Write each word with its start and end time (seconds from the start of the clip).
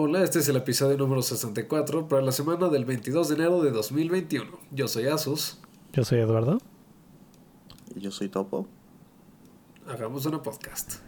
Hola, 0.00 0.22
este 0.22 0.38
es 0.38 0.48
el 0.48 0.54
episodio 0.54 0.96
número 0.96 1.22
64 1.22 2.06
para 2.06 2.22
la 2.22 2.30
semana 2.30 2.68
del 2.68 2.84
22 2.84 3.30
de 3.30 3.34
enero 3.34 3.62
de 3.64 3.72
2021. 3.72 4.48
Yo 4.70 4.86
soy 4.86 5.06
Asus. 5.08 5.58
Yo 5.92 6.04
soy 6.04 6.20
Eduardo. 6.20 6.58
Y 7.96 7.98
yo 7.98 8.12
soy 8.12 8.28
Topo. 8.28 8.68
Hagamos 9.88 10.24
una 10.26 10.40
podcast. 10.40 11.00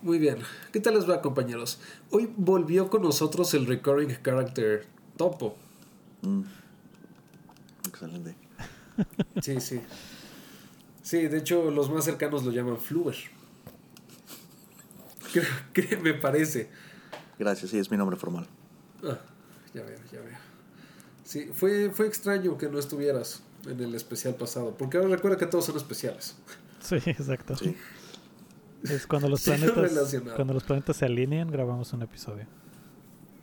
Muy 0.00 0.18
bien, 0.18 0.38
¿qué 0.72 0.80
tal 0.80 0.94
les 0.94 1.06
va 1.06 1.20
compañeros? 1.20 1.78
Hoy 2.10 2.32
volvió 2.38 2.88
con 2.88 3.02
nosotros 3.02 3.52
el 3.52 3.66
recurring 3.66 4.16
character 4.22 4.86
Topo. 5.18 5.56
Mm. 6.22 6.44
Excelente. 7.86 8.47
Sí, 9.42 9.60
sí. 9.60 9.80
Sí, 11.02 11.28
de 11.28 11.38
hecho 11.38 11.70
los 11.70 11.90
más 11.90 12.04
cercanos 12.04 12.44
lo 12.44 12.50
llaman 12.50 12.78
Fluer. 12.78 13.16
¿Qué, 15.32 15.42
qué 15.72 15.96
me 15.96 16.14
parece? 16.14 16.70
Gracias, 17.38 17.70
sí, 17.70 17.78
es 17.78 17.90
mi 17.90 17.96
nombre 17.96 18.16
formal. 18.16 18.46
Ah, 19.02 19.18
ya 19.72 19.82
veo, 19.82 19.98
ya 20.12 20.20
veo. 20.20 20.36
Sí, 21.24 21.50
fue, 21.54 21.90
fue 21.90 22.06
extraño 22.06 22.58
que 22.58 22.68
no 22.68 22.78
estuvieras 22.78 23.42
en 23.66 23.80
el 23.80 23.94
especial 23.94 24.34
pasado, 24.34 24.76
porque 24.76 24.96
ahora 24.96 25.10
recuerda 25.10 25.36
que 25.36 25.46
todos 25.46 25.66
son 25.66 25.76
especiales. 25.76 26.36
Sí, 26.80 26.96
exacto. 27.06 27.56
Sí. 27.56 27.76
Es 28.84 29.06
cuando 29.06 29.28
los 29.28 29.42
planetas 29.44 30.16
cuando 30.34 30.54
los 30.54 30.64
planetas 30.64 30.96
se 30.96 31.04
alinean, 31.04 31.50
grabamos 31.50 31.92
un 31.92 32.02
episodio. 32.02 32.46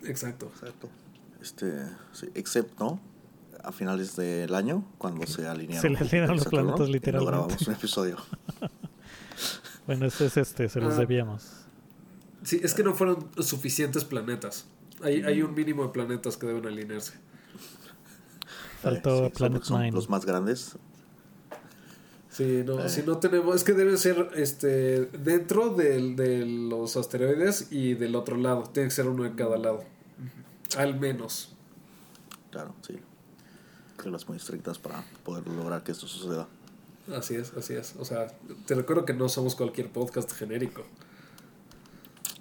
Exacto. 0.04 0.52
Exacto. 0.54 0.90
Este, 1.42 1.74
sí, 2.12 2.30
excepto 2.34 3.00
a 3.66 3.72
finales 3.72 4.16
del 4.16 4.54
año, 4.56 4.86
cuando 4.98 5.26
se 5.28 5.48
alinearon. 5.48 5.82
Se 5.82 5.90
le 5.90 5.98
alinearon 5.98 6.36
los 6.36 6.44
Saturno, 6.44 6.62
planetas 6.76 6.88
y 6.88 6.90
no 6.90 6.94
literalmente. 6.94 7.32
grabamos 7.32 7.68
un 7.68 7.74
episodio. 7.74 8.18
Bueno, 9.88 10.08
ese 10.08 10.26
es 10.26 10.38
este, 10.38 10.68
se 10.68 10.80
los 10.82 10.96
Ah. 10.96 11.00
debíamos. 11.02 11.48
Sí, 12.42 12.60
es 12.64 12.74
que 12.74 12.84
no 12.84 12.96
fueron 12.96 13.28
suficientes 13.38 14.04
planetas. 14.04 14.66
Hay, 15.04 15.22
hay 15.22 15.44
un 15.44 15.54
mínimo 15.54 15.84
de 15.84 15.90
planetas 15.90 16.38
que 16.38 16.48
deben 16.48 16.66
alinearse. 16.66 17.14
Faltó 18.82 19.10
Eh, 19.10 19.14
sí, 19.16 19.22
son- 19.24 19.32
Planet 19.32 19.64
son 19.64 19.82
Nine. 19.82 19.92
Los 19.96 20.10
más 20.10 20.26
grandes. 20.26 20.76
Sí, 22.30 22.64
no, 22.66 22.80
Eh. 22.84 22.90
si 22.90 23.04
no 23.04 23.18
tenemos, 23.20 23.56
es 23.56 23.64
que 23.64 23.74
debe 23.74 23.96
ser 23.98 24.30
este 24.36 25.06
dentro 25.06 25.70
del- 25.70 26.16
de 26.16 26.46
los 26.46 26.98
asteroides 26.98 27.68
y 27.72 27.94
del 27.94 28.16
otro 28.16 28.38
lado. 28.38 28.64
Tiene 28.64 28.90
que 28.90 28.96
ser 28.96 29.08
uno 29.08 29.24
de 29.24 29.36
cada 29.36 29.58
lado. 29.58 29.84
Al 30.78 31.00
menos. 31.00 31.56
Claro, 32.52 32.74
sí. 32.86 32.96
Reglas 34.06 34.28
muy 34.28 34.38
estrictas 34.38 34.78
para 34.78 35.04
poder 35.24 35.48
lograr 35.48 35.84
que 35.84 35.92
esto 35.92 36.06
suceda. 36.08 36.48
Así 37.18 37.34
es, 37.36 37.52
así 37.58 37.74
es. 37.74 37.96
O 37.98 38.06
sea, 38.06 38.28
te 38.68 38.76
recuerdo 38.76 39.04
que 39.04 39.14
no 39.16 39.28
somos 39.30 39.56
cualquier 39.56 39.92
podcast 39.92 40.32
genérico. 40.32 40.84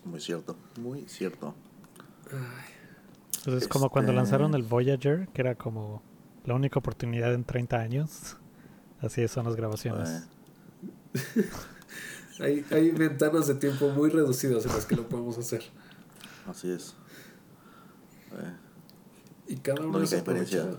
Muy 0.04 0.20
cierto, 0.20 0.56
muy 0.78 1.06
cierto. 1.08 1.54
Ay, 2.30 2.38
Entonces 3.38 3.62
es 3.62 3.68
como 3.68 3.88
cuando 3.88 4.12
Este- 4.12 4.16
lanzaron 4.16 4.54
el 4.54 4.62
Voyager, 4.62 5.26
que 5.28 5.40
era 5.40 5.54
como 5.54 6.02
la 6.44 6.54
única 6.54 6.78
oportunidad 6.78 7.32
en 7.32 7.44
30 7.44 7.78
años. 7.78 8.36
Así 9.00 9.26
son 9.28 9.46
las 9.46 9.56
grabaciones. 9.56 10.28
Eh, 11.14 11.50
Hay, 12.40 12.64
hay 12.72 12.90
ventanas 12.90 13.46
de 13.46 13.54
tiempo 13.54 13.90
muy 13.90 14.10
reducidas 14.10 14.66
en 14.66 14.72
las 14.72 14.84
que 14.86 14.96
lo 14.96 15.08
podemos 15.08 15.38
hacer. 15.38 15.62
así 16.48 16.68
es. 16.68 16.94
Eh, 18.32 18.52
Y 19.46 19.56
cada 19.58 19.82
uno 19.86 20.02
es 20.02 20.10
única 20.12 20.16
diferencia. 20.32 20.76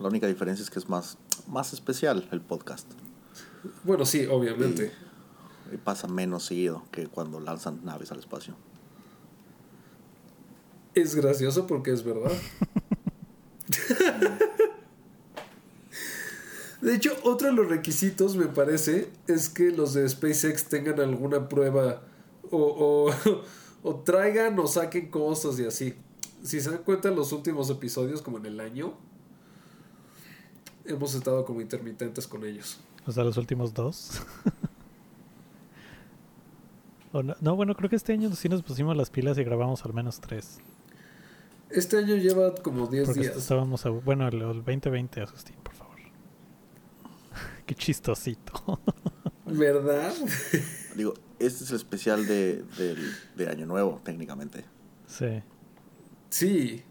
La 0.00 0.08
única 0.08 0.26
diferencia 0.26 0.62
es 0.62 0.70
que 0.70 0.78
es 0.78 0.88
más, 0.88 1.18
más 1.46 1.72
especial 1.72 2.28
el 2.30 2.40
podcast. 2.40 2.86
Bueno, 3.84 4.06
sí, 4.06 4.26
obviamente. 4.26 4.92
Y 5.72 5.76
pasa 5.76 6.08
menos 6.08 6.44
seguido 6.44 6.84
que 6.90 7.08
cuando 7.08 7.40
lanzan 7.40 7.84
naves 7.84 8.10
al 8.12 8.20
espacio. 8.20 8.54
Es 10.94 11.14
gracioso 11.14 11.66
porque 11.66 11.92
es 11.92 12.04
verdad. 12.04 12.32
De 16.80 16.94
hecho, 16.94 17.12
otro 17.24 17.48
de 17.48 17.54
los 17.54 17.68
requisitos, 17.68 18.36
me 18.36 18.46
parece, 18.46 19.10
es 19.26 19.48
que 19.48 19.72
los 19.72 19.94
de 19.94 20.08
SpaceX 20.08 20.66
tengan 20.66 21.00
alguna 21.00 21.48
prueba 21.48 22.02
o, 22.52 22.56
o, 22.56 23.10
o 23.82 23.96
traigan 23.96 24.56
o 24.60 24.68
saquen 24.68 25.10
cosas 25.10 25.58
y 25.58 25.66
así. 25.66 25.96
Si 26.44 26.60
se 26.60 26.70
dan 26.70 26.84
cuenta, 26.84 27.08
en 27.08 27.16
los 27.16 27.32
últimos 27.32 27.68
episodios, 27.68 28.22
como 28.22 28.38
en 28.38 28.46
el 28.46 28.60
año, 28.60 28.96
hemos 30.88 31.14
estado 31.14 31.44
como 31.44 31.60
intermitentes 31.60 32.26
con 32.26 32.44
ellos. 32.44 32.78
O 33.06 33.12
sea, 33.12 33.24
los 33.24 33.36
últimos 33.36 33.72
dos. 33.74 34.22
O 37.12 37.22
no, 37.22 37.34
no, 37.40 37.56
bueno, 37.56 37.74
creo 37.74 37.88
que 37.88 37.96
este 37.96 38.12
año 38.12 38.30
sí 38.34 38.48
nos 38.50 38.62
pusimos 38.62 38.94
las 38.96 39.08
pilas 39.08 39.38
y 39.38 39.44
grabamos 39.44 39.82
al 39.86 39.94
menos 39.94 40.20
tres. 40.20 40.58
Este 41.70 41.96
año 41.96 42.16
lleva 42.16 42.54
como 42.56 42.86
10 42.86 43.06
Porque 43.06 43.20
días. 43.22 43.36
estábamos 43.36 43.86
a, 43.86 43.88
bueno, 43.90 44.28
el, 44.28 44.34
el 44.42 44.56
2020, 44.62 45.22
Asustín, 45.22 45.56
por 45.62 45.74
favor. 45.74 45.96
Qué 47.66 47.74
chistosito. 47.74 48.78
¿Verdad? 49.46 50.12
Digo, 50.96 51.14
este 51.38 51.64
es 51.64 51.70
el 51.70 51.76
especial 51.76 52.26
de, 52.26 52.62
del- 52.76 53.10
de 53.36 53.48
Año 53.48 53.64
Nuevo, 53.64 54.00
técnicamente. 54.04 54.64
sí. 55.06 55.42
Sí. 56.30 56.82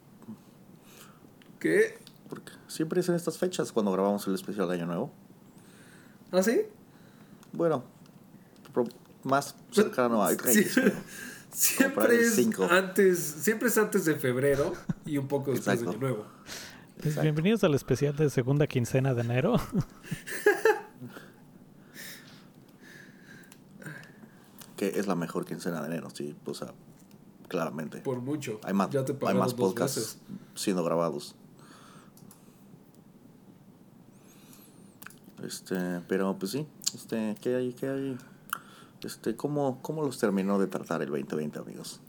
¿Qué? 1.59 1.99
Siempre 2.77 2.99
es 3.01 3.09
en 3.09 3.15
estas 3.15 3.39
fechas 3.39 3.71
cuando 3.71 3.91
grabamos 3.91 4.27
el 4.27 4.35
especial 4.35 4.67
de 4.67 4.75
Año 4.75 4.85
Nuevo. 4.85 5.11
¿Ah, 6.31 6.43
sí? 6.43 6.61
Bueno, 7.51 7.83
pro- 8.71 8.85
más 9.23 9.55
cercano 9.71 10.23
a. 10.23 10.29
Reyes. 10.35 10.79
Siempre 11.51 12.17
es 12.21 12.35
cinco. 12.35 12.67
antes, 12.69 13.17
siempre 13.19 13.69
es 13.69 13.77
antes 13.79 14.05
de 14.05 14.13
febrero 14.15 14.73
y 15.07 15.17
un 15.17 15.27
poco 15.27 15.49
después 15.53 15.81
de. 15.81 15.87
Año 15.89 15.97
Nuevo. 15.97 16.25
Pues 16.97 17.07
Exacto. 17.07 17.21
bienvenidos 17.23 17.63
al 17.63 17.73
especial 17.73 18.15
de 18.15 18.29
segunda 18.29 18.67
quincena 18.67 19.15
de 19.15 19.21
enero. 19.21 19.55
Que 24.75 24.99
es 24.99 25.07
la 25.07 25.15
mejor 25.15 25.45
quincena 25.45 25.81
de 25.81 25.87
enero, 25.87 26.09
sí, 26.13 26.35
o 26.45 26.53
sea, 26.53 26.67
claramente. 27.47 27.97
Por 28.01 28.19
mucho. 28.21 28.59
Hay 28.63 28.73
más, 28.75 28.91
ya 28.91 29.03
te 29.03 29.13
hay 29.25 29.33
más 29.33 29.51
dos 29.51 29.53
podcasts 29.55 29.95
veces. 29.97 30.17
siendo 30.53 30.83
grabados. 30.83 31.35
Este, 35.43 35.75
pero 36.07 36.37
pues 36.37 36.51
sí, 36.51 36.65
este, 36.95 37.35
¿qué 37.41 37.55
hay? 37.55 37.73
¿Qué 37.73 37.87
hay? 37.87 38.17
Este, 39.03 39.35
¿cómo, 39.35 39.79
¿cómo 39.81 40.01
los 40.03 40.17
terminó 40.17 40.57
de 40.59 40.67
tratar 40.67 41.01
el 41.03 41.09
2020, 41.09 41.59
amigos? 41.59 42.01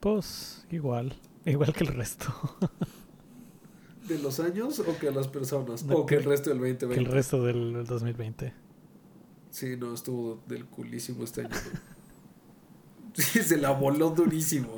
Pues 0.00 0.66
igual, 0.70 1.14
igual 1.44 1.72
que 1.72 1.84
el 1.84 1.94
resto. 1.94 2.26
¿De 4.08 4.18
los 4.18 4.38
años 4.40 4.78
o 4.80 4.98
que 4.98 5.08
a 5.08 5.10
las 5.10 5.26
personas? 5.28 5.84
No, 5.84 5.96
o 5.96 6.06
que 6.06 6.16
el 6.16 6.22
que- 6.22 6.28
resto 6.28 6.50
del 6.50 6.58
que 6.60 6.72
2020. 6.86 7.00
el 7.04 7.06
resto 7.12 7.42
del, 7.42 7.72
del 7.72 7.86
2020. 7.86 8.52
Sí, 9.50 9.76
no, 9.76 9.94
estuvo 9.94 10.40
del 10.46 10.66
culísimo 10.66 11.24
este 11.24 11.42
año. 11.42 11.50
Sí, 13.14 13.42
se 13.42 13.56
la 13.56 13.70
voló 13.70 14.10
durísimo. 14.10 14.76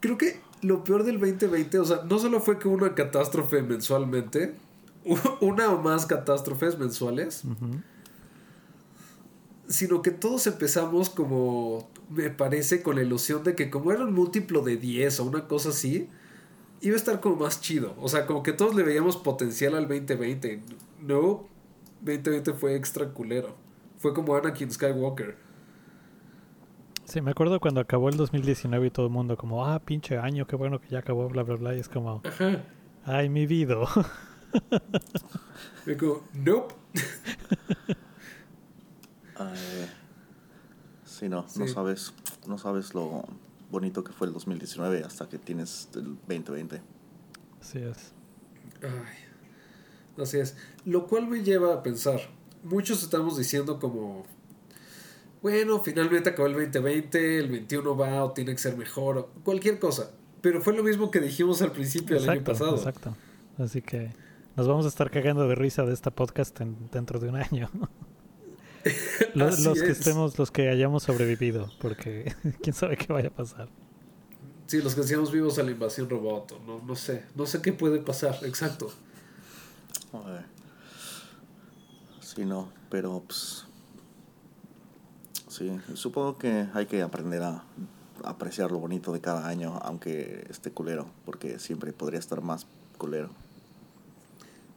Creo 0.00 0.16
que 0.16 0.40
lo 0.62 0.82
peor 0.82 1.04
del 1.04 1.20
2020, 1.20 1.78
o 1.78 1.84
sea, 1.84 2.02
no 2.08 2.18
solo 2.18 2.40
fue 2.40 2.58
que 2.58 2.68
hubo 2.68 2.76
una 2.76 2.94
catástrofe 2.94 3.60
mensualmente, 3.60 4.54
una 5.40 5.70
o 5.70 5.80
más 5.80 6.06
catástrofes 6.06 6.78
mensuales, 6.78 7.44
sino 9.68 10.02
que 10.02 10.10
todos 10.10 10.46
empezamos 10.46 11.10
como, 11.10 11.88
me 12.10 12.30
parece, 12.30 12.82
con 12.82 12.96
la 12.96 13.02
ilusión 13.02 13.44
de 13.44 13.54
que 13.54 13.70
como 13.70 13.92
era 13.92 14.04
un 14.04 14.12
múltiplo 14.12 14.62
de 14.62 14.76
10 14.76 15.20
o 15.20 15.24
una 15.24 15.46
cosa 15.46 15.70
así, 15.70 16.08
iba 16.80 16.94
a 16.94 16.96
estar 16.96 17.20
como 17.20 17.36
más 17.36 17.60
chido. 17.60 17.94
O 18.00 18.08
sea, 18.08 18.26
como 18.26 18.42
que 18.42 18.52
todos 18.52 18.74
le 18.74 18.82
veíamos 18.82 19.16
potencial 19.16 19.74
al 19.74 19.88
2020. 19.88 20.62
No, 21.02 21.46
2020 22.02 22.52
fue 22.54 22.76
extra 22.76 23.08
culero. 23.08 23.56
Fue 23.98 24.14
como 24.14 24.36
Anakin 24.36 24.70
Skywalker. 24.70 25.36
Sí, 27.04 27.20
me 27.20 27.30
acuerdo 27.30 27.60
cuando 27.60 27.80
acabó 27.80 28.08
el 28.08 28.16
2019 28.16 28.88
y 28.88 28.90
todo 28.90 29.06
el 29.06 29.12
mundo 29.12 29.36
como, 29.36 29.64
ah, 29.64 29.78
pinche 29.78 30.18
año, 30.18 30.46
qué 30.46 30.56
bueno 30.56 30.80
que 30.80 30.88
ya 30.88 30.98
acabó, 30.98 31.28
bla, 31.28 31.44
bla, 31.44 31.54
bla. 31.54 31.74
Y 31.74 31.78
es 31.78 31.88
como, 31.88 32.20
Ajá. 32.24 32.64
ay, 33.04 33.28
mi 33.28 33.46
vida. 33.46 33.76
Y 35.86 35.94
como, 35.96 36.22
nope. 36.34 36.74
Eh, 39.38 39.86
sí, 41.04 41.28
no, 41.28 41.42
no 41.42 41.48
Sí. 41.66 41.68
sabes, 41.68 42.12
no 42.46 42.56
sabes 42.58 42.94
lo 42.94 43.24
bonito 43.70 44.02
que 44.02 44.12
fue 44.12 44.26
el 44.28 44.32
2019 44.32 45.04
hasta 45.04 45.28
que 45.28 45.38
tienes 45.38 45.88
el 45.94 46.16
2020. 46.26 46.80
Así 47.60 47.78
es. 47.78 48.12
Ay, 48.82 50.22
así 50.22 50.38
es. 50.38 50.56
Lo 50.86 51.06
cual 51.06 51.26
me 51.28 51.42
lleva 51.42 51.74
a 51.74 51.82
pensar. 51.82 52.20
Muchos 52.62 53.02
estamos 53.02 53.36
diciendo 53.36 53.78
como, 53.78 54.24
bueno, 55.42 55.80
finalmente 55.80 56.30
acabó 56.30 56.48
el 56.48 56.54
2020, 56.54 57.38
el 57.38 57.48
21 57.50 57.96
va 57.96 58.24
o 58.24 58.32
tiene 58.32 58.52
que 58.52 58.58
ser 58.58 58.76
mejor, 58.78 59.18
o 59.18 59.26
cualquier 59.44 59.78
cosa. 59.78 60.10
pero 60.40 60.60
fue 60.62 60.74
lo 60.74 60.82
mismo 60.82 61.10
que 61.10 61.20
dijimos 61.20 61.60
al 61.60 61.72
principio 61.72 62.18
del 62.20 62.30
año 62.30 62.44
pasado. 62.44 62.76
Exacto. 62.76 63.14
Así 63.58 63.82
que 63.82 64.12
nos 64.56 64.66
vamos 64.66 64.86
a 64.86 64.88
estar 64.88 65.10
cagando 65.10 65.46
de 65.46 65.54
risa 65.54 65.84
de 65.84 65.92
esta 65.92 66.10
podcast 66.10 66.58
dentro 66.58 67.20
de 67.20 67.28
un 67.28 67.36
año. 67.36 67.70
los, 69.34 69.60
los 69.60 69.82
que 69.82 69.90
estemos, 69.90 70.38
los 70.38 70.50
que 70.50 70.70
hayamos 70.70 71.02
sobrevivido, 71.02 71.70
porque 71.78 72.34
quién 72.62 72.74
sabe 72.74 72.96
qué 72.96 73.12
vaya 73.12 73.28
a 73.28 73.32
pasar. 73.32 73.68
Sí, 74.66 74.80
los 74.80 74.94
que 74.94 75.02
seamos 75.02 75.30
vivos 75.30 75.58
a 75.58 75.62
la 75.62 75.70
invasión 75.70 76.08
robot, 76.08 76.60
no, 76.66 76.80
no 76.80 76.96
sé, 76.96 77.24
no 77.36 77.46
sé 77.46 77.60
qué 77.60 77.72
puede 77.72 78.00
pasar, 78.00 78.38
exacto. 78.44 78.90
Sí, 82.20 82.44
no, 82.44 82.70
pero 82.90 83.22
pues 83.26 83.66
sí, 85.48 85.78
supongo 85.94 86.38
que 86.38 86.66
hay 86.72 86.86
que 86.86 87.02
aprender 87.02 87.42
a 87.42 87.62
apreciar 88.24 88.72
lo 88.72 88.78
bonito 88.78 89.12
de 89.12 89.20
cada 89.20 89.46
año, 89.46 89.78
aunque 89.82 90.46
esté 90.48 90.72
culero, 90.72 91.06
porque 91.24 91.58
siempre 91.58 91.92
podría 91.92 92.18
estar 92.18 92.40
más 92.40 92.66
culero. 92.98 93.30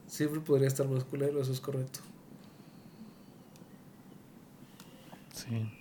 Siempre 0.09 0.41
podría 0.41 0.67
estar 0.67 0.89
más 0.89 1.03
culero, 1.03 1.39
eso 1.39 1.53
es 1.53 1.61
correcto. 1.61 1.99
Sí. 5.33 5.71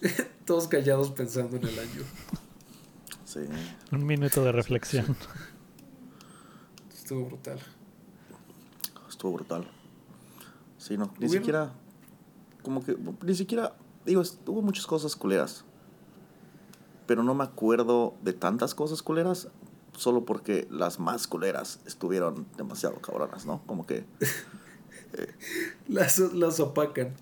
Todos 0.46 0.68
callados 0.68 1.10
pensando 1.10 1.56
en 1.56 1.64
el 1.64 1.76
año. 1.76 2.02
Sí. 3.24 3.40
Un 3.90 4.06
minuto 4.06 4.44
de 4.44 4.52
reflexión. 4.52 5.16
Estuvo 6.94 7.26
brutal. 7.26 7.58
Estuvo 9.08 9.32
brutal. 9.32 9.68
Sí, 10.78 10.96
no, 10.96 11.12
ni 11.18 11.28
siquiera, 11.28 11.72
como 12.62 12.84
que, 12.84 12.96
ni 13.22 13.34
siquiera, 13.34 13.74
digo, 14.06 14.22
hubo 14.46 14.62
muchas 14.62 14.86
cosas 14.86 15.16
culeras, 15.16 15.64
pero 17.08 17.24
no 17.24 17.34
me 17.34 17.42
acuerdo 17.42 18.14
de 18.22 18.32
tantas 18.32 18.72
cosas 18.74 19.02
culeras 19.02 19.48
solo 19.96 20.24
porque 20.24 20.66
las 20.70 20.98
más 20.98 21.26
culeras 21.26 21.80
estuvieron 21.86 22.46
demasiado 22.56 22.96
cabronas, 23.00 23.46
¿no? 23.46 23.62
Como 23.66 23.86
que... 23.86 24.04
Eh, 25.12 25.34
las, 25.88 26.18
las 26.18 26.60
opacan. 26.60 27.14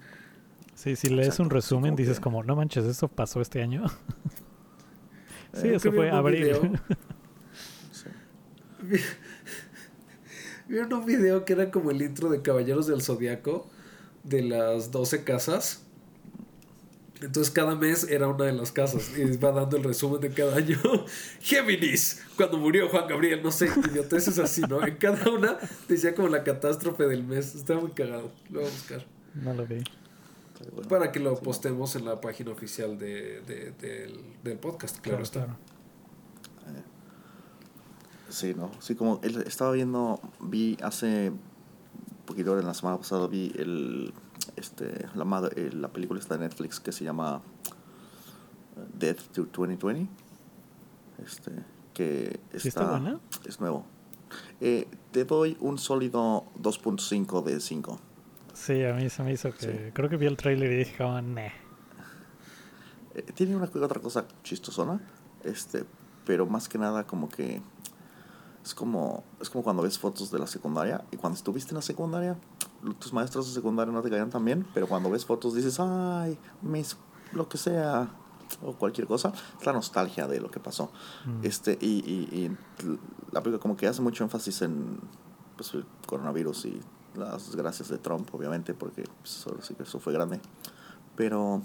Sí, 0.79 0.95
si 0.95 1.09
lees 1.09 1.41
un 1.41 1.51
resumen 1.51 1.97
dices 1.97 2.21
como, 2.21 2.45
no 2.45 2.55
manches, 2.55 2.85
¿eso 2.85 3.09
pasó 3.09 3.41
este 3.41 3.63
año? 3.63 3.85
sí, 5.53 5.69
eso 5.69 5.91
fue 5.91 6.09
abril. 6.09 6.79
Vieron 10.69 10.93
un 10.93 11.05
video 11.05 11.45
que 11.45 11.55
era 11.55 11.73
como 11.73 11.91
el 11.91 12.01
intro 12.01 12.31
de 12.31 12.43
Caballeros 12.43 12.87
del 12.87 13.03
Zodiaco 13.03 13.69
de 14.23 14.43
las 14.43 14.93
12 14.93 15.25
casas. 15.25 15.83
Entonces 17.21 17.51
cada 17.53 17.75
mes 17.75 18.05
era 18.09 18.29
una 18.29 18.45
de 18.45 18.53
las 18.53 18.71
casas 18.71 19.11
y 19.17 19.37
va 19.39 19.51
dando 19.51 19.77
el 19.77 19.85
resumen 19.85 20.21
de 20.21 20.31
cada 20.31 20.57
año. 20.57 20.79
Géminis, 21.41 22.23
cuando 22.37 22.59
murió 22.59 22.89
Juan 22.89 23.09
Gabriel, 23.09 23.43
no 23.43 23.51
sé, 23.51 23.67
idioteces 23.67 24.39
así, 24.39 24.61
¿no? 24.63 24.87
En 24.87 24.97
cada 24.97 25.29
una 25.31 25.59
decía 25.89 26.15
como 26.15 26.29
la 26.29 26.45
catástrofe 26.45 27.07
del 27.07 27.25
mes. 27.25 27.55
Estaba 27.55 27.81
muy 27.81 27.91
cagado. 27.91 28.31
Lo 28.51 28.61
voy 28.61 28.69
a 28.69 28.73
buscar. 28.73 29.05
No 29.35 29.55
lo 29.55 29.67
vi. 29.67 29.83
Para 30.89 31.13
que 31.13 31.21
lo 31.21 31.37
postemos 31.37 31.95
en 31.97 32.05
la 32.05 32.21
página 32.21 32.51
oficial 32.51 32.99
de, 32.99 33.41
del, 34.43 34.59
podcast, 34.59 34.99
claro, 34.99 35.23
está. 35.23 35.57
Sí, 38.29 38.55
¿no? 38.55 38.71
Sí, 38.81 38.95
como 38.95 39.21
él 39.23 39.43
estaba 39.47 39.73
viendo, 39.73 40.21
vi 40.41 40.77
hace 40.83 41.31
un 41.31 41.41
poquito 42.27 42.59
en 42.59 42.67
la 42.67 42.75
semana 42.75 42.99
pasada, 42.99 43.27
vi 43.27 43.53
el, 43.57 44.13
este, 44.59 45.07
la, 45.15 45.25
madre, 45.25 45.73
la 45.73 45.89
película 45.89 46.21
esta 46.21 46.37
de 46.37 46.41
Netflix 46.41 46.81
que 46.81 46.93
se 46.93 47.05
llama 47.05 47.37
uh, 47.37 48.99
Death 48.99 49.33
to 49.33 49.45
2020. 49.45 50.09
Este, 51.25 51.53
que 51.95 52.41
está, 52.53 53.19
es 53.47 53.61
nuevo. 53.61 53.85
Eh, 54.61 54.87
te 55.11 55.25
doy 55.25 55.57
un 55.61 55.79
sólido 55.79 56.45
2.5 56.61 57.43
de 57.43 57.61
5. 57.61 58.01
Sí, 58.55 58.85
a 58.85 58.95
mí 58.95 59.09
se 59.09 59.23
me 59.23 59.33
hizo 59.33 59.53
que. 59.53 59.93
Creo 59.95 60.09
que 60.09 60.17
vi 60.17 60.27
el 60.27 60.37
trailer 60.37 60.71
y 60.73 60.77
dije, 60.77 61.03
oh, 61.03 61.19
eh, 61.19 61.53
tiene 63.35 63.57
una 63.57 63.65
otra 63.65 64.01
cosa 64.01 64.27
chistosona, 64.45 65.01
este, 65.43 65.85
pero 66.25 66.47
más 66.47 66.69
que 66.69 66.79
nada 66.79 67.05
como 67.05 67.29
que 67.29 67.61
es 68.65 68.75
como, 68.75 69.25
es 69.41 69.49
como 69.51 69.65
cuando 69.65 69.83
ves 69.83 69.99
fotos 69.99 70.31
de 70.31 70.39
la 70.39 70.47
secundaria 70.47 71.05
y 71.11 71.17
cuando 71.17 71.37
estuviste 71.37 71.71
en 71.71 71.77
la 71.77 71.83
secundaria, 71.83 72.37
tus 72.99 73.13
maestros 73.13 73.49
de 73.49 73.55
secundaria 73.55 73.93
no 73.93 74.03
te 74.03 74.11
caían 74.11 74.31
tan 74.31 74.45
bien, 74.45 74.67
pero 74.75 74.87
cuando 74.87 75.11
ves 75.11 75.25
fotos 75.25 75.55
dices, 75.55 75.79
ay, 75.81 76.39
mis, 76.63 76.97
lo 77.33 77.49
que 77.49 77.59
sea, 77.59 78.11
o 78.63 78.73
cualquier 78.75 79.07
cosa, 79.07 79.33
es 79.59 79.67
la 79.67 79.73
nostalgia 79.73 80.27
de 80.27 80.41
lo 80.41 80.51
que 80.51 80.61
pasó. 80.61 80.91
Mm. 81.27 81.45
Este, 81.45 81.79
y, 81.81 81.87
y, 81.87 82.57
la 83.33 83.43
película 83.43 83.61
como 83.61 83.77
que 83.77 83.87
hace 83.87 84.01
mucho 84.01 84.25
énfasis 84.25 84.63
en 84.63 85.01
pues, 85.57 85.75
el 85.75 85.85
coronavirus 86.07 86.67
y 86.67 86.81
las 87.15 87.47
desgracias 87.47 87.89
de 87.89 87.99
Trump, 87.99 88.33
obviamente, 88.35 88.75
porque 88.75 89.05
pues, 89.21 89.37
eso, 89.37 89.57
sí 89.61 89.75
que 89.75 89.83
eso 89.83 89.99
fue 89.99 90.13
grande. 90.13 90.41
Pero, 91.17 91.63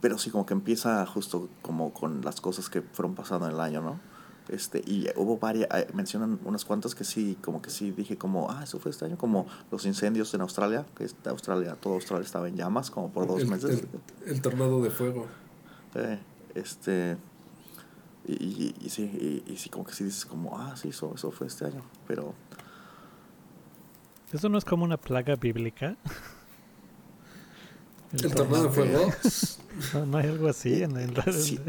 pero 0.00 0.18
sí 0.18 0.30
como 0.30 0.46
que 0.46 0.54
empieza 0.54 1.04
justo 1.06 1.48
como 1.62 1.92
con 1.92 2.22
las 2.22 2.40
cosas 2.40 2.70
que 2.70 2.82
fueron 2.82 3.14
pasando 3.14 3.46
en 3.46 3.52
el 3.52 3.60
año, 3.60 3.82
¿no? 3.82 4.00
Este, 4.48 4.82
y 4.86 5.08
hubo 5.16 5.38
varias, 5.38 5.68
eh, 5.74 5.88
mencionan 5.94 6.38
unas 6.44 6.66
cuantas 6.66 6.94
que 6.94 7.04
sí, 7.04 7.38
como 7.40 7.62
que 7.62 7.70
sí 7.70 7.92
dije 7.92 8.18
como, 8.18 8.50
ah, 8.50 8.62
eso 8.64 8.78
fue 8.78 8.90
este 8.90 9.06
año, 9.06 9.16
como 9.16 9.46
los 9.70 9.86
incendios 9.86 10.34
en 10.34 10.42
Australia, 10.42 10.84
que 10.96 11.06
Australia, 11.28 11.76
todo 11.80 11.94
Australia 11.94 12.24
estaba 12.26 12.48
en 12.48 12.56
llamas 12.56 12.90
como 12.90 13.10
por 13.10 13.26
dos 13.26 13.46
meses. 13.46 13.84
El, 14.26 14.42
tornado 14.42 14.82
de 14.82 14.90
fuego. 14.90 15.26
Eh, 15.94 16.18
este, 16.54 17.16
y, 18.26 18.74
y, 18.80 18.90
sí, 18.90 19.42
y, 19.46 19.56
sí, 19.56 19.70
como 19.70 19.86
que 19.86 19.94
sí 19.94 20.04
dices 20.04 20.26
como, 20.26 20.58
ah, 20.58 20.76
sí, 20.76 20.88
eso, 20.88 21.12
eso 21.14 21.30
fue 21.30 21.46
este 21.46 21.64
año, 21.64 21.82
pero... 22.06 22.34
¿Eso 24.30 24.48
no 24.48 24.58
es 24.58 24.64
como 24.64 24.84
una 24.84 24.96
plaga 24.96 25.36
bíblica? 25.36 25.96
¿El, 28.22 28.34
tornado 28.34 28.64
de 28.64 28.70
fuego? 28.70 29.12
No, 30.06 30.18
hay 30.18 30.28
algo 30.28 30.48
así 30.48 30.84
en 30.84 30.96
el. 30.96 31.14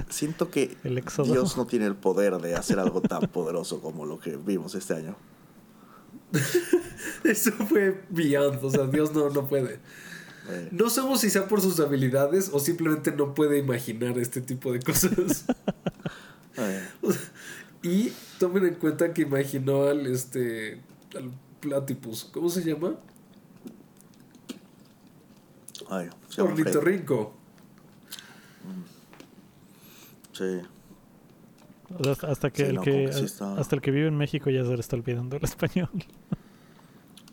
siento 0.09 0.51
que 0.51 0.77
Dios 0.83 1.57
no 1.57 1.65
tiene 1.65 1.87
el 1.87 1.95
poder 1.95 2.37
de 2.37 2.55
hacer 2.55 2.77
algo 2.77 3.01
tan 3.01 3.21
poderoso 3.29 3.81
como 3.81 4.05
lo 4.05 4.19
que 4.19 4.37
vimos 4.37 4.75
este 4.75 4.93
año. 4.93 5.15
Eso 7.23 7.51
fue 7.51 8.03
beyond, 8.09 8.63
o 8.63 8.69
sea, 8.69 8.85
Dios 8.85 9.11
no, 9.13 9.29
no 9.31 9.47
puede. 9.47 9.79
Eh. 10.49 10.69
No 10.71 10.89
sabemos 10.91 11.21
si 11.21 11.31
sea 11.31 11.47
por 11.47 11.61
sus 11.61 11.79
habilidades 11.79 12.51
o 12.53 12.59
simplemente 12.59 13.11
no 13.11 13.33
puede 13.33 13.57
imaginar 13.57 14.19
este 14.19 14.41
tipo 14.41 14.71
de 14.71 14.79
cosas. 14.81 15.45
Eh. 16.57 16.87
y 17.81 18.13
tomen 18.39 18.65
en 18.65 18.75
cuenta 18.75 19.13
que 19.13 19.23
imaginó 19.23 19.87
al 19.87 20.05
este 20.05 20.81
al 21.15 21.31
platypus, 21.59 22.25
¿cómo 22.31 22.49
se 22.49 22.63
llama? 22.63 22.95
Ay, 25.89 26.09
Ornitorrinco. 26.37 27.33
Sí. 30.31 30.61
Hasta, 32.27 32.49
que 32.49 32.63
el 32.63 32.79
que, 32.81 33.05
hasta 33.07 33.75
el 33.75 33.81
que 33.81 33.91
vive 33.91 34.07
en 34.07 34.17
México 34.17 34.49
ya 34.49 34.63
se 34.63 34.69
le 34.73 34.79
está 34.79 34.95
olvidando 34.95 35.37
el 35.37 35.43
español. 35.43 35.89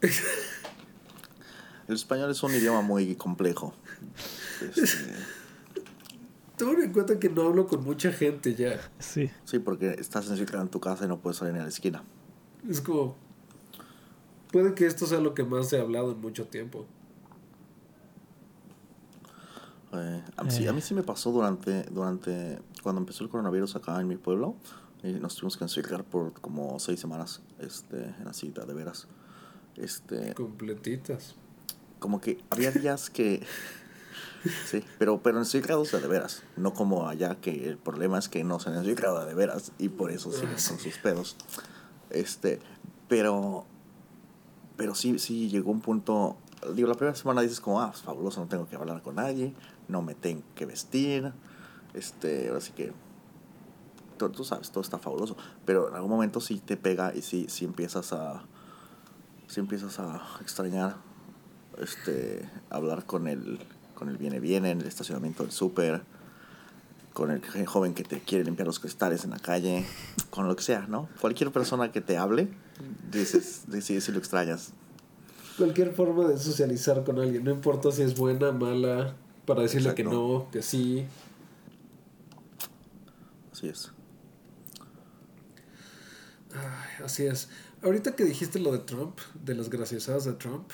el 1.89 1.95
español 1.95 2.31
es 2.31 2.43
un 2.43 2.55
idioma 2.55 2.83
muy 2.83 3.17
complejo. 3.17 3.75
Este... 4.61 5.15
en 6.59 6.93
cuenta 6.93 7.19
que 7.19 7.29
no 7.29 7.43
hablo 7.43 7.67
con 7.67 7.83
mucha 7.83 8.13
gente 8.13 8.55
ya. 8.55 8.79
Sí. 8.99 9.31
Sí, 9.45 9.59
porque 9.59 9.97
estás 9.99 10.29
encerrado 10.29 10.63
en 10.63 10.71
tu 10.71 10.79
casa 10.79 11.07
y 11.07 11.09
no 11.09 11.19
puedes 11.19 11.39
salir 11.39 11.55
a 11.55 11.63
la 11.63 11.69
esquina. 11.69 12.05
Es 12.69 12.81
como. 12.81 13.17
Puede 14.53 14.75
que 14.75 14.87
esto 14.87 15.07
sea 15.07 15.19
lo 15.19 15.35
que 15.35 15.45
más 15.45 15.73
he 15.73 15.81
hablado 15.81 16.13
en 16.13 16.21
mucho 16.21 16.47
tiempo. 16.47 16.87
Eh, 19.93 20.23
a, 20.37 20.45
mí, 20.45 20.67
a, 20.67 20.73
mí, 20.73 20.81
sí 20.81 20.95
me 20.95 21.03
pasó 21.03 21.31
durante, 21.33 21.83
durante 21.85 22.59
cuando 22.83 23.01
empezó 23.01 23.25
el 23.25 23.31
coronavirus 23.31 23.77
acá 23.77 24.01
en 24.01 24.09
mi 24.09 24.17
pueblo. 24.17 24.57
Y 25.03 25.13
nos 25.15 25.35
tuvimos 25.35 25.57
que 25.57 25.65
encerrar 25.65 26.05
por 26.05 26.33
como 26.35 26.79
seis 26.79 27.01
semanas 27.01 27.43
este, 27.59 27.97
en 27.97 28.25
la 28.25 28.33
cita, 28.33 28.65
de 28.65 28.73
veras. 28.73 29.09
Este, 29.77 30.35
Completitas. 30.35 31.35
Como 31.99 32.21
que 32.21 32.39
había 32.51 32.71
días 32.71 33.11
que... 33.11 33.45
sí, 34.67 34.85
pero, 34.99 35.21
pero 35.23 35.39
encerrados 35.39 35.91
de 35.91 36.07
veras. 36.07 36.43
No 36.57 36.73
como 36.73 37.09
allá, 37.09 37.37
que 37.41 37.69
el 37.69 37.79
problema 37.79 38.19
es 38.19 38.29
que 38.29 38.45
no 38.45 38.61
se 38.61 38.71
han 38.71 38.77
encerrado 38.77 39.25
de 39.27 39.35
veras 39.35 39.73
y 39.79 39.89
por 39.89 40.13
eso 40.13 40.33
sí, 40.33 40.47
son 40.57 40.79
sus 40.79 40.99
pedos. 40.99 41.37
Este, 42.11 42.61
pero... 43.09 43.67
Pero 44.77 44.95
sí, 44.95 45.19
sí 45.19 45.49
llegó 45.49 45.71
un 45.71 45.81
punto 45.81 46.37
digo, 46.75 46.89
la 46.89 46.95
primera 46.95 47.17
semana 47.17 47.43
dices 47.43 47.61
como, 47.61 47.81
ah, 47.81 47.93
fabuloso, 47.93 48.41
no 48.41 48.47
tengo 48.47 48.69
que 48.69 48.77
hablar 48.77 49.03
con 49.03 49.17
nadie, 49.17 49.55
no 49.89 50.03
me 50.03 50.15
tengo 50.15 50.43
que 50.55 50.67
vestir, 50.67 51.33
este, 51.95 52.51
así 52.51 52.73
que 52.73 52.93
tú, 54.17 54.45
sabes, 54.45 54.71
todo 54.71 54.83
está 54.83 54.99
fabuloso, 54.99 55.37
pero 55.65 55.89
en 55.89 55.95
algún 55.95 56.11
momento 56.11 56.41
sí 56.41 56.61
te 56.65 56.77
pega 56.77 57.13
y 57.15 57.23
sí, 57.23 57.47
sí 57.49 57.65
empiezas 57.65 58.13
a, 58.13 58.43
sí 59.49 59.61
empiezas 59.61 59.99
a 59.99 60.23
extrañar, 60.41 60.97
este, 61.79 62.49
hablar 62.71 63.05
con 63.07 63.27
el, 63.27 63.59
con 63.95 64.09
el 64.09 64.19
viene 64.19 64.41
viene 64.41 64.71
en 64.71 64.81
el 64.81 64.87
estacionamiento 64.87 65.43
del 65.43 65.53
súper, 65.53 66.03
con 67.13 67.31
el 67.31 67.67
joven 67.67 67.93
que 67.95 68.05
te 68.05 68.21
quiere 68.21 68.45
limpiar 68.45 68.67
los 68.67 68.81
cristales 68.81 69.25
en 69.25 69.31
la 69.31 69.39
calle, 69.39 69.85
con 70.31 70.49
lo 70.49 70.57
que 70.57 70.63
sea, 70.63 70.87
¿no? 70.89 71.09
Cualquier 71.21 71.51
persona 71.51 71.93
que 71.93 72.01
te 72.01 72.17
hable, 72.17 72.49
dices, 73.11 73.65
dices 73.67 74.05
si 74.05 74.13
lo 74.13 74.19
extrañas. 74.19 74.73
Cualquier 75.57 75.93
forma 75.93 76.29
de 76.29 76.39
socializar 76.39 77.05
con 77.05 77.19
alguien, 77.19 77.45
no 77.45 77.51
importa 77.51 77.93
si 77.93 78.03
es 78.03 78.17
buena, 78.17 78.53
mala, 78.53 79.15
para 79.45 79.63
decirle 79.63 79.95
que 79.95 80.05
no, 80.05 80.49
que 80.51 80.63
sí. 80.63 81.05
Así 83.53 83.69
es. 83.69 83.93
Ay, 86.55 87.05
así 87.05 87.27
es. 87.27 87.49
Ahorita 87.83 88.15
que 88.17 88.25
dijiste 88.25 88.59
lo 88.59 88.73
de 88.73 88.79
Trump, 88.79 89.19
de 89.43 89.55
las 89.55 89.69
graciosadas 89.69 90.25
de 90.25 90.33
Trump, 90.35 90.71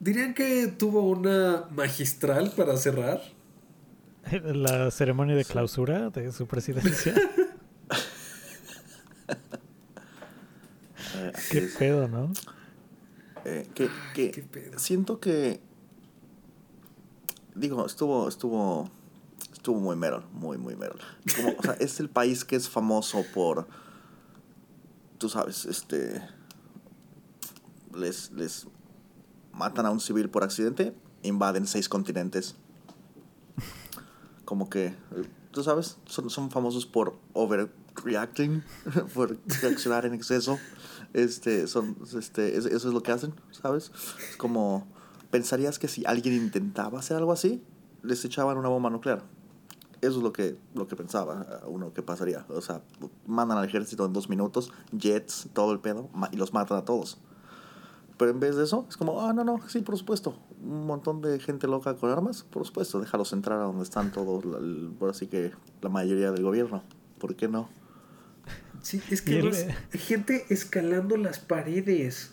¿dirían 0.00 0.34
que 0.34 0.66
tuvo 0.66 1.02
una 1.02 1.64
magistral 1.70 2.52
para 2.56 2.76
cerrar? 2.76 3.22
La 4.44 4.90
ceremonia 4.90 5.36
de 5.36 5.44
clausura 5.44 6.10
de 6.10 6.32
su 6.32 6.46
presidencia. 6.46 7.14
Qué 11.50 11.68
pedo, 11.78 12.08
¿no? 12.08 12.32
Eh, 13.48 13.68
que, 13.74 14.44
siento 14.76 15.20
que 15.20 15.60
digo 17.54 17.86
estuvo 17.86 18.28
estuvo 18.28 18.90
estuvo 19.52 19.78
muy 19.78 19.94
mero 19.94 20.24
muy 20.32 20.58
muy 20.58 20.74
mero. 20.74 20.96
O 21.58 21.62
sea, 21.62 21.72
es 21.80 22.00
el 22.00 22.08
país 22.08 22.44
que 22.44 22.56
es 22.56 22.68
famoso 22.68 23.24
por 23.32 23.68
tú 25.18 25.28
sabes 25.28 25.64
este 25.64 26.20
les 27.94 28.32
les 28.32 28.66
matan 29.52 29.86
a 29.86 29.90
un 29.90 30.00
civil 30.00 30.28
por 30.28 30.42
accidente 30.42 30.94
invaden 31.22 31.66
seis 31.66 31.88
continentes. 31.88 32.54
Como 34.44 34.70
que, 34.70 34.94
tú 35.50 35.62
sabes, 35.62 35.98
son, 36.06 36.30
son 36.30 36.50
famosos 36.50 36.86
por 36.86 37.18
overreacting, 37.32 38.62
por 39.14 39.36
reaccionar 39.60 40.06
en 40.06 40.14
exceso. 40.14 40.58
Este, 41.16 41.66
son, 41.66 41.96
este, 42.14 42.58
eso 42.58 42.68
es 42.68 42.84
lo 42.84 43.02
que 43.02 43.10
hacen, 43.10 43.32
¿sabes? 43.50 43.90
Es 44.28 44.36
como, 44.36 44.86
pensarías 45.30 45.78
que 45.78 45.88
si 45.88 46.04
alguien 46.04 46.34
intentaba 46.34 46.98
hacer 46.98 47.16
algo 47.16 47.32
así, 47.32 47.64
les 48.02 48.22
echaban 48.26 48.58
una 48.58 48.68
bomba 48.68 48.90
nuclear. 48.90 49.22
Eso 50.02 50.18
es 50.18 50.22
lo 50.22 50.30
que, 50.34 50.58
lo 50.74 50.86
que 50.86 50.94
pensaba 50.94 51.62
uno 51.68 51.94
que 51.94 52.02
pasaría. 52.02 52.44
O 52.50 52.60
sea, 52.60 52.82
mandan 53.26 53.56
al 53.56 53.64
ejército 53.64 54.04
en 54.04 54.12
dos 54.12 54.28
minutos, 54.28 54.70
jets, 54.92 55.48
todo 55.54 55.72
el 55.72 55.80
pedo, 55.80 56.10
y 56.32 56.36
los 56.36 56.52
matan 56.52 56.76
a 56.76 56.84
todos. 56.84 57.16
Pero 58.18 58.30
en 58.30 58.38
vez 58.38 58.54
de 58.56 58.64
eso, 58.64 58.84
es 58.86 58.98
como, 58.98 59.22
ah, 59.22 59.32
no, 59.32 59.42
no, 59.42 59.58
sí, 59.68 59.80
por 59.80 59.96
supuesto. 59.96 60.34
Un 60.62 60.86
montón 60.86 61.22
de 61.22 61.38
gente 61.38 61.66
loca 61.66 61.96
con 61.96 62.10
armas, 62.10 62.42
por 62.42 62.66
supuesto, 62.66 63.00
déjalos 63.00 63.32
entrar 63.32 63.58
a 63.58 63.64
donde 63.64 63.84
están 63.84 64.12
todos, 64.12 64.44
por 64.98 65.08
así 65.08 65.28
que 65.28 65.52
la 65.80 65.88
mayoría 65.88 66.30
del 66.30 66.42
gobierno. 66.42 66.82
¿Por 67.18 67.36
qué 67.36 67.48
no? 67.48 67.70
Sí, 68.82 69.02
es 69.10 69.22
que 69.22 69.40
hay 69.92 69.98
gente 69.98 70.46
escalando 70.48 71.16
las 71.16 71.38
paredes. 71.38 72.32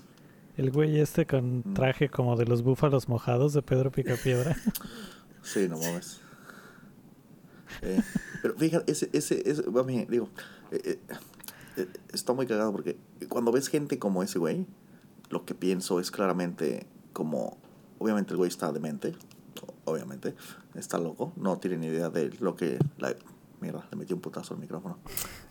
El 0.58 0.72
güey 0.72 1.00
este 1.00 1.26
con 1.26 1.60
mm. 1.60 1.74
traje 1.74 2.10
como 2.10 2.36
de 2.36 2.46
los 2.46 2.62
búfalos 2.62 3.10
mojados 3.10 3.54
de 3.54 3.62
Pedro 3.62 3.92
Picapiedra. 3.92 4.56
sí, 5.42 5.68
no 5.68 5.78
mames. 5.78 6.20
Eh, 7.82 8.02
pero 8.42 8.56
fíjate, 8.56 8.92
ese, 8.92 9.10
ese, 9.14 9.50
ese 9.50 9.64
a 9.68 9.84
mí, 9.84 10.06
digo, 10.08 10.30
eh, 10.72 11.00
eh, 11.78 11.88
está 12.14 12.34
muy 12.34 12.46
cagado 12.46 12.72
porque 12.72 12.98
cuando 13.30 13.52
ves 13.52 13.68
gente 13.68 13.98
como 13.98 14.22
ese 14.22 14.38
güey, 14.38 14.68
lo 15.30 15.46
que 15.46 15.56
pienso 15.56 16.00
es 16.00 16.12
claramente 16.12 16.86
como, 17.14 17.58
obviamente 17.98 18.32
el 18.34 18.38
güey 18.38 18.50
está 18.50 18.72
demente, 18.72 19.16
obviamente, 19.86 20.36
está 20.76 21.00
loco, 21.00 21.34
no 21.36 21.58
tiene 21.58 21.78
ni 21.78 21.88
idea 21.88 22.10
de 22.10 22.30
lo 22.40 22.56
que, 22.56 22.78
la, 22.98 23.16
mierda, 23.60 23.88
le 23.92 23.98
metí 23.98 24.14
un 24.14 24.22
putazo 24.22 24.54
al 24.54 24.60
micrófono, 24.60 25.00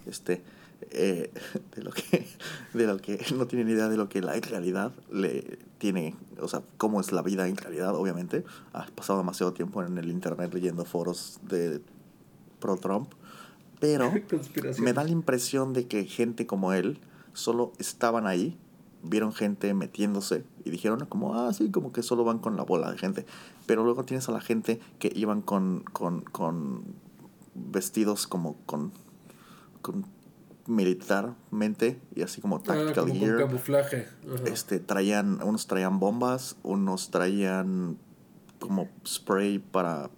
este, 0.07 0.43
eh, 0.91 1.31
de 1.77 1.83
lo 1.83 1.91
que, 1.91 2.27
de 2.75 2.87
lo 2.87 2.99
que, 2.99 3.25
no 3.37 3.47
tiene 3.47 3.65
ni 3.65 3.73
idea 3.73 3.89
de 3.89 3.97
lo 3.97 4.09
que 4.09 4.21
la 4.21 4.33
realidad 4.33 4.93
le 5.11 5.59
tiene, 5.79 6.15
o 6.41 6.49
sea, 6.49 6.63
cómo 6.77 7.01
es 7.01 7.13
la 7.13 7.23
vida 7.23 7.49
en 7.49 7.57
realidad, 7.57 7.95
obviamente, 7.95 8.45
ha 8.73 8.87
pasado 8.87 9.19
demasiado 9.19 9.53
tiempo 9.53 9.83
en 9.83 9.99
el 9.99 10.11
internet 10.11 10.53
leyendo 10.53 10.85
foros 10.85 11.41
de 11.49 11.81
pro 12.61 12.77
Trump, 12.77 13.13
pero 13.81 14.13
me 14.79 14.93
da 14.93 15.05
la 15.05 15.11
impresión 15.11 15.73
de 15.73 15.87
que 15.87 16.05
gente 16.05 16.47
como 16.47 16.73
él 16.73 16.99
solo 17.33 17.73
estaban 17.79 18.27
ahí 18.27 18.57
vieron 19.03 19.33
gente 19.33 19.75
metiéndose 19.75 20.45
y 20.65 20.71
dijeron 20.71 21.05
como, 21.07 21.35
ah, 21.35 21.53
sí, 21.53 21.71
como 21.71 21.93
que 21.93 22.03
solo 22.03 22.25
van 22.25 22.39
con 22.39 22.57
la 22.57 22.63
bola 22.63 22.91
de 22.91 22.99
gente. 22.99 23.27
Pero 23.67 23.85
luego 23.85 24.05
tienes 24.05 24.29
a 24.29 24.33
la 24.33 24.41
gente 24.41 24.81
que 24.99 25.13
iban 25.15 25.43
con, 25.43 25.81
con, 25.93 26.23
con 26.23 26.85
vestidos 27.55 28.27
como 28.27 28.57
con, 28.65 28.93
con 29.83 30.07
militarmente 30.67 32.01
y 32.15 32.23
así 32.23 32.41
como 32.41 32.57
ah, 32.57 32.63
tactical 32.63 33.13
gear. 33.13 33.39
camuflaje. 33.39 34.09
Este, 34.47 34.79
traían, 34.79 35.43
unos 35.43 35.67
traían 35.67 35.99
bombas, 35.99 36.57
unos 36.63 37.11
traían 37.11 37.99
como 38.59 38.89
spray 39.07 39.59
para, 39.59 40.11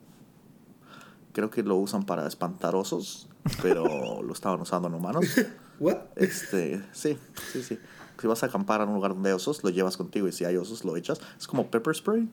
creo 1.33 1.51
que 1.51 1.63
lo 1.63 1.77
usan 1.77 2.05
para 2.05 2.27
espantar 2.27 2.75
osos, 2.75 3.29
pero 3.63 4.23
lo 4.23 4.33
estaban 4.33 4.61
usando 4.61 4.89
en 4.89 4.95
humanos. 4.95 5.27
¿What? 5.81 5.99
Este, 6.17 6.83
sí, 6.93 7.19
sí, 7.53 7.63
sí 7.63 7.79
si 8.25 8.27
vas 8.27 8.43
a 8.43 8.47
acampar 8.47 8.81
en 8.81 8.89
un 8.89 8.95
lugar 8.95 9.13
donde 9.13 9.29
hay 9.29 9.35
osos, 9.35 9.63
lo 9.63 9.71
llevas 9.71 9.99
contigo 9.99 10.27
y 10.27 10.33
si 10.33 10.47
hay 10.47 10.57
osos, 10.57 10.85
lo 10.85 10.97
echas. 10.97 11.21
Es 11.39 11.47
como 11.47 11.71
pepper 11.71 11.95
spray, 11.95 12.27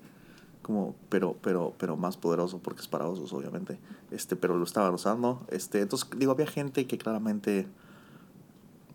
como, 0.62 0.96
pero, 1.10 1.36
pero, 1.42 1.74
pero 1.78 1.98
más 1.98 2.16
poderoso 2.16 2.60
porque 2.60 2.82
es 2.82 2.88
para 2.88 3.08
osos, 3.08 3.34
obviamente. 3.34 3.78
Este, 4.10 4.38
pero 4.38 4.56
lo 4.56 4.64
estaban 4.64 4.94
usando. 4.94 5.46
Este, 5.50 5.82
entonces, 5.82 6.08
digo, 6.16 6.32
había 6.32 6.48
gente 6.48 6.88
que 6.88 6.98
claramente, 6.98 7.68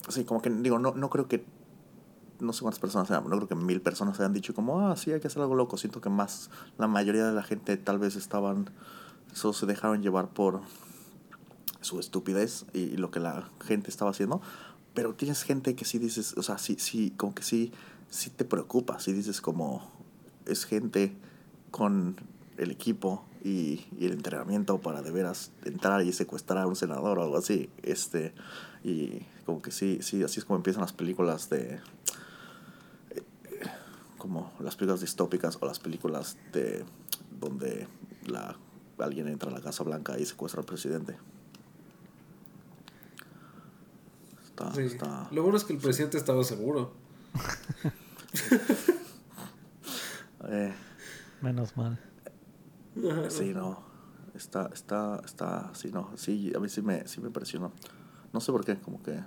sí, 0.09 0.25
como 0.25 0.43
que, 0.43 0.51
digo, 0.51 0.79
no, 0.79 0.95
no 0.95 1.11
creo 1.11 1.29
que, 1.29 1.45
no 2.41 2.53
sé 2.53 2.63
cuántas 2.63 2.81
personas 2.81 3.09
sean, 3.09 3.25
no 3.25 3.37
creo 3.37 3.49
que 3.49 3.55
mil 3.55 3.81
personas 3.81 4.19
hayan 4.21 4.33
dicho 4.33 4.55
como, 4.55 4.81
ah, 4.81 4.97
sí, 4.97 5.13
hay 5.13 5.21
que 5.21 5.27
hacer 5.29 5.43
algo 5.43 5.55
loco. 5.55 5.77
Siento 5.77 6.01
que 6.01 6.11
más, 6.11 6.51
la 6.79 6.87
mayoría 6.87 7.27
de 7.27 7.33
la 7.33 7.43
gente 7.43 7.77
tal 7.77 7.99
vez 7.99 8.17
estaban, 8.17 8.71
solo 9.33 9.55
se 9.55 9.67
dejaron 9.67 10.03
llevar 10.03 10.29
por 10.29 10.61
su 11.81 12.01
estupidez 12.01 12.67
y 12.73 12.97
lo 12.97 13.11
que 13.11 13.21
la 13.21 13.49
gente 13.61 13.91
estaba 13.91 14.11
haciendo 14.11 14.41
pero 14.97 15.15
tienes 15.15 15.43
gente 15.43 15.77
que 15.77 15.85
sí 15.85 15.99
dices, 15.99 16.35
o 16.39 16.43
sea, 16.43 16.57
sí, 16.57 16.77
sí, 16.79 17.13
como 17.19 17.35
que 17.35 17.43
sí, 17.43 17.71
sí 18.09 18.31
te 18.31 18.47
preocupa, 18.47 18.99
sí 18.99 19.13
dices 19.13 19.43
como 19.43 19.87
es 20.47 20.65
gente 20.65 21.13
con 21.71 22.17
el 22.57 22.71
equipo 22.71 23.23
y, 23.45 23.85
el 24.01 24.13
entrenamiento 24.13 24.79
para 24.81 25.03
de 25.03 25.11
veras 25.11 25.53
entrar 25.67 26.03
y 26.03 26.15
secuestrar 26.15 26.63
a 26.63 26.67
un 26.67 26.77
senador 26.77 27.19
o 27.19 27.25
algo 27.25 27.37
así. 27.37 27.69
Este, 27.83 28.33
y 28.87 29.26
como 29.45 29.61
que 29.61 29.73
sí, 29.73 29.99
sí, 30.00 30.23
así 30.23 30.38
es 30.38 30.45
como 30.45 30.59
empiezan 30.59 30.83
las 30.83 30.93
películas 30.93 31.50
de 31.50 31.81
eh, 33.11 33.23
como 34.16 34.52
las 34.61 34.76
películas 34.76 35.00
distópicas 35.00 35.59
o 35.61 35.66
las 35.66 35.81
películas 35.81 36.37
de 36.52 36.85
donde 37.40 37.88
la 38.26 38.57
alguien 38.99 39.26
entra 39.26 39.50
a 39.50 39.52
la 39.52 39.61
Casa 39.61 39.83
Blanca 39.83 40.16
y 40.19 40.25
secuestra 40.25 40.61
al 40.61 40.66
presidente. 40.66 41.16
Lo 45.33 45.43
bueno 45.43 45.59
es 45.59 45.64
que 45.64 45.73
el 45.75 45.81
presidente 45.81 46.16
estaba 46.16 46.45
seguro. 46.45 46.93
Eh. 50.49 50.73
Menos 51.40 51.76
mal. 51.76 51.99
Sí, 53.31 53.52
no. 53.52 53.83
Está, 54.33 54.71
está, 54.73 55.21
está, 55.25 55.75
sí, 55.75 55.90
no. 55.90 56.12
Sí, 56.16 56.52
a 56.55 56.61
mí 56.61 56.69
sí 56.69 56.83
me, 56.83 57.09
sí 57.09 57.21
me 57.21 57.26
impresionó. 57.26 57.73
No 58.33 58.40
sé 58.40 58.52
por 58.52 58.64
qué, 58.64 58.78
como 58.78 59.02
que 59.02 59.18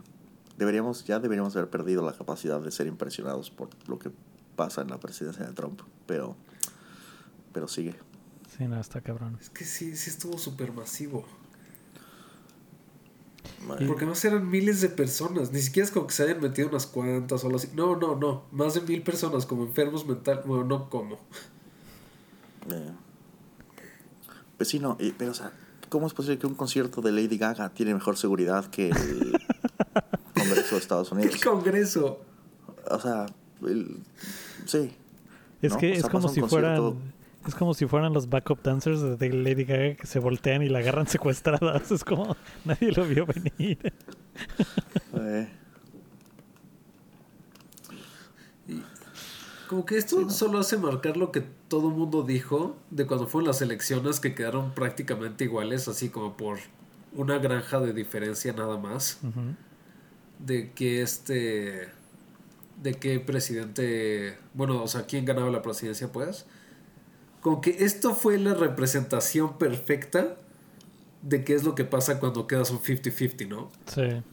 deberíamos, 0.57 1.05
ya 1.05 1.19
deberíamos 1.19 1.55
haber 1.55 1.69
perdido 1.69 2.05
la 2.05 2.13
capacidad 2.13 2.59
de 2.59 2.71
ser 2.71 2.87
impresionados 2.87 3.49
por 3.49 3.69
lo 3.87 3.97
que 3.97 4.11
pasa 4.55 4.81
en 4.81 4.89
la 4.89 4.99
presidencia 4.99 5.45
de 5.45 5.53
Trump, 5.53 5.81
pero, 6.05 6.35
pero 7.53 7.67
sigue. 7.67 7.95
Sí, 8.57 8.67
no, 8.67 8.79
está 8.79 9.01
cabrón. 9.01 9.37
Es 9.39 9.49
que 9.49 9.63
sí, 9.63 9.95
sí 9.95 10.09
estuvo 10.09 10.37
súper 10.37 10.73
masivo. 10.73 11.25
Porque 13.87 14.05
no 14.05 14.13
eran 14.23 14.49
miles 14.49 14.81
de 14.81 14.89
personas, 14.89 15.51
ni 15.51 15.61
siquiera 15.61 15.85
es 15.85 15.91
como 15.91 16.07
que 16.07 16.13
se 16.13 16.23
hayan 16.23 16.41
metido 16.41 16.69
unas 16.69 16.87
cuantas 16.87 17.43
o 17.43 17.47
algo 17.47 17.57
así. 17.57 17.69
No, 17.73 17.95
no, 17.95 18.15
no, 18.15 18.45
más 18.51 18.73
de 18.73 18.81
mil 18.81 19.03
personas 19.03 19.45
como 19.45 19.63
enfermos 19.63 20.05
mental, 20.05 20.41
bueno, 20.45 20.63
no 20.63 20.89
como. 20.89 21.15
Eh. 22.71 22.91
Pues 24.57 24.69
sí, 24.69 24.79
no, 24.79 24.97
pero 25.17 25.31
o 25.31 25.33
sea, 25.33 25.53
¿cómo 25.89 26.07
es 26.07 26.13
posible 26.13 26.37
que 26.39 26.47
un 26.47 26.55
concierto 26.55 27.01
de 27.01 27.11
Lady 27.11 27.37
Gaga 27.37 27.69
tiene 27.69 27.93
mejor 27.93 28.17
seguridad 28.17 28.65
que 28.65 28.89
el 28.89 29.33
Congreso 30.33 30.75
de 30.75 30.81
Estados 30.81 31.11
Unidos? 31.11 31.35
¿Qué 31.35 31.41
Congreso? 31.41 32.21
O 32.89 32.99
sea, 32.99 33.25
sí. 34.65 34.91
Es 35.61 35.75
que 35.75 35.93
es 35.93 36.07
como 36.07 36.29
si 36.29 36.41
fueran 36.41 36.95
es 37.47 37.55
como 37.55 37.73
si 37.73 37.87
fueran 37.87 38.13
los 38.13 38.29
backup 38.29 38.61
dancers 38.61 39.17
de 39.17 39.29
Lady 39.29 39.63
Gaga 39.63 39.95
que 39.95 40.05
se 40.05 40.19
voltean 40.19 40.61
y 40.61 40.69
la 40.69 40.79
agarran 40.79 41.07
secuestrada. 41.07 41.81
Es 41.89 42.03
como 42.03 42.35
nadie 42.65 42.91
lo 42.91 43.05
vio 43.05 43.25
venir. 43.25 43.93
Eh. 45.15 45.49
como 49.67 49.85
que 49.85 49.97
esto 49.97 50.29
solo 50.29 50.59
hace 50.59 50.77
marcar 50.77 51.15
lo 51.15 51.31
que 51.31 51.43
todo 51.69 51.89
el 51.89 51.93
mundo 51.93 52.23
dijo 52.23 52.75
de 52.89 53.05
cuando 53.05 53.27
fueron 53.27 53.47
las 53.47 53.61
elecciones 53.61 54.19
que 54.19 54.35
quedaron 54.35 54.73
prácticamente 54.73 55.45
iguales, 55.45 55.87
así 55.87 56.09
como 56.09 56.35
por 56.35 56.57
una 57.13 57.37
granja 57.37 57.79
de 57.79 57.93
diferencia 57.93 58.51
nada 58.53 58.77
más. 58.77 59.19
De 60.39 60.71
que 60.71 61.01
este. 61.01 61.89
De 62.81 62.93
que 62.95 63.19
presidente. 63.19 64.37
Bueno, 64.53 64.83
o 64.83 64.87
sea, 64.87 65.05
¿quién 65.05 65.25
ganaba 65.25 65.49
la 65.49 65.61
presidencia, 65.61 66.11
pues? 66.11 66.45
Con 67.41 67.61
que 67.61 67.83
esto 67.85 68.15
fue 68.15 68.37
la 68.37 68.53
representación 68.53 69.57
perfecta 69.57 70.35
de 71.21 71.43
qué 71.43 71.53
es 71.53 71.63
lo 71.63 71.75
que 71.75 71.85
pasa 71.85 72.19
cuando 72.19 72.47
quedas 72.47 72.71
un 72.71 72.79
50-50, 72.79 73.47
¿no? 73.47 73.71
Sí. 73.85 74.23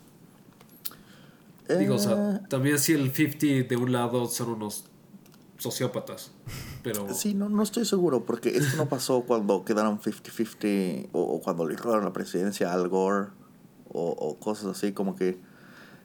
Digo, 1.79 1.97
o 1.97 1.99
sea, 1.99 2.37
eh. 2.37 2.47
también 2.49 2.79
si 2.79 2.93
el 2.93 3.13
50 3.13 3.69
de 3.69 3.77
un 3.77 3.93
lado 3.93 4.27
son 4.27 4.51
unos 4.51 4.85
sociópatas. 5.59 6.33
Pero... 6.83 7.13
Sí, 7.15 7.35
no, 7.35 7.49
no 7.49 7.63
estoy 7.63 7.85
seguro, 7.85 8.25
porque 8.25 8.51
esto 8.57 8.77
no 8.77 8.89
pasó 8.89 9.23
cuando 9.23 9.65
quedaron 9.65 10.01
50-50 10.01 11.09
o, 11.13 11.41
cuando 11.41 11.67
le 11.67 11.77
robaron 11.77 12.05
la 12.05 12.13
presidencia 12.13 12.71
a 12.71 12.75
Al 12.75 12.89
Gore 12.89 13.29
o, 13.89 14.37
cosas 14.39 14.67
así, 14.67 14.93
como 14.93 15.17
que 15.17 15.39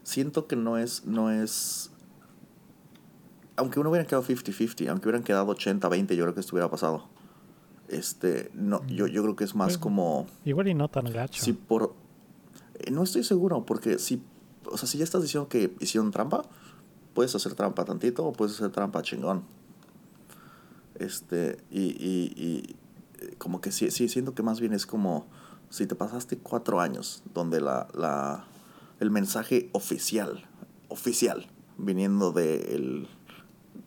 siento 0.02 0.46
que 0.46 0.56
no 0.56 0.78
es, 0.78 1.04
no 1.04 1.30
es... 1.30 1.90
Aunque 3.56 3.80
uno 3.80 3.90
hubiera 3.90 4.06
quedado 4.06 4.24
50-50, 4.24 4.88
aunque 4.88 5.08
hubieran 5.08 5.22
quedado 5.22 5.54
80-20, 5.54 6.14
yo 6.14 6.24
creo 6.24 6.34
que 6.34 6.40
esto 6.40 6.56
hubiera 6.56 6.70
pasado. 6.70 7.08
Este, 7.88 8.50
no, 8.54 8.84
yo, 8.86 9.06
yo 9.06 9.22
creo 9.22 9.36
que 9.36 9.44
es 9.44 9.54
más 9.54 9.76
como... 9.76 10.26
Igual 10.44 10.68
y 10.68 10.74
no 10.74 10.88
tan 10.88 11.04
gacho. 11.04 11.42
Si 11.42 11.52
por... 11.52 11.94
Eh, 12.78 12.90
no 12.90 13.02
estoy 13.02 13.24
seguro, 13.24 13.66
porque 13.66 13.98
si... 13.98 14.22
O 14.64 14.78
sea, 14.78 14.88
si 14.88 14.96
ya 14.96 15.04
estás 15.04 15.20
diciendo 15.20 15.48
que 15.48 15.74
hicieron 15.80 16.10
trampa, 16.12 16.44
puedes 17.14 17.34
hacer 17.34 17.54
trampa 17.54 17.84
tantito 17.84 18.24
o 18.24 18.32
puedes 18.32 18.54
hacer 18.54 18.70
trampa 18.70 19.02
chingón. 19.02 19.42
Este, 20.98 21.58
y, 21.70 21.80
y, 21.80 22.32
y 22.36 22.76
como 23.38 23.60
que 23.60 23.72
sí, 23.72 23.90
sí, 23.90 24.08
siento 24.08 24.34
que 24.34 24.42
más 24.42 24.60
bien 24.60 24.72
es 24.72 24.86
como 24.86 25.26
si 25.70 25.86
te 25.86 25.94
pasaste 25.94 26.38
cuatro 26.38 26.80
años 26.80 27.22
donde 27.34 27.60
la, 27.60 27.88
la, 27.94 28.44
el 29.00 29.10
mensaje 29.10 29.70
oficial, 29.72 30.44
oficial, 30.88 31.46
viniendo 31.78 32.32
de 32.32 32.74
el, 32.74 33.08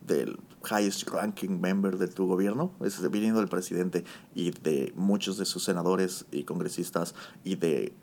del 0.08 0.39
highest 0.70 1.08
ranking 1.10 1.60
member 1.60 1.98
de 1.98 2.08
tu 2.08 2.27
gobierno, 2.27 2.72
es 2.84 3.00
viniendo 3.12 3.39
del 3.39 3.50
presidente 3.50 4.03
y 4.34 4.51
de 4.51 4.94
muchos 4.96 5.38
de 5.38 5.46
sus 5.46 5.63
senadores 5.63 6.25
y 6.32 6.44
congresistas 6.44 7.13
y 7.44 7.55
de, 7.55 7.94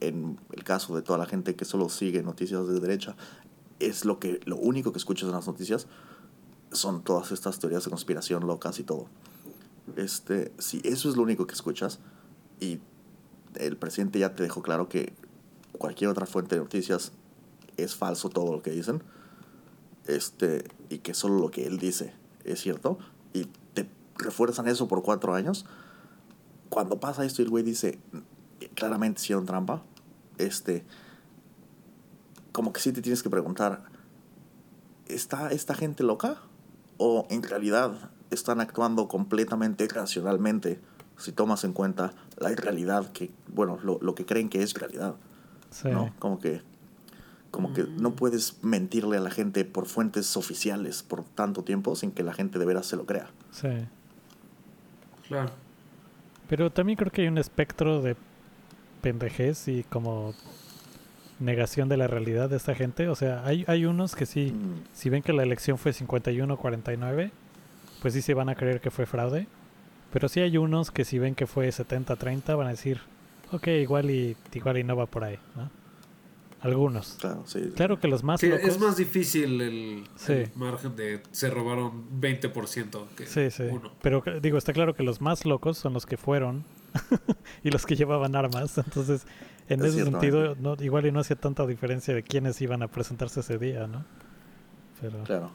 en 0.00 0.38
el 0.52 0.62
caso 0.64 0.94
de 0.94 1.02
toda 1.02 1.18
la 1.18 1.26
gente 1.26 1.56
que 1.56 1.64
solo 1.64 1.88
sigue 1.88 2.22
noticias 2.22 2.68
de 2.68 2.78
derecha, 2.78 3.16
es 3.80 4.04
lo 4.04 4.18
que 4.18 4.40
lo 4.44 4.56
único 4.56 4.92
que 4.92 4.98
escuchas 4.98 5.28
en 5.28 5.34
las 5.34 5.46
noticias 5.46 5.86
son 6.72 7.02
todas 7.02 7.32
estas 7.32 7.58
teorías 7.58 7.84
de 7.84 7.90
conspiración 7.90 8.46
locas 8.46 8.78
y 8.78 8.84
todo. 8.84 9.06
Este, 9.96 10.52
si 10.58 10.80
eso 10.84 11.08
es 11.08 11.16
lo 11.16 11.22
único 11.22 11.46
que 11.46 11.54
escuchas 11.54 11.98
y 12.60 12.78
el 13.56 13.76
presidente 13.76 14.18
ya 14.18 14.34
te 14.34 14.42
dejó 14.42 14.62
claro 14.62 14.88
que 14.88 15.12
cualquier 15.72 16.10
otra 16.10 16.26
fuente 16.26 16.54
de 16.54 16.62
noticias 16.62 17.12
es 17.76 17.96
falso 17.96 18.28
todo 18.28 18.52
lo 18.52 18.62
que 18.62 18.70
dicen, 18.70 19.02
este, 20.06 20.64
y 20.88 20.98
que 20.98 21.14
solo 21.14 21.38
lo 21.38 21.50
que 21.50 21.66
él 21.66 21.78
dice 21.78 22.12
es 22.44 22.60
cierto, 22.60 22.98
y 23.32 23.46
te 23.74 23.88
refuerzan 24.16 24.68
eso 24.68 24.88
por 24.88 25.02
cuatro 25.02 25.34
años, 25.34 25.66
cuando 26.68 27.00
pasa 27.00 27.24
esto 27.24 27.42
y 27.42 27.46
el 27.46 27.50
güey 27.50 27.64
dice, 27.64 27.98
claramente 28.74 29.20
hicieron 29.20 29.46
trampa, 29.46 29.82
este, 30.38 30.84
como 32.52 32.72
que 32.72 32.80
sí 32.80 32.92
te 32.92 33.02
tienes 33.02 33.22
que 33.22 33.30
preguntar, 33.30 33.84
¿está 35.06 35.50
esta 35.50 35.74
gente 35.74 36.02
loca? 36.02 36.38
¿O 36.96 37.26
en 37.30 37.42
realidad 37.42 38.10
están 38.30 38.60
actuando 38.60 39.08
completamente 39.08 39.86
racionalmente 39.88 40.80
si 41.16 41.32
tomas 41.32 41.64
en 41.64 41.72
cuenta 41.72 42.12
la 42.38 42.48
realidad 42.50 43.10
que, 43.12 43.30
bueno, 43.48 43.78
lo, 43.82 43.98
lo 44.00 44.14
que 44.14 44.26
creen 44.26 44.48
que 44.48 44.62
es 44.62 44.74
realidad? 44.74 45.14
¿No? 45.84 46.12
Como 46.18 46.38
que, 46.38 46.62
como 47.50 47.72
que 47.72 47.84
no 47.84 48.10
mm. 48.10 48.14
puedes 48.14 48.62
mentirle 48.62 49.16
a 49.16 49.20
la 49.20 49.30
gente 49.30 49.64
por 49.64 49.86
fuentes 49.86 50.36
oficiales 50.36 51.02
por 51.02 51.24
tanto 51.24 51.62
tiempo 51.62 51.96
sin 51.96 52.12
que 52.12 52.22
la 52.22 52.32
gente 52.32 52.58
de 52.58 52.66
veras 52.66 52.86
se 52.86 52.96
lo 52.96 53.06
crea. 53.06 53.30
Sí. 53.52 53.68
Claro. 55.28 55.50
Pero 56.48 56.70
también 56.72 56.96
creo 56.96 57.12
que 57.12 57.22
hay 57.22 57.28
un 57.28 57.38
espectro 57.38 58.02
de 58.02 58.16
pendejez 59.00 59.68
y 59.68 59.84
como 59.84 60.34
negación 61.40 61.88
de 61.88 61.96
la 61.96 62.06
realidad 62.06 62.48
de 62.48 62.56
esta 62.56 62.74
gente. 62.74 63.08
O 63.08 63.14
sea, 63.14 63.44
hay, 63.44 63.64
hay 63.66 63.86
unos 63.86 64.14
que 64.14 64.26
sí, 64.26 64.52
mm. 64.52 64.84
si 64.92 65.10
ven 65.10 65.22
que 65.22 65.32
la 65.32 65.42
elección 65.42 65.78
fue 65.78 65.92
51-49, 65.92 67.30
pues 68.00 68.14
sí 68.14 68.22
se 68.22 68.34
van 68.34 68.48
a 68.48 68.54
creer 68.54 68.80
que 68.80 68.90
fue 68.90 69.06
fraude. 69.06 69.46
Pero 70.12 70.28
sí 70.28 70.40
hay 70.40 70.56
unos 70.58 70.90
que 70.90 71.04
si 71.04 71.18
ven 71.18 71.34
que 71.34 71.46
fue 71.46 71.68
70-30 71.68 72.56
van 72.56 72.66
a 72.66 72.70
decir, 72.70 73.00
ok, 73.52 73.66
igual 73.68 74.10
y, 74.10 74.36
igual 74.52 74.78
y 74.78 74.84
no 74.84 74.96
va 74.96 75.06
por 75.06 75.24
ahí, 75.24 75.38
¿no? 75.56 75.70
Algunos. 76.62 77.16
Claro, 77.18 77.42
sí. 77.46 77.72
claro 77.74 77.98
que 77.98 78.06
los 78.06 78.22
más 78.22 78.42
locos... 78.42 78.68
Es 78.68 78.78
más 78.78 78.98
difícil 78.98 79.60
el, 79.62 80.04
margen 80.56 80.94
de 80.94 81.22
se 81.30 81.48
robaron 81.48 82.20
20% 82.20 83.06
que 83.16 83.26
sí, 83.26 83.50
sí. 83.50 83.62
uno. 83.62 83.92
Pero 84.02 84.22
digo, 84.42 84.58
está 84.58 84.74
claro 84.74 84.94
que 84.94 85.02
los 85.02 85.22
más 85.22 85.46
locos 85.46 85.78
son 85.78 85.94
los 85.94 86.04
que 86.04 86.18
fueron 86.18 86.64
y 87.64 87.70
los 87.70 87.86
que 87.86 87.96
llevaban 87.96 88.36
armas. 88.36 88.76
Entonces, 88.76 89.26
en 89.70 89.84
ese 89.84 90.04
sentido, 90.04 90.56
no, 90.56 90.76
igual 90.80 91.06
y 91.06 91.12
no 91.12 91.20
hacía 91.20 91.36
tanta 91.36 91.66
diferencia 91.66 92.12
de 92.12 92.22
quiénes 92.22 92.60
iban 92.60 92.82
a 92.82 92.88
presentarse 92.88 93.40
ese 93.40 93.56
día, 93.56 93.86
¿no? 93.86 94.04
Pero, 95.00 95.22
claro. 95.24 95.50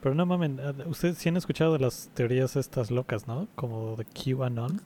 Pero 0.00 0.14
no 0.14 0.26
mamen, 0.26 0.58
ah, 0.58 0.72
ustedes 0.86 1.18
sí 1.18 1.28
han 1.28 1.36
escuchado 1.36 1.74
de 1.74 1.78
las 1.80 2.08
teorías 2.14 2.56
estas 2.56 2.90
locas, 2.90 3.28
¿no? 3.28 3.46
Como 3.54 3.96
de 3.96 4.04
QAnon. 4.06 4.80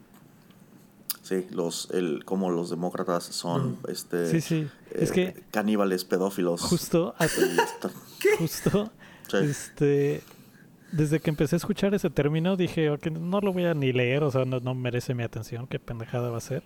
Sí, 1.23 1.47
los, 1.51 1.91
el, 1.93 2.25
como 2.25 2.51
los 2.51 2.71
demócratas 2.71 3.25
son, 3.25 3.73
mm. 3.73 3.79
este, 3.89 4.31
sí, 4.31 4.41
sí. 4.41 4.69
es 4.93 5.13
que 5.13 5.23
eh, 5.23 5.45
caníbales 5.51 6.05
pedófilos. 6.05 6.61
Justo, 6.63 7.15
justo, 8.39 8.93
este, 9.33 10.23
desde 10.93 11.21
que 11.21 11.31
empecé 11.31 11.57
a 11.57 11.59
escuchar 11.59 11.95
ese 11.95 12.11
término 12.11 12.57
dije, 12.57 12.91
okay, 12.91 13.13
no 13.13 13.41
lo 13.41 13.53
voy 13.53 13.65
a 13.65 13.75
ni 13.75 13.93
leer, 13.93 14.23
o 14.25 14.31
sea, 14.31 14.45
no, 14.45 14.61
no 14.61 14.75
merece 14.75 15.15
mi 15.15 15.23
atención, 15.23 15.67
qué 15.67 15.79
pendejada 15.79 16.31
va 16.31 16.39
a 16.39 16.41
ser. 16.41 16.65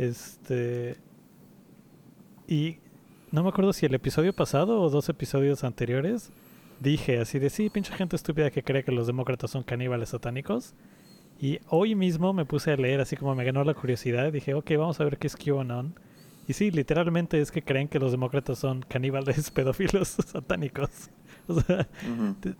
Este. 0.00 0.96
Y 2.48 2.78
no 3.32 3.42
me 3.42 3.50
acuerdo 3.50 3.74
si 3.74 3.84
el 3.84 3.94
episodio 3.94 4.32
pasado 4.32 4.80
o 4.80 4.88
dos 4.88 5.10
episodios 5.10 5.62
anteriores 5.62 6.32
dije 6.80 7.20
así 7.20 7.38
de 7.38 7.50
sí, 7.50 7.68
pinche 7.68 7.92
gente 7.92 8.16
estúpida 8.16 8.50
que 8.50 8.62
cree 8.62 8.82
que 8.82 8.92
los 8.92 9.06
demócratas 9.06 9.50
son 9.50 9.62
caníbales 9.62 10.08
satánicos. 10.08 10.74
Y 11.38 11.60
hoy 11.68 11.94
mismo 11.94 12.32
me 12.32 12.46
puse 12.46 12.72
a 12.72 12.76
leer 12.76 13.00
así 13.00 13.14
como 13.14 13.34
me 13.34 13.44
ganó 13.44 13.62
la 13.62 13.74
curiosidad 13.74 14.32
dije, 14.32 14.54
ok, 14.54 14.70
vamos 14.78 14.98
a 15.00 15.04
ver 15.04 15.18
qué 15.18 15.26
es 15.26 15.36
QAnon. 15.36 15.94
Y 16.48 16.54
sí, 16.54 16.70
literalmente 16.70 17.38
es 17.38 17.50
que 17.52 17.62
creen 17.62 17.86
que 17.86 17.98
los 17.98 18.10
demócratas 18.10 18.58
son 18.58 18.80
caníbales 18.80 19.50
pedófilos 19.52 20.08
satánicos. 20.26 21.10
O 21.46 21.60
sea, 21.60 21.86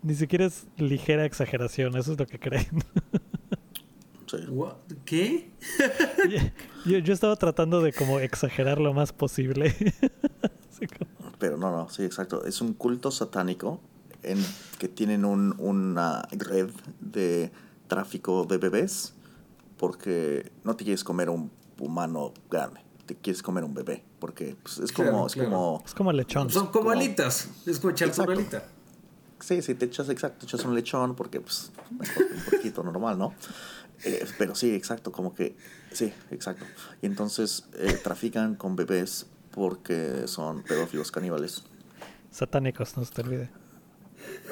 ni 0.03 0.15
siquiera 0.15 0.45
es 0.45 0.69
ligera 0.77 1.25
exageración, 1.25 1.97
eso 1.97 2.13
es 2.13 2.19
lo 2.19 2.27
que 2.27 2.39
creen. 2.39 2.67
¿Qué? 5.05 5.51
yo, 6.87 6.99
yo, 6.99 7.13
estaba 7.13 7.37
tratando 7.37 7.81
de 7.81 7.93
como 7.93 8.21
exagerar 8.21 8.79
lo 8.81 8.93
más 8.93 9.13
posible. 9.13 9.75
Pero 11.39 11.57
no, 11.57 11.71
no, 11.71 11.89
sí, 11.89 12.05
exacto. 12.05 12.45
Es 12.45 12.61
un 12.61 12.75
culto 12.75 13.11
satánico 13.11 13.81
en 14.23 14.39
que 14.79 14.89
tienen 14.89 15.25
un, 15.25 15.55
una 15.59 16.23
red 16.33 16.71
de 17.01 17.51
tráfico 17.89 18.45
de 18.45 18.59
bebés 18.59 19.15
porque 19.77 20.53
no 20.65 20.77
te 20.77 20.85
quieres 20.85 21.03
comer 21.03 21.31
un 21.31 21.51
humano 21.79 22.35
grande, 22.51 22.81
te 23.07 23.17
quieres 23.17 23.43
comer 23.43 23.65
un 23.65 23.73
bebé 23.75 24.05
porque 24.19 24.57
pues, 24.63 24.79
es 24.79 24.93
como 24.93 25.27
es 25.27 25.35
como 25.35 25.83
es 25.85 25.95
como 25.95 26.13
lechón. 26.13 26.51
Son 26.51 26.69
como, 26.69 26.91
alitas, 26.91 27.49
es 27.67 27.81
como 27.81 27.91
echarse 27.93 28.21
una 28.21 28.35
alita. 28.35 28.65
Sí, 29.41 29.63
sí, 29.63 29.75
te 29.75 29.87
echas, 29.87 30.11
exacto, 30.11 30.41
te 30.41 30.45
echas 30.47 30.65
un 30.67 30.75
lechón 30.75 31.17
porque 31.17 31.41
pues 31.41 31.73
un 31.91 32.45
poquito 32.51 32.83
normal, 32.83 33.19
¿no? 33.19 33.35
Eh, 34.05 34.27
pero 34.39 34.55
sí, 34.55 34.75
exacto, 34.75 35.13
como 35.13 35.35
que, 35.35 35.57
sí, 35.93 36.13
exacto. 36.31 36.65
Y 37.03 37.07
entonces 37.07 37.65
eh, 37.75 37.99
trafican 38.03 38.55
con 38.55 38.77
bebés 38.77 39.27
porque 39.51 40.27
son 40.27 40.63
pedófilos 40.63 41.11
caníbales. 41.11 41.65
Satánicos, 42.31 42.97
no 42.97 43.05
se 43.05 43.13
te 43.13 43.23
olvide. 43.23 43.51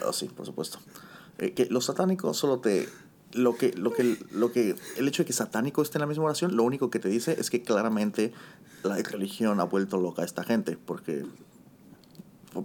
Oh, 0.04 0.12
sí, 0.12 0.26
por 0.26 0.46
supuesto. 0.46 0.78
Eh, 1.38 1.52
que 1.52 1.66
los 1.66 1.86
satánicos 1.86 2.36
solo 2.36 2.60
te... 2.60 2.88
Lo 3.34 3.56
que, 3.56 3.72
lo 3.74 3.92
que, 3.92 4.16
lo 4.30 4.52
que, 4.52 4.74
el 4.96 5.06
hecho 5.06 5.22
de 5.22 5.26
que 5.26 5.34
satánico 5.34 5.82
esté 5.82 5.98
en 5.98 6.00
la 6.00 6.06
misma 6.06 6.24
oración, 6.24 6.56
lo 6.56 6.62
único 6.62 6.88
que 6.88 6.98
te 6.98 7.10
dice 7.10 7.36
es 7.38 7.50
que 7.50 7.62
claramente 7.62 8.32
la 8.82 8.96
religión 8.96 9.60
ha 9.60 9.64
vuelto 9.64 9.98
loca 9.98 10.22
a 10.22 10.24
esta 10.24 10.44
gente, 10.44 10.78
porque 10.78 11.26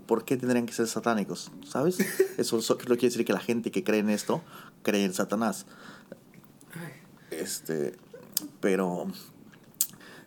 ¿por 0.05 0.23
qué 0.23 0.37
tendrían 0.37 0.65
que 0.65 0.71
ser 0.71 0.87
satánicos? 0.87 1.51
¿Sabes? 1.67 1.97
Eso, 2.37 2.59
eso 2.59 2.77
quiere 2.77 2.95
decir 2.95 3.25
que 3.25 3.33
la 3.33 3.41
gente 3.41 3.71
que 3.71 3.83
cree 3.83 3.99
en 3.99 4.09
esto 4.09 4.41
cree 4.83 5.03
en 5.03 5.13
Satanás. 5.13 5.65
Este, 7.31 7.95
pero 8.59 9.07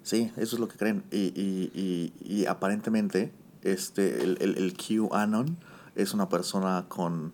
sí, 0.03 0.33
eso 0.37 0.57
es 0.57 0.61
lo 0.61 0.69
que 0.69 0.77
creen. 0.77 1.05
Y, 1.11 1.33
y, 1.35 2.13
y, 2.21 2.47
aparentemente, 2.47 3.33
este, 3.63 4.23
el, 4.23 4.39
el, 4.41 4.57
el 4.57 4.77
QAnon 4.77 5.59
es 5.95 6.15
una 6.15 6.29
persona 6.29 6.87
con, 6.89 7.33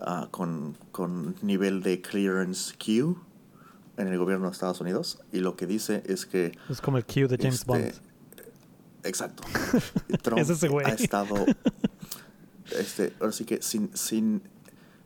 uh, 0.00 0.26
con, 0.30 0.76
con 0.90 1.36
nivel 1.42 1.82
de 1.82 2.00
clearance 2.00 2.74
Q. 2.76 3.16
en 3.96 4.08
el 4.08 4.18
gobierno 4.18 4.46
de 4.46 4.52
Estados 4.52 4.80
Unidos 4.80 5.20
y 5.32 5.40
lo 5.40 5.56
que 5.56 5.66
dice 5.66 6.02
es 6.06 6.26
que... 6.26 6.52
Es 6.68 6.80
como 6.80 6.98
el 6.98 7.06
Q 7.06 7.28
de 7.28 7.38
James 7.38 7.60
este, 7.60 7.66
Bond. 7.66 7.92
Exacto. 9.04 9.44
Trump 10.22 10.40
ha 10.84 10.90
estado... 10.90 11.46
Este, 12.78 13.12
ahora 13.20 13.32
sí 13.32 13.44
que 13.44 13.60
sin, 13.60 13.94
sin, 13.96 14.42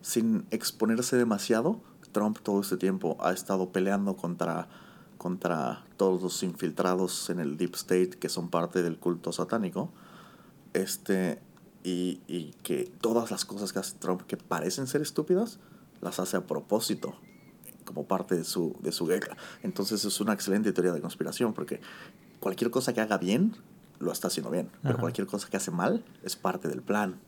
sin 0.00 0.46
exponerse 0.50 1.16
demasiado, 1.16 1.80
Trump 2.16 2.38
todo 2.42 2.62
este 2.62 2.78
tiempo 2.78 3.18
ha 3.20 3.30
estado 3.30 3.72
peleando 3.72 4.16
contra, 4.16 4.68
contra 5.18 5.84
todos 5.98 6.22
los 6.22 6.42
infiltrados 6.42 7.28
en 7.28 7.40
el 7.40 7.58
Deep 7.58 7.74
State 7.74 8.12
que 8.18 8.30
son 8.30 8.48
parte 8.48 8.82
del 8.82 8.96
culto 8.96 9.32
satánico. 9.32 9.90
Este, 10.72 11.42
y, 11.84 12.22
y 12.26 12.54
que 12.62 12.90
todas 13.02 13.30
las 13.30 13.44
cosas 13.44 13.74
que 13.74 13.80
hace 13.80 13.98
Trump 13.98 14.22
que 14.22 14.38
parecen 14.38 14.86
ser 14.86 15.02
estúpidas, 15.02 15.58
las 16.00 16.18
hace 16.18 16.38
a 16.38 16.46
propósito 16.46 17.16
como 17.84 18.06
parte 18.06 18.34
de 18.34 18.44
su, 18.44 18.74
de 18.80 18.92
su 18.92 19.04
guerra. 19.04 19.36
Entonces 19.62 20.02
es 20.06 20.18
una 20.18 20.32
excelente 20.32 20.72
teoría 20.72 20.94
de 20.94 21.02
conspiración 21.02 21.52
porque 21.52 21.82
cualquier 22.40 22.70
cosa 22.70 22.94
que 22.94 23.02
haga 23.02 23.18
bien, 23.18 23.54
lo 23.98 24.10
está 24.10 24.28
haciendo 24.28 24.50
bien. 24.50 24.70
Pero 24.82 24.96
cualquier 24.96 25.26
cosa 25.26 25.50
que 25.50 25.58
hace 25.58 25.70
mal 25.70 26.02
es 26.22 26.34
parte 26.34 26.68
del 26.68 26.80
plan. 26.80 27.20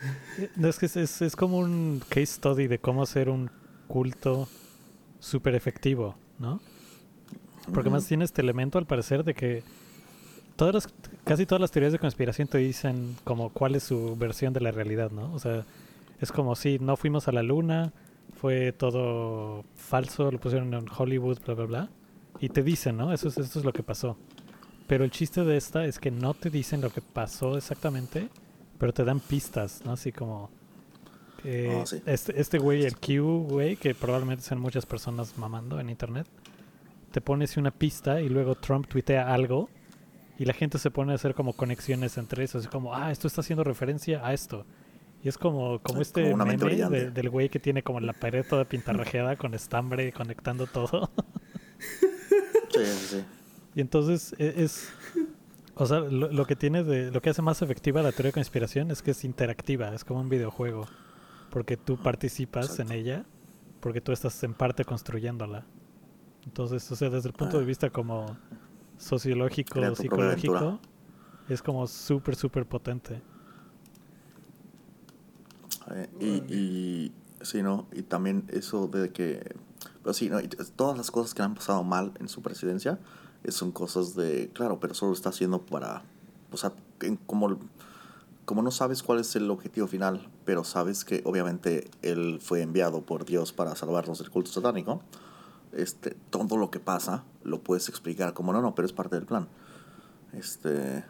No, 0.56 0.68
es 0.68 0.78
que 0.78 0.86
es, 0.86 1.22
es, 1.22 1.36
como 1.36 1.58
un 1.58 2.02
case 2.08 2.26
study 2.26 2.66
de 2.66 2.78
cómo 2.78 3.02
hacer 3.02 3.28
un 3.28 3.50
culto 3.88 4.48
súper 5.18 5.54
efectivo, 5.54 6.16
¿no? 6.38 6.60
Porque 7.72 7.90
más 7.90 8.06
tiene 8.06 8.24
este 8.24 8.42
elemento, 8.42 8.78
al 8.78 8.86
parecer, 8.86 9.24
de 9.24 9.34
que 9.34 9.62
todas 10.54 10.74
las, 10.74 10.88
casi 11.24 11.46
todas 11.46 11.60
las 11.60 11.70
teorías 11.70 11.92
de 11.92 11.98
conspiración 11.98 12.48
te 12.48 12.58
dicen 12.58 13.16
como 13.24 13.50
cuál 13.50 13.74
es 13.74 13.82
su 13.84 14.16
versión 14.16 14.52
de 14.52 14.60
la 14.60 14.70
realidad, 14.70 15.10
¿no? 15.10 15.32
O 15.32 15.38
sea, 15.38 15.64
es 16.20 16.32
como 16.32 16.54
si 16.54 16.78
no 16.78 16.96
fuimos 16.96 17.28
a 17.28 17.32
la 17.32 17.42
luna, 17.42 17.92
fue 18.40 18.72
todo 18.72 19.64
falso, 19.74 20.30
lo 20.30 20.38
pusieron 20.38 20.72
en 20.74 20.86
Hollywood, 20.96 21.38
bla, 21.44 21.54
bla, 21.54 21.64
bla. 21.66 21.90
Y 22.40 22.50
te 22.50 22.62
dicen, 22.62 22.96
¿no? 22.96 23.12
Eso 23.12 23.28
es, 23.28 23.38
eso 23.38 23.58
es 23.58 23.64
lo 23.64 23.72
que 23.72 23.82
pasó. 23.82 24.16
Pero 24.86 25.04
el 25.04 25.10
chiste 25.10 25.44
de 25.44 25.56
esta 25.56 25.84
es 25.84 25.98
que 25.98 26.10
no 26.10 26.34
te 26.34 26.50
dicen 26.50 26.80
lo 26.80 26.90
que 26.90 27.00
pasó 27.00 27.56
exactamente, 27.56 28.28
pero 28.78 28.92
te 28.92 29.04
dan 29.04 29.20
pistas, 29.20 29.82
¿no? 29.84 29.92
Así 29.92 30.12
como... 30.12 30.50
Ah, 31.44 31.84
este, 32.06 32.40
este 32.40 32.58
güey, 32.58 32.84
el 32.84 32.96
Q, 32.96 33.46
güey, 33.48 33.76
que 33.76 33.94
probablemente 33.94 34.42
sean 34.42 34.60
muchas 34.60 34.84
personas 34.84 35.38
mamando 35.38 35.78
en 35.78 35.90
internet, 35.90 36.26
te 37.12 37.20
pones 37.20 37.56
una 37.56 37.70
pista 37.70 38.20
y 38.20 38.28
luego 38.28 38.56
Trump 38.56 38.88
tuitea 38.88 39.32
algo 39.32 39.68
y 40.38 40.44
la 40.44 40.52
gente 40.52 40.78
se 40.78 40.90
pone 40.90 41.12
a 41.12 41.14
hacer 41.14 41.34
como 41.34 41.52
conexiones 41.52 42.18
entre 42.18 42.44
eso, 42.44 42.58
así 42.58 42.68
como, 42.68 42.94
ah, 42.94 43.12
esto 43.12 43.28
está 43.28 43.42
haciendo 43.42 43.62
referencia 43.62 44.26
a 44.26 44.34
esto. 44.34 44.66
Y 45.22 45.28
es 45.28 45.38
como, 45.38 45.80
como 45.82 46.02
este 46.02 46.34
meme 46.34 46.56
del 46.56 47.30
güey 47.30 47.48
que 47.48 47.58
tiene 47.58 47.82
como 47.82 48.00
la 48.00 48.12
pared 48.12 48.44
toda 48.48 48.64
pintarrajeada 48.64 49.36
con 49.36 49.54
estambre 49.54 50.12
conectando 50.12 50.66
todo. 50.66 51.10
sí, 52.74 52.84
sí. 52.84 53.24
Y 53.74 53.80
entonces 53.80 54.34
e, 54.38 54.62
es, 54.62 54.88
o 55.78 55.84
sea, 55.84 56.00
lo, 56.00 56.46
que 56.46 56.56
tiene 56.56 56.84
de, 56.84 57.10
lo 57.10 57.20
que 57.20 57.28
hace 57.28 57.42
más 57.42 57.60
efectiva 57.60 58.00
la 58.00 58.10
teoría 58.10 58.30
de 58.30 58.32
conspiración 58.32 58.90
es 58.90 59.02
que 59.02 59.10
es 59.10 59.24
interactiva, 59.24 59.94
es 59.94 60.04
como 60.04 60.20
un 60.20 60.30
videojuego, 60.30 60.86
porque 61.50 61.76
tú 61.76 61.98
participas 61.98 62.78
en 62.78 62.92
ella, 62.92 63.26
porque 63.80 64.00
tú 64.00 64.12
estás 64.12 64.42
en 64.42 64.54
parte 64.54 64.86
construyéndola. 64.86 65.66
Entonces, 66.46 66.90
o 66.90 66.96
sea, 66.96 67.10
desde 67.10 67.28
el 67.28 67.34
punto 67.34 67.58
de 67.58 67.64
ah. 67.64 67.66
vista 67.66 67.90
como 67.90 68.38
sociológico, 68.96 69.94
psicológico, 69.94 70.80
es 71.46 71.60
como 71.60 71.86
súper, 71.86 72.36
súper 72.36 72.64
potente. 72.64 73.20
Eh, 75.90 76.08
y, 76.18 76.54
y, 76.54 77.12
sí, 77.42 77.62
¿no? 77.62 77.86
Y 77.92 78.00
también 78.00 78.44
eso 78.48 78.88
de 78.88 79.12
que, 79.12 79.54
pero 80.02 80.14
sí, 80.14 80.30
¿no? 80.30 80.38
todas 80.74 80.96
las 80.96 81.10
cosas 81.10 81.34
que 81.34 81.42
han 81.42 81.54
pasado 81.54 81.84
mal 81.84 82.12
en 82.18 82.30
su 82.30 82.40
presidencia 82.40 82.98
son 83.48 83.72
cosas 83.72 84.14
de, 84.14 84.50
claro, 84.52 84.80
pero 84.80 84.94
solo 84.94 85.12
está 85.12 85.30
haciendo 85.30 85.60
para, 85.60 86.02
o 86.52 86.56
sea, 86.56 86.72
como, 87.26 87.58
como 88.44 88.62
no 88.62 88.70
sabes 88.70 89.02
cuál 89.02 89.20
es 89.20 89.34
el 89.36 89.50
objetivo 89.50 89.86
final, 89.86 90.28
pero 90.44 90.64
sabes 90.64 91.04
que 91.04 91.22
obviamente 91.24 91.90
él 92.02 92.38
fue 92.40 92.62
enviado 92.62 93.02
por 93.02 93.24
Dios 93.24 93.52
para 93.52 93.74
salvarnos 93.76 94.18
del 94.18 94.30
culto 94.30 94.50
satánico, 94.50 95.00
este, 95.72 96.16
todo 96.30 96.56
lo 96.56 96.70
que 96.70 96.80
pasa 96.80 97.24
lo 97.44 97.60
puedes 97.60 97.88
explicar 97.88 98.32
como 98.32 98.52
no, 98.52 98.62
no, 98.62 98.74
pero 98.74 98.86
es 98.86 98.92
parte 98.92 99.16
del 99.16 99.26
plan. 99.26 99.48
Este, 100.32 101.04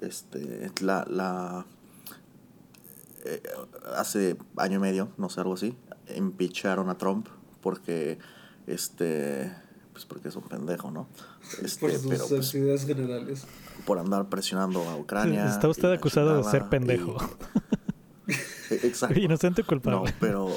este, 0.00 0.70
la, 0.80 1.04
la, 1.08 1.66
eh, 3.24 3.42
hace 3.96 4.36
año 4.56 4.76
y 4.76 4.80
medio, 4.80 5.08
no 5.18 5.28
sé, 5.28 5.40
algo 5.40 5.54
así, 5.54 5.76
impeacharon 6.16 6.88
a 6.88 6.98
Trump 6.98 7.28
porque, 7.60 8.18
este, 8.66 9.52
pues 9.98 10.06
porque 10.06 10.28
es 10.28 10.36
un 10.36 10.44
pendejo, 10.44 10.92
¿no? 10.92 11.08
Este, 11.60 11.80
por 11.80 11.90
sus 11.90 12.08
pero, 12.08 12.28
pues, 12.28 12.52
generales. 12.86 13.44
Por 13.84 13.98
andar 13.98 14.28
presionando 14.28 14.88
a 14.88 14.96
Ucrania. 14.96 15.48
Está 15.48 15.66
usted 15.66 15.90
acusado 15.90 16.36
de 16.36 16.44
ser 16.48 16.68
pendejo. 16.68 17.16
Exacto. 18.70 19.18
Inocente 19.18 19.64
culpable. 19.64 20.12
No, 20.12 20.16
pero... 20.20 20.50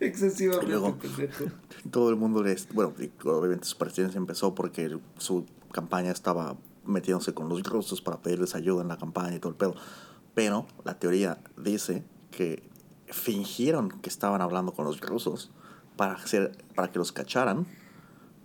Excesivamente 0.00 1.08
pendejo. 1.08 1.44
Todo 1.92 2.10
el 2.10 2.16
mundo 2.16 2.42
le... 2.42 2.56
Bueno, 2.72 2.94
obviamente 3.24 3.64
su 3.64 3.78
presidencia 3.78 4.18
empezó 4.18 4.56
porque 4.56 4.98
su 5.18 5.46
campaña 5.70 6.10
estaba 6.10 6.56
metiéndose 6.84 7.34
con 7.34 7.48
los 7.48 7.62
rusos 7.62 8.00
para 8.00 8.20
pedirles 8.20 8.56
ayuda 8.56 8.82
en 8.82 8.88
la 8.88 8.98
campaña 8.98 9.36
y 9.36 9.38
todo 9.38 9.50
el 9.50 9.56
pedo. 9.56 9.76
Pero 10.34 10.66
la 10.84 10.98
teoría 10.98 11.38
dice 11.56 12.02
que 12.32 12.68
fingieron 13.06 14.00
que 14.00 14.10
estaban 14.10 14.40
hablando 14.40 14.72
con 14.72 14.84
los 14.84 15.00
rusos 15.00 15.52
para, 15.94 16.14
hacer, 16.14 16.58
para 16.74 16.90
que 16.90 16.98
los 16.98 17.12
cacharan, 17.12 17.68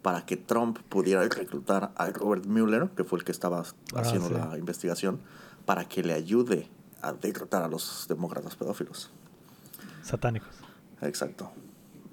para 0.04 0.26
que 0.26 0.38
Trump 0.38 0.78
pudiera 0.90 1.24
reclutar 1.24 1.94
a 1.96 2.10
Robert 2.10 2.46
Mueller, 2.46 2.90
que 2.90 3.04
fue 3.06 3.20
el 3.20 3.26
que 3.26 3.32
estaba 3.32 3.62
ah, 3.62 4.00
haciendo 4.00 4.30
la 4.30 4.58
investigación, 4.60 5.20
para 5.66 5.86
que 5.86 6.04
le 6.04 6.14
ayude 6.14 6.68
a 7.02 7.14
derrotar 7.14 7.64
a 7.64 7.68
los 7.70 8.06
demócratas 8.08 8.56
pedófilos. 8.56 9.10
Satánicos. 10.04 10.56
Exacto. 11.02 11.50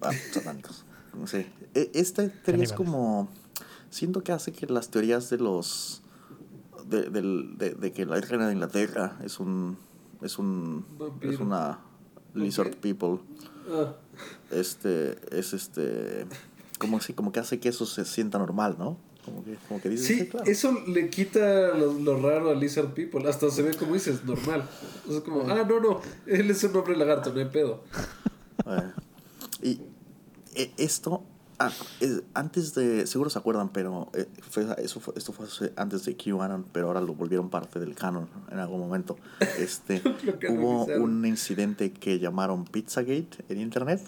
Ah, 0.01 0.13
satánicos. 0.33 0.85
Sí. 1.27 1.45
E, 1.75 1.91
esta 1.93 2.29
teoría 2.29 2.65
es 2.65 2.73
como... 2.73 3.29
Siento 3.91 4.23
que 4.23 4.31
hace 4.31 4.53
que 4.53 4.67
las 4.67 4.89
teorías 4.89 5.29
de 5.31 5.39
los 5.39 6.03
de, 6.87 7.11
de, 7.11 7.93
que 7.93 8.07
la 8.07 8.21
reina 8.21 8.47
de 8.47 8.55
Inglaterra 8.55 9.17
es 9.25 9.39
un 9.41 9.77
es 10.23 10.39
un 10.39 10.85
es 11.21 11.39
una 11.39 11.79
lizard 12.35 12.77
people 12.77 13.21
ah. 13.71 13.95
este 14.51 15.19
es 15.37 15.53
este 15.53 16.27
como 16.81 16.97
así 16.97 17.13
como 17.13 17.31
que 17.31 17.39
hace 17.39 17.61
que 17.61 17.69
eso 17.69 17.87
se 17.87 18.05
sienta 18.05 18.39
normal 18.39 18.75
no 18.77 18.97
como 19.25 19.45
que, 19.45 19.57
como 19.69 19.81
que 19.81 19.97
sí, 19.97 20.29
eso 20.47 20.73
le 20.87 21.11
quita 21.11 21.75
lo, 21.75 22.17
raro 22.21 22.51
a 22.51 22.55
lizard 22.55 22.95
people. 22.95 23.29
Hasta 23.29 23.51
se 23.51 23.63
ve 23.63 23.75
como 23.75 23.95
dices 23.95 24.25
normal. 24.25 24.69
O 25.09 25.23
como 25.23 25.43
ah 25.43 25.65
no 25.69 25.79
no 25.81 26.01
él 26.27 26.51
es 26.51 26.65
un 26.65 26.77
hombre 26.77 26.97
lagarto 26.97 27.33
no 27.33 27.41
hay 27.41 27.47
pedo. 27.47 27.85
Eh, 28.67 28.93
y 29.63 29.81
e, 30.55 30.73
esto 30.79 31.23
Ah, 31.63 31.71
antes 32.33 32.73
de, 32.73 33.07
seguro 33.07 33.29
se 33.29 33.39
acuerdan, 33.39 33.69
pero 33.69 34.09
eh, 34.15 34.27
fue, 34.49 34.67
eso 34.79 34.99
fue, 34.99 35.13
esto 35.15 35.35
fue 35.35 35.47
antes 35.77 36.07
de 36.07 36.17
QAnon, 36.17 36.65
pero 36.73 36.87
ahora 36.87 37.03
lo 37.03 37.13
volvieron 37.13 37.51
parte 37.51 37.79
del 37.79 37.95
canon 37.95 38.31
en 38.51 38.59
algún 38.59 38.81
momento. 38.81 39.19
Este, 39.59 40.03
hubo 40.49 40.87
un 40.87 41.27
incidente 41.27 41.93
que 41.93 42.19
llamaron 42.19 42.65
Pizzagate 42.65 43.45
en 43.51 43.61
internet, 43.61 44.01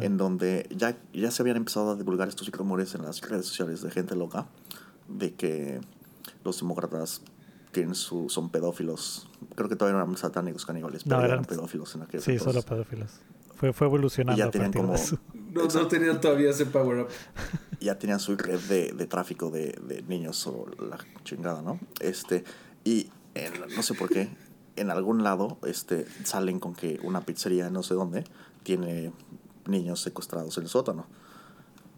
en 0.00 0.16
donde 0.16 0.68
ya, 0.70 0.96
ya 1.12 1.32
se 1.32 1.42
habían 1.42 1.56
empezado 1.56 1.90
a 1.90 1.96
divulgar 1.96 2.28
estos 2.28 2.48
rumores 2.52 2.94
en 2.94 3.02
las 3.02 3.20
redes 3.20 3.46
sociales 3.46 3.82
de 3.82 3.90
gente 3.90 4.14
loca, 4.14 4.46
de 5.08 5.34
que 5.34 5.80
los 6.44 6.60
demócratas 6.60 7.22
tienen 7.72 7.96
su, 7.96 8.28
son 8.28 8.50
pedófilos. 8.50 9.28
Creo 9.56 9.68
que 9.68 9.74
todavía 9.74 9.98
no 9.98 10.04
eran 10.04 10.16
satánicos 10.16 10.64
caníbales, 10.64 11.02
pero 11.02 11.24
eran, 11.24 11.44
pedófilos 11.44 11.92
en 11.96 12.02
aquel 12.02 12.20
Sí, 12.20 12.38
solo 12.38 12.62
pedófilos. 12.62 13.10
Fue, 13.56 13.72
fue 13.72 13.88
evolucionando. 13.88 14.38
ya 14.38 14.50
tenían 14.50 14.72
como, 14.72 14.94
no, 15.52 15.64
no 15.66 15.88
tenían 15.88 16.20
todavía 16.20 16.50
ese 16.50 16.66
power 16.66 17.00
up. 17.00 17.08
Ya 17.80 17.98
tenían 17.98 18.20
su 18.20 18.36
red 18.36 18.60
de, 18.60 18.92
de 18.92 19.06
tráfico 19.06 19.50
de, 19.50 19.78
de, 19.86 20.02
niños 20.02 20.46
o 20.46 20.66
la 20.78 20.98
chingada, 21.24 21.62
¿no? 21.62 21.80
Este, 22.00 22.44
y 22.84 23.10
no 23.74 23.82
sé 23.82 23.94
por 23.94 24.08
qué, 24.08 24.28
en 24.76 24.90
algún 24.90 25.22
lado 25.22 25.58
este, 25.64 26.06
salen 26.24 26.60
con 26.60 26.74
que 26.74 27.00
una 27.02 27.22
pizzería 27.22 27.70
no 27.70 27.82
sé 27.82 27.94
dónde 27.94 28.24
tiene 28.62 29.12
niños 29.66 30.00
secuestrados 30.00 30.56
en 30.58 30.64
el 30.64 30.68
sótano. 30.68 31.06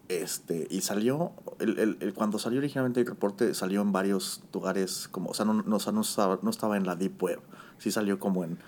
Este, 0.07 0.67
y 0.69 0.81
salió, 0.81 1.31
el, 1.59 1.97
el, 1.99 2.13
cuando 2.13 2.37
salió 2.37 2.59
originalmente 2.59 2.99
el 2.99 3.07
reporte, 3.07 3.55
salió 3.55 3.81
en 3.81 3.91
varios 3.91 4.43
lugares, 4.53 5.07
como, 5.09 5.31
o 5.31 5.33
sea, 5.33 5.45
no, 5.45 5.53
no, 5.53 5.77
no, 5.79 6.01
estaba, 6.01 6.39
no 6.43 6.49
estaba 6.51 6.77
en 6.77 6.85
la 6.85 6.95
Deep 6.95 7.21
Web, 7.23 7.39
sí 7.79 7.89
salió 7.89 8.19
como 8.19 8.43
en, 8.43 8.59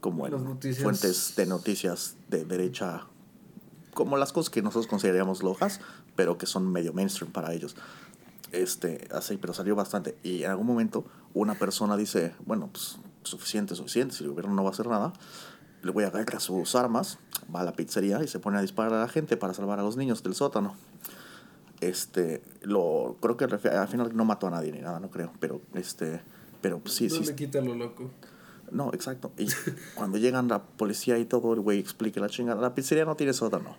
como 0.00 0.26
en 0.26 0.58
fuentes 0.74 1.34
de 1.36 1.46
noticias 1.46 2.16
de 2.28 2.46
derecha 2.46 3.06
como 3.96 4.18
las 4.18 4.34
cosas 4.34 4.50
que 4.50 4.60
nosotros 4.60 4.86
consideraríamos 4.86 5.42
lojas, 5.42 5.80
pero 6.16 6.36
que 6.36 6.44
son 6.44 6.70
medio 6.70 6.92
mainstream 6.92 7.32
para 7.32 7.54
ellos. 7.54 7.74
Este, 8.52 9.08
así, 9.10 9.38
pero 9.38 9.54
salió 9.54 9.74
bastante. 9.74 10.18
Y 10.22 10.44
en 10.44 10.50
algún 10.50 10.66
momento 10.66 11.06
una 11.32 11.54
persona 11.54 11.96
dice, 11.96 12.34
bueno, 12.44 12.68
pues 12.70 12.98
suficiente, 13.22 13.74
suficiente, 13.74 14.14
si 14.14 14.22
el 14.22 14.30
gobierno 14.30 14.54
no 14.54 14.62
va 14.62 14.68
a 14.68 14.72
hacer 14.72 14.86
nada, 14.86 15.14
le 15.82 15.90
voy 15.92 16.04
a 16.04 16.08
agarrar 16.08 16.42
sus 16.42 16.74
armas 16.74 17.18
va 17.54 17.62
a 17.62 17.64
la 17.64 17.72
pizzería 17.72 18.22
y 18.22 18.28
se 18.28 18.38
pone 18.38 18.58
a 18.58 18.60
disparar 18.60 18.92
a 18.92 19.00
la 19.00 19.08
gente 19.08 19.38
para 19.38 19.54
salvar 19.54 19.80
a 19.80 19.82
los 19.82 19.96
niños 19.96 20.22
del 20.22 20.34
sótano. 20.34 20.74
Este, 21.80 22.42
lo, 22.60 23.16
creo 23.20 23.36
que 23.38 23.44
al 23.44 23.88
final 23.88 24.14
no 24.14 24.24
mató 24.26 24.46
a 24.46 24.50
nadie 24.50 24.72
ni 24.72 24.80
nada, 24.80 25.00
no 25.00 25.10
creo, 25.10 25.32
pero 25.40 25.62
este, 25.74 26.20
pero 26.60 26.82
sí, 26.84 27.08
no 27.08 27.14
sí. 27.14 27.24
le 27.24 27.34
quita 27.34 27.62
lo 27.62 27.74
loco. 27.74 28.10
No, 28.70 28.90
exacto. 28.92 29.32
Y 29.38 29.46
cuando 29.94 30.18
llegan 30.18 30.48
la 30.48 30.62
policía 30.62 31.18
y 31.18 31.24
todo, 31.24 31.54
el 31.54 31.60
güey 31.60 31.78
explica 31.78 32.20
la 32.20 32.28
chingada. 32.28 32.60
La 32.60 32.74
pizzería 32.74 33.04
no 33.04 33.14
tiene 33.14 33.32
sótano. 33.32 33.76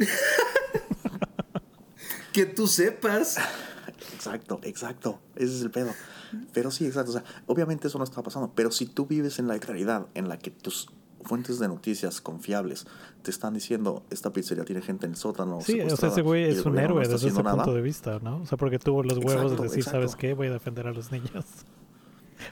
que 2.32 2.46
tú 2.46 2.66
sepas. 2.66 3.38
Exacto, 4.14 4.60
exacto. 4.62 5.20
Ese 5.36 5.56
es 5.56 5.62
el 5.62 5.70
pedo. 5.70 5.92
Pero 6.52 6.70
sí, 6.70 6.86
exacto. 6.86 7.10
O 7.10 7.14
sea, 7.14 7.24
obviamente 7.46 7.88
eso 7.88 7.98
no 7.98 8.04
está 8.04 8.22
pasando. 8.22 8.52
Pero 8.54 8.70
si 8.70 8.86
tú 8.86 9.06
vives 9.06 9.38
en 9.38 9.48
la 9.48 9.56
realidad 9.56 10.06
en 10.14 10.28
la 10.28 10.38
que 10.38 10.50
tus 10.50 10.88
fuentes 11.22 11.58
de 11.58 11.68
noticias 11.68 12.20
confiables 12.20 12.86
te 13.22 13.30
están 13.30 13.54
diciendo 13.54 14.04
esta 14.10 14.32
pizzería 14.32 14.64
tiene 14.64 14.82
gente 14.82 15.06
en 15.06 15.12
el 15.12 15.18
sótano. 15.18 15.60
Sí, 15.60 15.80
o 15.80 15.96
sea, 15.96 16.08
ese 16.08 16.22
güey 16.22 16.44
es 16.44 16.64
un 16.64 16.78
héroe 16.78 17.06
desde 17.06 17.28
ese 17.28 17.42
punto 17.42 17.74
de 17.74 17.82
vista, 17.82 18.18
¿no? 18.20 18.42
O 18.42 18.46
sea, 18.46 18.56
porque 18.56 18.78
tuvo 18.78 19.02
los 19.02 19.18
huevos 19.18 19.56
de 19.56 19.62
decir, 19.62 19.84
¿sabes 19.84 20.16
qué? 20.16 20.34
Voy 20.34 20.48
a 20.48 20.52
defender 20.52 20.86
a 20.86 20.92
los 20.92 21.12
niños. 21.12 21.44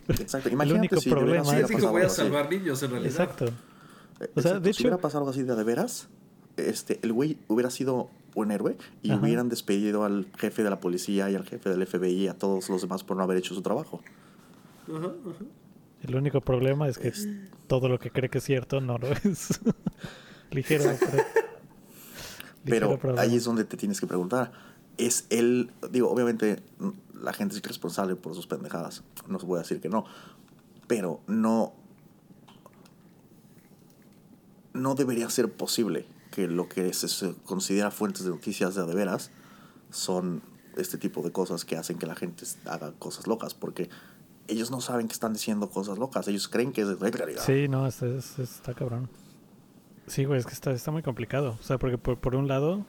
Exacto. 0.08 0.48
Imagínate 0.50 0.74
el 0.74 0.78
único 0.78 1.00
si 1.00 1.10
problema 1.10 1.44
sí, 1.44 1.74
dijo, 1.74 1.90
voy 1.90 2.02
a 2.02 2.08
salvar 2.08 2.50
niños 2.50 2.82
en 2.82 2.90
realidad. 2.90 3.12
Exacto. 3.12 3.46
Eh, 4.20 4.30
o 4.34 4.42
sea, 4.42 4.58
de 4.58 4.70
hecho, 4.70 4.78
si 4.78 4.82
hubiera 4.84 4.98
pasado 4.98 5.20
algo 5.20 5.30
así 5.30 5.42
de, 5.42 5.54
de 5.54 5.64
veras, 5.64 6.08
este, 6.58 6.98
el 7.02 7.12
güey 7.12 7.38
hubiera 7.48 7.70
sido 7.70 8.10
un 8.34 8.50
héroe 8.50 8.76
y 9.02 9.12
hubieran 9.12 9.48
despedido 9.48 10.04
al 10.04 10.26
jefe 10.36 10.62
de 10.62 10.70
la 10.70 10.80
policía 10.80 11.30
y 11.30 11.34
al 11.34 11.44
jefe 11.44 11.70
del 11.70 11.86
FBI 11.86 12.24
y 12.24 12.28
a 12.28 12.34
todos 12.34 12.68
los 12.68 12.82
demás 12.82 13.04
por 13.04 13.16
no 13.16 13.22
haber 13.22 13.36
hecho 13.36 13.54
su 13.54 13.62
trabajo. 13.62 14.00
El 16.02 16.14
único 16.14 16.40
problema 16.40 16.88
es 16.88 16.98
que 16.98 17.12
todo 17.66 17.88
lo 17.88 17.98
que 17.98 18.10
cree 18.10 18.30
que 18.30 18.38
es 18.38 18.44
cierto 18.44 18.80
no 18.80 18.98
lo 18.98 19.08
es. 19.08 19.60
Ligero. 20.50 20.96
pero, 22.64 22.98
ahí 23.18 23.36
es 23.36 23.44
donde 23.44 23.64
te 23.64 23.76
tienes 23.76 24.00
que 24.00 24.06
preguntar. 24.06 24.52
Es 24.96 25.26
él, 25.30 25.70
digo, 25.90 26.10
obviamente 26.10 26.62
la 27.20 27.32
gente 27.32 27.56
es 27.56 27.62
responsable 27.62 28.16
por 28.16 28.34
sus 28.34 28.46
pendejadas. 28.46 29.02
No 29.26 29.38
se 29.38 29.46
puede 29.46 29.62
decir 29.62 29.80
que 29.80 29.88
no. 29.88 30.04
Pero 30.86 31.20
no. 31.26 31.74
No 34.72 34.94
debería 34.94 35.28
ser 35.28 35.50
posible 35.50 36.06
que 36.38 36.46
lo 36.46 36.68
que 36.68 36.92
se, 36.92 37.34
considera 37.44 37.90
fuentes 37.90 38.22
de 38.22 38.30
noticias 38.30 38.76
de, 38.76 38.84
veras 38.94 39.32
son 39.90 40.40
este 40.76 40.96
tipo 40.96 41.20
de 41.20 41.32
cosas 41.32 41.64
que 41.64 41.76
hacen 41.76 41.98
que 41.98 42.06
la 42.06 42.14
gente 42.14 42.44
haga 42.64 42.92
cosas 42.92 43.26
locas. 43.26 43.54
Porque 43.54 43.90
ellos 44.46 44.70
no 44.70 44.80
saben 44.80 45.08
que 45.08 45.14
están 45.14 45.32
diciendo 45.32 45.68
cosas 45.68 45.98
locas. 45.98 46.28
Ellos 46.28 46.46
creen 46.46 46.70
que 46.70 46.82
es 46.82 47.00
de 47.00 47.10
realidad. 47.10 47.42
Sí, 47.44 47.66
no, 47.66 47.88
está 47.88 48.72
cabrón. 48.72 49.10
Sí, 50.06 50.26
güey, 50.26 50.38
es 50.38 50.46
que 50.46 50.52
está, 50.52 50.70
está 50.70 50.92
muy 50.92 51.02
complicado. 51.02 51.58
O 51.58 51.64
sea, 51.64 51.76
porque 51.76 51.98
por, 51.98 52.18
por 52.18 52.36
un 52.36 52.46
lado, 52.46 52.86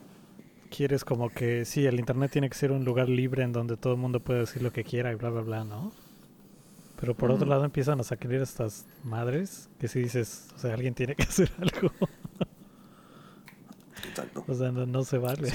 quieres 0.70 1.04
como 1.04 1.30
que 1.30 1.64
sí, 1.64 1.86
el 1.86 1.98
internet 1.98 2.30
tiene 2.30 2.48
que 2.50 2.56
ser 2.56 2.70
un 2.70 2.84
lugar 2.84 3.08
libre 3.08 3.42
en 3.42 3.50
donde 3.50 3.76
todo 3.76 3.94
el 3.94 3.98
mundo 3.98 4.20
puede 4.20 4.38
decir 4.38 4.62
lo 4.62 4.72
que 4.72 4.84
quiera 4.84 5.10
y 5.10 5.16
bla, 5.16 5.30
bla, 5.30 5.40
bla, 5.40 5.64
¿no? 5.64 5.90
Pero 7.00 7.16
por 7.16 7.32
otro 7.32 7.48
lado 7.48 7.64
empiezan 7.64 7.98
a 7.98 8.04
sacar 8.04 8.32
estas 8.32 8.86
madres 9.02 9.68
que 9.80 9.88
si 9.88 9.98
dices, 9.98 10.50
o 10.54 10.58
sea, 10.60 10.72
alguien 10.72 10.94
tiene 10.94 11.16
que 11.16 11.22
hacer 11.28 11.50
algo. 11.58 11.90
O 14.50 14.54
sea, 14.54 14.72
no, 14.72 15.04
se 15.04 15.18
vale. 15.18 15.48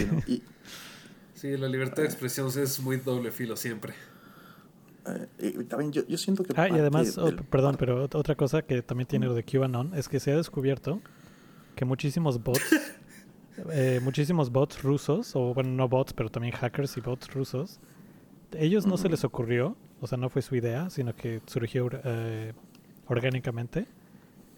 Sí, 1.34 1.58
la 1.58 1.68
libertad 1.68 2.04
de 2.04 2.06
expresión 2.06 2.48
es 2.48 2.80
muy 2.80 2.98
doble 2.98 3.30
filo 3.30 3.58
siempre. 3.58 3.94
Eh, 5.38 5.66
también 5.68 5.92
yo, 5.92 6.08
yo, 6.08 6.18
siento 6.18 6.44
que... 6.44 6.54
Ah, 6.56 6.70
y 6.70 6.72
además, 6.72 7.20
perdón, 7.50 7.76
pero 7.78 8.04
otra 8.04 8.36
cosa 8.36 8.62
que 8.62 8.82
también 8.82 9.08
tiene 9.08 9.26
lo 9.26 9.34
de 9.34 9.44
QAnon 9.44 9.94
es 9.96 10.08
que 10.08 10.20
se 10.20 10.32
ha 10.32 10.38
descubierto 10.38 11.02
que 11.76 11.84
muchísimos 11.84 12.42
bots 12.42 12.64
eh, 13.72 14.00
muchísimos 14.02 14.50
bots 14.50 14.82
rusos, 14.82 15.36
o 15.36 15.54
bueno, 15.54 15.72
no 15.72 15.88
bots, 15.88 16.14
pero 16.14 16.30
también 16.30 16.54
hackers 16.54 16.98
y 16.98 17.02
bots 17.02 17.34
rusos, 17.34 17.80
ellos 18.54 18.86
no 18.86 18.98
se 18.98 19.10
les 19.10 19.24
ocurrió, 19.24 19.76
o 20.02 20.08
sea, 20.08 20.18
no 20.18 20.30
fue 20.30 20.42
su 20.42 20.56
idea, 20.56 20.90
sino 20.90 21.16
que 21.16 21.42
surgió 21.46 21.90
eh, 21.92 22.54
orgánicamente, 23.08 23.88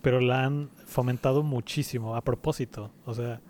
pero 0.01 0.19
la 0.19 0.45
han 0.45 0.69
fomentado 0.85 1.43
muchísimo 1.43 2.15
a 2.15 2.21
propósito. 2.21 2.91
O 3.05 3.13
sea, 3.13 3.41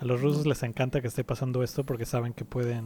a 0.00 0.04
los 0.06 0.22
rusos 0.22 0.46
les 0.46 0.62
encanta 0.62 1.02
que 1.02 1.08
esté 1.08 1.24
pasando 1.24 1.62
esto 1.62 1.84
porque 1.84 2.06
saben 2.06 2.32
que 2.32 2.46
pueden 2.46 2.84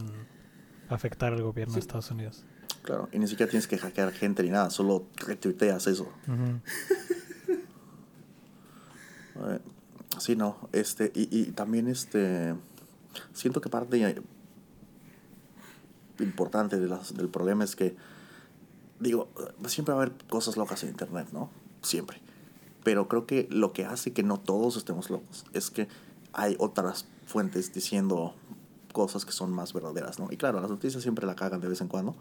afectar 0.89 1.33
al 1.33 1.41
gobierno 1.41 1.73
de 1.73 1.79
Estados 1.79 2.11
Unidos. 2.11 2.43
Claro, 2.81 3.09
y 3.11 3.19
ni 3.19 3.27
siquiera 3.27 3.49
tienes 3.49 3.67
que 3.67 3.77
hackear 3.77 4.11
gente 4.11 4.43
ni 4.43 4.49
nada, 4.49 4.69
solo 4.69 5.07
retuiteas 5.25 5.87
eso. 5.87 6.11
Sí, 10.17 10.37
no, 10.37 10.69
este, 10.71 11.11
y, 11.13 11.27
y 11.29 11.51
también 11.51 11.89
este, 11.89 12.55
siento 13.33 13.59
que 13.59 13.69
parte 13.69 14.15
importante 16.19 16.79
de 16.79 16.87
las, 16.87 17.15
del 17.15 17.27
problema 17.27 17.63
es 17.63 17.75
que, 17.75 17.95
digo, 18.99 19.27
siempre 19.67 19.93
va 19.93 20.01
a 20.01 20.03
haber 20.05 20.15
cosas 20.27 20.55
locas 20.55 20.83
en 20.83 20.89
Internet, 20.89 21.27
¿no? 21.33 21.49
Siempre. 21.81 22.21
Pero 22.83 23.07
creo 23.07 23.25
que 23.25 23.47
lo 23.51 23.73
que 23.73 23.83
hace 23.83 24.13
que 24.13 24.23
no 24.23 24.39
todos 24.39 24.77
estemos 24.77 25.09
locos 25.09 25.45
es 25.53 25.69
que 25.69 25.87
hay 26.35 26.55
otras 26.59 27.07
fuentes 27.25 27.73
diciendo 27.73 28.35
cosas 28.91 29.25
que 29.25 29.31
son 29.31 29.51
más 29.51 29.73
verdaderas, 29.73 30.19
¿no? 30.19 30.27
Y 30.31 30.37
claro, 30.37 30.61
las 30.61 30.69
noticias 30.69 31.01
siempre 31.01 31.25
la 31.25 31.35
cagan 31.35 31.59
de 31.61 31.67
vez 31.67 31.81
en 31.81 31.87
cuando, 31.87 32.15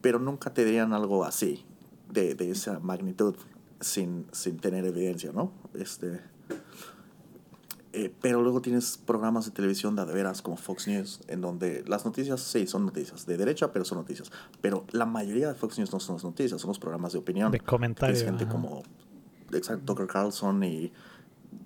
pero 0.00 0.18
nunca 0.18 0.52
te 0.52 0.64
dirían 0.64 0.92
algo 0.92 1.24
así, 1.24 1.64
de, 2.10 2.34
de 2.34 2.50
esa 2.50 2.78
magnitud 2.78 3.34
sin, 3.80 4.26
sin 4.32 4.58
tener 4.58 4.84
evidencia, 4.84 5.32
¿no? 5.32 5.52
Este, 5.74 6.20
eh, 7.92 8.12
pero 8.20 8.42
luego 8.42 8.60
tienes 8.60 8.98
programas 8.98 9.46
de 9.46 9.52
televisión 9.52 9.96
de, 9.96 10.04
de 10.04 10.12
veras 10.12 10.42
como 10.42 10.56
Fox 10.56 10.86
News, 10.88 11.20
en 11.28 11.40
donde 11.40 11.84
las 11.86 12.04
noticias, 12.04 12.40
sí, 12.40 12.66
son 12.66 12.84
noticias, 12.86 13.24
de 13.24 13.36
derecha, 13.36 13.72
pero 13.72 13.84
son 13.84 13.98
noticias. 13.98 14.30
Pero 14.60 14.84
la 14.90 15.06
mayoría 15.06 15.48
de 15.48 15.54
Fox 15.54 15.78
News 15.78 15.92
no 15.92 16.00
son 16.00 16.16
las 16.16 16.24
noticias, 16.24 16.60
son 16.60 16.68
los 16.68 16.78
programas 16.78 17.12
de 17.12 17.18
opinión. 17.18 17.50
De 17.52 17.60
comentarios. 17.60 18.18
Es 18.18 18.24
gente 18.24 18.46
como, 18.46 18.82
exacto, 19.52 19.84
Tucker 19.84 20.06
Carlson 20.06 20.62
y 20.64 20.92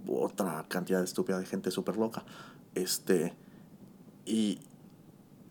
otra 0.06 0.64
cantidad 0.68 0.98
de 0.98 1.04
estúpida 1.04 1.38
de 1.38 1.46
gente 1.46 1.70
súper 1.70 1.96
loca. 1.96 2.24
Este, 2.74 3.34
y 4.24 4.60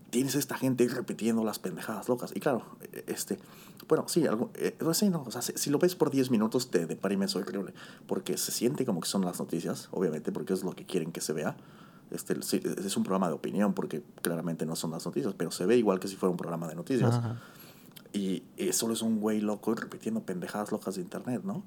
tienes 0.10 0.36
esta 0.36 0.58
gente 0.58 0.88
repitiendo 0.88 1.43
las 1.43 1.60
pendejadas 1.60 2.08
locas. 2.08 2.32
Y 2.36 2.39
claro, 2.39 2.63
este, 3.08 3.38
bueno, 3.88 4.06
sí, 4.08 4.26
algo, 4.26 4.52
eh, 4.56 4.76
sí, 4.93 5.10
no, 5.10 5.23
o 5.23 5.32
sea, 5.32 5.41
si, 5.41 5.69
lo 5.69 5.80
ves 5.80 5.95
por 5.95 6.10
10 6.10 6.32
minutos 6.32 6.69
te 6.69 6.86
deprime 6.86 7.26
eso 7.26 7.39
horrible, 7.39 7.73
porque 8.08 8.38
se 8.38 8.52
siente 8.52 8.86
como 8.86 9.02
que 9.02 9.08
son 9.08 9.23
las 9.26 9.39
noticias, 9.39 9.89
obviamente, 9.91 10.32
porque 10.32 10.54
es 10.54 10.63
lo 10.63 10.73
que 10.73 10.86
quieren 10.86 11.12
que 11.12 11.21
se 11.21 11.34
vea. 11.34 11.56
Este, 12.10 12.36
es 12.39 12.97
un 12.97 13.04
programa 13.04 13.28
de 13.28 13.34
opinión, 13.34 13.73
porque 13.73 14.02
claramente 14.21 14.65
no 14.65 14.76
son 14.76 14.91
las 14.91 15.06
noticias, 15.06 15.34
pero 15.38 15.52
se 15.52 15.65
ve 15.65 15.78
igual 15.78 16.00
que 16.00 16.08
si 16.08 16.15
fuera 16.15 16.32
un 16.32 16.38
programa 16.38 16.67
de 16.67 16.76
noticias. 16.76 17.19
Y, 18.13 18.43
y, 18.56 18.71
solo 18.71 18.93
es 18.93 19.02
un 19.02 19.19
güey 19.19 19.41
loco 19.41 19.76
repitiendo 19.76 20.21
pendejadas 20.21 20.71
locas 20.71 20.95
de 20.95 21.02
internet, 21.02 21.41
¿no? 21.43 21.63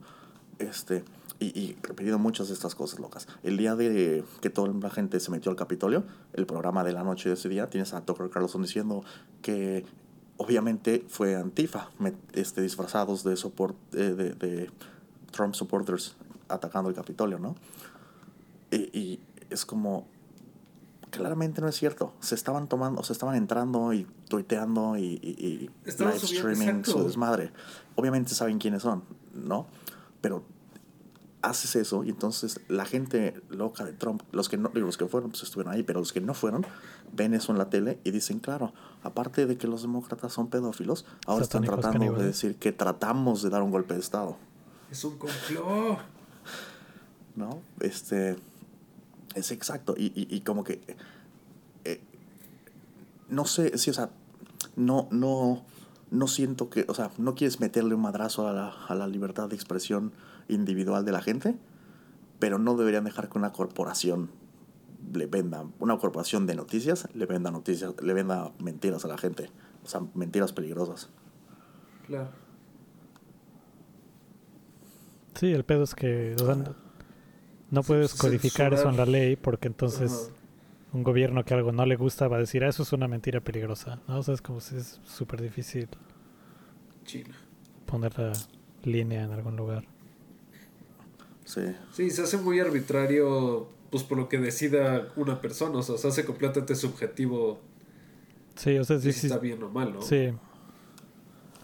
Este, 0.59 1.05
y, 1.41 1.47
y 1.59 1.77
repitiendo 1.83 2.19
muchas 2.19 2.49
de 2.49 2.55
estas 2.55 2.75
cosas 2.75 3.01
locas. 3.01 3.27
El 3.43 3.57
día 3.57 3.75
de 3.75 4.25
que 4.41 4.51
toda 4.51 4.69
la 4.69 4.91
gente 4.91 5.19
se 5.19 5.31
metió 5.31 5.51
al 5.51 5.57
Capitolio, 5.57 6.05
el 6.35 6.47
programa 6.47 6.85
de 6.85 6.93
la 6.93 7.03
noche 7.03 7.31
de 7.31 7.35
ese 7.35 7.49
día, 7.49 7.69
tienes 7.69 7.93
a 7.95 8.03
Tucker 8.03 8.31
Carlson 8.31 8.63
diciendo 8.63 9.03
que 9.43 9.85
obviamente 10.37 11.05
fue 11.09 11.37
Antifa, 11.37 11.91
este, 12.33 12.63
disfrazados 12.63 13.25
de, 13.25 13.37
support, 13.37 13.77
de, 13.91 14.15
de, 14.15 14.71
Trump 15.33 15.55
supporters 15.55 16.17
atacando 16.49 16.89
el 16.89 16.97
Capitolio, 16.97 17.39
¿no? 17.39 17.57
Y, 18.71 19.21
es 19.51 19.67
como, 19.67 20.07
claramente 21.11 21.61
no 21.61 21.69
es 21.69 21.77
cierto. 21.77 22.15
Se 22.21 22.35
estaban 22.35 22.69
tomando, 22.69 23.03
se 23.03 23.13
estaban 23.13 23.35
entrando 23.35 23.93
y 23.93 24.07
tuiteando 24.29 24.97
y, 24.97 25.19
y, 25.23 25.71
live 25.85 26.17
streaming 26.17 26.85
su 26.85 27.03
desmadre. 27.05 27.53
Obviamente 27.97 28.33
saben 28.35 28.59
quiénes 28.59 28.83
son, 28.83 29.03
¿no? 29.35 29.67
Pero 30.21 30.45
haces 31.43 31.77
eso 31.77 32.05
y 32.05 32.11
entonces 32.11 32.61
la 32.69 32.85
gente 32.85 33.41
loca 33.49 33.85
de 33.85 33.93
Trump, 33.93 34.23
los 34.33 34.49
que 34.49 34.57
no, 34.57 34.71
los 34.75 34.97
que 34.97 35.07
fueron, 35.07 35.31
pues 35.31 35.43
estuvieron 35.43 35.73
ahí, 35.73 35.83
pero 35.83 36.01
los 36.01 36.13
que 36.13 36.21
no 36.21 36.35
fueron, 36.35 36.67
ven 37.13 37.35
eso 37.35 37.53
en 37.53 37.59
la 37.59 37.71
tele 37.71 37.99
y 38.05 38.11
dicen, 38.11 38.41
claro, 38.41 38.73
aparte 39.03 39.47
de 39.47 39.57
que 39.57 39.67
los 39.67 39.83
demócratas 39.83 40.33
son 40.33 40.49
pedófilos, 40.49 41.07
ahora 41.27 41.45
están 41.45 41.65
tratando 41.65 42.13
de 42.13 42.27
decir 42.27 42.57
que 42.57 42.73
tratamos 42.73 43.43
de 43.43 43.51
dar 43.51 43.63
un 43.63 43.71
golpe 43.71 43.95
de 43.95 44.01
Estado. 44.01 44.37
Es 44.91 45.05
un 45.05 45.17
complot. 45.19 45.99
¿No? 47.37 47.63
Este, 47.81 48.37
es 49.35 49.51
exacto. 49.51 49.95
Y, 49.97 50.07
y, 50.07 50.35
y 50.35 50.41
como 50.41 50.65
que, 50.65 50.81
eh, 51.85 52.01
no 53.29 53.47
sé, 53.47 53.79
sí, 53.79 53.91
o 53.91 53.95
sea, 53.95 54.11
no, 54.77 55.09
no, 55.11 55.63
no 56.11 56.27
siento 56.27 56.69
que, 56.69 56.85
o 56.89 56.95
sea, 56.95 57.11
no 57.19 57.35
quieres 57.35 57.61
meterle 57.61 57.95
un 57.95 58.03
madrazo 58.03 58.49
a 58.49 58.53
la, 58.53 58.69
a 58.89 58.95
la 58.95 59.07
libertad 59.07 59.49
de 59.49 59.55
expresión 59.55 60.13
individual 60.51 61.05
de 61.05 61.13
la 61.13 61.23
gente, 61.23 61.57
pero 62.39 62.59
no 62.59 62.77
deberían 62.77 63.05
dejar 63.05 63.29
que 63.29 63.39
una 63.39 63.53
corporación 63.53 64.31
le 65.13 65.27
venda, 65.27 65.65
una 65.79 65.99
corporación 65.99 66.47
de 66.47 66.55
noticias 66.55 67.09
le 67.15 67.27
venda 67.27 67.51
noticias, 67.51 67.95
le 68.03 68.13
venda 68.13 68.53
mentiras 68.59 69.05
a 69.05 69.09
la 69.09 69.19
gente, 69.19 69.51
o 69.85 69.89
sea, 69.89 70.03
mentiras 70.15 70.53
peligrosas. 70.53 71.11
Claro. 72.07 72.31
Sí, 75.35 75.53
el 75.53 75.65
pedo 75.65 75.85
es 75.85 75.95
que 75.95 76.37
no 77.71 77.83
puedes 77.83 78.15
codificar 78.15 78.75
eso 78.75 78.89
en 78.89 78.97
la 78.97 79.07
ley 79.07 79.37
porque 79.37 79.69
entonces 79.69 80.33
un 80.93 81.03
gobierno 81.03 81.45
que 81.45 81.55
algo 81.55 81.73
no 81.73 81.87
le 81.87 81.97
gusta 81.97 82.29
va 82.29 82.37
a 82.37 82.41
decir, 82.41 82.65
ah, 82.65 82.69
eso 82.69 82.83
es 82.83 82.93
una 82.93 83.09
mentira 83.09 83.41
peligrosa. 83.41 84.01
¿no? 84.09 84.19
O 84.19 84.23
sea, 84.23 84.35
es 84.35 84.43
como 84.43 84.61
si 84.61 84.77
es 84.77 85.01
súper 85.05 85.41
difícil 85.41 85.89
China. 87.05 87.35
poner 87.87 88.19
la 88.19 88.33
línea 88.83 89.23
en 89.23 89.31
algún 89.31 89.57
lugar. 89.57 89.85
Sí. 91.51 91.63
Sí, 91.93 92.11
se 92.11 92.23
hace 92.23 92.37
muy 92.37 92.61
arbitrario, 92.61 93.69
pues 93.91 94.05
por 94.05 94.17
lo 94.17 94.29
que 94.29 94.39
decida 94.39 95.09
una 95.17 95.41
persona, 95.41 95.79
o 95.79 95.83
sea, 95.83 95.99
se 95.99 96.07
hace 96.07 96.25
completamente 96.25 96.77
subjetivo. 96.77 97.61
Sí, 98.55 98.79
o 98.79 98.85
sea, 98.85 99.01
si 99.01 99.13
sí, 99.13 99.27
está 99.27 99.39
bien 99.39 99.61
o 99.65 99.69
mal, 99.69 99.93
¿no? 99.93 100.01
Sí. 100.01 100.33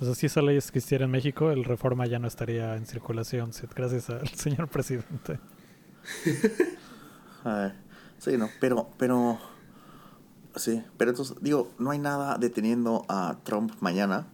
O 0.01 0.05
sea, 0.05 0.17
si 0.17 0.27
esa 0.27 0.43
ley 0.43 0.57
existiera 0.57 1.05
en 1.05 1.13
México, 1.13 1.53
el 1.53 1.63
reforma 1.63 2.05
ya 2.07 2.19
no 2.19 2.27
estaría 2.27 2.75
en 2.75 2.85
circulación, 2.85 3.53
sí, 3.53 3.69
gracias 3.77 4.11
al 4.11 4.27
señor 4.35 4.67
presidente. 4.67 5.39
Ay, 7.45 7.73
sí, 8.19 8.37
no, 8.37 8.51
pero, 8.61 8.89
pero, 8.99 9.39
sí, 10.57 10.83
pero 10.97 11.13
entonces, 11.13 11.37
digo, 11.41 11.71
no 11.79 11.93
hay 11.93 12.01
nada 12.01 12.39
deteniendo 12.39 13.07
a 13.09 13.39
Trump 13.45 13.73
mañana 13.79 14.27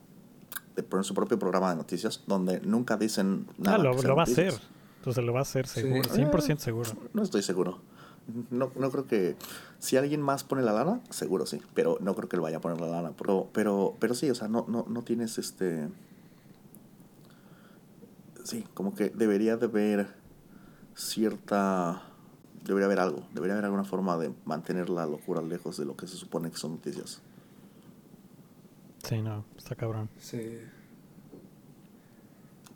de 0.76 0.82
poner 0.82 1.04
su 1.04 1.12
propio 1.12 1.38
programa 1.38 1.68
de 1.68 1.76
noticias 1.76 2.22
donde 2.26 2.60
nunca 2.60 2.96
dicen 2.96 3.46
nada. 3.58 3.76
Ah, 3.76 3.82
lo, 3.82 3.92
que 3.92 3.98
sea 3.98 4.08
lo 4.08 4.16
va 4.16 4.22
a 4.22 4.24
hacer. 4.24 4.71
Entonces 5.02 5.24
lo 5.24 5.32
va 5.32 5.40
a 5.40 5.42
hacer 5.42 5.66
Sí. 5.66 5.80
seguro, 5.80 6.02
100% 6.08 6.58
seguro. 6.60 6.90
No 7.12 7.24
estoy 7.24 7.42
seguro. 7.42 7.80
No, 8.50 8.70
no 8.76 8.90
creo 8.92 9.08
que. 9.08 9.34
Si 9.80 9.96
alguien 9.96 10.22
más 10.22 10.44
pone 10.44 10.62
la 10.62 10.72
lana, 10.72 11.00
seguro 11.10 11.44
sí. 11.44 11.60
Pero 11.74 11.98
no 12.00 12.14
creo 12.14 12.28
que 12.28 12.36
él 12.36 12.40
vaya 12.42 12.58
a 12.58 12.60
poner 12.60 12.80
la 12.80 12.86
lana. 12.86 13.10
Pero, 13.18 13.48
pero, 13.52 13.96
pero 13.98 14.14
sí, 14.14 14.30
o 14.30 14.34
sea, 14.36 14.46
no, 14.46 14.64
no, 14.68 14.86
no 14.88 15.02
tienes 15.02 15.38
este. 15.38 15.88
Sí, 18.44 18.64
como 18.74 18.94
que 18.94 19.10
debería 19.10 19.56
de 19.56 19.66
haber 19.66 20.06
cierta. 20.94 22.02
Debería 22.64 22.86
haber 22.86 23.00
algo. 23.00 23.26
Debería 23.34 23.54
haber 23.54 23.64
alguna 23.64 23.82
forma 23.84 24.16
de 24.18 24.32
mantener 24.44 24.88
la 24.88 25.04
locura 25.06 25.42
lejos 25.42 25.76
de 25.78 25.84
lo 25.84 25.96
que 25.96 26.06
se 26.06 26.16
supone 26.16 26.48
que 26.48 26.58
son 26.58 26.74
noticias. 26.74 27.20
Sí, 29.02 29.20
no, 29.20 29.44
está 29.58 29.74
cabrón. 29.74 30.08
Sí. 30.18 30.60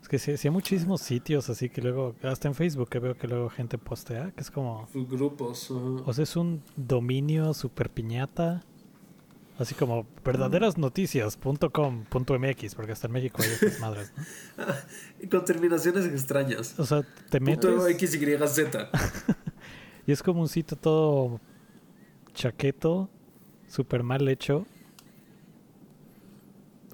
Es 0.07 0.09
que 0.09 0.21
sí, 0.21 0.37
sí 0.37 0.47
hay 0.47 0.53
muchísimos 0.53 1.01
sitios 1.01 1.51
así 1.51 1.69
que 1.69 1.83
luego, 1.83 2.15
hasta 2.23 2.47
en 2.47 2.55
Facebook 2.55 2.89
que 2.89 3.01
veo 3.01 3.19
que 3.19 3.27
luego 3.27 3.51
gente 3.51 3.77
postea, 3.77 4.31
que 4.31 4.41
es 4.41 4.53
como, 4.53 4.89
Grupos. 4.95 5.69
o 5.73 6.13
sea, 6.13 6.23
es 6.23 6.37
un 6.37 6.63
dominio 6.77 7.53
super 7.55 7.91
piñata, 7.91 8.63
así 9.59 9.75
como 9.75 10.07
verdaderasnoticias.com.mx, 10.25 12.75
porque 12.77 12.93
hasta 12.93 13.09
en 13.09 13.13
México 13.15 13.43
hay 13.43 13.49
estas 13.49 13.81
madres, 13.81 14.13
¿no? 14.17 14.23
Y 15.25 15.27
con 15.27 15.45
terminaciones 15.45 16.07
extrañas. 16.07 16.79
O 16.79 16.87
sea, 16.87 17.05
te 17.29 17.41
metes 17.41 17.89
X, 17.89 18.15
Y, 20.07 20.13
es 20.13 20.23
como 20.23 20.41
un 20.41 20.49
sitio 20.49 20.77
todo 20.77 21.41
chaqueto, 22.33 23.11
super 23.67 24.05
mal 24.05 24.29
hecho. 24.29 24.67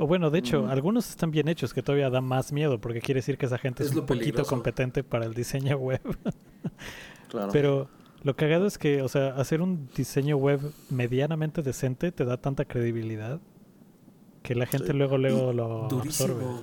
O 0.02 0.06
bueno, 0.08 0.30
de 0.30 0.40
hecho, 0.40 0.64
Mm. 0.64 0.68
algunos 0.70 1.08
están 1.10 1.30
bien 1.30 1.46
hechos, 1.48 1.72
que 1.72 1.80
todavía 1.82 2.10
da 2.10 2.20
más 2.20 2.52
miedo, 2.52 2.80
porque 2.80 3.00
quiere 3.00 3.18
decir 3.18 3.38
que 3.38 3.46
esa 3.46 3.56
gente 3.58 3.84
es, 3.84 3.90
Es 3.90 3.96
un 3.96 4.04
poquito 4.04 4.18
peligroso. 4.20 4.50
competente 4.50 5.04
para 5.04 5.26
el 5.26 5.34
diseño 5.34 5.76
web. 5.76 6.00
Claro. 7.28 7.50
Pero 7.52 7.88
lo 8.24 8.36
cagado 8.36 8.66
es 8.66 8.76
que, 8.78 9.00
o 9.00 9.08
sea, 9.08 9.28
hacer 9.36 9.62
un 9.62 9.88
diseño 9.96 10.36
web 10.36 10.60
medianamente 10.90 11.62
decente 11.62 12.12
te 12.12 12.24
da 12.26 12.36
tanta 12.36 12.64
credibilidad 12.66 13.40
que 14.42 14.54
la 14.54 14.66
gente 14.66 14.88
Sí. 14.88 14.92
luego, 14.92 15.16
luego 15.16 15.52
lo 15.54 15.84
absorbe. 15.84 16.34
Durísimo. 16.34 16.62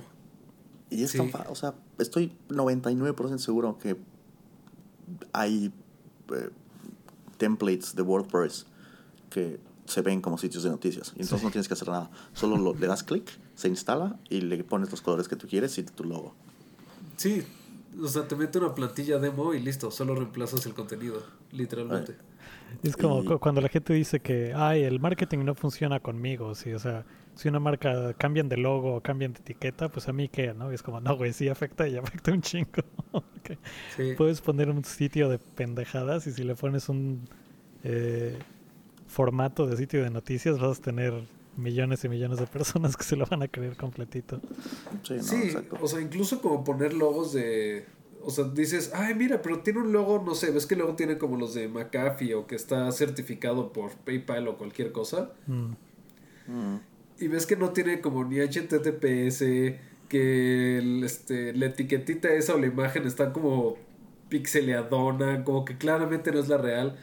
Y 0.90 1.02
es 1.02 1.10
Sí. 1.10 1.18
tan 1.18 1.30
fa- 1.30 1.46
o 1.48 1.54
sea, 1.56 1.74
estoy 1.98 2.32
99% 2.50 3.38
seguro 3.38 3.78
que 3.78 3.96
hay 5.32 5.72
eh, 6.32 6.50
templates 7.38 7.96
de 7.96 8.02
WordPress 8.02 8.66
que 9.30 9.58
se 9.90 10.02
ven 10.02 10.20
como 10.20 10.38
sitios 10.38 10.62
de 10.62 10.70
noticias. 10.70 11.08
Y 11.16 11.22
entonces 11.22 11.40
Sí. 11.40 11.44
no 11.44 11.50
tienes 11.50 11.68
que 11.68 11.74
hacer 11.74 11.88
nada. 11.88 12.10
Solo 12.32 12.56
lo- 12.56 12.74
le 12.74 12.86
das 12.86 13.02
clic, 13.02 13.30
se 13.54 13.68
instala 13.68 14.18
y 14.28 14.40
le 14.40 14.62
pones 14.64 14.90
los 14.90 15.02
colores 15.02 15.28
que 15.28 15.36
tú 15.36 15.46
quieres 15.48 15.76
y 15.78 15.82
tu 15.82 16.04
logo. 16.04 16.34
Sí. 17.16 17.42
O 18.00 18.06
sea, 18.08 18.26
te 18.28 18.36
mete 18.36 18.58
una 18.58 18.74
plantilla 18.74 19.18
demo 19.18 19.52
y 19.52 19.60
listo. 19.60 19.90
Solo 19.90 20.14
reemplazas 20.14 20.64
el 20.66 20.74
contenido. 20.74 21.22
Literalmente. 21.52 22.14
Es 22.84 22.96
como 22.96 23.22
Y- 23.22 23.38
cuando 23.38 23.60
la 23.60 23.68
gente 23.68 23.92
dice 23.92 24.20
que, 24.20 24.52
ay, 24.54 24.84
el 24.84 25.00
marketing 25.00 25.38
no 25.44 25.54
funciona 25.56 25.98
conmigo. 25.98 26.54
Sí, 26.54 26.72
o 26.72 26.78
sea, 26.78 27.04
si 27.34 27.48
una 27.48 27.58
marca 27.58 28.14
cambian 28.14 28.48
de 28.48 28.56
logo 28.58 28.94
o 28.94 29.00
cambian 29.00 29.32
de 29.32 29.40
etiqueta, 29.40 29.88
pues 29.88 30.08
a 30.08 30.12
mí 30.12 30.28
qué, 30.28 30.54
¿no? 30.54 30.70
Y 30.70 30.76
es 30.76 30.82
como, 30.84 31.00
no, 31.00 31.16
güey, 31.16 31.32
sí 31.32 31.48
afecta 31.48 31.88
y 31.88 31.96
afecta 32.22 32.32
un 32.32 32.42
chingo. 32.42 32.68
Sí. 33.96 34.14
Puedes 34.16 34.40
poner 34.40 34.70
un 34.70 34.84
sitio 34.84 35.28
de 35.28 35.38
pendejadas 35.40 36.24
y 36.28 36.30
si 36.32 36.44
le 36.44 36.54
pones 36.54 36.88
un 36.88 37.28
eh, 37.82 38.38
formato 39.10 39.66
de 39.66 39.76
sitio 39.76 40.02
de 40.02 40.10
noticias 40.10 40.58
vas 40.58 40.78
a 40.78 40.82
tener 40.82 41.12
millones 41.56 42.04
y 42.04 42.08
millones 42.08 42.38
de 42.38 42.46
personas 42.46 42.96
que 42.96 43.04
se 43.04 43.16
lo 43.16 43.26
van 43.26 43.42
a 43.42 43.48
creer 43.48 43.76
completito. 43.76 44.40
Sí, 45.02 45.14
no, 45.14 45.22
Sí, 45.22 45.36
exacto. 45.36 45.76
o 45.80 45.88
sea, 45.88 46.00
incluso 46.00 46.40
como 46.40 46.64
poner 46.64 46.94
logos 46.94 47.32
de... 47.32 47.84
O 48.22 48.30
sea, 48.30 48.44
dices, 48.44 48.92
ay, 48.94 49.14
mira, 49.14 49.40
pero 49.40 49.60
tiene 49.60 49.80
un 49.80 49.92
logo, 49.92 50.22
no 50.24 50.34
sé, 50.34 50.50
ves 50.50 50.66
que 50.66 50.76
luego 50.76 50.94
tiene 50.94 51.16
como 51.16 51.36
los 51.36 51.54
de 51.54 51.68
McAfee 51.68 52.34
o 52.34 52.46
que 52.46 52.54
está 52.54 52.90
certificado 52.92 53.72
por 53.72 53.92
PayPal 53.92 54.46
o 54.48 54.58
cualquier 54.58 54.92
cosa. 54.92 55.32
Mm. 55.46 55.72
Mm, 56.46 56.80
Y 57.18 57.28
ves 57.28 57.46
que 57.46 57.56
no 57.56 57.70
tiene 57.70 58.00
como 58.02 58.24
ni 58.24 58.36
HTTPS, 58.40 59.38
que 60.08 60.78
el, 60.78 61.02
este, 61.04 61.54
la 61.54 61.66
etiquetita 61.66 62.32
esa 62.34 62.54
o 62.54 62.58
la 62.58 62.66
imagen 62.66 63.06
está 63.06 63.32
como 63.32 63.76
pixeleadona, 64.28 65.44
como 65.44 65.64
que 65.64 65.76
claramente 65.78 66.30
no 66.32 66.40
es 66.40 66.48
la 66.48 66.58
real. 66.58 66.98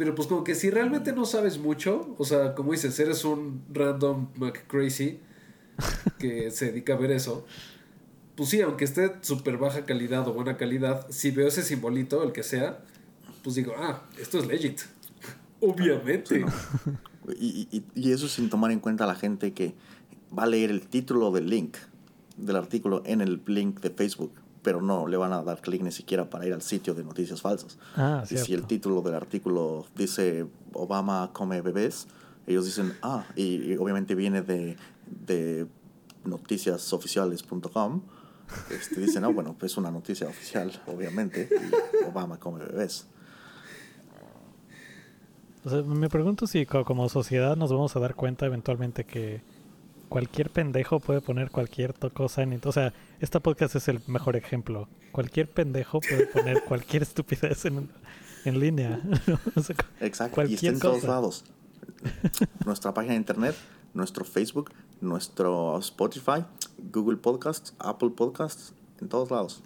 Pero 0.00 0.14
pues 0.14 0.28
como 0.28 0.44
que 0.44 0.54
si 0.54 0.70
realmente 0.70 1.12
no 1.12 1.26
sabes 1.26 1.58
mucho, 1.58 2.14
o 2.16 2.24
sea, 2.24 2.54
como 2.54 2.72
dices, 2.72 2.98
eres 2.98 3.22
un 3.26 3.62
random 3.70 4.28
McCrazy 4.36 5.18
que 6.18 6.50
se 6.50 6.72
dedica 6.72 6.94
a 6.94 6.96
ver 6.96 7.10
eso, 7.10 7.44
pues 8.34 8.48
sí, 8.48 8.62
aunque 8.62 8.86
esté 8.86 9.12
súper 9.20 9.58
baja 9.58 9.84
calidad 9.84 10.26
o 10.26 10.32
buena 10.32 10.56
calidad, 10.56 11.06
si 11.10 11.32
veo 11.32 11.48
ese 11.48 11.62
simbolito, 11.62 12.22
el 12.22 12.32
que 12.32 12.42
sea, 12.42 12.82
pues 13.44 13.56
digo, 13.56 13.74
ah, 13.76 14.08
esto 14.18 14.38
es 14.38 14.46
legit. 14.46 14.80
Obviamente. 15.60 16.36
Sí, 16.36 16.44
¿no? 16.46 17.32
y, 17.38 17.68
y- 17.70 17.84
y 17.94 18.12
eso 18.12 18.26
sin 18.26 18.48
tomar 18.48 18.70
en 18.70 18.80
cuenta 18.80 19.04
a 19.04 19.06
la 19.06 19.14
gente 19.16 19.52
que 19.52 19.74
va 20.36 20.44
a 20.44 20.46
leer 20.46 20.70
el 20.70 20.86
título 20.86 21.30
del 21.30 21.50
link 21.50 21.76
del 22.38 22.56
artículo 22.56 23.02
en 23.04 23.20
el 23.20 23.42
link 23.44 23.80
de 23.80 23.90
Facebook, 23.90 24.32
pero 24.62 24.80
no 24.82 25.06
le 25.06 25.16
van 25.16 25.32
a 25.32 25.42
dar 25.42 25.60
clic 25.60 25.82
ni 25.82 25.92
siquiera 25.92 26.28
para 26.28 26.46
ir 26.46 26.52
al 26.52 26.62
sitio 26.62 26.94
de 26.94 27.02
noticias 27.04 27.40
falsas. 27.40 27.78
Ah, 27.96 28.22
y 28.30 28.36
si 28.36 28.52
el 28.54 28.66
título 28.66 29.00
del 29.02 29.14
artículo 29.14 29.86
dice 29.96 30.46
Obama 30.72 31.30
come 31.32 31.60
bebés, 31.62 32.06
ellos 32.46 32.64
dicen, 32.64 32.92
ah, 33.02 33.24
y, 33.36 33.72
y 33.72 33.76
obviamente 33.76 34.14
viene 34.14 34.42
de, 34.42 34.76
de 35.06 35.66
noticiasoficiales.com. 36.24 38.02
Este, 38.70 39.00
dicen, 39.00 39.22
no, 39.22 39.32
bueno, 39.32 39.54
pues 39.58 39.72
es 39.72 39.78
una 39.78 39.90
noticia 39.92 40.26
oficial, 40.28 40.72
obviamente, 40.86 41.48
y 41.50 42.04
Obama 42.04 42.38
come 42.38 42.64
bebés. 42.64 43.06
O 45.64 45.70
sea, 45.70 45.82
me 45.82 46.08
pregunto 46.08 46.46
si 46.46 46.66
co- 46.66 46.84
como 46.84 47.08
sociedad 47.08 47.56
nos 47.56 47.70
vamos 47.70 47.94
a 47.94 48.00
dar 48.00 48.14
cuenta 48.14 48.46
eventualmente 48.46 49.04
que 49.04 49.42
cualquier 50.10 50.50
pendejo 50.50 51.00
puede 51.00 51.22
poner 51.22 51.50
cualquier 51.50 51.94
cosa 52.12 52.42
en... 52.42 52.60
O 52.64 52.72
sea, 52.72 52.92
esta 53.20 53.40
podcast 53.40 53.76
es 53.76 53.88
el 53.88 54.00
mejor 54.08 54.36
ejemplo. 54.36 54.88
Cualquier 55.12 55.48
pendejo 55.48 56.00
puede 56.00 56.26
poner 56.26 56.62
cualquier 56.68 57.02
estupidez 57.04 57.64
en, 57.64 57.88
en 58.44 58.60
línea. 58.60 59.00
O 59.56 59.62
sea, 59.62 59.74
cu- 59.76 59.84
Exacto, 60.00 60.44
y 60.44 60.54
está 60.54 60.66
en 60.66 60.78
todos 60.80 61.04
lados. 61.04 61.44
Nuestra 62.66 62.92
página 62.92 63.12
de 63.14 63.18
internet, 63.20 63.54
nuestro 63.94 64.24
Facebook, 64.24 64.70
nuestro 65.00 65.78
Spotify, 65.78 66.44
Google 66.92 67.16
Podcasts, 67.16 67.74
Apple 67.78 68.10
Podcasts, 68.10 68.74
en 69.00 69.08
todos 69.08 69.30
lados. 69.30 69.62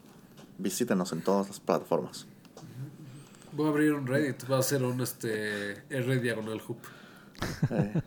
Visítenos 0.59 1.13
en 1.13 1.23
todas 1.23 1.49
las 1.49 1.59
plataformas. 1.59 2.27
Voy 3.53 3.67
a 3.67 3.71
abrir 3.71 3.93
un 3.95 4.07
Reddit, 4.07 4.51
va 4.51 4.59
a 4.59 4.63
ser 4.63 4.83
un 4.85 5.01
este 5.01 5.83
R 5.89 6.21
diagonal 6.21 6.61
hoop. 6.67 6.79
Eh, 7.71 8.01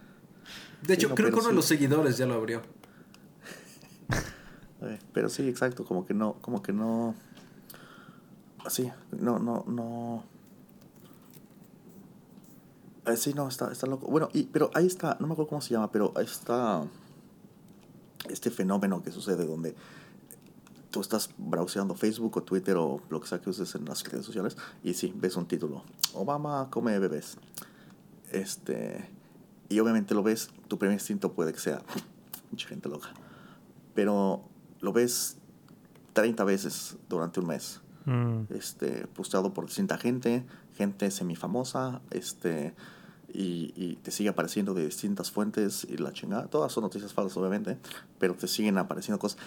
De 0.82 0.94
hecho, 0.94 1.10
no, 1.10 1.16
creo 1.16 1.30
que 1.30 1.40
uno 1.40 1.50
de 1.50 1.54
los 1.54 1.66
seguidores 1.66 2.18
ya 2.18 2.26
lo 2.26 2.36
abrió. 2.36 2.62
eh, 4.82 5.00
pero 5.14 5.30
sí, 5.30 5.48
exacto, 5.48 5.86
como 5.86 6.06
que 6.06 6.14
no, 6.14 6.34
como 6.42 6.62
que 6.62 6.74
no. 6.74 7.16
Sí, 8.70 8.92
no, 9.12 9.40
no, 9.40 9.64
no. 9.68 10.24
Eh, 13.06 13.16
sí, 13.16 13.34
no, 13.34 13.48
está, 13.48 13.72
está 13.72 13.88
loco. 13.88 14.08
Bueno, 14.08 14.30
y, 14.34 14.44
pero 14.44 14.70
ahí 14.74 14.86
está, 14.86 15.18
no 15.20 15.28
me 15.28 15.34
acuerdo 15.34 15.50
cómo 15.50 15.62
se 15.62 15.74
llama, 15.74 15.92
pero 15.92 16.12
ahí 16.16 16.26
está 16.26 16.86
este 18.30 18.52
fenómeno 18.52 19.02
que 19.02 19.12
sucede 19.12 19.46
donde 19.46 19.76
tú 20.92 21.02
estás 21.02 21.30
browseando 21.38 21.96
Facebook 21.96 22.38
o 22.38 22.44
Twitter 22.44 22.76
o 22.78 23.02
lo 23.10 23.22
que 23.22 23.28
sea 23.28 23.40
que 23.40 23.50
uses 23.50 23.74
en 23.76 23.86
las 23.86 24.04
redes 24.04 24.26
sociales 24.26 24.58
y 24.84 24.94
sí, 24.94 25.14
ves 25.16 25.36
un 25.36 25.48
título. 25.48 25.84
Obama 26.14 26.68
come 26.70 26.98
bebés. 27.00 27.38
Este. 28.32 29.17
Y 29.70 29.80
obviamente 29.80 30.14
lo 30.14 30.24
ves, 30.24 30.50
tu 30.68 30.78
primer 30.78 30.94
instinto 30.94 31.34
puede 31.34 31.54
que 31.54 31.60
sea 31.60 31.82
mucha 32.52 32.68
gente 32.68 32.90
loca. 32.90 33.10
Pero 33.94 34.44
lo 34.80 34.94
ves 34.94 35.38
30 36.14 36.44
veces 36.44 36.98
durante 37.10 37.40
un 37.40 37.48
mes. 37.48 37.82
Mm. 38.08 38.46
este, 38.52 39.06
posteado 39.08 39.54
por 39.54 39.66
distinta 39.66 39.98
gente, 39.98 40.46
gente 40.78 41.12
semifamosa, 41.12 42.02
este, 42.10 42.74
y, 43.34 43.74
y, 43.76 43.98
te 43.98 44.12
sigue 44.12 44.30
apareciendo 44.30 44.74
de 44.74 44.86
distintas 44.86 45.30
fuentes 45.30 45.86
y 45.90 45.98
la 45.98 46.14
chingada. 46.14 46.48
Todas 46.48 46.72
son 46.72 46.84
noticias 46.84 47.14
falsas, 47.14 47.36
obviamente, 47.36 47.78
pero 48.18 48.34
te 48.34 48.48
siguen 48.48 48.78
apareciendo 48.78 49.20
cosas. 49.20 49.38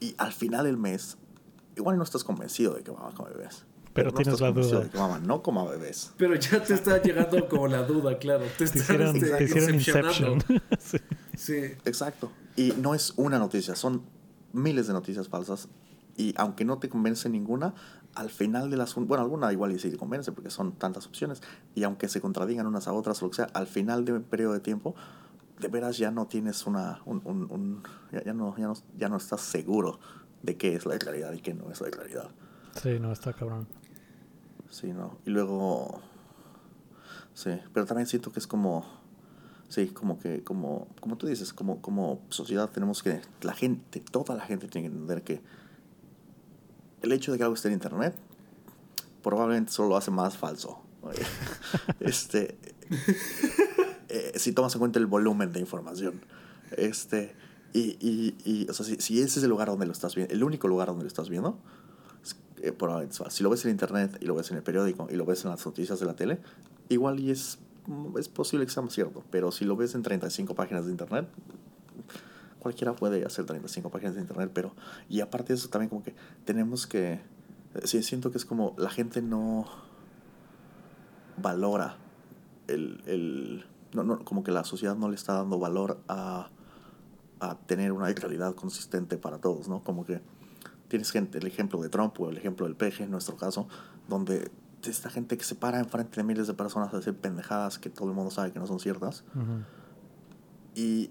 Y 0.00 0.14
al 0.16 0.32
final 0.32 0.64
del 0.64 0.78
mes, 0.78 1.18
igual 1.76 1.98
no 1.98 2.02
estás 2.02 2.24
convencido 2.24 2.72
de 2.72 2.82
que 2.82 2.92
mamá 2.92 3.12
come 3.14 3.28
bebés. 3.28 3.66
Pero, 3.92 4.12
tienes 4.12 4.40
la 4.40 4.52
duda. 4.52 4.80
De 4.80 4.90
que 4.90 4.98
mamá 4.98 5.18
no 5.18 5.42
coma 5.42 5.64
bebés. 5.64 6.12
Pero 6.16 6.34
ya 6.36 6.62
te 6.62 6.74
está 6.74 7.02
llegando 7.02 7.48
como 7.48 7.66
la 7.66 7.82
duda, 7.82 8.18
claro. 8.18 8.44
Te, 8.56 8.66
te 8.66 8.78
hicieron, 8.78 9.16
este, 9.16 9.30
te 9.36 9.44
hicieron 9.44 9.74
Inception. 9.74 10.44
sí. 10.78 10.98
sí. 11.36 11.56
Exacto. 11.84 12.30
Y 12.56 12.72
no 12.78 12.94
es 12.94 13.14
una 13.16 13.38
noticia, 13.38 13.74
son 13.74 14.02
miles 14.52 14.86
de 14.86 14.92
noticias 14.92 15.28
falsas. 15.28 15.68
Y 16.16 16.34
aunque 16.36 16.64
no 16.64 16.78
te 16.78 16.88
convence 16.88 17.28
ninguna, 17.28 17.74
al 18.14 18.30
final 18.30 18.70
de 18.70 18.76
las... 18.76 18.94
Bueno, 18.94 19.22
alguna 19.22 19.52
igual 19.52 19.72
y 19.72 19.78
sí 19.78 19.90
te 19.90 19.96
convence 19.96 20.32
porque 20.32 20.50
son 20.50 20.72
tantas 20.72 21.06
opciones. 21.06 21.42
Y 21.74 21.84
aunque 21.84 22.08
se 22.08 22.20
contradigan 22.20 22.66
unas 22.66 22.86
a 22.88 22.92
otras 22.92 23.22
o 23.22 23.26
lo 23.26 23.30
que 23.30 23.36
sea, 23.36 23.46
al 23.54 23.66
final 23.66 24.04
de 24.04 24.12
un 24.12 24.22
periodo 24.22 24.52
de 24.52 24.60
tiempo, 24.60 24.94
de 25.58 25.68
veras 25.68 25.98
ya 25.98 26.10
no 26.10 26.26
tienes 26.26 26.66
una... 26.66 27.00
Un, 27.06 27.22
un, 27.24 27.50
un 27.50 27.82
ya, 28.12 28.22
ya, 28.22 28.34
no, 28.34 28.56
ya, 28.56 28.66
no, 28.66 28.74
ya 28.96 29.08
no 29.08 29.16
estás 29.16 29.40
seguro 29.40 29.98
de 30.42 30.56
qué 30.56 30.74
es 30.74 30.86
la 30.86 30.98
claridad 30.98 31.32
y 31.32 31.40
qué 31.40 31.54
no 31.54 31.70
es 31.70 31.80
la 31.80 31.90
claridad. 31.90 32.30
Sí, 32.80 32.98
no, 33.00 33.12
está 33.12 33.32
cabrón. 33.32 33.66
Sí, 34.70 34.92
no. 34.92 35.18
Y 35.26 35.30
luego... 35.30 36.00
Sí, 37.34 37.50
pero 37.72 37.86
también 37.86 38.06
siento 38.06 38.32
que 38.32 38.38
es 38.38 38.46
como... 38.46 38.84
Sí, 39.68 39.86
como 39.88 40.18
que, 40.18 40.42
como, 40.42 40.88
como 41.00 41.16
tú 41.16 41.28
dices, 41.28 41.52
como, 41.52 41.80
como 41.80 42.20
sociedad 42.28 42.70
tenemos 42.70 43.04
que, 43.04 43.20
la 43.42 43.52
gente, 43.54 44.00
toda 44.00 44.34
la 44.34 44.44
gente 44.44 44.66
tiene 44.66 44.88
que 44.88 44.92
entender 44.92 45.22
que 45.22 45.42
el 47.02 47.12
hecho 47.12 47.30
de 47.30 47.38
que 47.38 47.44
algo 47.44 47.54
esté 47.54 47.68
en 47.68 47.74
internet 47.74 48.16
probablemente 49.22 49.70
solo 49.70 49.90
lo 49.90 49.96
hace 49.96 50.10
más 50.10 50.36
falso. 50.36 50.80
este, 52.00 52.58
eh, 54.08 54.32
si 54.36 54.52
tomas 54.52 54.74
en 54.74 54.80
cuenta 54.80 54.98
el 54.98 55.06
volumen 55.06 55.52
de 55.52 55.60
información. 55.60 56.20
Este, 56.72 57.34
y, 57.72 57.96
y, 58.00 58.36
y 58.44 58.68
o 58.68 58.74
sea, 58.74 58.84
si, 58.84 58.96
si, 58.96 59.20
ese 59.20 59.38
es 59.38 59.44
el 59.44 59.50
lugar 59.50 59.68
donde 59.68 59.86
lo 59.86 59.92
estás 59.92 60.14
viendo, 60.14 60.34
el 60.34 60.42
único 60.42 60.68
lugar 60.68 60.88
donde 60.88 61.04
lo 61.04 61.08
estás 61.08 61.28
viendo, 61.28 61.58
eh, 62.62 63.08
Si 63.30 63.42
lo 63.42 63.50
ves 63.50 63.64
en 63.64 63.70
internet 63.72 64.18
y 64.20 64.24
lo 64.26 64.34
ves 64.34 64.50
en 64.50 64.56
el 64.56 64.62
periódico 64.62 65.08
y 65.10 65.16
lo 65.16 65.24
ves 65.24 65.44
en 65.44 65.50
las 65.50 65.64
noticias 65.64 66.00
de 66.00 66.06
la 66.06 66.14
tele, 66.14 66.38
igual 66.88 67.20
y 67.20 67.30
es, 67.30 67.58
es 68.18 68.28
posible 68.28 68.66
que 68.66 68.72
sea 68.72 68.86
cierto, 68.88 69.22
pero 69.30 69.52
si 69.52 69.64
lo 69.64 69.76
ves 69.76 69.94
en 69.94 70.02
35 70.02 70.54
páginas 70.54 70.86
de 70.86 70.92
internet, 70.92 71.28
cualquiera 72.58 72.94
puede 72.94 73.24
hacer 73.24 73.46
35 73.46 73.90
páginas 73.90 74.14
de 74.14 74.20
internet, 74.20 74.50
pero 74.52 74.72
y 75.08 75.20
aparte 75.20 75.52
de 75.52 75.58
eso 75.58 75.68
también 75.68 75.88
como 75.88 76.02
que 76.02 76.14
tenemos 76.44 76.86
que 76.86 77.20
sí 77.84 78.02
siento 78.02 78.30
que 78.30 78.38
es 78.38 78.44
como 78.44 78.74
la 78.78 78.90
gente 78.90 79.22
no 79.22 79.66
valora 81.36 81.96
el, 82.66 83.02
el 83.06 83.64
no, 83.92 84.04
no, 84.04 84.24
como 84.24 84.44
que 84.44 84.52
la 84.52 84.64
sociedad 84.64 84.96
no 84.96 85.08
le 85.08 85.16
está 85.16 85.34
dando 85.34 85.58
valor 85.58 85.98
a, 86.08 86.48
a 87.40 87.56
tener 87.66 87.92
una 87.92 88.06
realidad 88.06 88.54
consistente 88.54 89.16
para 89.16 89.38
todos, 89.38 89.68
¿no? 89.68 89.82
Como 89.82 90.04
que 90.04 90.20
tienes 90.90 91.10
gente, 91.10 91.38
el 91.38 91.46
ejemplo 91.46 91.80
de 91.80 91.88
Trump 91.88 92.20
o 92.20 92.28
el 92.28 92.36
ejemplo 92.36 92.66
del 92.66 92.76
peje 92.76 93.04
en 93.04 93.10
nuestro 93.10 93.36
caso, 93.36 93.66
donde 94.08 94.50
esta 94.82 95.08
gente 95.08 95.38
que 95.38 95.44
se 95.44 95.54
para 95.54 95.78
enfrente 95.78 96.16
de 96.16 96.24
miles 96.24 96.46
de 96.46 96.54
personas 96.54 96.92
a 96.92 96.96
decir 96.96 97.14
pendejadas 97.14 97.78
que 97.78 97.88
todo 97.88 98.08
el 98.08 98.14
mundo 98.14 98.30
sabe 98.30 98.52
que 98.52 98.58
no 98.58 98.66
son 98.66 98.80
ciertas. 98.80 99.24
Uh 99.34 99.38
-huh. 99.38 99.64
Y 100.74 101.10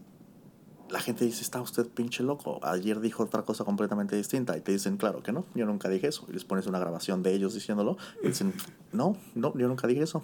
la 0.90 1.00
gente 1.00 1.26
dice, 1.26 1.42
está 1.42 1.62
usted 1.62 1.88
pinche 1.88 2.24
loco. 2.24 2.60
Ayer 2.64 3.00
dijo 3.00 3.24
otra 3.24 3.44
cosa 3.44 3.64
completamente 3.64 4.16
distinta. 4.16 4.58
Y 4.58 4.62
te 4.62 4.72
dicen, 4.72 4.98
claro 4.98 5.22
que 5.22 5.32
no, 5.32 5.46
yo 5.56 5.66
nunca 5.66 5.90
dije 5.90 6.08
eso. 6.08 6.26
Y 6.30 6.34
les 6.34 6.46
pones 6.46 6.68
una 6.68 6.80
grabación 6.80 7.24
de 7.24 7.34
ellos 7.34 7.54
diciéndolo. 7.54 7.98
Y 8.24 8.30
dicen, 8.30 8.54
no, 8.92 9.16
no, 9.36 9.56
yo 9.58 9.68
nunca 9.68 9.88
dije 9.88 10.04
eso. 10.04 10.24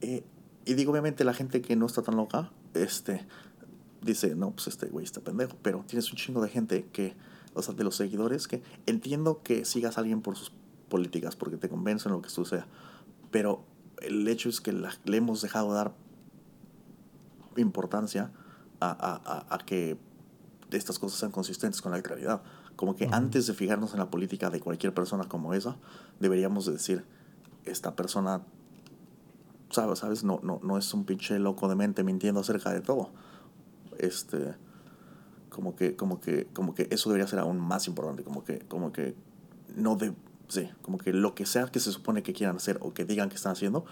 Eh, 0.00 0.24
y 0.64 0.74
digo, 0.74 0.92
obviamente, 0.92 1.24
la 1.24 1.34
gente 1.34 1.60
que 1.60 1.76
no 1.76 1.86
está 1.86 2.02
tan 2.02 2.16
loca, 2.16 2.50
este, 2.74 3.26
dice, 4.02 4.34
no, 4.34 4.50
pues 4.52 4.68
este 4.68 4.86
güey 4.86 5.04
está 5.04 5.20
pendejo. 5.20 5.56
Pero 5.62 5.84
tienes 5.86 6.10
un 6.10 6.16
chingo 6.16 6.40
de 6.40 6.48
gente 6.48 6.86
que, 6.92 7.14
o 7.54 7.62
sea, 7.62 7.74
de 7.74 7.84
los 7.84 7.96
seguidores, 7.96 8.48
que 8.48 8.62
entiendo 8.86 9.42
que 9.42 9.64
sigas 9.64 9.98
a 9.98 10.00
alguien 10.00 10.22
por 10.22 10.36
sus 10.36 10.52
políticas, 10.88 11.36
porque 11.36 11.56
te 11.56 11.68
convencen 11.68 12.12
lo 12.12 12.22
que 12.22 12.30
tú 12.30 12.44
sea. 12.44 12.66
Pero 13.30 13.64
el 14.00 14.26
hecho 14.28 14.48
es 14.48 14.60
que 14.60 14.72
la, 14.72 14.92
le 15.04 15.16
hemos 15.16 15.42
dejado 15.42 15.72
dar 15.72 15.94
importancia 17.56 18.30
a, 18.80 18.90
a, 18.90 19.54
a, 19.54 19.58
que 19.58 19.98
estas 20.70 20.98
cosas 20.98 21.18
sean 21.18 21.32
consistentes 21.32 21.82
con 21.82 21.92
la 21.92 22.00
realidad. 22.00 22.42
Como 22.76 22.94
que 22.94 23.06
uh 23.06 23.10
-huh. 23.10 23.14
antes 23.14 23.46
de 23.46 23.54
fijarnos 23.54 23.92
en 23.92 23.98
la 23.98 24.10
política 24.10 24.50
de 24.50 24.60
cualquier 24.60 24.94
persona 24.94 25.24
como 25.24 25.54
esa, 25.54 25.76
deberíamos 26.20 26.66
de 26.66 26.72
decir, 26.72 27.04
esta 27.64 27.96
persona, 27.96 28.42
sabes, 29.70 29.98
¿sabes? 29.98 30.24
No, 30.24 30.40
no, 30.42 30.60
no 30.62 30.78
es 30.78 30.94
un 30.94 31.04
pinche 31.04 31.38
loco 31.38 31.68
de 31.68 31.74
mente 31.74 32.04
mintiendo 32.04 32.40
acerca 32.40 32.72
de 32.72 32.80
todo. 32.80 33.10
Este, 33.98 34.54
como 35.58 35.74
que, 35.74 35.96
como 35.96 36.20
que, 36.20 36.46
como 36.52 36.72
que 36.72 36.86
eso 36.92 37.10
debería 37.10 37.26
ser 37.26 37.40
aún 37.40 37.58
más 37.58 37.88
importante, 37.88 38.22
como 38.22 38.44
que, 38.44 38.60
como 38.68 38.92
que 38.92 39.16
no 39.74 39.96
de, 39.96 40.14
sí, 40.46 40.70
como 40.82 40.98
que 40.98 41.12
lo 41.12 41.34
que 41.34 41.46
sea 41.46 41.66
que 41.66 41.80
se 41.80 41.90
supone 41.90 42.22
que 42.22 42.32
quieran 42.32 42.54
hacer 42.54 42.78
o 42.80 42.94
que 42.94 43.04
digan 43.04 43.28
que 43.28 43.34
están 43.34 43.54
haciendo, 43.54 43.84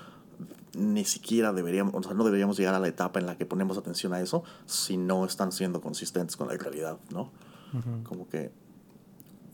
ni 0.76 1.04
siquiera 1.04 1.52
deberíamos, 1.52 1.92
o 1.92 2.00
sea, 2.04 2.14
no 2.14 2.22
deberíamos 2.22 2.56
llegar 2.56 2.74
a 2.74 2.78
la 2.78 2.86
etapa 2.86 3.18
en 3.18 3.26
la 3.26 3.36
que 3.36 3.46
ponemos 3.46 3.76
atención 3.76 4.14
a 4.14 4.20
eso 4.20 4.44
si 4.66 4.96
no 4.96 5.24
están 5.24 5.50
siendo 5.50 5.80
consistentes 5.80 6.36
con 6.36 6.46
la 6.46 6.56
realidad, 6.56 7.00
¿no? 7.10 7.32
Uh 7.72 7.78
-huh. 7.78 8.02
Como 8.04 8.28
que, 8.28 8.52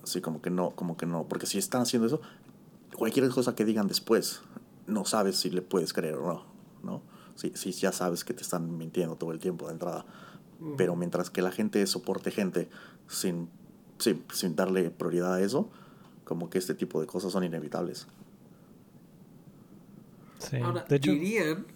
sí, 0.05 0.21
como 0.21 0.43
que 0.43 0.51
no, 0.51 0.73
como 0.73 0.99
que 0.99 1.07
no, 1.07 1.27
porque 1.27 1.47
si 1.47 1.57
están 1.57 1.81
haciendo 1.81 2.07
eso, 2.07 2.21
cualquier 2.95 3.27
cosa 3.31 3.55
que 3.55 3.65
digan 3.65 3.89
después, 3.89 4.43
no 4.87 5.07
sabes 5.07 5.39
si 5.39 5.49
le 5.49 5.63
puedes 5.63 5.95
creer 5.95 6.17
o 6.17 6.27
no, 6.27 6.45
¿no? 6.83 7.01
Si, 7.37 7.53
si 7.57 7.73
ya 7.73 7.91
sabes 7.91 8.23
que 8.23 8.35
te 8.35 8.43
están 8.43 8.77
mintiendo 8.77 9.17
todo 9.17 9.33
el 9.33 9.39
tiempo 9.39 9.69
de 9.69 9.73
entrada. 9.73 10.05
Pero 10.77 10.97
mientras 10.97 11.31
que 11.31 11.43
la 11.43 11.51
gente 11.51 11.87
soporte 11.87 12.31
gente 12.31 12.69
sin, 13.09 13.49
sin, 13.99 14.25
sin 14.33 14.55
darle 14.55 14.91
prioridad 14.91 15.35
a 15.35 15.41
eso, 15.41 15.71
como 16.25 16.51
que 16.51 16.59
este 16.59 16.75
tipo 16.75 17.01
de 17.01 17.07
cosas 17.07 17.33
son 17.33 17.45
inevitables. 17.45 18.07
Sí. 20.39 20.57
Ahora, 20.59 20.85
de 20.89 20.97
hecho, 20.97 21.13
dirían. 21.13 21.67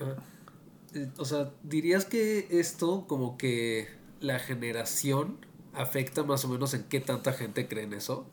Uh, 0.00 1.10
o 1.16 1.24
sea, 1.24 1.52
dirías 1.62 2.04
que 2.04 2.46
esto, 2.50 3.06
como 3.06 3.38
que 3.38 3.88
la 4.20 4.38
generación 4.38 5.38
afecta 5.74 6.22
más 6.22 6.44
o 6.44 6.48
menos 6.48 6.74
en 6.74 6.84
qué 6.84 7.00
tanta 7.00 7.32
gente 7.32 7.68
cree 7.68 7.84
en 7.84 7.94
eso. 7.94 8.26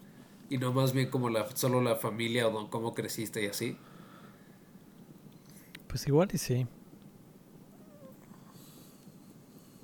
Y 0.49 0.57
no 0.57 0.73
más 0.73 0.93
bien 0.93 1.09
como 1.09 1.29
la, 1.29 1.55
solo 1.55 1.81
la 1.81 1.95
familia 1.95 2.47
o 2.47 2.69
cómo 2.69 2.93
creciste 2.95 3.43
y 3.43 3.47
así. 3.47 3.77
Pues 5.87 6.07
igual 6.07 6.29
y 6.33 6.37
sí. 6.37 6.67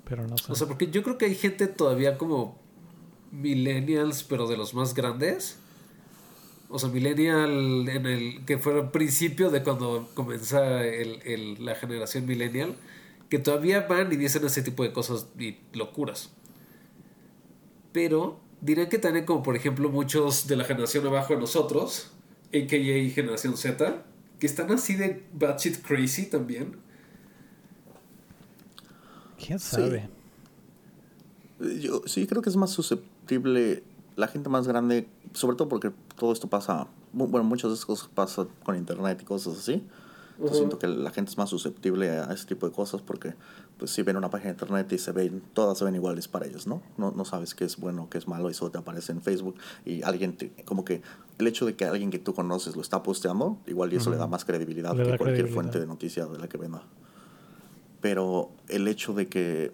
Pero 0.08 0.26
no 0.26 0.38
sé. 0.38 0.50
O 0.50 0.54
sea, 0.54 0.66
porque 0.66 0.90
yo 0.90 1.02
creo 1.02 1.18
que 1.18 1.26
hay 1.26 1.34
gente 1.34 1.66
todavía 1.66 2.16
como 2.16 2.58
millennials, 3.32 4.22
pero 4.22 4.46
de 4.46 4.56
los 4.56 4.72
más 4.74 4.94
grandes 4.94 5.58
o 6.68 6.78
sea, 6.78 6.88
millennial 6.88 7.88
en 7.88 8.06
el 8.06 8.44
que 8.44 8.58
fue 8.58 8.78
el 8.78 8.90
principio 8.90 9.50
de 9.50 9.62
cuando 9.62 10.08
comenzó 10.14 10.64
el, 10.64 11.64
la 11.64 11.74
generación 11.74 12.26
millennial, 12.26 12.74
que 13.28 13.38
todavía 13.38 13.82
van 13.82 14.12
y 14.12 14.16
dicen 14.16 14.44
ese 14.44 14.62
tipo 14.62 14.82
de 14.82 14.92
cosas 14.92 15.28
y 15.38 15.58
locuras. 15.72 16.30
Pero 17.92 18.40
diré 18.60 18.88
que 18.88 18.98
también 18.98 19.24
como 19.24 19.42
por 19.42 19.56
ejemplo 19.56 19.90
muchos 19.90 20.46
de 20.48 20.56
la 20.56 20.64
generación 20.64 21.06
abajo 21.06 21.34
de 21.34 21.40
nosotros, 21.40 22.12
a.k.a. 22.48 23.10
generación 23.10 23.56
Z, 23.56 24.04
que 24.38 24.46
están 24.46 24.72
así 24.72 24.94
de 24.94 25.24
batshit 25.32 25.82
crazy 25.82 26.26
también. 26.26 26.76
¿Quién 29.38 29.58
sabe? 29.58 30.08
Sí. 31.60 31.80
Yo 31.80 32.02
sí 32.06 32.26
creo 32.26 32.42
que 32.42 32.50
es 32.50 32.56
más 32.56 32.70
susceptible 32.70 33.82
la 34.16 34.28
gente 34.28 34.48
más 34.48 34.66
grande, 34.66 35.08
sobre 35.34 35.56
todo 35.56 35.68
porque 35.68 35.92
todo 36.18 36.32
esto 36.32 36.48
pasa, 36.48 36.88
bueno, 37.12 37.44
muchas 37.44 37.70
de 37.70 37.74
esas 37.74 37.86
cosas 37.86 38.08
pasan 38.14 38.48
con 38.64 38.76
internet 38.76 39.18
y 39.22 39.24
cosas 39.24 39.58
así. 39.58 39.86
Uh 40.38 40.48
-huh. 40.48 40.54
siento 40.54 40.78
que 40.78 40.86
la 40.86 41.10
gente 41.10 41.30
es 41.30 41.38
más 41.38 41.48
susceptible 41.48 42.10
a 42.10 42.30
ese 42.30 42.44
tipo 42.44 42.66
de 42.68 42.72
cosas 42.74 43.00
porque 43.00 43.32
pues 43.78 43.90
si 43.90 44.02
ven 44.02 44.18
una 44.18 44.28
página 44.28 44.50
de 44.50 44.54
internet 44.54 44.92
y 44.92 44.98
se 44.98 45.12
ven, 45.12 45.42
todas 45.54 45.78
se 45.78 45.84
ven 45.84 45.94
iguales 45.94 46.28
para 46.28 46.44
ellos, 46.46 46.66
¿no? 46.66 46.82
No, 46.98 47.10
no 47.10 47.24
sabes 47.24 47.54
qué 47.54 47.64
es 47.64 47.78
bueno, 47.78 48.08
qué 48.10 48.18
es 48.18 48.28
malo, 48.28 48.50
eso 48.50 48.70
te 48.70 48.76
aparece 48.76 49.12
en 49.12 49.22
Facebook 49.22 49.54
y 49.86 50.02
alguien, 50.02 50.36
te, 50.36 50.50
como 50.66 50.84
que 50.84 51.00
el 51.38 51.46
hecho 51.46 51.64
de 51.64 51.74
que 51.74 51.86
alguien 51.86 52.10
que 52.10 52.18
tú 52.18 52.34
conoces 52.34 52.76
lo 52.76 52.82
está 52.82 53.02
posteando, 53.02 53.58
igual 53.66 53.92
y 53.94 53.96
eso 53.96 54.10
uh 54.10 54.12
-huh. 54.12 54.16
le 54.16 54.18
da 54.18 54.26
más 54.26 54.44
credibilidad 54.44 54.92
le 54.92 54.98
que 54.98 55.04
cualquier 55.04 55.26
credibilidad. 55.26 55.54
fuente 55.54 55.80
de 55.80 55.86
noticias 55.86 56.30
de 56.30 56.38
la 56.38 56.48
que 56.48 56.58
venda. 56.58 56.82
Pero 58.00 58.50
el 58.68 58.88
hecho 58.88 59.14
de 59.14 59.28
que, 59.28 59.72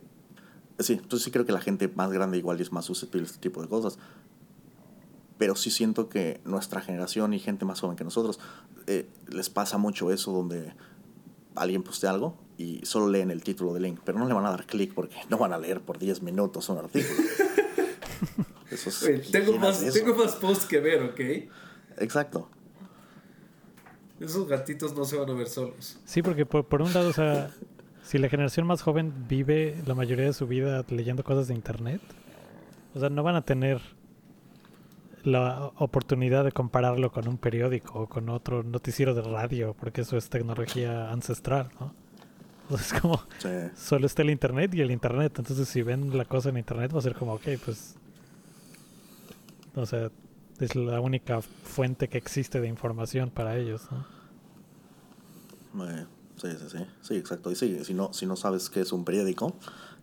sí, 0.79 0.95
entonces 0.95 1.25
sí 1.25 1.31
creo 1.31 1.45
que 1.45 1.53
la 1.53 1.61
gente 1.61 1.89
más 1.89 2.13
grande 2.13 2.39
igual 2.39 2.61
es 2.61 2.73
más 2.73 2.85
susceptible 2.85 3.27
a 3.27 3.31
este 3.31 3.41
tipo 3.41 3.63
de 3.63 3.69
cosas 3.69 3.99
pero 5.43 5.57
sí 5.57 5.73
siento 5.73 6.09
que 6.09 6.41
nuestra 6.45 6.81
generación 6.81 7.35
y 7.35 7.41
gente 7.41 7.65
más 7.65 7.81
joven 7.81 7.97
que 7.97 8.05
nosotros 8.05 8.39
eh, 8.87 9.09
les 9.29 9.51
pasa 9.51 9.77
mucho 9.77 10.13
eso 10.13 10.31
donde 10.31 10.73
alguien 11.57 11.83
postea 11.83 12.11
algo 12.11 12.37
y 12.59 12.81
solo 12.85 13.09
leen 13.09 13.33
el 13.33 13.43
título 13.43 13.75
del 13.75 13.83
link, 13.83 13.99
pero 14.05 14.21
no 14.21 14.29
le 14.29 14.35
van 14.35 14.47
a 14.47 14.51
dar 14.51 14.67
clic 14.67 14.95
porque 14.95 15.17
no 15.31 15.39
van 15.39 15.53
a 15.53 15.59
leer 15.59 15.81
por 15.81 15.99
10 15.99 16.23
minutos 16.23 16.69
un 16.69 16.79
artículo. 16.79 17.19
es, 18.71 19.31
tengo, 19.33 19.59
más, 19.59 19.85
tengo 19.93 20.15
más 20.15 20.37
posts 20.37 20.67
que 20.67 20.79
ver, 20.79 21.03
¿ok? 21.03 21.21
Exacto. 21.99 22.49
Esos 24.21 24.47
gatitos 24.47 24.95
no 24.95 25.05
se 25.05 25.17
van 25.17 25.29
a 25.29 25.33
ver 25.33 25.49
solos. 25.49 25.99
Sí, 26.05 26.23
porque 26.23 26.47
por, 26.47 26.67
por 26.67 26.83
un 26.83 26.93
lado, 26.93 27.09
o 27.09 27.13
sea, 27.13 27.53
si 28.03 28.19
la 28.19 28.29
generación 28.29 28.67
más 28.67 28.83
joven 28.83 29.27
vive 29.29 29.81
la 29.87 29.95
mayoría 29.95 30.27
de 30.27 30.33
su 30.33 30.47
vida 30.47 30.85
leyendo 30.89 31.25
cosas 31.25 31.49
de 31.49 31.55
internet, 31.55 32.01
o 32.95 33.01
sea, 33.01 33.09
no 33.09 33.23
van 33.23 33.37
a 33.37 33.43
tener 33.43 33.81
la 35.25 35.71
oportunidad 35.77 36.45
de 36.45 36.53
compararlo 36.53 37.13
con 37.13 37.29
un 37.29 37.39
periódico 37.39 38.01
o 38.01 38.09
con 38.09 38.29
otro 38.29 38.63
noticiero 38.63 39.15
de 39.15 39.23
radio, 39.23 39.75
porque 39.79 40.01
eso 40.01 40.17
es 40.17 40.29
tecnología 40.29 41.11
ancestral, 41.11 41.71
¿no? 41.81 41.95
Entonces, 42.63 43.01
como 43.01 43.21
solo 43.77 44.07
está 44.07 44.23
el 44.23 44.31
internet 44.31 44.75
y 44.75 44.81
el 44.81 44.91
internet. 44.91 45.35
Entonces, 45.39 45.69
si 45.69 45.83
ven 45.83 46.17
la 46.17 46.25
cosa 46.25 46.49
en 46.49 46.57
internet, 46.57 46.95
va 46.95 47.01
a 47.01 47.03
ser 47.03 47.15
como, 47.15 47.35
ok, 47.35 47.43
pues. 47.65 47.97
O 49.75 49.85
sea, 49.85 50.11
es 50.59 50.75
la 50.75 51.01
única 51.01 51.43
fuente 51.43 52.09
que 52.09 52.19
existe 52.19 52.61
de 52.61 52.69
información 52.69 53.31
para 53.31 53.57
ellos, 53.57 53.89
¿no? 53.91 54.07
Sí, 56.43 56.49
sí, 56.59 56.79
sí. 56.79 56.87
Sí, 57.01 57.17
exacto. 57.17 57.51
Y 57.51 57.57
sí, 57.57 57.85
si 57.85 57.95
no, 57.95 58.13
si 58.13 58.27
no 58.27 58.37
sabes 58.37 58.69
qué 58.69 58.81
es 58.81 58.93
un 58.93 59.05
periódico, 59.05 59.57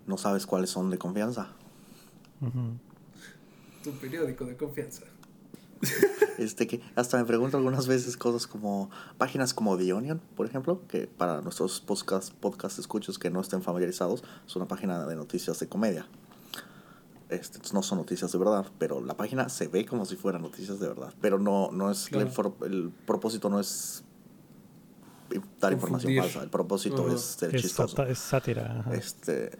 no 0.08 0.18
sabes 0.18 0.46
cuáles 0.46 0.70
son 0.70 0.90
de 0.90 0.98
confianza. 0.98 1.50
Tu 3.84 3.92
periódico 4.00 4.46
de 4.46 4.58
confianza. 4.58 5.04
este 6.38 6.68
que 6.68 6.82
hasta 6.96 7.18
me 7.18 7.26
pregunto 7.26 7.58
algunas 7.58 7.88
veces 7.88 8.18
cosas 8.18 8.48
como 8.48 8.90
páginas 9.18 9.54
como 9.54 9.78
The 9.78 9.94
Onion, 9.94 10.22
por 10.36 10.46
ejemplo, 10.46 10.82
que 10.88 11.08
para 11.08 11.42
nuestros 11.42 11.80
podcast, 11.80 12.34
podcast 12.34 12.80
escuchos 12.80 13.20
que 13.20 13.30
no 13.30 13.40
estén 13.42 13.62
familiarizados, 13.62 14.24
es 14.46 14.56
una 14.56 14.68
página 14.68 15.06
de 15.06 15.16
noticias 15.16 15.60
de 15.60 15.68
comedia. 15.68 16.08
Este, 17.30 17.60
no 17.74 17.84
son 17.84 18.00
noticias 18.00 18.32
de 18.32 18.40
verdad, 18.40 18.66
pero 18.80 19.02
la 19.02 19.16
página 19.16 19.50
se 19.50 19.68
ve 19.68 19.86
como 19.86 20.06
si 20.06 20.16
fueran 20.16 20.42
noticias 20.42 20.80
de 20.80 20.88
verdad. 20.88 21.14
Pero 21.22 21.38
no, 21.38 21.72
no 21.72 21.92
es 21.92 22.12
el, 22.12 22.92
propósito 23.06 23.50
no 23.50 23.60
es 23.60 24.04
dar 25.60 25.74
información 25.74 26.16
falsa, 26.16 26.44
el 26.44 26.50
propósito 26.50 27.14
es 27.14 27.22
ser 27.22 27.56
chistoso. 27.56 28.04
Es 28.04 28.20
sátira. 28.20 28.86
Este, 28.92 29.52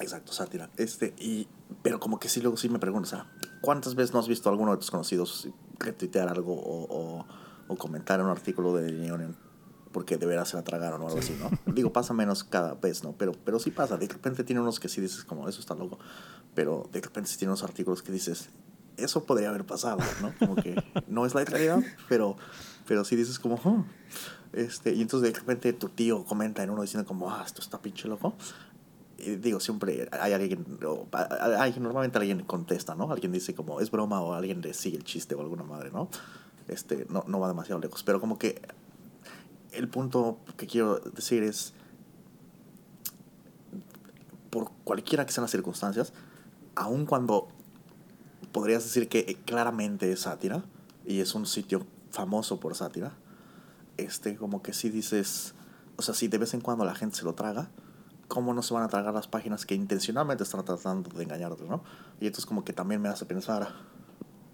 exacto, 0.00 0.32
sátira. 0.32 0.70
Este, 0.76 1.14
y, 1.18 1.48
pero 1.82 2.00
como 2.00 2.18
que 2.18 2.28
sí 2.28 2.40
luego 2.40 2.56
sí 2.56 2.68
me 2.68 2.78
pregunto, 2.78 3.06
o 3.06 3.10
sea, 3.10 3.26
¿cuántas 3.60 3.94
veces 3.94 4.12
no 4.12 4.20
has 4.20 4.28
visto 4.28 4.48
a 4.48 4.52
alguno 4.52 4.72
de 4.72 4.78
tus 4.78 4.90
conocidos 4.90 5.48
retuitear 5.78 6.28
algo 6.28 6.54
o, 6.54 7.24
o, 7.68 7.76
comentar 7.76 8.22
un 8.22 8.28
artículo 8.28 8.74
de 8.74 9.10
Union 9.10 9.34
porque 9.92 10.18
de 10.18 10.26
veras 10.26 10.50
se 10.50 10.56
la 10.56 10.62
tragaron 10.62 11.00
o 11.00 11.06
algo 11.06 11.18
así, 11.18 11.34
¿no? 11.38 11.50
Digo, 11.72 11.90
pasa 11.90 12.12
menos 12.12 12.44
cada 12.44 12.74
vez, 12.74 13.02
¿no? 13.02 13.12
Pero, 13.12 13.32
pero 13.32 13.58
sí 13.58 13.70
pasa. 13.70 13.96
De 13.96 14.08
repente 14.08 14.44
tiene 14.44 14.60
unos 14.60 14.78
que 14.78 14.88
sí 14.88 15.00
dices 15.00 15.24
como, 15.24 15.48
eso 15.48 15.60
está 15.60 15.74
loco. 15.74 15.98
Pero 16.54 16.88
de 16.92 17.00
repente 17.00 17.30
sí 17.30 17.38
tiene 17.38 17.52
unos 17.52 17.62
artículos 17.62 18.02
que 18.02 18.12
dices, 18.12 18.50
eso 18.96 19.24
podría 19.24 19.50
haber 19.50 19.64
pasado, 19.64 20.00
¿no? 20.20 20.34
Como 20.38 20.56
que 20.56 20.82
no 21.06 21.26
es 21.26 21.34
la 21.34 21.44
realidad, 21.44 21.80
pero, 22.08 22.36
pero 22.86 23.04
sí 23.04 23.16
dices 23.16 23.38
como, 23.38 23.86
este, 24.52 24.92
y 24.92 25.02
entonces 25.02 25.32
de 25.32 25.38
repente 25.38 25.72
tu 25.72 25.88
tío 25.88 26.24
comenta 26.24 26.62
en 26.62 26.70
uno 26.70 26.82
diciendo 26.82 27.06
como, 27.06 27.30
ah, 27.30 27.42
esto 27.44 27.62
está 27.62 27.80
pinche 27.80 28.08
loco. 28.08 28.34
Y 29.18 29.36
digo, 29.36 29.60
siempre 29.60 30.08
hay 30.12 30.32
alguien, 30.32 30.66
hay, 31.58 31.78
normalmente 31.78 32.18
alguien 32.18 32.42
contesta, 32.42 32.94
¿no? 32.94 33.12
Alguien 33.12 33.32
dice 33.32 33.54
como, 33.54 33.80
es 33.80 33.90
broma 33.90 34.20
o 34.20 34.34
alguien 34.34 34.60
le 34.60 34.74
sigue 34.74 34.96
el 34.96 35.04
chiste 35.04 35.34
o 35.34 35.40
alguna 35.40 35.62
madre, 35.62 35.90
¿no? 35.92 36.08
Este, 36.68 37.06
no, 37.08 37.24
no 37.26 37.38
va 37.38 37.48
demasiado 37.48 37.80
lejos. 37.80 38.02
Pero 38.02 38.20
como 38.20 38.38
que 38.38 38.60
el 39.72 39.88
punto 39.88 40.38
que 40.56 40.66
quiero 40.66 40.98
decir 40.98 41.42
es, 41.44 41.72
por 44.50 44.70
cualquiera 44.84 45.24
que 45.24 45.32
sean 45.32 45.42
las 45.42 45.50
circunstancias, 45.52 46.12
aun 46.74 47.06
cuando 47.06 47.48
podrías 48.50 48.82
decir 48.82 49.08
que 49.08 49.38
claramente 49.46 50.12
es 50.12 50.20
sátira, 50.20 50.64
y 51.06 51.20
es 51.20 51.34
un 51.34 51.46
sitio 51.46 51.86
famoso 52.10 52.60
por 52.60 52.74
sátira, 52.74 53.12
este, 53.96 54.36
como 54.36 54.62
que 54.62 54.72
si 54.72 54.90
dices, 54.90 55.54
o 55.96 56.02
sea, 56.02 56.14
si 56.14 56.28
de 56.28 56.38
vez 56.38 56.54
en 56.54 56.60
cuando 56.60 56.84
la 56.84 56.94
gente 56.94 57.16
se 57.16 57.24
lo 57.24 57.34
traga, 57.34 57.70
¿cómo 58.28 58.54
no 58.54 58.62
se 58.62 58.74
van 58.74 58.82
a 58.82 58.88
tragar 58.88 59.12
las 59.14 59.28
páginas 59.28 59.66
que 59.66 59.74
intencionalmente 59.74 60.44
están 60.44 60.64
tratando 60.64 61.10
de 61.10 61.24
engañarte, 61.24 61.64
no? 61.64 61.82
Y 62.20 62.26
entonces 62.26 62.46
como 62.46 62.64
que 62.64 62.72
también 62.72 63.00
me 63.02 63.08
hace 63.08 63.26
pensar, 63.26 63.68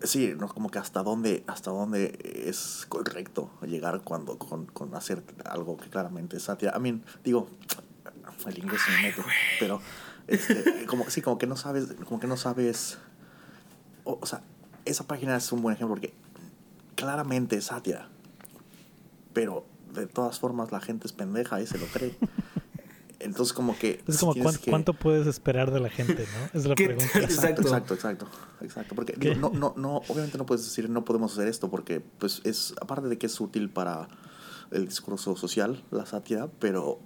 sí, 0.02 0.34
¿no? 0.38 0.48
como 0.48 0.70
que 0.70 0.78
hasta 0.78 1.02
dónde, 1.02 1.44
hasta 1.46 1.70
dónde 1.70 2.18
es 2.46 2.86
correcto 2.88 3.50
llegar 3.62 4.00
cuando 4.02 4.38
con, 4.38 4.66
con 4.66 4.94
hacer 4.94 5.22
algo 5.44 5.76
que 5.76 5.88
claramente 5.88 6.36
es 6.36 6.44
sátira. 6.44 6.74
I 6.76 6.80
mean, 6.80 7.04
digo, 7.24 7.48
el 8.46 8.58
inglés 8.58 8.80
se 8.84 8.92
me 8.92 9.02
mete, 9.02 9.22
pero 9.58 9.80
este, 10.26 10.86
como, 10.86 11.08
sí, 11.10 11.22
como 11.22 11.38
que 11.38 11.46
no 11.46 11.56
sabes, 11.56 11.94
como 12.06 12.20
que 12.20 12.26
no 12.26 12.36
sabes, 12.36 12.98
o, 14.04 14.24
sea, 14.24 14.42
esa 14.84 15.06
página 15.06 15.36
es 15.36 15.50
un 15.52 15.62
buen 15.62 15.74
ejemplo 15.74 15.94
porque 15.94 16.14
claramente 16.94 17.56
es 17.56 17.66
sátira, 17.66 18.08
pero 19.38 19.64
de 19.94 20.08
todas 20.08 20.40
formas 20.40 20.72
la 20.72 20.80
gente 20.80 21.06
es 21.06 21.12
pendeja 21.12 21.60
y 21.60 21.66
se 21.68 21.78
lo 21.78 21.86
cree. 21.86 22.12
Entonces 23.20 23.52
como 23.52 23.78
que... 23.78 24.02
Es 24.08 24.18
como 24.18 24.34
¿cuánto, 24.68 24.94
puedes 24.94 25.28
esperar 25.28 25.70
de 25.70 25.78
la 25.78 25.90
gente, 25.90 26.26
¿no? 26.26 26.58
Es 26.58 26.66
la 26.66 26.74
pregunta. 26.74 27.06
Exacto, 27.20 27.62
exacto, 27.62 27.94
exacto, 27.94 28.26
exacto. 28.60 28.96
Porque 28.96 29.36
no, 29.36 29.50
no, 29.50 29.74
no, 29.76 29.98
obviamente 30.08 30.38
no 30.38 30.44
puedes 30.44 30.64
decir 30.64 30.90
no 30.90 31.04
podemos 31.04 31.34
hacer 31.34 31.46
esto 31.46 31.70
porque 31.70 32.00
pues 32.00 32.40
es, 32.42 32.74
aparte 32.80 33.06
de 33.06 33.16
que 33.16 33.26
es 33.26 33.40
útil 33.40 33.70
para 33.70 34.08
el 34.72 34.88
discurso 34.88 35.36
social, 35.36 35.84
la 35.92 36.04
sátira, 36.04 36.48
pero 36.58 36.98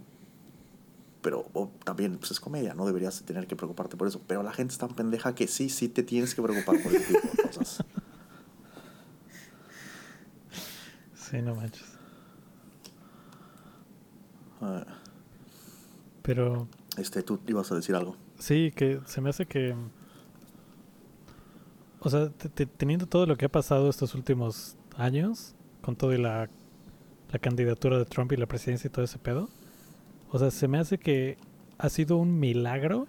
pero 1.20 1.44
también 1.84 2.16
pues 2.16 2.30
es 2.30 2.40
comedia, 2.40 2.72
no 2.72 2.86
deberías 2.86 3.22
tener 3.24 3.46
que 3.46 3.56
preocuparte 3.56 3.98
por 3.98 4.08
eso. 4.08 4.22
Pero 4.26 4.42
la 4.42 4.54
gente 4.54 4.72
es 4.72 4.78
tan 4.78 4.94
pendeja 4.94 5.34
que 5.34 5.46
sí, 5.48 5.68
sí 5.68 5.90
te 5.90 6.02
tienes 6.02 6.34
que 6.34 6.40
preocupar 6.40 6.82
por 6.82 6.94
ese 6.94 7.12
tipo 7.12 7.28
de 7.36 7.42
cosas. 7.42 7.84
Sí, 11.14 11.42
no 11.42 11.54
manches. 11.54 11.91
Pero. 16.22 16.68
Este, 16.96 17.22
tú 17.22 17.40
ibas 17.46 17.70
a 17.72 17.76
decir 17.76 17.94
algo. 17.94 18.16
Sí, 18.38 18.72
que 18.74 19.00
se 19.06 19.20
me 19.20 19.30
hace 19.30 19.46
que. 19.46 19.74
O 22.00 22.10
sea, 22.10 22.30
teniendo 22.78 23.06
todo 23.06 23.26
lo 23.26 23.36
que 23.36 23.44
ha 23.44 23.48
pasado 23.48 23.88
estos 23.88 24.14
últimos 24.14 24.76
años, 24.96 25.54
con 25.82 25.94
todo 25.94 26.12
y 26.12 26.18
la, 26.18 26.48
la 27.30 27.38
candidatura 27.38 27.98
de 27.98 28.04
Trump 28.04 28.32
y 28.32 28.36
la 28.36 28.46
presidencia 28.46 28.88
y 28.88 28.90
todo 28.90 29.04
ese 29.04 29.18
pedo, 29.18 29.48
o 30.30 30.38
sea, 30.38 30.50
se 30.50 30.66
me 30.66 30.78
hace 30.78 30.98
que 30.98 31.38
ha 31.78 31.88
sido 31.88 32.16
un 32.16 32.40
milagro 32.40 33.06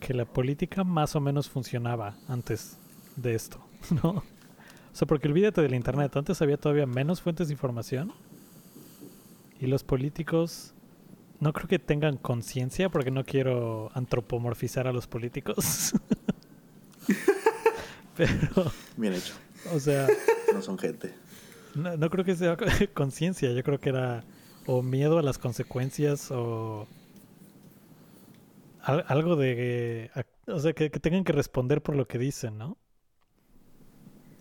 que 0.00 0.14
la 0.14 0.24
política 0.24 0.82
más 0.82 1.14
o 1.14 1.20
menos 1.20 1.50
funcionaba 1.50 2.16
antes 2.26 2.78
de 3.16 3.34
esto, 3.34 3.60
¿no? 4.02 4.10
O 4.10 4.94
sea, 4.94 5.06
porque 5.06 5.28
olvídate 5.28 5.60
del 5.60 5.74
internet, 5.74 6.16
antes 6.16 6.40
había 6.42 6.56
todavía 6.56 6.86
menos 6.86 7.20
fuentes 7.20 7.48
de 7.48 7.54
información 7.54 8.12
y 9.60 9.66
los 9.66 9.84
políticos 9.84 10.74
no 11.38 11.52
creo 11.52 11.68
que 11.68 11.78
tengan 11.78 12.16
conciencia 12.16 12.88
porque 12.88 13.10
no 13.10 13.24
quiero 13.24 13.90
antropomorfizar 13.94 14.86
a 14.86 14.92
los 14.92 15.06
políticos. 15.06 15.92
Pero. 18.16 18.72
Bien 18.96 19.14
hecho. 19.14 19.34
O 19.72 19.80
sea. 19.80 20.06
No 20.52 20.62
son 20.62 20.78
gente. 20.78 21.14
No, 21.74 22.10
creo 22.10 22.24
que 22.24 22.36
sea 22.36 22.56
conciencia. 22.94 23.52
Yo 23.52 23.62
creo 23.62 23.78
que 23.78 23.90
era 23.90 24.24
o 24.66 24.82
miedo 24.82 25.18
a 25.18 25.22
las 25.22 25.38
consecuencias 25.38 26.30
o. 26.30 26.86
algo 28.82 29.36
de. 29.36 30.10
o 30.46 30.58
sea, 30.58 30.72
que, 30.72 30.90
tengan 30.90 31.24
que 31.24 31.32
responder 31.32 31.82
por 31.82 31.96
lo 31.96 32.06
que 32.06 32.18
dicen, 32.18 32.58
¿no? 32.58 32.76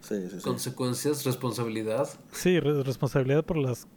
Sí, 0.02 0.16
sí, 0.30 0.38
sí. 0.38 0.42
Consecuencias, 0.42 1.26
responsabilidad. 1.26 2.10
Sí, 2.32 2.60
responsabilidad 2.60 3.46
por 3.46 3.58
las 3.58 3.88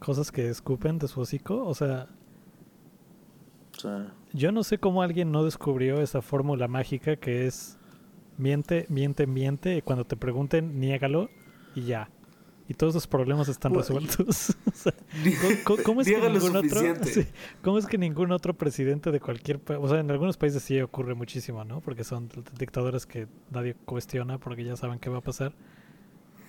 cosas 0.00 0.32
que 0.32 0.48
escupen 0.48 0.98
de 0.98 1.06
su 1.06 1.20
hocico. 1.20 1.64
O 1.64 1.74
sea, 1.74 2.08
yo 4.32 4.50
no 4.50 4.64
sé 4.64 4.78
cómo 4.78 5.02
alguien 5.02 5.30
no 5.30 5.44
descubrió 5.44 6.00
esa 6.00 6.22
fórmula 6.22 6.66
mágica 6.66 7.16
que 7.16 7.46
es 7.46 7.78
miente, 8.36 8.86
miente, 8.88 9.26
miente, 9.26 9.76
y 9.76 9.82
cuando 9.82 10.04
te 10.04 10.16
pregunten, 10.16 10.80
niégalo 10.80 11.30
y 11.74 11.82
ya. 11.82 12.10
Y 12.68 12.74
todos 12.74 12.94
los 12.94 13.08
problemas 13.08 13.48
están 13.48 13.74
resueltos. 13.74 14.56
¿cómo, 15.84 16.00
es 16.00 16.06
que 16.06 16.20
ningún 16.20 16.56
otro, 16.56 16.80
¿Cómo 17.62 17.78
es 17.78 17.86
que 17.86 17.98
ningún 17.98 18.30
otro 18.30 18.54
presidente 18.54 19.10
de 19.10 19.18
cualquier 19.18 19.58
país, 19.58 19.80
o 19.82 19.88
sea, 19.88 19.98
en 19.98 20.10
algunos 20.10 20.36
países 20.36 20.62
sí 20.62 20.80
ocurre 20.80 21.14
muchísimo, 21.14 21.64
¿no? 21.64 21.80
Porque 21.80 22.04
son 22.04 22.28
dictadores 22.58 23.06
que 23.06 23.26
nadie 23.50 23.74
cuestiona 23.84 24.38
porque 24.38 24.64
ya 24.64 24.76
saben 24.76 25.00
qué 25.00 25.10
va 25.10 25.18
a 25.18 25.22
pasar. 25.22 25.52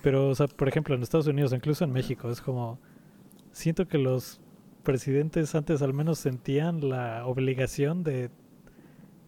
Pero, 0.03 0.29
o 0.29 0.35
sea, 0.35 0.47
por 0.47 0.67
ejemplo, 0.67 0.95
en 0.95 1.01
Estados 1.01 1.27
Unidos, 1.27 1.53
incluso 1.53 1.83
en 1.83 1.91
México, 1.91 2.29
es 2.29 2.39
como 2.39 2.79
siento 3.51 3.87
que 3.87 3.97
los 3.97 4.39
presidentes 4.83 5.53
antes 5.55 5.81
al 5.81 5.93
menos 5.93 6.19
sentían 6.19 6.89
la 6.89 7.25
obligación 7.25 8.03
de 8.03 8.29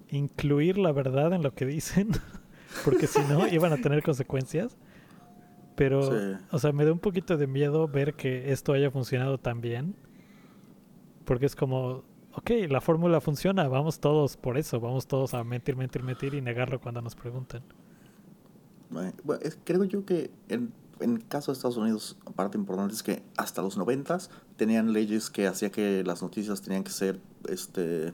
incluir 0.09 0.77
la 0.77 0.91
verdad 0.91 1.33
en 1.33 1.43
lo 1.43 1.53
que 1.53 1.65
dicen, 1.65 2.09
porque 2.85 3.07
si 3.07 3.19
no 3.21 3.47
iban 3.47 3.73
a 3.73 3.77
tener 3.77 4.03
consecuencias. 4.03 4.77
Pero, 5.75 6.11
o 6.51 6.59
sea, 6.59 6.71
me 6.71 6.85
da 6.85 6.91
un 6.91 6.99
poquito 6.99 7.35
de 7.35 7.47
miedo 7.47 7.87
ver 7.87 8.13
que 8.13 8.51
esto 8.51 8.73
haya 8.73 8.91
funcionado 8.91 9.39
tan 9.39 9.59
bien, 9.59 9.95
porque 11.25 11.47
es 11.47 11.55
como, 11.55 12.03
ok, 12.35 12.51
la 12.69 12.79
fórmula 12.79 13.19
funciona, 13.21 13.67
vamos 13.67 13.99
todos 13.99 14.37
por 14.37 14.59
eso, 14.59 14.79
vamos 14.79 15.07
todos 15.07 15.33
a 15.33 15.43
mentir, 15.43 15.75
mentir, 15.75 16.03
mentir 16.03 16.35
y 16.35 16.41
negarlo 16.41 16.79
cuando 16.79 17.01
nos 17.01 17.15
pregunten. 17.15 17.63
creo 19.63 19.83
yo 19.85 20.05
que 20.05 20.29
en, 20.47 20.71
en 21.03 21.17
el 21.17 21.27
caso 21.27 21.51
de 21.51 21.57
Estados 21.57 21.77
Unidos, 21.77 22.17
parte 22.35 22.57
importante 22.57 22.93
es 22.93 23.03
que 23.03 23.23
hasta 23.37 23.61
los 23.61 23.77
noventas 23.77 24.29
tenían 24.55 24.93
leyes 24.93 25.29
que 25.29 25.47
hacía 25.47 25.71
que 25.71 26.03
las 26.05 26.21
noticias 26.21 26.61
tenían 26.61 26.83
que 26.83 26.91
ser 26.91 27.19
este 27.47 28.13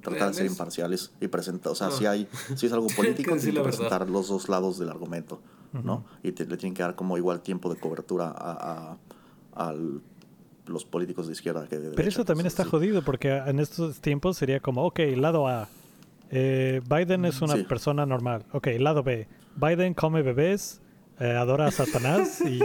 tratar 0.00 0.28
de 0.28 0.34
ser 0.34 0.46
imparciales 0.46 1.12
y 1.20 1.28
presentar, 1.28 1.72
o 1.72 1.74
sea, 1.74 1.90
si 1.90 2.06
hay 2.06 2.28
si 2.54 2.66
es 2.66 2.72
algo 2.72 2.86
político, 2.96 3.36
tienen 3.36 3.56
que 3.56 3.60
presentar 3.60 4.08
los 4.08 4.28
dos 4.28 4.48
lados 4.48 4.78
del 4.78 4.88
argumento, 4.88 5.40
¿no? 5.72 6.04
Y 6.22 6.30
le 6.30 6.56
tienen 6.56 6.74
que 6.74 6.82
dar 6.82 6.94
como 6.94 7.16
igual 7.18 7.40
tiempo 7.40 7.72
de 7.72 7.78
cobertura 7.78 8.32
a, 8.36 8.96
a, 9.54 9.74
los 10.66 10.84
políticos 10.84 11.26
de 11.26 11.32
izquierda 11.32 11.66
que 11.66 11.78
de 11.78 11.90
Pero 11.90 12.08
eso 12.08 12.24
también 12.24 12.46
está 12.46 12.64
jodido 12.64 13.02
porque 13.02 13.36
en 13.36 13.58
estos 13.58 14.00
tiempos 14.00 14.36
sería 14.36 14.60
como, 14.60 14.84
ok, 14.84 15.00
lado 15.16 15.48
A, 15.48 15.68
eh, 16.30 16.82
Biden 16.88 17.24
es 17.24 17.40
una 17.40 17.56
persona 17.64 18.06
normal, 18.06 18.44
ok, 18.52 18.68
lado 18.78 19.02
B, 19.02 19.26
Biden 19.56 19.94
come 19.94 20.22
bebés, 20.22 20.80
eh, 21.20 21.32
adora 21.32 21.66
a 21.66 21.70
Satanás 21.70 22.40
y, 22.40 22.60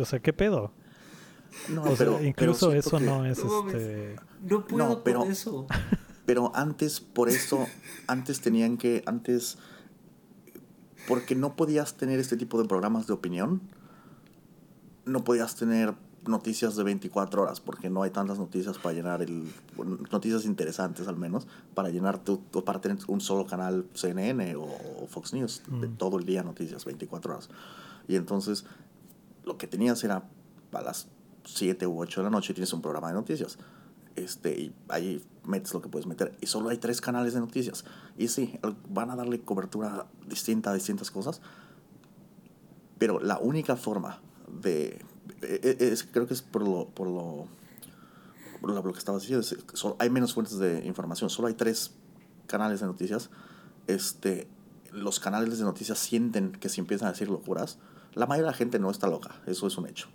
o 0.00 0.04
sea, 0.04 0.18
¿qué 0.20 0.32
pedo? 0.32 0.72
No, 1.68 1.84
pero, 1.98 2.22
incluso 2.22 2.72
eso 2.72 3.00
no 3.00 3.24
es 3.26 3.38
este... 3.38 4.16
No 4.42 4.66
puedo 4.66 5.02
pero, 5.02 5.24
eso. 5.24 5.66
Pero 6.26 6.52
antes, 6.54 7.00
por 7.00 7.28
eso, 7.28 7.66
antes 8.06 8.40
tenían 8.40 8.76
que, 8.76 9.02
antes, 9.06 9.58
porque 11.08 11.34
no 11.34 11.56
podías 11.56 11.96
tener 11.96 12.20
este 12.20 12.36
tipo 12.36 12.60
de 12.62 12.68
programas 12.68 13.06
de 13.06 13.12
opinión, 13.14 13.60
no 15.04 15.24
podías 15.24 15.56
tener 15.56 15.94
noticias 16.26 16.76
de 16.76 16.84
24 16.84 17.42
horas, 17.42 17.60
porque 17.60 17.90
no 17.90 18.02
hay 18.02 18.10
tantas 18.10 18.38
noticias 18.38 18.78
para 18.78 18.94
llenar 18.94 19.22
el, 19.22 19.50
noticias 20.10 20.44
interesantes 20.44 21.08
al 21.08 21.16
menos, 21.16 21.46
para 21.74 21.90
llenar 21.90 22.18
tu, 22.18 22.42
para 22.64 22.80
tener 22.80 22.98
un 23.08 23.20
solo 23.20 23.46
canal 23.46 23.86
CNN 23.94 24.54
o 24.56 25.06
Fox 25.08 25.32
News, 25.32 25.62
de 25.68 25.88
mm. 25.88 25.96
todo 25.96 26.18
el 26.18 26.24
día 26.24 26.42
noticias, 26.42 26.84
24 26.84 27.32
horas. 27.32 27.48
Y 28.08 28.16
entonces, 28.16 28.64
lo 29.44 29.56
que 29.56 29.66
tenías 29.66 30.02
era 30.04 30.28
a 30.72 30.82
las 30.82 31.08
7 31.44 31.86
u 31.86 32.00
8 32.00 32.20
de 32.20 32.24
la 32.24 32.30
noche 32.30 32.54
tienes 32.54 32.72
un 32.72 32.82
programa 32.82 33.08
de 33.08 33.14
noticias 33.14 33.58
este, 34.16 34.58
y 34.60 34.74
ahí 34.88 35.22
metes 35.44 35.72
lo 35.72 35.80
que 35.80 35.88
puedes 35.88 36.06
meter. 36.06 36.36
Y 36.40 36.46
solo 36.46 36.68
hay 36.68 36.78
tres 36.78 37.00
canales 37.00 37.34
de 37.34 37.40
noticias. 37.40 37.84
Y 38.16 38.28
sí, 38.28 38.58
van 38.88 39.10
a 39.10 39.16
darle 39.16 39.40
cobertura 39.40 40.06
distinta 40.26 40.70
a 40.70 40.74
distintas 40.74 41.10
cosas. 41.10 41.40
Pero 42.98 43.20
la 43.20 43.38
única 43.38 43.76
forma 43.76 44.20
de... 44.62 45.04
E, 45.42 45.76
e, 45.80 45.92
es, 45.92 46.04
creo 46.04 46.26
que 46.26 46.34
es 46.34 46.42
por 46.42 46.62
lo, 46.62 46.88
por 46.88 47.08
lo, 47.08 47.46
por 48.60 48.70
lo 48.70 48.92
que 48.92 48.98
estabas 48.98 49.22
diciendo. 49.22 49.46
hay 49.98 50.10
menos 50.10 50.34
fuentes 50.34 50.58
de 50.58 50.84
información. 50.86 51.30
Solo 51.30 51.48
hay 51.48 51.54
tres 51.54 51.92
canales 52.46 52.80
de 52.80 52.86
noticias. 52.86 53.30
Este, 53.86 54.48
los 54.92 55.20
canales 55.20 55.58
de 55.58 55.64
noticias 55.64 55.98
sienten 55.98 56.52
que 56.52 56.68
si 56.68 56.80
empiezan 56.80 57.08
a 57.08 57.12
decir 57.12 57.28
locuras, 57.28 57.78
la 58.14 58.26
mayoría 58.26 58.46
de 58.46 58.52
la 58.52 58.56
gente 58.56 58.78
no 58.78 58.90
está 58.90 59.06
loca. 59.06 59.40
Eso 59.46 59.66
es 59.66 59.78
un 59.78 59.86
hecho. 59.86 60.08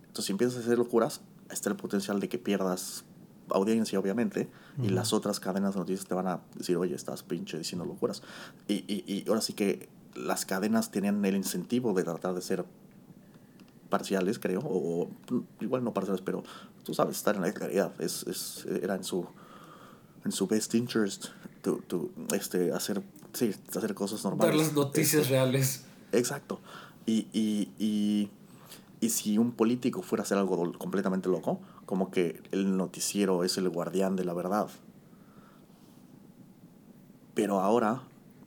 Entonces, 0.00 0.24
si 0.26 0.32
empiezas 0.32 0.56
a 0.56 0.60
decir 0.60 0.78
locuras, 0.78 1.20
está 1.50 1.70
el 1.70 1.76
potencial 1.76 2.20
de 2.20 2.28
que 2.28 2.38
pierdas 2.38 3.04
audiencia, 3.50 3.98
obviamente, 3.98 4.48
y 4.82 4.90
las 4.90 5.12
otras 5.12 5.40
cadenas 5.40 5.74
de 5.74 5.80
noticias 5.80 6.06
te 6.06 6.14
van 6.14 6.26
a 6.26 6.40
decir, 6.54 6.76
oye, 6.76 6.94
estás 6.94 7.22
pinche 7.22 7.56
diciendo 7.56 7.84
locuras. 7.84 8.22
Y, 8.66 8.84
y, 8.86 9.04
y 9.06 9.24
ahora 9.28 9.40
sí 9.40 9.54
que 9.54 9.88
las 10.14 10.44
cadenas 10.44 10.90
tienen 10.90 11.24
el 11.24 11.36
incentivo 11.36 11.94
de 11.94 12.04
tratar 12.04 12.34
de 12.34 12.42
ser 12.42 12.64
parciales, 13.88 14.38
creo, 14.38 14.60
o, 14.64 15.08
igual 15.60 15.84
no 15.84 15.92
parciales, 15.92 16.22
pero 16.22 16.44
tú 16.84 16.94
sabes, 16.94 17.16
estar 17.16 17.36
en 17.36 17.42
la 17.42 17.52
claridad, 17.52 17.92
es, 18.00 18.24
es, 18.26 18.66
era 18.82 18.94
en 18.94 19.04
su 19.04 19.26
en 20.24 20.32
su 20.32 20.46
best 20.46 20.74
interest 20.74 21.26
to, 21.62 21.80
to, 21.86 22.10
este, 22.34 22.72
hacer, 22.72 23.02
sí, 23.32 23.54
hacer 23.76 23.94
cosas 23.94 24.22
normales. 24.24 24.56
Dar 24.56 24.66
las 24.66 24.74
noticias 24.74 25.22
este, 25.22 25.34
reales. 25.34 25.84
Exacto. 26.12 26.60
Y, 27.06 27.28
y, 27.32 27.70
y, 27.78 28.30
y 29.00 29.08
si 29.10 29.38
un 29.38 29.52
político 29.52 30.02
fuera 30.02 30.22
a 30.22 30.24
hacer 30.24 30.38
algo 30.38 30.72
completamente 30.72 31.28
loco, 31.28 31.60
como 31.86 32.10
que 32.10 32.42
el 32.50 32.76
noticiero 32.76 33.44
es 33.44 33.56
el 33.58 33.68
guardián 33.68 34.16
de 34.16 34.24
la 34.24 34.34
verdad. 34.34 34.68
Pero 37.34 37.60
ahora 37.60 38.02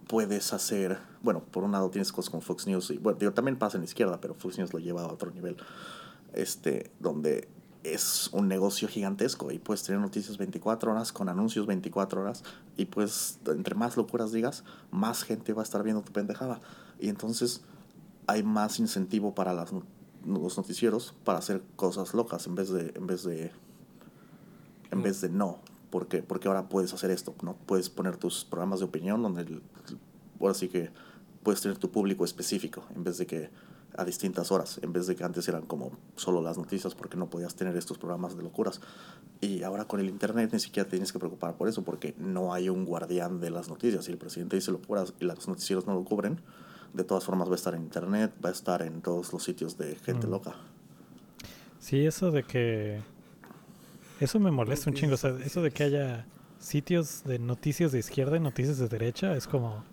puedes 0.08 0.54
hacer, 0.54 1.00
bueno, 1.24 1.44
por 1.44 1.64
un 1.64 1.72
lado 1.72 1.90
tienes 1.90 2.12
cosas 2.12 2.30
como 2.30 2.42
Fox 2.42 2.68
News 2.68 2.92
y 2.92 2.98
bueno, 2.98 3.20
digo, 3.20 3.34
también 3.34 3.58
pasa 3.58 3.78
en 3.78 3.82
la 3.82 3.86
izquierda, 3.86 4.20
pero 4.20 4.34
Fox 4.34 4.58
News 4.58 4.74
lo 4.74 4.80
lleva 4.80 5.04
a 5.04 5.08
otro 5.08 5.32
nivel. 5.32 5.58
Este, 6.34 6.92
donde 7.00 7.50
es 7.84 8.30
un 8.32 8.48
negocio 8.48 8.88
gigantesco 8.88 9.52
y 9.52 9.60
puedes 9.60 9.84
tener 9.84 10.00
noticias 10.00 10.38
24 10.38 10.92
horas 10.92 11.12
con 11.12 11.30
anuncios 11.30 11.66
24 11.66 12.22
horas 12.22 12.44
y 12.78 12.86
pues 12.86 13.40
entre 13.48 13.76
más 13.76 13.98
locuras 13.98 14.32
digas, 14.32 14.64
más 14.92 15.24
gente 15.24 15.54
va 15.54 15.62
a 15.62 15.64
estar 15.64 15.84
viendo 15.84 16.02
tu 16.04 16.12
pendejada. 16.12 16.62
Y 17.00 17.10
entonces 17.10 17.62
hay 18.28 18.44
más 18.44 18.80
incentivo 18.80 19.34
para 19.34 19.54
las 19.54 19.74
los 20.26 20.56
noticieros 20.56 21.16
para 21.24 21.40
hacer 21.40 21.64
cosas 21.76 22.14
locas 22.14 22.46
en 22.46 22.54
vez 22.54 22.70
de 22.70 22.94
en 22.96 23.08
vez 23.08 23.24
de 23.24 23.52
en 24.92 25.00
mm. 25.00 25.02
vez 25.02 25.22
de 25.22 25.30
no 25.30 25.60
porque 25.90 26.22
porque 26.22 26.48
ahora 26.48 26.70
puedes 26.70 26.94
hacer 26.94 27.10
esto 27.10 27.34
no 27.42 27.56
puedes 27.56 27.90
poner 27.90 28.18
tus 28.18 28.46
programas 28.46 28.80
de 28.80 28.86
opinión 28.86 29.24
donde 29.24 29.42
el, 29.42 29.64
ahora 30.40 30.54
sí 30.54 30.70
que 30.70 30.92
puedes 31.44 31.62
tener 31.62 31.78
tu 31.78 31.92
público 31.92 32.26
específico 32.26 32.84
en 32.96 33.04
vez 33.04 33.18
de 33.18 33.26
que 33.26 33.50
a 33.98 34.06
distintas 34.06 34.52
horas 34.52 34.80
en 34.82 34.94
vez 34.94 35.08
de 35.08 35.16
que 35.16 35.24
antes 35.24 35.48
eran 35.50 35.64
como 35.64 35.92
solo 36.16 36.42
las 36.42 36.58
noticias 36.58 36.96
porque 36.96 37.18
no 37.18 37.30
podías 37.30 37.56
tener 37.56 37.76
estos 37.76 37.98
programas 37.98 38.38
de 38.38 38.44
locuras 38.44 38.80
y 39.42 39.64
ahora 39.64 39.86
con 39.86 40.00
el 40.00 40.08
internet 40.08 40.52
ni 40.54 40.60
siquiera 40.60 40.88
tienes 40.88 41.12
que 41.12 41.20
preocupar 41.20 41.58
por 41.58 41.68
eso 41.68 41.84
porque 41.84 42.16
no 42.18 42.54
hay 42.54 42.70
un 42.70 42.86
guardián 42.86 43.42
de 43.42 43.50
las 43.50 43.68
noticias 43.68 44.06
si 44.06 44.12
el 44.12 44.18
presidente 44.18 44.56
dice 44.56 44.72
locuras 44.72 45.14
y 45.20 45.26
los 45.26 45.48
noticieros 45.48 45.88
no 45.88 45.94
lo 45.94 46.06
cubren 46.06 46.40
de 46.94 47.04
todas 47.04 47.24
formas 47.24 47.48
va 47.48 47.54
a 47.54 47.56
estar 47.56 47.74
en 47.74 47.84
internet, 47.84 48.32
va 48.44 48.50
a 48.50 48.52
estar 48.52 48.82
en 48.82 49.02
todos 49.02 49.32
los 49.32 49.44
sitios 49.44 49.78
de 49.78 49.96
gente 49.96 50.28
mm. 50.28 50.32
loca. 50.32 50.56
Sí, 51.80 52.06
eso 52.06 52.32
de 52.32 52.44
que... 52.44 53.00
Eso 54.20 54.40
me 54.40 54.52
molesta 54.52 54.90
un 54.90 54.96
chingo. 54.96 55.16
O 55.16 55.18
sea, 55.18 55.36
eso 55.44 55.62
de 55.62 55.72
que 55.72 55.84
haya 55.84 56.26
sitios 56.60 57.24
de 57.24 57.40
noticias 57.40 57.92
de 57.92 58.00
izquierda 58.00 58.38
y 58.38 58.40
noticias 58.40 58.78
de 58.78 58.88
derecha 58.88 59.36
es 59.36 59.48
como... 59.48 59.84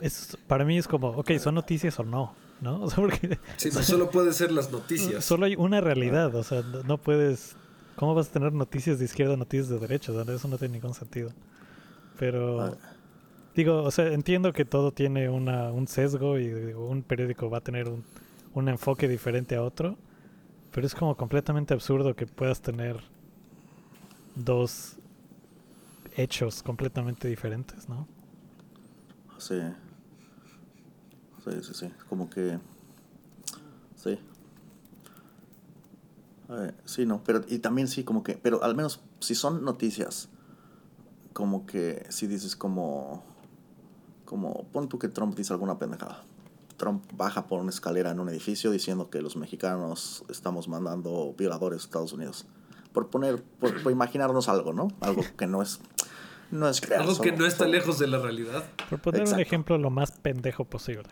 Es, 0.00 0.36
para 0.46 0.64
mí 0.64 0.78
es 0.78 0.88
como, 0.88 1.08
ok, 1.08 1.32
son 1.38 1.54
noticias 1.54 1.98
o 1.98 2.04
no, 2.04 2.34
¿no? 2.60 2.82
O 2.82 2.90
sea, 2.90 2.96
porque, 2.96 3.38
sí, 3.56 3.70
no 3.72 3.82
solo 3.82 4.10
pueden 4.10 4.32
ser 4.32 4.52
las 4.52 4.70
noticias. 4.70 5.24
Solo 5.24 5.46
hay 5.46 5.56
una 5.56 5.80
realidad, 5.80 6.34
o 6.34 6.42
sea, 6.42 6.62
no 6.62 6.98
puedes... 6.98 7.56
¿Cómo 7.96 8.14
vas 8.14 8.28
a 8.28 8.32
tener 8.32 8.52
noticias 8.52 8.98
de 8.98 9.04
izquierda 9.04 9.36
noticias 9.36 9.68
de 9.68 9.78
derecha? 9.78 10.12
eso 10.12 10.48
no 10.48 10.58
tiene 10.58 10.74
ningún 10.74 10.94
sentido. 10.94 11.30
Pero... 12.18 12.62
Ah. 12.62 12.76
Digo, 13.54 13.82
o 13.82 13.90
sea, 13.90 14.06
entiendo 14.12 14.52
que 14.52 14.64
todo 14.64 14.92
tiene 14.92 15.28
una, 15.28 15.72
un 15.72 15.88
sesgo 15.88 16.38
y 16.38 16.52
un 16.72 17.02
periódico 17.02 17.50
va 17.50 17.58
a 17.58 17.60
tener 17.60 17.88
un, 17.88 18.04
un 18.54 18.68
enfoque 18.68 19.08
diferente 19.08 19.56
a 19.56 19.62
otro, 19.62 19.98
pero 20.72 20.86
es 20.86 20.94
como 20.94 21.16
completamente 21.16 21.74
absurdo 21.74 22.14
que 22.14 22.26
puedas 22.26 22.60
tener 22.60 23.00
dos 24.34 24.96
hechos 26.16 26.62
completamente 26.62 27.28
diferentes, 27.28 27.88
¿no? 27.88 28.06
Sí. 29.38 29.60
Sí, 31.44 31.50
sí, 31.62 31.74
sí. 31.74 31.92
Como 32.08 32.28
que... 32.28 32.58
Sí. 33.96 34.18
sí, 36.84 37.06
no, 37.06 37.22
pero 37.22 37.42
y 37.48 37.58
también 37.58 37.86
sí, 37.86 38.02
como 38.02 38.22
que, 38.22 38.34
pero 38.34 38.64
al 38.64 38.74
menos 38.74 39.00
si 39.20 39.34
son 39.34 39.64
noticias, 39.64 40.30
como 41.32 41.66
que 41.66 42.06
si 42.08 42.26
dices 42.26 42.56
como 42.56 43.22
como, 44.30 44.64
pon 44.72 44.88
tú 44.88 44.96
que 44.96 45.08
Trump 45.08 45.34
dice 45.34 45.52
alguna 45.52 45.76
pendejada. 45.76 46.22
Trump 46.76 47.04
baja 47.14 47.48
por 47.48 47.60
una 47.60 47.70
escalera 47.70 48.12
en 48.12 48.20
un 48.20 48.28
edificio 48.28 48.70
diciendo 48.70 49.10
que 49.10 49.20
los 49.20 49.34
mexicanos 49.34 50.24
estamos 50.28 50.68
mandando 50.68 51.34
violadores 51.36 51.82
a 51.82 51.84
Estados 51.86 52.12
Unidos. 52.12 52.46
Por 52.92 53.10
poner, 53.10 53.42
por, 53.42 53.90
imaginarnos 53.90 54.48
algo, 54.48 54.72
¿no? 54.72 54.86
Algo 55.00 55.22
que 55.36 55.48
no 55.48 55.62
es, 55.62 55.80
no 56.52 56.68
es 56.68 56.80
Algo 56.92 57.20
que 57.20 57.32
no 57.32 57.44
está 57.44 57.66
lejos 57.66 57.98
de 57.98 58.06
la 58.06 58.18
realidad. 58.20 58.62
Por 58.88 59.00
poner 59.00 59.24
un 59.24 59.40
ejemplo 59.40 59.78
lo 59.78 59.90
más 59.90 60.12
pendejo 60.12 60.64
posible. 60.64 61.10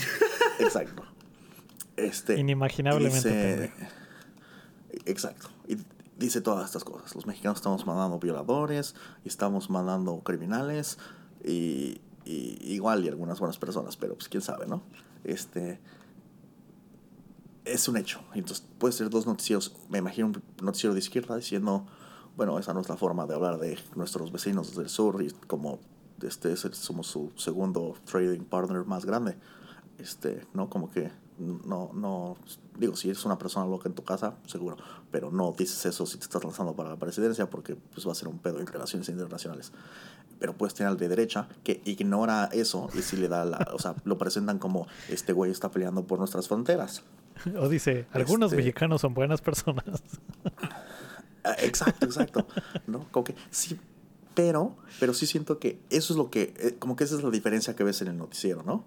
Exacto. 0.58 1.04
Este, 1.96 2.38
Inimaginablemente. 2.38 3.72
Exacto. 5.06 5.48
Y 5.68 5.76
dice 6.16 6.40
todas 6.40 6.66
estas 6.66 6.84
cosas. 6.84 7.14
Los 7.14 7.26
mexicanos 7.26 7.58
estamos 7.58 7.86
mandando 7.86 8.18
violadores, 8.18 8.94
y 9.24 9.28
estamos 9.28 9.70
mandando 9.70 10.20
criminales, 10.20 10.98
y 11.44 12.00
y, 12.24 12.58
igual 12.72 13.04
y 13.04 13.08
algunas 13.08 13.40
buenas 13.40 13.58
personas, 13.58 13.96
pero 13.96 14.14
pues 14.14 14.28
quién 14.28 14.42
sabe, 14.42 14.66
¿no? 14.66 14.82
Este 15.24 15.80
es 17.64 17.88
un 17.88 17.96
hecho. 17.96 18.20
Entonces 18.34 18.66
puede 18.78 18.92
ser 18.92 19.10
dos 19.10 19.26
noticieros, 19.26 19.74
me 19.88 19.98
imagino 19.98 20.28
un 20.28 20.42
noticiero 20.62 20.94
de 20.94 21.00
izquierda 21.00 21.36
diciendo, 21.36 21.86
bueno, 22.36 22.58
esa 22.58 22.72
no 22.72 22.80
es 22.80 22.88
la 22.88 22.96
forma 22.96 23.26
de 23.26 23.34
hablar 23.34 23.58
de 23.58 23.78
nuestros 23.96 24.32
vecinos 24.32 24.74
del 24.76 24.88
sur 24.88 25.22
y 25.22 25.30
como 25.46 25.80
este 26.22 26.54
somos 26.56 27.06
su 27.06 27.32
segundo 27.36 27.94
trading 28.04 28.44
partner 28.44 28.84
más 28.84 29.04
grande. 29.04 29.36
Este, 30.00 30.46
¿no? 30.54 30.70
Como 30.70 30.90
que 30.90 31.10
No, 31.38 31.90
no, 31.94 32.36
digo, 32.78 32.96
si 32.96 33.08
eres 33.08 33.24
una 33.24 33.38
persona 33.38 33.66
loca 33.66 33.88
en 33.88 33.94
tu 33.94 34.04
casa, 34.04 34.34
seguro, 34.46 34.76
pero 35.10 35.30
no 35.30 35.54
dices 35.56 35.86
eso 35.86 36.04
si 36.04 36.18
te 36.18 36.24
estás 36.24 36.44
lanzando 36.44 36.74
para 36.74 36.90
la 36.90 36.96
presidencia 36.96 37.48
porque 37.48 37.76
pues 37.76 38.06
va 38.06 38.12
a 38.12 38.14
ser 38.14 38.28
un 38.28 38.38
pedo 38.38 38.60
en 38.60 38.66
relaciones 38.66 39.08
internacionales. 39.08 39.72
Pero 40.38 40.54
puedes 40.54 40.74
tener 40.74 40.90
al 40.90 40.96
de 40.96 41.08
derecha 41.08 41.48
que 41.64 41.82
ignora 41.84 42.48
eso 42.52 42.88
y 42.94 43.02
si 43.02 43.16
le 43.16 43.28
da 43.28 43.44
la, 43.44 43.68
o 43.72 43.78
sea, 43.78 43.94
lo 44.04 44.16
presentan 44.18 44.58
como 44.58 44.86
este 45.08 45.32
güey 45.32 45.50
está 45.50 45.70
peleando 45.70 46.06
por 46.06 46.18
nuestras 46.18 46.48
fronteras. 46.48 47.02
O 47.58 47.68
dice, 47.68 48.06
algunos 48.12 48.52
este 48.52 48.62
mexicanos 48.62 49.00
son 49.00 49.14
buenas 49.14 49.40
personas. 49.40 50.02
Ah, 51.42 51.56
exacto, 51.60 52.04
exacto. 52.04 52.46
¿No? 52.86 53.06
Como 53.10 53.24
que 53.24 53.34
sí, 53.50 53.78
pero, 54.34 54.76
pero 54.98 55.14
sí 55.14 55.26
siento 55.26 55.58
que 55.58 55.80
eso 55.88 56.12
es 56.12 56.18
lo 56.18 56.30
que, 56.30 56.52
eh, 56.58 56.76
como 56.78 56.96
que 56.96 57.04
esa 57.04 57.16
es 57.16 57.22
la 57.22 57.30
diferencia 57.30 57.74
que 57.74 57.82
ves 57.82 58.02
en 58.02 58.08
el 58.08 58.18
noticiero, 58.18 58.62
¿no? 58.62 58.84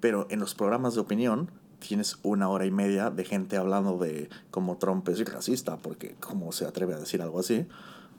Pero 0.00 0.26
en 0.30 0.40
los 0.40 0.54
programas 0.54 0.94
de 0.94 1.00
opinión 1.00 1.50
tienes 1.78 2.18
una 2.22 2.48
hora 2.48 2.66
y 2.66 2.70
media 2.70 3.10
de 3.10 3.24
gente 3.24 3.56
hablando 3.56 3.98
de 3.98 4.28
cómo 4.50 4.76
Trump 4.78 5.08
es 5.08 5.24
racista, 5.32 5.76
porque 5.78 6.14
cómo 6.20 6.52
se 6.52 6.66
atreve 6.66 6.94
a 6.94 6.98
decir 6.98 7.22
algo 7.22 7.40
así. 7.40 7.66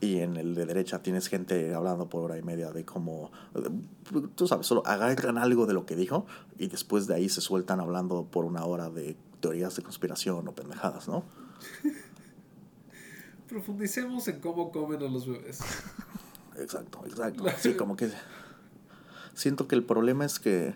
Y 0.02 0.20
en 0.20 0.36
el 0.36 0.56
de 0.56 0.66
derecha 0.66 1.04
tienes 1.04 1.28
gente 1.28 1.76
hablando 1.76 2.10
por 2.10 2.24
hora 2.24 2.38
y 2.38 2.42
media 2.42 2.72
de 2.72 2.84
cómo, 2.84 3.32
tú 4.36 4.48
sabes, 4.48 4.66
solo 4.66 4.82
agarran 4.88 5.38
algo 5.38 5.68
de 5.68 5.74
lo 5.74 5.86
que 5.86 5.96
dijo 5.96 6.26
y 6.58 6.68
después 6.68 7.06
de 7.06 7.14
ahí 7.14 7.30
se 7.30 7.40
sueltan 7.40 7.80
hablando 7.80 8.26
por 8.26 8.46
una 8.46 8.66
hora 8.66 8.90
de 8.90 9.16
teorías 9.42 9.76
de 9.76 9.84
conspiración 9.84 10.48
o 10.48 10.54
pendejadas, 10.54 11.08
¿no? 11.08 11.24
Profundicemos 13.48 14.28
en 14.28 14.40
cómo 14.40 14.72
comen 14.72 15.04
a 15.04 15.08
los 15.08 15.28
bebés. 15.28 15.60
Exacto, 16.58 17.04
exacto. 17.06 17.44
Sí, 17.60 17.76
como 17.76 17.96
que 17.96 18.10
siento 19.36 19.68
que 19.68 19.76
el 19.76 19.84
problema 19.84 20.26
es 20.26 20.40
que 20.40 20.74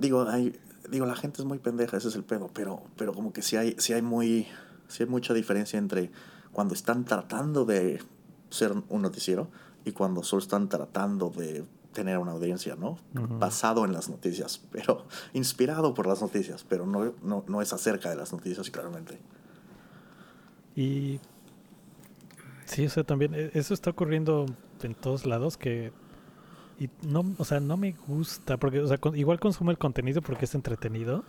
digo, 0.00 0.28
hay 0.28 0.58
digo, 0.90 1.06
la 1.06 1.14
gente 1.14 1.40
es 1.40 1.46
muy 1.46 1.58
pendeja, 1.58 1.96
ese 1.96 2.08
es 2.08 2.16
el 2.16 2.24
pedo, 2.24 2.50
pero 2.52 2.82
pero 2.96 3.14
como 3.14 3.32
que 3.32 3.42
sí 3.42 3.56
hay 3.56 3.76
sí 3.78 3.92
hay 3.92 4.02
muy 4.02 4.48
sí 4.88 5.04
hay 5.04 5.08
mucha 5.08 5.34
diferencia 5.34 5.78
entre 5.78 6.10
cuando 6.52 6.74
están 6.74 7.04
tratando 7.04 7.64
de 7.64 8.02
ser 8.50 8.72
un 8.88 9.02
noticiero 9.02 9.48
y 9.84 9.92
cuando 9.92 10.22
solo 10.22 10.42
están 10.42 10.68
tratando 10.68 11.30
de 11.30 11.64
tener 11.92 12.18
una 12.18 12.32
audiencia, 12.32 12.76
¿no? 12.76 12.98
Basado 13.12 13.84
en 13.84 13.92
las 13.92 14.08
noticias, 14.08 14.60
pero 14.72 15.06
inspirado 15.32 15.94
por 15.94 16.06
las 16.06 16.20
noticias, 16.20 16.64
pero 16.68 16.86
no, 16.86 17.14
no, 17.22 17.44
no 17.46 17.62
es 17.62 17.72
acerca 17.72 18.10
de 18.10 18.16
las 18.16 18.32
noticias, 18.32 18.70
claramente. 18.70 19.18
Y 20.76 21.20
sí, 22.64 22.86
o 22.86 22.90
sea, 22.90 23.04
también 23.04 23.34
e, 23.34 23.50
eso 23.54 23.74
está 23.74 23.90
ocurriendo 23.90 24.46
en 24.82 24.94
todos 24.94 25.26
lados 25.26 25.56
que 25.56 25.92
y 26.80 26.88
no, 27.06 27.34
o 27.36 27.44
sea, 27.44 27.60
no 27.60 27.76
me 27.76 27.92
gusta 28.08 28.56
porque 28.56 28.80
o 28.80 28.88
sea, 28.88 28.98
igual 29.14 29.38
consumo 29.38 29.70
el 29.70 29.76
contenido 29.76 30.22
porque 30.22 30.46
es 30.46 30.54
entretenido, 30.54 31.24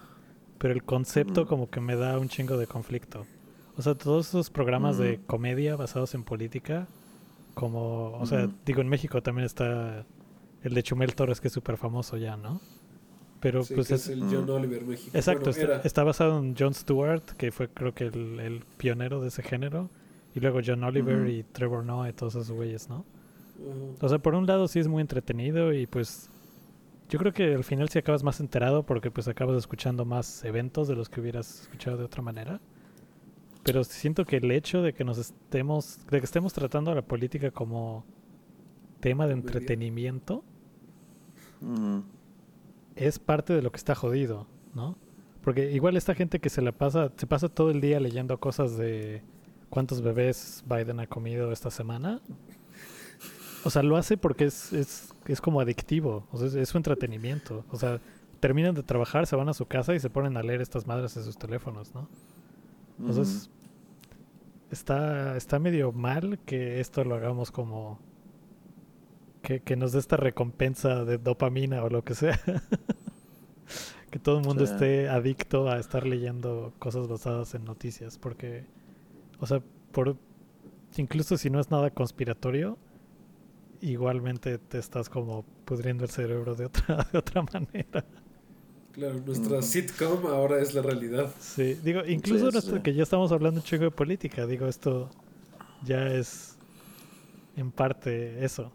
pero 0.58 0.74
el 0.74 0.84
concepto 0.84 1.46
como 1.46 1.70
que 1.70 1.82
me 1.82 1.98
da 1.98 2.18
un 2.18 2.30
chingo 2.30 2.58
de 2.58 2.68
conflicto. 2.68 3.26
O 3.76 3.82
sea, 3.82 3.96
todos 3.96 4.30
esos 4.30 4.50
programas 4.50 4.98
de 4.98 5.20
comedia 5.28 5.76
basados 5.76 6.16
en 6.16 6.24
política 6.24 6.88
como, 7.54 8.14
o 8.14 8.26
sea, 8.26 8.50
digo 8.66 8.80
en 8.80 8.88
México 8.88 9.22
también 9.22 9.46
está 9.46 10.06
el 10.64 10.74
de 10.74 10.84
Chumel 10.84 11.16
Torres 11.16 11.42
que 11.42 11.50
es 11.50 11.54
súper 11.54 11.76
famoso 11.76 12.16
ya, 12.16 12.38
¿no? 12.38 12.62
Pero 13.42 13.64
pues 13.76 13.92
es, 13.92 14.08
el 14.08 14.22
John 14.32 14.50
Oliver 14.50 14.86
México. 14.86 15.12
Exacto, 15.18 15.50
está, 15.50 16.04
basado 16.06 16.40
en 16.40 16.56
Jon 16.56 16.74
Stewart, 16.74 17.24
que 17.38 17.52
fue 17.52 17.68
creo 17.68 17.94
que 17.94 18.06
el, 18.06 18.40
el 18.40 18.64
pionero 18.78 19.20
de 19.20 19.28
ese 19.28 19.44
género. 19.44 19.90
Y 20.34 20.40
luego 20.40 20.60
John 20.66 20.82
Oliver 20.86 21.28
y 21.28 21.44
Trevor 21.44 21.84
Noah 21.84 22.10
y 22.10 22.14
todos 22.14 22.36
esos 22.36 22.52
güeyes, 22.52 22.88
¿no? 22.88 23.04
O 24.00 24.10
sea, 24.10 24.20
por 24.20 24.36
un 24.36 24.46
lado 24.46 24.68
sí 24.68 24.80
es 24.80 24.88
muy 24.88 25.02
entretenido 25.02 25.74
y 25.74 25.88
pues 25.88 26.30
yo 27.10 27.20
creo 27.20 27.34
que 27.34 27.54
al 27.54 27.64
final 27.64 27.90
sí 27.90 28.00
acabas 28.00 28.24
más 28.24 28.40
enterado 28.40 28.84
porque 28.84 29.12
pues 29.12 29.28
acabas 29.28 29.58
escuchando 29.58 30.06
más 30.06 30.44
eventos 30.46 30.88
de 30.88 30.96
los 30.96 31.10
que 31.10 31.22
hubieras 31.22 31.62
escuchado 31.62 31.98
de 31.98 32.06
otra 32.06 32.22
manera. 32.22 32.62
Pero 33.64 33.84
siento 33.84 34.26
que 34.26 34.38
el 34.38 34.50
hecho 34.52 34.82
de 34.82 34.94
que 34.94 35.04
nos 35.04 35.18
estemos, 35.18 36.06
de 36.08 36.20
que 36.20 36.26
estemos 36.26 36.54
tratando 36.54 36.92
a 36.92 36.96
la 36.96 37.04
política 37.04 37.52
como 37.52 38.06
tema 39.00 39.28
de 39.28 39.34
entretenimiento 39.34 40.44
es 42.96 43.20
parte 43.20 43.54
de 43.54 43.62
lo 43.62 43.72
que 43.72 43.78
está 43.78 43.94
jodido, 43.94 44.48
¿no? 44.74 44.96
Porque 45.44 45.72
igual 45.72 45.98
esta 45.98 46.16
gente 46.16 46.40
que 46.40 46.50
se 46.50 46.62
la 46.62 46.72
pasa, 46.72 47.12
se 47.18 47.28
pasa 47.28 47.50
todo 47.50 47.72
el 47.72 47.82
día 47.82 48.00
leyendo 48.00 48.40
cosas 48.40 48.78
de 48.78 49.22
cuántos 49.70 50.02
bebés 50.02 50.64
Biden 50.68 51.00
ha 51.00 51.08
comido 51.08 51.52
esta 51.52 51.72
semana. 51.72 52.22
O 53.64 53.70
sea, 53.70 53.84
lo 53.84 53.98
hace 53.98 54.18
porque 54.18 54.46
es, 54.46 54.74
es, 54.74 55.14
es 55.26 55.42
como 55.42 55.62
adictivo, 55.62 56.28
o 56.32 56.38
sea, 56.38 56.62
es, 56.62 56.70
su 56.70 56.78
entretenimiento. 56.78 57.66
O 57.70 57.78
sea, 57.78 58.00
terminan 58.40 58.76
de 58.76 58.84
trabajar, 58.84 59.28
se 59.28 59.36
van 59.36 59.50
a 59.50 59.54
su 59.54 59.66
casa 59.66 59.94
y 59.94 60.00
se 60.00 60.10
ponen 60.10 60.38
a 60.38 60.44
leer 60.44 60.62
estas 60.62 60.88
madres 60.88 61.16
en 61.18 61.24
sus 61.24 61.38
teléfonos, 61.38 61.94
¿no? 61.94 62.08
Entonces, 63.00 63.50
está, 64.70 65.38
está 65.38 65.60
medio 65.60 65.92
mal 65.92 66.40
que 66.46 66.80
esto 66.80 67.04
lo 67.04 67.16
hagamos 67.16 67.52
como... 67.52 68.00
Que, 69.42 69.60
que 69.60 69.76
nos 69.76 69.92
dé 69.92 70.00
esta 70.00 70.18
recompensa 70.18 71.04
de 71.04 71.18
dopamina 71.18 71.84
o 71.84 71.90
lo 71.90 72.04
que 72.04 72.14
sea. 72.14 72.40
que 74.12 74.20
todo 74.20 74.38
el 74.38 74.46
mundo 74.46 74.64
esté 74.64 75.10
adicto 75.10 75.68
a 75.68 75.80
estar 75.80 76.06
leyendo 76.06 76.74
cosas 76.78 77.08
basadas 77.08 77.56
en 77.56 77.66
noticias, 77.66 78.20
porque 78.20 78.66
o 79.42 79.48
sea, 79.48 79.62
por 79.92 80.16
incluso 80.96 81.36
si 81.36 81.50
no 81.50 81.60
es 81.60 81.72
nada 81.72 81.90
conspiratorio, 81.90 82.78
igualmente 83.82 84.58
te 84.58 84.78
estás 84.78 85.10
como 85.10 85.44
pudriendo 85.66 86.04
el 86.04 86.10
cerebro 86.10 86.56
de 86.56 86.66
otra, 86.66 87.08
de 87.12 87.18
otra 87.18 87.42
manera. 87.42 88.06
Claro, 88.92 89.22
nuestra 89.26 89.62
sitcom 89.62 90.26
ahora 90.28 90.62
es 90.62 90.74
la 90.74 90.82
realidad. 90.82 91.32
Sí, 91.40 91.76
digo, 91.84 92.02
incluso 92.06 92.82
que 92.84 92.94
ya 92.94 93.04
estamos 93.04 93.32
hablando 93.32 93.62
un 93.62 93.66
chingo 93.66 93.86
de 93.86 93.92
política, 93.92 94.46
digo, 94.46 94.68
esto 94.68 95.10
ya 95.84 96.08
es 96.08 96.58
en 97.56 97.72
parte 97.72 98.44
eso, 98.44 98.72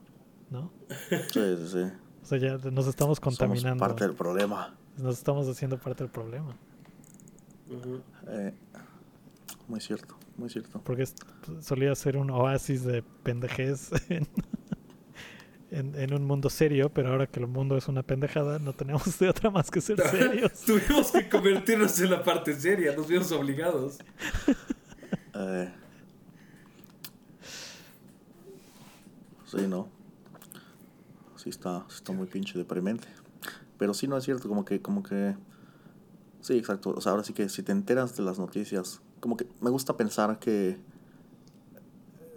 ¿no? 0.51 0.73
Sí, 1.09 1.17
sí, 1.33 1.69
sí. 1.69 1.83
O 2.23 2.27
sea, 2.27 2.39
ya 2.39 2.57
nos 2.71 2.87
estamos 2.87 3.21
contaminando. 3.21 3.69
Somos 3.69 3.89
parte 3.89 4.05
del 4.05 4.15
problema. 4.15 4.75
Nos 4.97 5.19
estamos 5.19 5.47
haciendo 5.49 5.79
parte 5.79 6.05
del 6.05 6.11
problema. 6.11 6.57
eh, 8.29 8.55
muy 9.69 9.81
cierto 9.81 10.17
muy 10.37 10.51
cierto. 10.51 10.81
Porque 10.85 11.05
solía 11.61 11.95
ser 11.95 12.17
un 12.17 12.31
oasis 12.31 12.85
de 12.85 13.03
pendejez 13.23 13.91
en, 14.11 14.27
en, 15.71 16.15
un 16.15 16.25
mundo 16.25 16.49
serio, 16.51 16.91
pero 16.93 17.11
ahora 17.11 17.27
que 17.27 17.41
el 17.41 17.47
mundo 17.47 17.77
es 17.77 17.89
una 17.89 18.03
pendejada, 18.03 18.59
no 18.59 18.73
tenemos 18.73 19.19
de 19.19 19.29
otra 19.29 19.51
más 19.51 19.71
que 19.71 19.81
ser 19.81 20.01
serios. 20.11 20.53
Tuvimos 20.61 21.11
que 21.11 21.29
convertirnos 21.29 21.99
en 22.01 22.11
la 22.11 22.23
parte 22.23 22.55
seria, 22.55 22.95
nos 22.95 23.09
vimos 23.09 23.31
obligados. 23.33 23.99
Eh, 25.39 25.71
sí, 29.45 29.67
no. 29.69 29.87
Sí 31.37 31.51
está, 31.51 31.85
está 31.91 32.13
muy 32.13 32.27
pinche 32.27 32.57
deprimente. 32.57 33.07
Pero 33.77 33.93
sí 33.93 34.09
no 34.09 34.17
es 34.17 34.25
cierto, 34.25 34.49
como 34.49 34.65
que, 34.65 34.81
como 34.81 35.03
que. 35.03 35.37
Sí, 36.41 36.57
exacto. 36.57 36.95
O 36.97 37.03
sea, 37.03 37.13
ahora 37.13 37.23
sí 37.23 37.35
que 37.35 37.51
si 37.51 37.63
te 37.63 37.73
enteras 37.73 38.17
de 38.17 38.23
las 38.23 38.39
noticias 38.39 39.03
como 39.21 39.37
que 39.37 39.47
me 39.61 39.71
gusta 39.71 39.97
pensar 39.97 40.39
que 40.39 40.79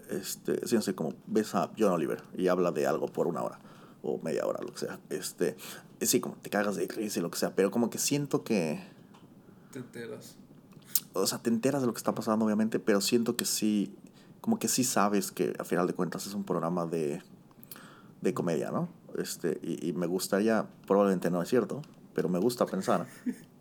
este, 0.10 0.66
sé, 0.68 0.96
como 0.96 1.14
ves 1.28 1.56
a 1.56 1.72
John 1.78 1.92
Oliver 1.92 2.22
y 2.36 2.48
habla 2.48 2.72
de 2.72 2.88
algo 2.88 3.08
por 3.08 3.28
una 3.28 3.44
hora 3.44 3.60
o 4.02 4.20
media 4.24 4.46
hora, 4.46 4.62
lo 4.62 4.72
que 4.74 4.80
sea. 4.80 5.00
Este, 5.10 5.56
sí, 6.02 6.20
como 6.20 6.36
te 6.36 6.50
cagas 6.50 6.76
de 6.76 6.88
crisis, 6.88 7.22
lo 7.22 7.30
que 7.32 7.38
sea, 7.38 7.56
pero 7.56 7.72
como 7.72 7.90
que 7.90 7.98
siento 7.98 8.44
que 8.44 8.82
te 9.72 9.80
enteras. 9.80 10.36
O 11.14 11.28
sea, 11.28 11.40
te 11.40 11.50
enteras 11.50 11.82
de 11.82 11.88
lo 11.88 11.94
que 11.94 11.98
está 11.98 12.14
pasando, 12.16 12.46
obviamente, 12.46 12.80
pero 12.80 13.02
siento 13.02 13.36
que 13.36 13.46
sí, 13.46 13.96
como 14.42 14.60
que 14.60 14.68
sí 14.68 14.84
sabes 14.84 15.32
que 15.32 15.54
a 15.60 15.64
final 15.64 15.88
de 15.88 15.94
cuentas 15.94 16.26
es 16.28 16.34
un 16.34 16.44
programa 16.44 16.86
de, 16.86 17.22
de 18.22 18.34
comedia, 18.34 18.72
¿no? 18.72 18.90
Este, 19.18 19.60
y, 19.62 19.90
y 19.90 19.94
me 19.94 20.08
gustaría, 20.08 20.68
probablemente 20.88 21.30
no 21.30 21.42
es 21.42 21.50
cierto, 21.50 21.82
pero 22.20 22.28
me 22.28 22.40
gusta 22.40 22.66
pensar 22.66 23.08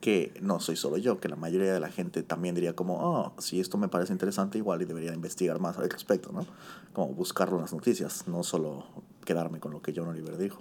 que 0.01 0.35
no 0.41 0.59
soy 0.59 0.75
solo 0.75 0.97
yo, 0.97 1.21
que 1.21 1.29
la 1.29 1.37
mayoría 1.37 1.73
de 1.73 1.79
la 1.79 1.91
gente 1.91 2.25
también 2.25 2.57
diría 2.57 2.75
como, 2.75 2.99
oh, 2.99 3.33
si 3.39 3.61
esto 3.61 3.79
me 3.79 3.87
parece 3.87 4.13
interesante, 4.13 4.59
igual 4.59 4.83
y 4.83 4.85
debería 4.85 5.15
investigar 5.15 5.61
más 5.61 5.79
al 5.79 5.89
respecto, 5.89 6.33
¿no? 6.33 6.45
Como 6.93 7.15
buscarlo 7.15 7.55
en 7.55 7.63
las 7.63 7.73
noticias, 7.73 8.27
no 8.27 8.43
solo 8.43 8.85
quedarme 9.25 9.61
con 9.61 9.71
lo 9.71 9.81
que 9.81 9.93
John 9.95 10.09
Oliver 10.09 10.37
dijo. 10.39 10.61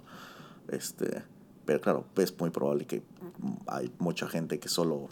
Este, 0.68 1.24
pero 1.64 1.80
claro, 1.80 2.04
es 2.14 2.38
muy 2.38 2.50
probable 2.50 2.86
que 2.86 3.02
hay 3.66 3.92
mucha 3.98 4.28
gente 4.28 4.60
que 4.60 4.68
solo 4.68 5.08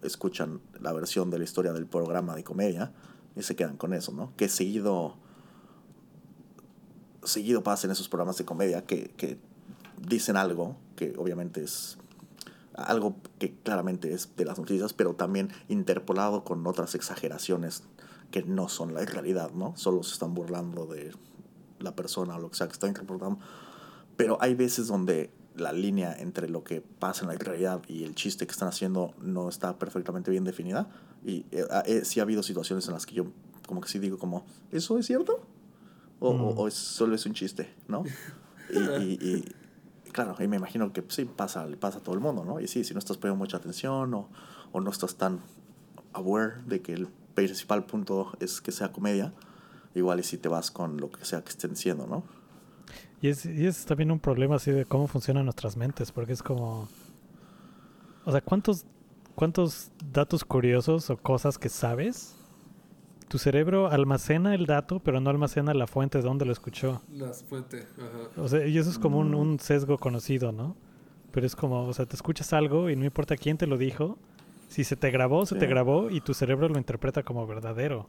escuchan 0.00 0.62
la 0.80 0.94
versión 0.94 1.28
de 1.28 1.36
la 1.36 1.44
historia 1.44 1.74
del 1.74 1.84
programa 1.84 2.34
de 2.34 2.44
comedia 2.44 2.92
y 3.36 3.42
se 3.42 3.56
quedan 3.56 3.76
con 3.76 3.92
eso, 3.92 4.10
¿no? 4.12 4.32
Que 4.38 4.48
seguido 4.48 5.16
seguido 7.24 7.62
pasa 7.62 7.86
en 7.86 7.90
esos 7.90 8.08
programas 8.08 8.38
de 8.38 8.46
comedia 8.46 8.86
que, 8.86 9.10
que 9.18 9.36
dicen 10.00 10.38
algo 10.38 10.76
que 10.96 11.12
obviamente 11.18 11.62
es 11.62 11.98
algo 12.74 13.16
que 13.38 13.54
claramente 13.54 14.12
es 14.12 14.34
de 14.36 14.44
las 14.44 14.58
noticias, 14.58 14.92
pero 14.92 15.14
también 15.14 15.50
interpolado 15.68 16.44
con 16.44 16.66
otras 16.66 16.94
exageraciones 16.94 17.82
que 18.30 18.42
no 18.42 18.68
son 18.68 18.94
la 18.94 19.04
realidad, 19.04 19.50
¿no? 19.52 19.76
Solo 19.76 20.02
se 20.02 20.14
están 20.14 20.34
burlando 20.34 20.86
de 20.86 21.12
la 21.80 21.94
persona 21.94 22.36
o 22.36 22.40
lo 22.40 22.50
que 22.50 22.56
sea 22.56 22.66
que 22.66 22.72
está 22.72 22.88
interpretando. 22.88 23.38
Pero 24.16 24.38
hay 24.40 24.54
veces 24.54 24.86
donde 24.86 25.30
la 25.54 25.72
línea 25.72 26.16
entre 26.18 26.48
lo 26.48 26.64
que 26.64 26.80
pasa 26.80 27.22
en 27.22 27.28
la 27.28 27.34
realidad 27.34 27.82
y 27.88 28.04
el 28.04 28.14
chiste 28.14 28.46
que 28.46 28.52
están 28.52 28.68
haciendo 28.68 29.14
no 29.20 29.48
está 29.48 29.78
perfectamente 29.78 30.30
bien 30.30 30.44
definida. 30.44 30.88
Y 31.24 31.44
eh, 31.50 31.66
eh, 31.86 32.04
sí 32.04 32.20
ha 32.20 32.22
habido 32.22 32.42
situaciones 32.42 32.86
en 32.86 32.94
las 32.94 33.06
que 33.06 33.14
yo 33.14 33.26
como 33.66 33.80
que 33.80 33.88
sí 33.88 33.98
digo 33.98 34.18
como, 34.18 34.44
¿eso 34.70 34.98
es 34.98 35.06
cierto? 35.06 35.46
O, 36.20 36.30
o, 36.30 36.68
es, 36.68 36.74
solo 36.74 37.14
es 37.14 37.26
un 37.26 37.34
chiste, 37.34 37.74
¿no? 37.88 38.04
y, 38.70 39.12
y, 39.12 39.54
claro, 40.12 40.36
y 40.38 40.46
me 40.46 40.56
imagino 40.56 40.92
que 40.92 41.04
sí, 41.08 41.24
pasa, 41.24 41.66
le 41.66 41.76
pasa 41.76 41.98
a 41.98 42.00
todo 42.02 42.14
el 42.14 42.20
mundo, 42.20 42.44
¿no? 42.44 42.60
Y 42.60 42.68
sí, 42.68 42.84
si 42.84 42.94
no 42.94 42.98
estás 42.98 43.16
poniendo 43.16 43.38
mucha 43.38 43.56
atención 43.56 44.14
o, 44.14 44.28
o 44.70 44.80
no 44.80 44.90
estás 44.90 45.16
tan 45.16 45.40
aware 46.12 46.62
de 46.66 46.80
que 46.82 46.92
el 46.92 47.08
principal 47.34 47.84
punto 47.84 48.32
es 48.40 48.60
que 48.60 48.72
sea 48.72 48.92
comedia, 48.92 49.32
igual 49.94 50.20
y 50.20 50.22
si 50.22 50.38
te 50.38 50.48
vas 50.48 50.70
con 50.70 50.98
lo 50.98 51.10
que 51.10 51.24
sea 51.24 51.42
que 51.42 51.50
estén 51.50 51.70
diciendo, 51.70 52.06
¿no? 52.06 52.22
Y 53.20 53.28
es, 53.28 53.46
y 53.46 53.66
es 53.66 53.84
también 53.84 54.10
un 54.10 54.18
problema 54.18 54.56
así 54.56 54.70
de 54.70 54.84
cómo 54.84 55.06
funcionan 55.06 55.44
nuestras 55.44 55.76
mentes, 55.76 56.10
porque 56.10 56.32
es 56.32 56.42
como... 56.42 56.88
O 58.24 58.32
sea, 58.32 58.40
¿cuántos, 58.40 58.84
cuántos 59.34 59.90
datos 60.12 60.44
curiosos 60.44 61.08
o 61.10 61.16
cosas 61.16 61.58
que 61.58 61.68
sabes? 61.68 62.34
Tu 63.32 63.38
cerebro 63.38 63.88
almacena 63.90 64.54
el 64.54 64.66
dato, 64.66 65.00
pero 65.00 65.18
no 65.18 65.30
almacena 65.30 65.72
la 65.72 65.86
fuente 65.86 66.18
de 66.18 66.24
donde 66.24 66.44
lo 66.44 66.52
escuchó. 66.52 67.00
La 67.14 67.32
fuente, 67.32 67.86
ajá. 67.96 68.40
O 68.42 68.46
sea, 68.46 68.66
y 68.66 68.76
eso 68.76 68.90
es 68.90 68.98
como 68.98 69.18
un, 69.18 69.30
Mm. 69.30 69.34
un 69.38 69.58
sesgo 69.58 69.96
conocido, 69.96 70.52
¿no? 70.52 70.76
Pero 71.30 71.46
es 71.46 71.56
como, 71.56 71.86
o 71.86 71.92
sea, 71.94 72.04
te 72.04 72.14
escuchas 72.14 72.52
algo 72.52 72.90
y 72.90 72.96
no 72.96 73.06
importa 73.06 73.38
quién 73.38 73.56
te 73.56 73.66
lo 73.66 73.78
dijo, 73.78 74.18
si 74.68 74.84
se 74.84 74.96
te 74.96 75.10
grabó, 75.10 75.46
se 75.46 75.54
te 75.54 75.66
grabó 75.66 76.10
y 76.10 76.20
tu 76.20 76.34
cerebro 76.34 76.68
lo 76.68 76.76
interpreta 76.76 77.22
como 77.22 77.46
verdadero. 77.46 78.06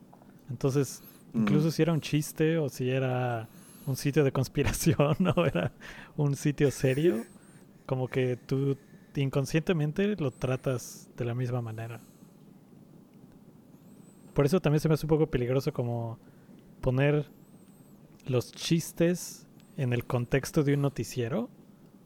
Entonces, 0.50 1.02
incluso 1.34 1.70
Mm. 1.70 1.72
si 1.72 1.82
era 1.84 1.94
un 1.94 2.02
chiste 2.02 2.58
o 2.58 2.68
si 2.68 2.90
era 2.90 3.48
un 3.88 3.96
sitio 3.96 4.26
de 4.26 4.34
conspiración 4.34 5.16
o 5.38 5.46
era 5.46 5.72
un 6.18 6.36
sitio 6.36 6.70
serio, 6.70 7.24
como 7.86 8.10
que 8.10 8.36
tú 8.36 8.78
inconscientemente 9.16 10.18
lo 10.18 10.32
tratas 10.32 11.10
de 11.16 11.24
la 11.24 11.34
misma 11.34 11.62
manera. 11.62 12.02
Por 14.34 14.46
eso 14.46 14.60
también 14.60 14.80
se 14.80 14.88
me 14.88 14.96
hace 14.96 15.06
un 15.06 15.10
poco 15.10 15.28
peligroso 15.28 15.74
como 15.74 16.20
poner 16.82 17.30
los 18.26 18.52
chistes 18.52 19.48
en 19.78 19.94
el 19.94 20.06
contexto 20.06 20.64
de 20.64 20.74
un 20.74 20.82
noticiero, 20.82 21.50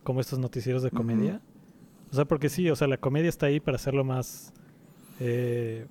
como 0.04 0.22
estos 0.22 0.40
noticieros 0.40 0.84
de 0.84 0.92
comedia. 0.92 1.42
O 2.12 2.16
sea, 2.16 2.26
porque 2.26 2.50
sí, 2.50 2.70
o 2.70 2.76
sea, 2.76 2.88
la 2.88 2.98
comedia 2.98 3.30
está 3.30 3.48
ahí 3.48 3.60
para 3.60 3.76
hacerlo 3.76 4.04
más 4.04 4.54
eh, 5.20 5.88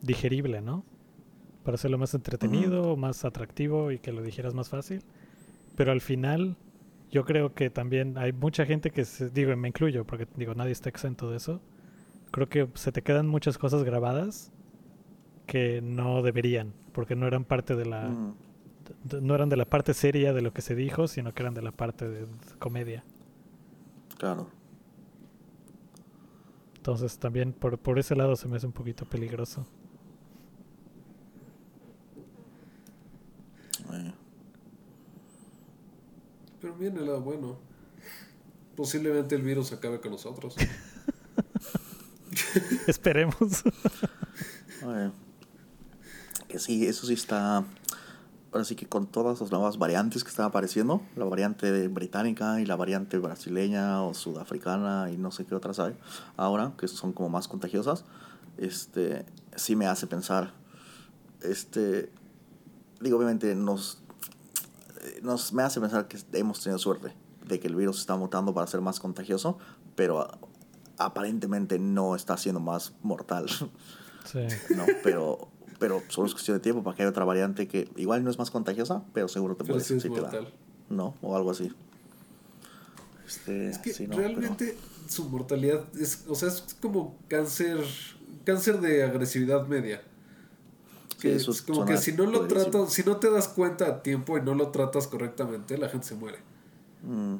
digerible, 0.00 0.60
¿no? 0.60 0.84
Para 1.64 1.74
hacerlo 1.76 1.98
más 1.98 2.14
entretenido, 2.14 2.96
más 2.96 3.24
atractivo 3.24 3.92
y 3.92 3.98
que 3.98 4.12
lo 4.12 4.22
dijeras 4.22 4.54
más 4.54 4.68
fácil. 4.68 5.02
Pero 5.76 5.92
al 5.92 6.00
final, 6.00 6.56
yo 7.10 7.24
creo 7.24 7.54
que 7.54 7.70
también 7.70 8.18
hay 8.18 8.32
mucha 8.32 8.66
gente 8.66 8.90
que, 8.90 9.04
se, 9.04 9.30
digo, 9.30 9.54
me 9.56 9.68
incluyo, 9.68 10.04
porque 10.04 10.26
digo, 10.36 10.54
nadie 10.54 10.72
está 10.72 10.88
exento 10.88 11.30
de 11.30 11.36
eso. 11.36 11.60
Creo 12.30 12.48
que 12.48 12.68
se 12.74 12.92
te 12.92 13.02
quedan 13.02 13.28
muchas 13.28 13.58
cosas 13.58 13.84
grabadas 13.84 14.52
que 15.52 15.82
no 15.82 16.22
deberían, 16.22 16.72
porque 16.94 17.14
no 17.14 17.26
eran 17.26 17.44
parte 17.44 17.76
de 17.76 17.84
la, 17.84 18.08
Mm. 18.08 18.34
no 19.20 19.34
eran 19.34 19.50
de 19.50 19.58
la 19.58 19.66
parte 19.66 19.92
seria 19.92 20.32
de 20.32 20.40
lo 20.40 20.54
que 20.54 20.62
se 20.62 20.74
dijo, 20.74 21.08
sino 21.08 21.34
que 21.34 21.42
eran 21.42 21.52
de 21.52 21.60
la 21.60 21.72
parte 21.72 22.08
de, 22.08 22.26
comedia. 22.58 23.04
Claro. 24.16 24.48
Entonces 26.76 27.18
también 27.18 27.52
por, 27.52 27.76
por 27.76 27.98
ese 27.98 28.16
lado 28.16 28.34
se 28.34 28.48
me 28.48 28.56
hace 28.56 28.66
un 28.66 28.72
poquito 28.72 29.04
peligroso. 29.04 29.66
Eh, 33.92 34.14
Pero 36.62 36.74
viene 36.76 37.00
el 37.00 37.06
lado 37.08 37.20
bueno. 37.20 37.58
Posiblemente 38.74 39.34
el 39.34 39.42
virus 39.42 39.70
acabe 39.70 40.00
con 40.00 40.12
nosotros. 40.12 40.56
Esperemos. 42.86 43.36
eh, 44.82 45.10
que 46.52 46.58
sí, 46.58 46.86
eso 46.86 47.06
sí 47.06 47.14
está. 47.14 47.64
Ahora 48.52 48.66
sí 48.66 48.76
que 48.76 48.86
con 48.86 49.06
todas 49.06 49.40
las 49.40 49.50
nuevas 49.50 49.78
variantes 49.78 50.22
que 50.22 50.28
están 50.28 50.44
apareciendo, 50.44 51.00
la 51.16 51.24
variante 51.24 51.88
británica 51.88 52.60
y 52.60 52.66
la 52.66 52.76
variante 52.76 53.16
brasileña 53.16 54.02
o 54.02 54.12
sudafricana 54.12 55.10
y 55.10 55.16
no 55.16 55.30
sé 55.30 55.46
qué 55.46 55.54
otras 55.54 55.78
hay 55.78 55.96
ahora, 56.36 56.74
que 56.76 56.86
son 56.86 57.14
como 57.14 57.30
más 57.30 57.48
contagiosas, 57.48 58.04
este, 58.58 59.24
sí 59.56 59.74
me 59.74 59.86
hace 59.86 60.06
pensar, 60.06 60.52
este, 61.40 62.12
digo, 63.00 63.16
obviamente 63.16 63.54
nos, 63.54 64.02
nos 65.22 65.54
me 65.54 65.62
hace 65.62 65.80
pensar 65.80 66.06
que 66.06 66.18
hemos 66.34 66.60
tenido 66.60 66.78
suerte 66.78 67.14
de 67.46 67.58
que 67.58 67.68
el 67.68 67.74
virus 67.74 68.00
está 68.00 68.16
mutando 68.16 68.52
para 68.52 68.66
ser 68.66 68.82
más 68.82 69.00
contagioso, 69.00 69.56
pero 69.96 70.28
aparentemente 70.98 71.78
no 71.78 72.14
está 72.14 72.36
siendo 72.36 72.60
más 72.60 72.92
mortal. 73.02 73.46
Sí. 74.24 74.46
¿no? 74.76 74.84
Pero, 75.02 75.48
pero 75.82 76.00
solo 76.06 76.28
es 76.28 76.32
cuestión 76.32 76.58
de 76.58 76.62
tiempo 76.62 76.84
para 76.84 76.96
que 76.96 77.02
haya 77.02 77.10
otra 77.10 77.24
variante 77.24 77.66
que 77.66 77.90
igual 77.96 78.22
no 78.22 78.30
es 78.30 78.38
más 78.38 78.52
contagiosa, 78.52 79.02
pero 79.12 79.26
seguro 79.26 79.56
te 79.56 79.64
Pero 79.64 79.74
puede 79.74 79.84
sí 79.84 79.94
es 79.94 80.02
sí 80.04 80.10
te 80.10 80.14
da, 80.14 80.22
mortal. 80.22 80.52
¿no? 80.90 81.16
O 81.20 81.34
algo 81.36 81.50
así. 81.50 81.72
Este, 83.26 83.68
Es 83.70 83.78
que 83.78 83.92
sí, 83.92 84.06
no, 84.06 84.16
realmente 84.16 84.76
su 85.08 85.28
mortalidad 85.28 85.82
es, 85.98 86.24
o 86.28 86.36
sea, 86.36 86.50
es 86.50 86.76
como 86.80 87.18
cáncer, 87.26 87.80
cáncer 88.44 88.80
de 88.80 89.02
agresividad 89.02 89.66
media. 89.66 90.02
Sí, 91.08 91.16
Que 91.18 91.34
eso 91.34 91.50
es 91.50 91.62
como 91.62 91.84
que 91.84 91.96
si 91.96 92.12
no 92.12 92.26
lo 92.26 92.46
tratas, 92.46 92.92
si 92.92 93.02
no 93.02 93.16
te 93.16 93.28
das 93.28 93.48
cuenta 93.48 93.86
a 93.86 94.02
tiempo 94.04 94.38
y 94.38 94.42
no 94.42 94.54
lo 94.54 94.68
tratas 94.68 95.08
correctamente, 95.08 95.76
la 95.78 95.88
gente 95.88 96.06
se 96.06 96.14
muere. 96.14 96.38
Mm, 97.02 97.38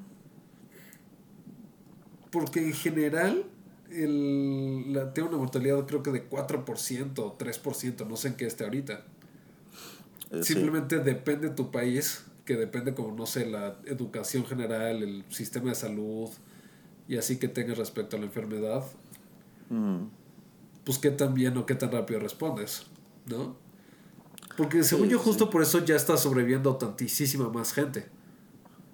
Porque 2.32 2.66
en 2.66 2.72
general 2.72 3.45
el, 3.93 4.93
la, 4.93 5.12
tiene 5.12 5.28
una 5.30 5.38
mortalidad 5.38 5.86
creo 5.86 6.03
que 6.03 6.11
de 6.11 6.28
4% 6.28 7.18
o 7.18 7.36
3%, 7.38 8.07
no 8.07 8.16
sé 8.16 8.28
en 8.28 8.34
qué 8.36 8.47
esté 8.47 8.64
ahorita. 8.64 9.05
eh, 10.30 10.45
sí. 10.45 10.55
Simplemente 10.55 10.99
depende 11.01 11.49
de 11.51 11.55
tu 11.55 11.70
país, 11.70 12.24
que 12.45 12.57
depende 12.57 12.95
como, 12.95 13.14
no 13.14 13.26
sé, 13.26 13.47
la 13.47 13.78
educación 13.86 14.45
general, 14.47 15.03
el 15.03 15.24
sistema 15.30 15.70
de 15.70 15.74
salud 15.76 16.30
y 17.09 17.16
así 17.16 17.38
que 17.38 17.49
tengas 17.49 17.78
respecto 17.78 18.16
a 18.16 18.20
la 18.20 18.26
enfermedad, 18.26 18.84
Mm, 19.70 20.09
pues 20.84 20.99
qué 20.99 21.11
tan 21.11 21.34
bien 21.34 21.57
o 21.57 21.66
qué 21.66 21.74
tan 21.74 21.90
rápido 21.93 22.20
respondes, 22.20 22.86
¿no? 23.26 23.57
Porque 24.57 24.82
según 24.84 25.09
Sí, 25.09 25.12
yo 25.12 25.18
justo 25.18 25.47
sí. 25.47 25.51
por 25.51 25.62
eso 25.62 25.84
ya 25.84 25.97
está 25.97 26.16
sobreviviendo 26.16 26.76
tantísima 26.76 27.49
más 27.49 27.72
gente. 27.72 28.09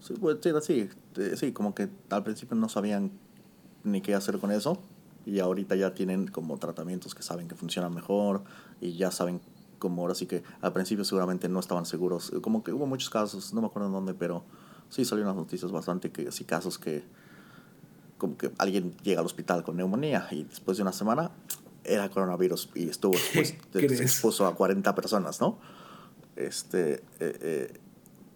sí, 0.01 0.15
pues, 0.21 0.39
sí, 0.43 0.51
sí, 0.63 0.89
eh, 1.17 1.35
sí, 1.37 1.53
como 1.53 1.75
que 1.75 1.89
al 2.11 2.23
principio 2.25 2.57
no 2.57 2.69
sabían 2.69 3.13
ni 3.85 4.01
qué 4.01 4.15
hacer 4.15 4.39
con 4.39 4.51
eso 4.51 4.79
y 5.27 5.41
ahorita 5.41 5.77
ya 5.77 5.95
tienen 5.95 6.27
como 6.27 6.57
tratamientos 6.59 7.15
que 7.15 7.23
saben 7.23 7.49
que 7.49 7.55
funcionan 7.55 7.95
mejor 7.95 8.43
y 8.81 8.95
ya 8.97 9.11
saben 9.11 9.41
como 9.79 10.03
ahora 10.03 10.15
sí 10.15 10.27
que 10.27 10.43
al 10.61 10.73
principio 10.73 11.05
seguramente 11.05 11.49
no 11.49 11.61
estaban 11.61 11.87
seguros, 11.87 12.33
como 12.41 12.65
que 12.65 12.73
hubo 12.73 12.87
muchos 12.87 13.11
casos, 13.11 13.53
no 13.55 13.61
me 13.61 13.67
acuerdo 13.69 13.89
en 13.89 13.95
dónde, 13.95 14.15
pero 14.15 14.43
sí 14.89 15.05
salieron 15.05 15.29
las 15.29 15.37
noticias 15.37 15.71
bastante 15.71 16.11
que 16.11 16.33
sí 16.33 16.45
casos 16.45 16.79
que 16.79 17.05
como 18.17 18.37
que 18.37 18.51
alguien 18.59 18.97
llega 19.03 19.21
al 19.21 19.27
hospital 19.27 19.63
con 19.63 19.77
neumonía 19.77 20.27
y 20.31 20.45
después 20.45 20.77
de 20.77 20.83
una 20.83 20.93
semana 20.93 21.31
era 21.85 22.09
coronavirus 22.11 22.71
y 22.75 22.89
estuvo 22.89 23.15
expuesto, 23.15 23.69
crees? 23.73 23.99
se 23.99 24.03
expuso 24.03 24.47
a 24.47 24.55
40 24.55 24.95
personas, 24.95 25.41
¿no? 25.41 25.59
Este, 26.37 26.95
eh, 26.95 27.01
eh, 27.21 27.81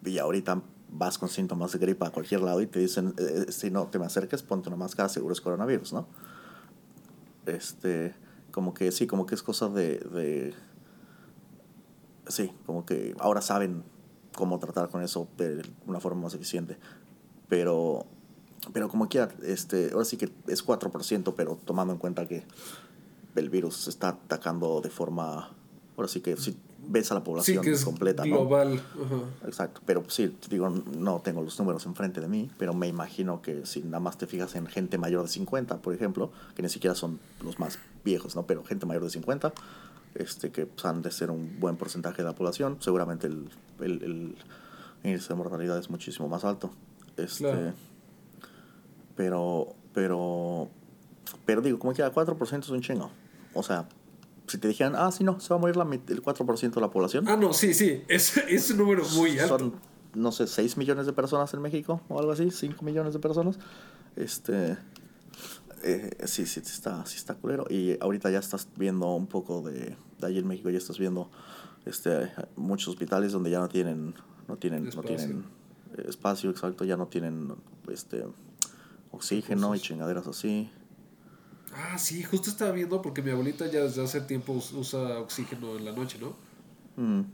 y 0.05 0.17
ahorita 0.17 0.61
vas 0.95 1.17
con 1.17 1.29
síntomas 1.29 1.71
de 1.71 1.79
gripa 1.79 2.07
a 2.07 2.11
cualquier 2.11 2.41
lado 2.41 2.61
y 2.61 2.67
te 2.67 2.79
dicen, 2.79 3.13
eh, 3.17 3.51
si 3.51 3.71
no 3.71 3.87
te 3.87 3.99
me 3.99 4.05
acerques, 4.05 4.43
ponte 4.43 4.69
una 4.69 4.77
máscara, 4.77 5.09
seguro 5.09 5.33
es 5.33 5.41
coronavirus, 5.41 5.93
¿no? 5.93 6.07
Este, 7.45 8.15
como 8.51 8.73
que 8.73 8.91
sí, 8.91 9.07
como 9.07 9.25
que 9.25 9.35
es 9.35 9.43
cosa 9.43 9.69
de, 9.69 9.97
de 9.97 10.53
sí, 12.27 12.51
como 12.65 12.85
que 12.85 13.15
ahora 13.19 13.41
saben 13.41 13.83
cómo 14.35 14.59
tratar 14.59 14.89
con 14.89 15.01
eso 15.03 15.27
de 15.37 15.63
una 15.87 15.99
forma 15.99 16.23
más 16.23 16.33
eficiente. 16.33 16.77
Pero, 17.49 18.05
pero 18.71 18.87
como 18.89 19.09
quiera, 19.09 19.29
este, 19.43 19.91
ahora 19.91 20.05
sí 20.05 20.17
que 20.17 20.31
es 20.47 20.65
4%, 20.65 21.33
pero 21.35 21.59
tomando 21.63 21.93
en 21.93 21.99
cuenta 21.99 22.27
que 22.27 22.45
el 23.35 23.49
virus 23.49 23.77
se 23.77 23.89
está 23.89 24.09
atacando 24.09 24.81
de 24.81 24.89
forma, 24.89 25.51
ahora 25.97 26.07
sí 26.07 26.21
que 26.21 26.37
si 26.37 26.57
ves 26.87 27.11
a 27.11 27.15
la 27.15 27.21
Sí, 27.21 27.25
población 27.25 27.63
que 27.63 27.71
es 27.71 27.83
completa, 27.85 28.25
¿no? 28.25 28.35
global. 28.39 28.73
ajá. 28.75 29.47
Exacto, 29.47 29.81
pero 29.85 30.03
sí, 30.09 30.35
digo, 30.49 30.69
no 30.69 31.21
tengo 31.21 31.41
los 31.41 31.57
números 31.59 31.85
enfrente 31.85 32.19
de 32.21 32.27
mí, 32.27 32.49
pero 32.57 32.73
me 32.73 32.87
imagino 32.87 33.41
que 33.41 33.65
si 33.65 33.81
nada 33.83 33.99
más 33.99 34.17
te 34.17 34.27
fijas 34.27 34.55
en 34.55 34.67
gente 34.67 34.97
mayor 34.97 35.23
de 35.23 35.29
50, 35.29 35.77
por 35.77 35.93
ejemplo, 35.93 36.31
que 36.55 36.61
ni 36.61 36.69
siquiera 36.69 36.95
son 36.95 37.19
los 37.43 37.59
más 37.59 37.79
viejos, 38.03 38.35
¿no? 38.35 38.43
Pero 38.45 38.63
gente 38.63 38.85
mayor 38.85 39.03
de 39.03 39.09
50, 39.09 39.53
este, 40.15 40.51
que 40.51 40.65
pues, 40.65 40.85
han 40.85 41.01
de 41.01 41.11
ser 41.11 41.31
un 41.31 41.59
buen 41.59 41.75
porcentaje 41.77 42.17
de 42.21 42.27
la 42.27 42.35
población, 42.35 42.77
seguramente 42.79 43.27
el, 43.27 43.49
el, 43.79 44.03
el 44.03 44.35
índice 45.03 45.29
de 45.29 45.35
mortalidad 45.35 45.77
es 45.77 45.89
muchísimo 45.89 46.27
más 46.27 46.43
alto. 46.43 46.71
Este, 47.17 47.43
Claro. 47.43 47.73
Pero, 49.15 49.75
pero, 49.93 50.69
pero 51.45 51.61
digo, 51.61 51.77
como 51.79 51.93
quiera, 51.93 52.11
4% 52.11 52.59
es 52.59 52.69
un 52.69 52.81
chingo. 52.81 53.11
O 53.53 53.61
sea, 53.61 53.87
si 54.47 54.57
te 54.57 54.67
dijeran, 54.67 54.95
ah, 54.95 55.11
sí, 55.11 55.23
no, 55.23 55.39
se 55.39 55.49
va 55.49 55.55
a 55.55 55.59
morir 55.59 55.75
la, 55.77 55.83
el 55.83 56.21
4% 56.21 56.73
de 56.73 56.81
la 56.81 56.89
población. 56.89 57.27
Ah, 57.27 57.37
no, 57.37 57.53
sí, 57.53 57.73
sí, 57.73 58.03
es, 58.07 58.37
es 58.37 58.71
un 58.71 58.77
número 58.77 59.03
muy 59.15 59.39
alto. 59.39 59.59
Son 59.59 59.93
no 60.15 60.31
sé, 60.31 60.47
6 60.47 60.77
millones 60.77 61.05
de 61.05 61.13
personas 61.13 61.53
en 61.53 61.61
México 61.61 62.01
o 62.09 62.19
algo 62.19 62.31
así, 62.31 62.51
5 62.51 62.83
millones 62.83 63.13
de 63.13 63.19
personas. 63.19 63.57
Este, 64.15 64.77
eh, 65.83 66.11
sí, 66.25 66.45
sí, 66.45 66.59
está, 66.59 67.05
sí 67.05 67.17
está 67.17 67.35
culero. 67.35 67.65
Y 67.69 67.97
ahorita 67.99 68.29
ya 68.29 68.39
estás 68.39 68.67
viendo 68.75 69.07
un 69.13 69.27
poco 69.27 69.61
de, 69.61 69.95
de 70.19 70.27
ahí 70.27 70.37
en 70.37 70.47
México, 70.47 70.69
ya 70.69 70.77
estás 70.77 70.99
viendo 70.99 71.29
este, 71.85 72.31
muchos 72.55 72.89
hospitales 72.89 73.31
donde 73.31 73.49
ya 73.49 73.59
no 73.59 73.69
tienen, 73.69 74.13
no 74.47 74.57
tienen, 74.57 74.87
espacio. 74.87 75.11
no 75.11 75.17
tienen 75.17 75.45
espacio, 76.07 76.49
exacto, 76.49 76.85
ya 76.85 76.97
no 76.97 77.07
tienen 77.07 77.53
este 77.91 78.23
oxígeno 79.11 79.75
y 79.75 79.79
chingaderas 79.79 80.27
así. 80.27 80.69
Ah, 81.75 81.97
sí, 81.97 82.23
justo 82.23 82.49
estaba 82.49 82.71
viendo 82.71 83.01
porque 83.01 83.21
mi 83.21 83.31
abuelita 83.31 83.65
ya 83.67 83.81
desde 83.81 84.03
hace 84.03 84.21
tiempo 84.21 84.53
usa 84.53 85.19
oxígeno 85.19 85.77
en 85.77 85.85
la 85.85 85.91
noche, 85.91 86.19
¿no? 86.19 86.35
Mm. 86.95 87.25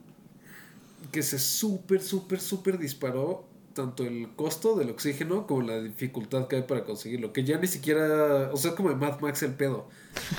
Que 1.12 1.24
se 1.24 1.40
súper, 1.40 2.02
súper, 2.02 2.40
súper 2.40 2.78
disparó 2.78 3.46
tanto 3.74 4.04
el 4.04 4.30
costo 4.36 4.76
del 4.76 4.90
oxígeno 4.90 5.48
como 5.48 5.62
la 5.62 5.80
dificultad 5.80 6.48
que 6.48 6.58
hay 6.58 6.64
para 6.64 6.84
conseguirlo. 6.84 7.32
Que 7.32 7.44
ya 7.44 7.58
ni 7.58 7.68
siquiera, 7.68 8.50
o 8.52 8.58
sea, 8.58 8.76
como 8.76 8.92
en 8.92 9.00
Mad 9.00 9.22
Max 9.22 9.44
el 9.44 9.54
pedo. 9.54 9.88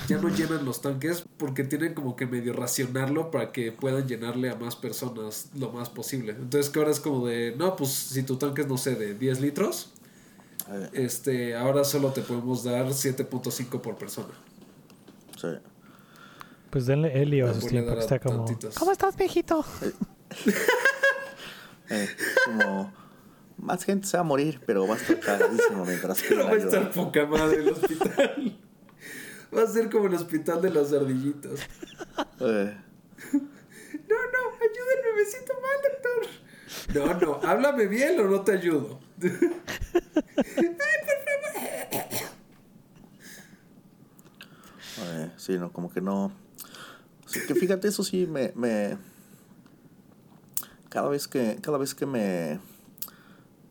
Ya 0.07 0.17
no 0.17 0.29
llenan 0.29 0.65
los 0.65 0.81
tanques 0.81 1.23
porque 1.37 1.63
tienen 1.63 1.93
como 1.93 2.15
que 2.15 2.27
medio 2.27 2.53
racionarlo 2.53 3.31
para 3.31 3.51
que 3.51 3.71
puedan 3.71 4.07
llenarle 4.07 4.49
a 4.49 4.55
más 4.55 4.75
personas 4.75 5.49
lo 5.57 5.71
más 5.71 5.89
posible. 5.89 6.33
Entonces 6.33 6.69
que 6.69 6.79
ahora 6.79 6.91
es 6.91 6.99
como 6.99 7.25
de, 7.25 7.55
no, 7.57 7.75
pues 7.75 7.89
si 7.91 8.21
tu 8.23 8.37
tanque 8.37 8.61
es, 8.61 8.67
no 8.67 8.77
sé, 8.77 8.95
de 8.95 9.15
10 9.15 9.41
litros, 9.41 9.91
este, 10.93 11.55
ahora 11.55 11.83
solo 11.83 12.11
te 12.11 12.21
podemos 12.21 12.63
dar 12.63 12.87
7.5 12.87 13.81
por 13.81 13.97
persona. 13.97 14.33
Sí. 15.39 15.47
Pues 16.69 16.85
denle 16.85 17.21
Helio 17.21 17.49
a 17.49 17.53
sus 17.53 17.67
tiempos. 17.67 17.97
Está 17.99 18.19
como, 18.19 18.45
¿cómo 18.77 18.91
estás, 18.91 19.17
viejito? 19.17 19.65
eh, 21.89 22.09
como 22.45 22.93
más 23.57 23.83
gente 23.83 24.07
se 24.07 24.17
va 24.17 24.21
a 24.21 24.23
morir, 24.23 24.61
pero 24.65 24.87
va 24.87 24.95
a 24.95 24.97
estar 24.97 25.19
cagadísimo 25.19 25.85
mientras 25.85 26.21
que. 26.23 26.35
va 26.35 26.49
a 26.49 26.55
estar 26.55 26.89
poca 26.91 27.25
madre 27.25 27.57
el 27.57 27.69
hospital. 27.69 28.59
va 29.55 29.63
a 29.63 29.67
ser 29.67 29.89
como 29.89 30.07
el 30.07 30.15
hospital 30.15 30.61
de 30.61 30.69
los 30.69 30.93
ardillitos. 30.93 31.59
Eh. 32.39 32.77
No, 33.33 34.15
no, 34.15 34.41
ayúdenme, 34.55 35.13
me 35.17 35.25
siento 35.25 35.53
mal, 35.61 35.77
doctor. 35.91 36.27
No, 36.95 37.19
no, 37.19 37.47
háblame 37.47 37.87
bien 37.87 38.19
o 38.19 38.23
no 38.29 38.41
te 38.41 38.53
ayudo. 38.53 38.99
Ay, 39.21 39.29
por 40.39 41.17
favor. 41.25 42.11
Eh, 45.03 45.29
no, 45.57 45.71
como 45.71 45.91
que 45.91 46.01
no. 46.01 46.31
Sí, 47.25 47.39
que 47.47 47.55
fíjate, 47.55 47.87
eso 47.87 48.03
sí 48.03 48.27
me. 48.27 48.97
Cada 50.89 51.09
vez 51.09 51.27
que. 51.27 51.57
Cada 51.61 51.77
vez 51.77 51.95
que 51.95 52.05
me 52.05 52.59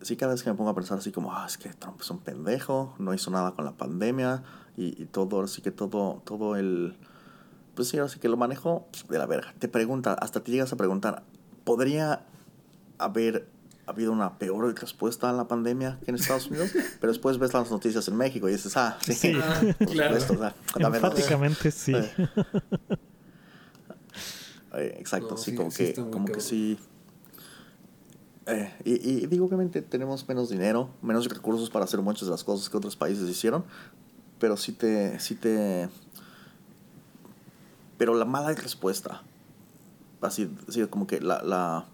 sí, 0.02 0.16
cada 0.16 0.32
vez 0.32 0.42
que 0.42 0.50
me 0.50 0.56
pongo 0.56 0.70
a 0.70 0.74
pensar 0.74 0.98
así 0.98 1.12
como, 1.12 1.32
ah, 1.34 1.44
es 1.46 1.58
que 1.58 1.68
Trump 1.70 2.00
es 2.00 2.10
un 2.10 2.18
pendejo, 2.18 2.94
no 2.98 3.14
hizo 3.14 3.30
nada 3.30 3.52
con 3.52 3.64
la 3.64 3.72
pandemia 3.72 4.42
y, 4.76 5.04
todo, 5.06 5.42
así 5.42 5.60
que 5.62 5.70
todo, 5.70 6.22
todo 6.24 6.56
el... 6.56 6.96
Pues 7.74 7.88
sí, 7.88 7.98
así 7.98 8.18
que 8.18 8.28
lo 8.28 8.36
manejo 8.36 8.88
de 9.08 9.18
la 9.18 9.26
verga. 9.26 9.54
Te 9.58 9.68
pregunta, 9.68 10.14
hasta 10.14 10.42
te 10.42 10.52
llegas 10.52 10.72
a 10.72 10.76
preguntar, 10.76 11.22
¿podría 11.64 12.24
haber 12.98 13.48
habido 13.91 14.12
una 14.12 14.38
peor 14.38 14.74
respuesta 14.78 15.30
a 15.30 15.32
la 15.32 15.47
pandemia 15.49 15.99
que 16.05 16.11
en 16.11 16.16
Estados 16.16 16.49
Unidos? 16.49 16.70
Pero 17.01 17.12
después 17.12 17.38
ves 17.38 17.53
las 17.53 17.70
noticias 17.70 18.07
en 18.09 18.16
México 18.16 18.49
y 18.49 18.53
dices, 18.53 18.76
ah, 18.76 18.99
sí, 19.01 19.12
sí. 19.12 19.32
claro. 19.93 20.16
Enfáticamente 20.76 21.70
sí. 21.70 21.95
exacto, 24.74 25.36
sí, 25.36 25.55
como 25.55 25.70
que, 25.70 25.95
como 25.95 26.26
que 26.26 26.41
sí 26.41 26.78
eh, 28.47 28.72
y, 28.84 29.26
digo, 29.26 29.47
obviamente 29.47 29.80
tenemos 29.80 30.26
menos 30.26 30.49
dinero, 30.49 30.91
menos 31.03 31.28
recursos 31.28 31.70
para 31.70 31.84
hacer 31.84 32.01
muchas 32.01 32.26
de 32.26 32.32
las 32.32 32.43
cosas 32.43 32.68
que 32.68 32.76
otros 32.76 32.97
países 32.97 33.28
hicieron, 33.28 33.64
pero 34.38 34.57
sí 34.57 34.72
te... 34.72 35.18
Sí 35.20 35.34
te 35.34 35.88
pero 37.97 38.14
la 38.14 38.24
mala 38.24 38.51
respuesta, 38.55 39.22
así, 40.22 40.51
así 40.66 40.84
como 40.86 41.07
que 41.07 41.20
la, 41.20 41.43
la... 41.43 41.84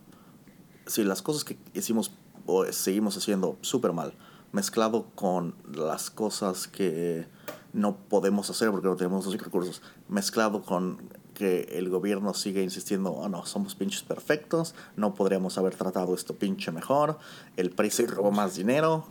Sí, 0.86 1.04
las 1.04 1.22
cosas 1.22 1.44
que 1.44 1.58
hicimos 1.74 2.12
o 2.46 2.64
seguimos 2.72 3.16
haciendo 3.16 3.58
súper 3.60 3.92
mal, 3.92 4.14
mezclado 4.52 5.06
con 5.14 5.54
las 5.74 6.10
cosas 6.10 6.68
que 6.68 7.26
no 7.72 7.96
podemos 7.96 8.48
hacer 8.48 8.70
porque 8.70 8.88
no 8.88 8.96
tenemos 8.96 9.26
los 9.26 9.36
recursos, 9.36 9.82
mezclado 10.08 10.62
con 10.62 10.98
que 11.34 11.68
el 11.72 11.90
gobierno 11.90 12.32
sigue 12.32 12.62
insistiendo, 12.62 13.10
oh 13.10 13.28
no, 13.28 13.44
somos 13.44 13.74
pinches 13.74 14.02
perfectos, 14.02 14.74
no 14.96 15.14
podríamos 15.14 15.58
haber 15.58 15.74
tratado 15.74 16.14
esto 16.14 16.34
pinche 16.34 16.72
mejor, 16.72 17.18
el 17.58 17.70
precio 17.70 18.06
robó 18.10 18.30
más 18.30 18.56
dinero, 18.56 19.06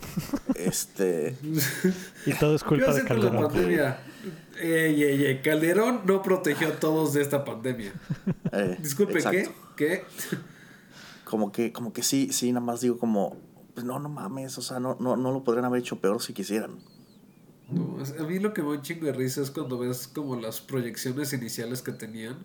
este... 0.56 1.38
y 2.26 2.34
todo 2.34 2.56
es 2.56 2.64
culpa 2.64 2.94
de 2.94 3.04
Calderón. 3.04 3.52
Calderón 5.44 6.02
no 6.06 6.24
protegió 6.24 6.70
a 6.70 6.80
todos 6.80 7.14
de 7.14 7.22
esta 7.22 7.46
pandemia. 7.46 7.94
Eh, 8.52 8.78
Disculpe, 8.80 9.22
¿qué? 9.24 9.52
¿qué? 9.76 10.06
Como 11.26 11.52
que, 11.52 11.74
como 11.74 11.92
que 11.92 12.04
sí, 12.04 12.30
sí, 12.32 12.54
nada 12.54 12.66
más 12.66 12.82
digo 12.82 12.98
como, 12.98 13.36
pues 13.74 13.86
no, 13.86 14.00
no 14.00 14.08
mames, 14.08 14.58
o 14.58 14.62
sea, 14.62 14.80
no, 14.80 14.96
no, 15.00 15.18
no 15.18 15.32
lo 15.32 15.44
podrían 15.44 15.66
haber 15.66 15.82
hecho 15.82 16.00
peor 16.00 16.22
si 16.22 16.34
quisieran. 16.34 16.78
No, 17.70 17.98
a 18.20 18.24
mí 18.24 18.40
lo 18.40 18.54
que 18.54 18.62
me 18.62 18.70
da 18.70 18.76
un 18.76 18.82
chingo 18.84 19.08
de 19.08 19.14
risa 19.14 19.42
es 19.42 19.50
cuando 19.50 19.80
ves 19.80 20.08
como 20.08 20.36
las 20.36 20.62
proyecciones 20.62 21.34
iniciales 21.34 21.82
que 21.82 21.92
tenían. 21.92 22.38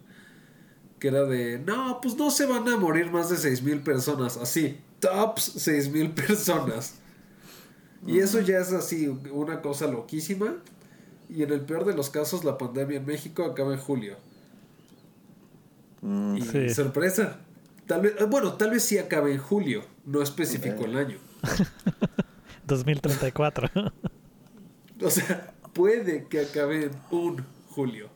Que 0.99 1.09
era 1.09 1.25
de, 1.25 1.59
no, 1.59 2.01
pues 2.03 2.17
no 2.17 2.31
se 2.31 2.47
van 2.47 2.69
a 2.69 2.77
morir 2.77 3.11
más 3.11 3.31
de 3.31 3.37
6.000 3.37 3.83
personas. 3.83 4.37
Así, 4.37 4.79
tops 4.99 5.57
6.000 5.57 6.15
personas. 6.15 6.97
Y 8.07 8.19
eso 8.19 8.41
ya 8.41 8.59
es 8.59 8.73
así, 8.73 9.09
una 9.09 9.61
cosa 9.61 9.87
loquísima. 9.87 10.57
Y 11.29 11.43
en 11.43 11.53
el 11.53 11.61
peor 11.61 11.85
de 11.85 11.95
los 11.95 12.11
casos, 12.11 12.45
la 12.45 12.59
pandemia 12.59 12.97
en 12.97 13.07
México 13.07 13.45
acaba 13.45 13.73
en 13.73 13.79
julio. 13.79 14.17
Mm, 16.03 16.37
y 16.37 16.71
sorpresa. 16.71 17.41
Tal 17.91 18.03
vez, 18.03 18.15
bueno, 18.29 18.53
tal 18.53 18.71
vez 18.71 18.85
sí 18.85 18.99
acabe 18.99 19.33
en 19.33 19.41
julio. 19.41 19.83
No 20.05 20.23
especificó 20.23 20.85
el 20.85 20.97
año. 20.97 21.19
2034. 22.69 23.69
O 25.03 25.11
sea, 25.11 25.53
puede 25.73 26.29
que 26.29 26.43
acabe 26.43 26.85
en 26.85 26.93
un 27.11 27.45
julio. 27.71 28.09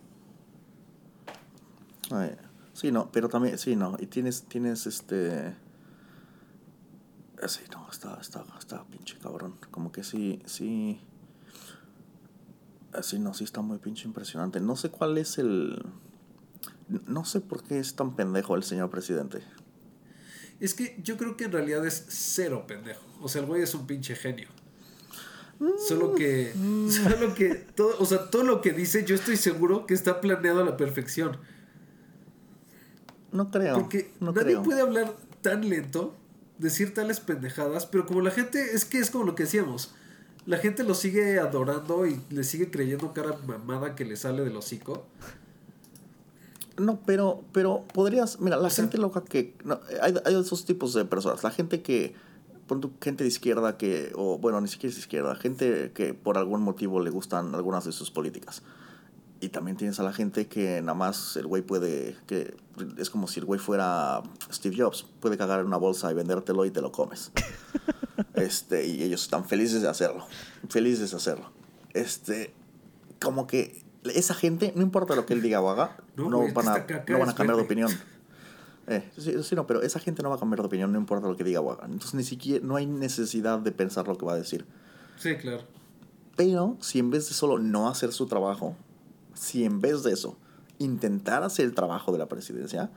sí, 2.72 2.93
no, 2.93 3.11
pero 3.11 3.29
también, 3.29 3.59
sí, 3.59 3.75
no. 3.75 3.97
Y 3.99 4.07
tienes, 4.07 4.45
tienes 4.45 4.87
este. 4.87 5.49
Eh, 5.49 5.55
sí, 7.49 7.62
no, 7.72 7.91
está, 7.91 8.16
está, 8.20 8.45
está 8.57 8.85
pinche 8.85 9.18
cabrón. 9.18 9.57
Como 9.72 9.91
que 9.91 10.05
sí, 10.05 10.41
sí. 10.47 11.01
Eh, 12.93 13.03
sí, 13.03 13.18
no, 13.18 13.35
sí 13.35 13.43
está 13.43 13.61
muy 13.61 13.79
pinche 13.79 14.07
impresionante. 14.07 14.61
No 14.61 14.77
sé 14.77 14.91
cuál 14.91 15.18
es 15.18 15.37
el. 15.39 15.85
No 16.87 17.25
sé 17.25 17.41
por 17.41 17.64
qué 17.64 17.81
es 17.81 17.97
tan 17.97 18.14
pendejo 18.14 18.55
el 18.55 18.62
señor 18.62 18.89
presidente. 18.89 19.43
Es 20.61 20.74
que 20.74 20.98
yo 21.02 21.16
creo 21.16 21.36
que 21.36 21.44
en 21.44 21.52
realidad 21.52 21.86
es 21.86 22.07
cero 22.09 22.64
pendejo. 22.66 23.05
O 23.20 23.28
sea, 23.28 23.40
el 23.40 23.46
güey 23.46 23.62
es 23.62 23.74
un 23.74 23.86
pinche 23.86 24.14
genio. 24.14 24.48
Solo 25.78 26.14
que, 26.14 26.52
solo 26.88 27.34
que 27.34 27.55
todo, 27.55 27.96
o 27.98 28.07
sea, 28.07 28.30
todo 28.30 28.42
lo 28.42 28.61
que 28.61 28.72
dice, 28.72 29.05
yo 29.05 29.14
estoy 29.14 29.36
seguro 29.36 29.86
que 29.86 29.94
está 29.94 30.20
planeado 30.20 30.61
a 30.61 30.64
la 30.64 30.76
perfección. 30.76 31.38
No 33.32 33.50
creo. 33.50 33.74
Porque 33.74 34.12
nadie 34.20 34.59
puede 34.61 34.80
hablar 34.80 35.14
tan 35.42 35.68
lento, 35.68 36.16
decir 36.59 36.94
tales 36.94 37.20
pendejadas, 37.20 37.86
pero 37.86 38.07
como 38.07 38.20
la 38.20 38.30
gente, 38.30 38.74
es 38.74 38.84
que 38.84 38.98
es 38.98 39.11
como 39.11 39.24
lo 39.24 39.34
que 39.34 39.44
decíamos, 39.44 39.94
la 40.46 40.59
gente 40.59 40.84
lo 40.84 40.94
sigue 40.94 41.38
adorando 41.38 42.07
y 42.07 42.20
le 42.30 42.44
sigue 42.44 42.70
creyendo 42.70 43.12
cara 43.12 43.36
mamada 43.46 43.94
que 43.94 44.05
le 44.05 44.16
sale 44.16 44.44
del 44.44 44.57
hocico. 44.57 45.07
No, 46.77 46.99
pero, 47.07 47.45
pero 47.53 47.85
podrías, 47.93 48.41
mira, 48.41 48.57
la 48.57 48.70
gente 48.70 48.99
loca 48.99 49.22
que, 49.22 49.57
hay, 50.03 50.14
hay 50.25 50.35
esos 50.35 50.64
tipos 50.64 50.93
de 50.95 51.05
personas, 51.05 51.45
la 51.45 51.51
gente 51.51 51.83
que 51.83 52.14
gente 53.01 53.25
de 53.25 53.29
izquierda 53.29 53.77
que, 53.77 54.12
o 54.14 54.39
bueno, 54.39 54.61
ni 54.61 54.68
siquiera 54.68 54.93
es 54.93 54.99
izquierda, 54.99 55.35
gente 55.35 55.93
que 55.93 56.14
por 56.14 56.39
algún 56.39 56.62
motivo 56.62 57.01
le 57.01 57.11
gustan 57.11 57.55
algunas 57.55 57.85
de 57.85 57.93
sus 57.93 58.11
políticas. 58.11 58.62
Y 59.41 59.51
también 59.51 59.77
tienes 59.77 60.01
a 60.01 60.03
la 60.03 60.12
gente 60.12 60.47
que 60.47 60.81
nada 60.81 60.95
más 60.95 61.37
el 61.37 61.47
güey 61.47 61.62
puede, 61.62 62.16
que 62.27 62.57
es 62.97 63.11
como 63.11 63.29
si 63.29 63.41
el 63.41 63.47
güey 63.47 63.61
fuera 63.61 64.22
Steve 64.51 64.77
Jobs, 64.79 65.07
puede 65.20 65.37
cagar 65.37 65.61
en 65.61 65.66
una 65.66 65.77
bolsa 65.77 66.11
y 66.11 66.14
vendértelo 66.14 66.64
y 66.64 66.70
te 66.70 66.81
lo 66.81 66.93
comes. 66.93 67.31
este, 68.35 68.87
y 68.87 69.03
ellos 69.03 69.25
están 69.25 69.45
felices 69.45 69.83
de 69.83 69.89
hacerlo, 69.89 70.27
felices 70.68 71.11
de 71.11 71.16
hacerlo. 71.16 71.51
Este, 71.93 72.55
como 73.20 73.47
que 73.47 73.84
esa 74.05 74.34
gente, 74.34 74.72
no 74.76 74.82
importa 74.82 75.14
lo 75.14 75.26
que 75.26 75.34
él 75.34 75.42
diga 75.42 75.61
o 75.61 75.70
haga, 75.70 75.96
no, 76.16 76.30
van, 76.52 76.68
a, 76.68 76.86
no 77.09 77.18
van 77.18 77.28
a 77.28 77.34
cambiar 77.34 77.57
de 77.57 77.62
opinión. 77.62 77.90
Eh, 78.86 79.11
sí, 79.16 79.55
no, 79.55 79.66
pero 79.66 79.80
esa 79.80 79.98
gente 79.98 80.22
no 80.22 80.28
va 80.28 80.36
a 80.36 80.38
cambiar 80.38 80.61
de 80.61 80.66
opinión, 80.66 80.92
no 80.92 80.98
importa 80.98 81.26
lo 81.26 81.36
que 81.36 81.44
diga 81.44 81.61
o 81.61 81.72
Entonces 81.84 82.14
ni 82.14 82.24
siquiera, 82.24 82.64
no 82.64 82.76
hay 82.76 82.86
necesidad 82.86 83.59
de 83.59 83.72
pensar 83.72 84.07
lo 84.07 84.16
que 84.18 84.26
va 84.26 84.34
a 84.34 84.36
decir. 84.36 84.66
Sí, 85.16 85.36
claro. 85.36 85.62
Pero 86.36 86.76
si 86.80 86.98
en 86.98 87.11
vez 87.11 87.28
de 87.28 87.34
solo 87.34 87.59
no 87.59 87.88
hacer 87.88 88.12
su 88.12 88.26
trabajo, 88.26 88.76
si 89.34 89.64
en 89.64 89.80
vez 89.80 90.02
de 90.02 90.12
eso 90.12 90.36
intentar 90.78 91.42
hacer 91.42 91.64
el 91.64 91.74
trabajo 91.74 92.12
de 92.12 92.18
la 92.18 92.26
presidencia 92.26 92.90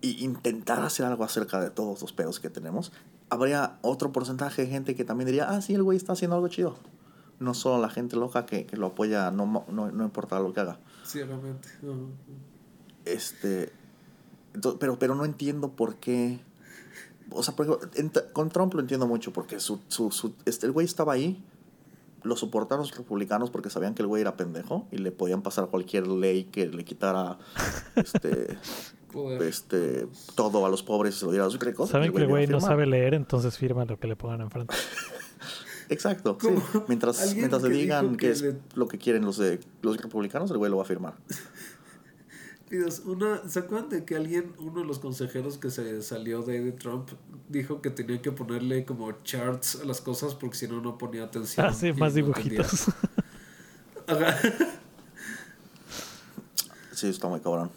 y 0.00 0.24
intentar 0.24 0.82
hacer 0.82 1.06
algo 1.06 1.24
acerca 1.24 1.60
de 1.60 1.70
todos 1.70 2.02
los 2.02 2.12
pedos 2.12 2.40
que 2.40 2.50
tenemos, 2.50 2.92
habría 3.30 3.78
otro 3.82 4.12
porcentaje 4.12 4.62
de 4.62 4.68
gente 4.68 4.94
que 4.94 5.04
también 5.04 5.26
diría, 5.26 5.48
ah, 5.48 5.60
sí, 5.60 5.74
el 5.74 5.82
güey 5.82 5.96
está 5.96 6.12
haciendo 6.12 6.36
algo 6.36 6.48
chido. 6.48 6.76
No 7.38 7.54
solo 7.54 7.80
la 7.80 7.90
gente 7.90 8.16
loca 8.16 8.46
que, 8.46 8.66
que 8.66 8.76
lo 8.76 8.86
apoya, 8.86 9.30
no, 9.30 9.64
no, 9.68 9.90
no 9.90 10.04
importa 10.04 10.40
lo 10.40 10.52
que 10.52 10.60
haga. 10.60 10.78
Ciertamente. 11.04 11.68
Este. 13.04 13.72
pero, 14.80 14.98
pero 14.98 15.14
no 15.14 15.24
entiendo 15.24 15.72
por 15.72 15.96
qué. 15.96 16.40
O 17.30 17.42
sea, 17.42 17.54
por 17.56 17.66
ejemplo, 17.66 18.22
con 18.32 18.50
Trump 18.50 18.74
lo 18.74 18.80
entiendo 18.80 19.06
mucho 19.06 19.32
porque 19.32 19.58
su, 19.60 19.80
su, 19.88 20.10
su, 20.10 20.34
este, 20.44 20.66
el 20.66 20.72
güey 20.72 20.86
estaba 20.86 21.12
ahí, 21.12 21.42
lo 22.22 22.36
soportaron 22.36 22.84
los 22.84 22.96
republicanos 22.96 23.50
porque 23.50 23.70
sabían 23.70 23.94
que 23.94 24.02
el 24.02 24.08
güey 24.08 24.20
era 24.20 24.36
pendejo 24.36 24.86
y 24.90 24.98
le 24.98 25.12
podían 25.12 25.42
pasar 25.42 25.68
cualquier 25.68 26.06
ley 26.06 26.44
que 26.44 26.66
le 26.66 26.84
quitara 26.84 27.38
este, 27.96 28.58
este 29.40 30.08
todo 30.34 30.66
a 30.66 30.68
los 30.68 30.82
pobres 30.82 31.16
y 31.16 31.18
se 31.18 31.24
lo 31.24 31.32
diera 31.32 31.46
a 31.46 31.48
los 31.48 31.58
ricos. 31.58 31.90
Saben 31.90 32.12
que 32.12 32.18
el 32.18 32.28
güey 32.28 32.46
no 32.46 32.60
sabe 32.60 32.86
leer, 32.86 33.14
entonces 33.14 33.56
firma 33.56 33.84
lo 33.84 33.98
que 33.98 34.08
le 34.08 34.16
pongan 34.16 34.42
enfrente. 34.42 34.74
Exacto. 35.88 36.36
Mientras, 36.88 37.34
mientras 37.34 37.62
le 37.62 37.70
digan 37.70 38.16
que, 38.16 38.30
es 38.30 38.44
lo 38.74 38.88
que 38.88 38.98
quieren 38.98 39.24
los, 39.24 39.36
de, 39.38 39.60
los 39.82 39.96
republicanos, 40.00 40.50
el 40.50 40.58
güey 40.58 40.70
lo 40.70 40.78
va 40.78 40.82
a 40.82 40.86
firmar. 40.86 41.14
Una, 43.04 43.48
¿Se 43.48 43.60
acuerdan 43.60 43.90
de 43.90 44.04
que 44.04 44.16
alguien, 44.16 44.52
uno 44.58 44.80
de 44.80 44.86
los 44.86 44.98
consejeros 44.98 45.56
que 45.56 45.70
se 45.70 46.02
salió 46.02 46.42
de 46.42 46.72
Trump, 46.72 47.10
dijo 47.48 47.80
que 47.80 47.90
tenía 47.90 48.20
que 48.20 48.32
ponerle 48.32 48.84
como 48.84 49.12
charts 49.22 49.82
a 49.82 49.84
las 49.84 50.00
cosas 50.00 50.34
porque 50.34 50.56
si 50.56 50.66
no, 50.66 50.80
no 50.80 50.98
ponía 50.98 51.22
atención? 51.22 51.64
Ah, 51.64 51.72
sí, 51.72 51.92
más 51.92 52.14
dibujitos. 52.14 52.86
sí, 56.92 57.06
está 57.08 57.28
muy 57.28 57.38
cabrón. 57.38 57.70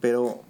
Pero. 0.00 0.42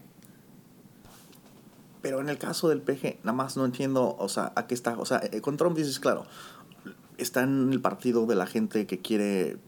Pero 2.03 2.21
en 2.21 2.29
el 2.29 2.39
caso 2.39 2.69
del 2.69 2.81
PG, 2.81 3.19
nada 3.25 3.33
más 3.33 3.57
no 3.57 3.65
entiendo, 3.65 4.17
o 4.19 4.29
sea, 4.29 4.53
a 4.57 4.67
qué 4.67 4.75
está. 4.75 4.99
O 4.99 5.05
sea, 5.05 5.21
eh, 5.33 5.41
con 5.41 5.57
Trump 5.57 5.77
dices, 5.77 6.01
claro, 6.01 6.25
está 7.19 7.43
en 7.43 7.73
el 7.73 7.81
partido 7.81 8.27
de 8.27 8.35
la 8.35 8.47
gente 8.47 8.87
que 8.87 9.01
quiere 9.01 9.59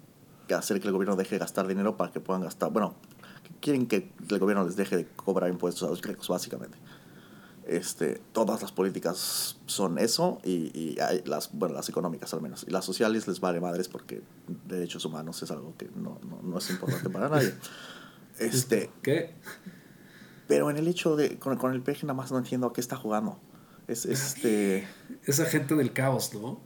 hacer 0.55 0.81
que 0.81 0.89
el 0.89 0.93
gobierno 0.93 1.17
deje 1.17 1.37
de 1.37 1.39
gastar 1.39 1.67
dinero 1.67 1.97
para 1.97 2.13
que 2.13 2.21
puedan 2.21 2.43
gastar. 2.43 2.71
Bueno, 2.71 2.95
quieren 3.61 3.87
que 3.87 4.11
el 4.29 4.39
gobierno 4.39 4.65
les 4.65 4.77
deje 4.77 4.97
de 4.97 5.07
cobrar 5.07 5.51
impuestos 5.51 5.83
a 5.85 5.91
los 5.91 6.03
ricos, 6.03 6.29
básicamente. 6.29 6.79
Este, 7.67 8.21
todas 8.33 8.61
las 8.61 8.73
políticas 8.73 9.57
son 9.67 9.99
eso 9.99 10.41
y, 10.43 10.77
y 10.77 10.99
hay 11.01 11.23
las, 11.25 11.53
bueno, 11.53 11.75
las 11.75 11.89
económicas 11.89 12.35
al 12.35 12.43
menos. 12.43 12.65
Y 12.67 12.71
las 12.71 12.85
sociales 12.85 13.29
les 13.29 13.41
vale 13.41 13.61
madres 13.61 13.89
porque 13.89 14.23
derechos 14.67 15.05
humanos 15.05 15.43
es 15.43 15.51
algo 15.51 15.75
que 15.77 15.89
no, 15.95 16.19
no, 16.29 16.41
no 16.43 16.59
es 16.59 16.71
importante 16.71 17.09
para 17.11 17.29
nadie. 17.29 17.55
Este, 18.39 18.91
¿Qué? 19.03 19.35
Pero 20.53 20.69
en 20.69 20.77
el 20.77 20.87
hecho 20.87 21.17
de, 21.17 21.39
con, 21.39 21.57
con 21.57 21.73
el 21.73 21.81
peje 21.81 22.05
nada 22.05 22.13
más 22.13 22.31
no 22.31 22.37
entiendo 22.37 22.67
a 22.67 22.75
qué 22.75 22.83
está 22.83 22.95
jugando. 22.95 23.39
Es, 23.89 24.05
este... 24.05 24.87
Esa 25.25 25.47
gente 25.47 25.75
del 25.75 25.95
caos, 25.95 26.35
¿no? 26.35 26.61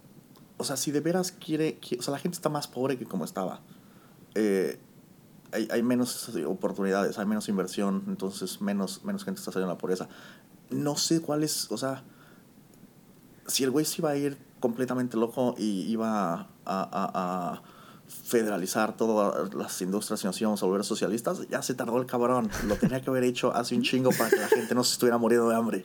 O 0.57 0.65
sea, 0.65 0.77
si 0.77 0.91
de 0.91 0.99
veras 0.99 1.31
quiere, 1.31 1.79
o 1.97 2.03
sea, 2.03 2.11
la 2.11 2.19
gente 2.19 2.35
está 2.35 2.49
más 2.49 2.67
pobre 2.67 2.99
que 2.99 3.05
como 3.05 3.25
estaba. 3.25 3.61
Eh, 4.35 4.81
hay, 5.53 5.69
hay, 5.71 5.85
menos 5.85 6.29
oportunidades, 6.47 7.17
hay 7.17 7.27
menos 7.27 7.49
inversión, 7.49 8.03
entonces 8.09 8.61
menos, 8.61 9.05
menos 9.05 9.25
gente 9.25 9.39
está 9.39 9.53
saliendo 9.53 9.71
a 9.71 9.75
la 9.77 9.79
pobreza. 9.79 10.09
No 10.71 10.97
sé 10.97 11.21
cuál 11.21 11.45
es, 11.45 11.71
o 11.71 11.79
sea, 11.79 12.03
si 13.47 13.63
el 13.63 13.71
güey 13.71 13.85
se 13.85 14.01
iba 14.01 14.11
a 14.11 14.17
ir 14.17 14.37
completamente 14.59 15.17
loco 15.17 15.55
y 15.57 15.83
iba 15.83 16.33
a, 16.33 16.49
a, 16.65 16.89
a 16.93 17.63
federalizar 18.09 18.97
todas 18.97 19.53
las 19.55 19.81
industrias 19.83 20.23
y 20.23 20.27
nos 20.27 20.41
íbamos 20.41 20.63
a 20.63 20.67
volver 20.67 20.85
socialistas, 20.85 21.49
ya 21.49 21.63
se 21.63 21.75
tardó 21.75 21.99
el 21.99 22.07
cabrón. 22.07 22.51
Lo 22.67 22.77
tenía 22.77 23.01
que 23.01 23.11
haber 23.11 23.25
hecho 23.25 23.55
hace 23.55 23.75
un 23.75 23.83
chingo 23.83 24.11
para 24.11 24.31
que 24.31 24.37
la 24.37 24.49
gente 24.49 24.75
no 24.75 24.85
se 24.85 24.93
estuviera 24.93 25.19
muriendo 25.19 25.49
de 25.49 25.57
hambre. 25.57 25.85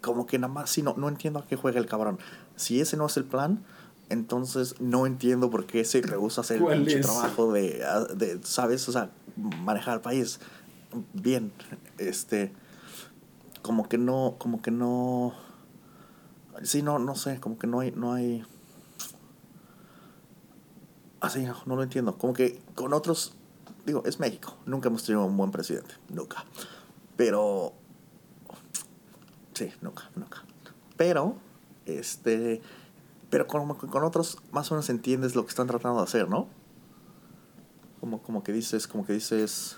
Como 0.00 0.26
que 0.26 0.38
nada 0.38 0.52
más, 0.52 0.70
sí, 0.70 0.82
no, 0.82 0.94
no 0.96 1.08
entiendo 1.08 1.38
a 1.38 1.46
qué 1.46 1.56
juega 1.56 1.78
el 1.78 1.86
cabrón. 1.86 2.18
Si 2.56 2.80
ese 2.80 2.96
no 2.96 3.06
es 3.06 3.16
el 3.16 3.24
plan, 3.24 3.64
entonces 4.08 4.74
no 4.80 5.06
entiendo 5.06 5.50
por 5.50 5.66
qué 5.66 5.84
se 5.84 6.02
rehúsa 6.02 6.42
hacer 6.42 6.60
el 6.62 7.00
trabajo 7.00 7.52
de, 7.52 7.82
de, 8.14 8.40
¿sabes? 8.42 8.88
O 8.88 8.92
sea, 8.92 9.10
manejar 9.36 9.94
el 9.94 10.00
país 10.00 10.40
bien. 11.14 11.52
Este, 11.98 12.52
como 13.62 13.88
que 13.88 13.98
no, 13.98 14.36
como 14.38 14.60
que 14.60 14.70
no... 14.70 15.34
Sí, 16.62 16.82
no, 16.82 16.98
no 16.98 17.14
sé, 17.14 17.40
como 17.40 17.58
que 17.58 17.66
no 17.66 17.80
hay, 17.80 17.92
no 17.92 18.12
hay 18.12 18.44
así 21.22 21.42
no, 21.42 21.56
no 21.64 21.76
lo 21.76 21.82
entiendo. 21.82 22.18
Como 22.18 22.34
que 22.34 22.60
con 22.74 22.92
otros, 22.92 23.32
digo, 23.86 24.02
es 24.04 24.20
México. 24.20 24.56
Nunca 24.66 24.88
hemos 24.88 25.04
tenido 25.04 25.24
un 25.24 25.36
buen 25.36 25.50
presidente. 25.50 25.94
Nunca. 26.08 26.44
Pero. 27.16 27.72
Sí, 29.54 29.72
nunca, 29.80 30.10
nunca. 30.16 30.44
Pero, 30.96 31.36
este. 31.86 32.60
Pero 33.30 33.46
con, 33.46 33.74
con 33.74 34.04
otros, 34.04 34.38
más 34.50 34.70
o 34.70 34.74
menos 34.74 34.90
entiendes 34.90 35.34
lo 35.34 35.44
que 35.44 35.50
están 35.50 35.66
tratando 35.66 35.98
de 35.98 36.04
hacer, 36.04 36.28
¿no? 36.28 36.48
Como, 38.00 38.20
como 38.20 38.42
que 38.42 38.52
dices, 38.52 38.86
como 38.86 39.06
que 39.06 39.14
dices. 39.14 39.76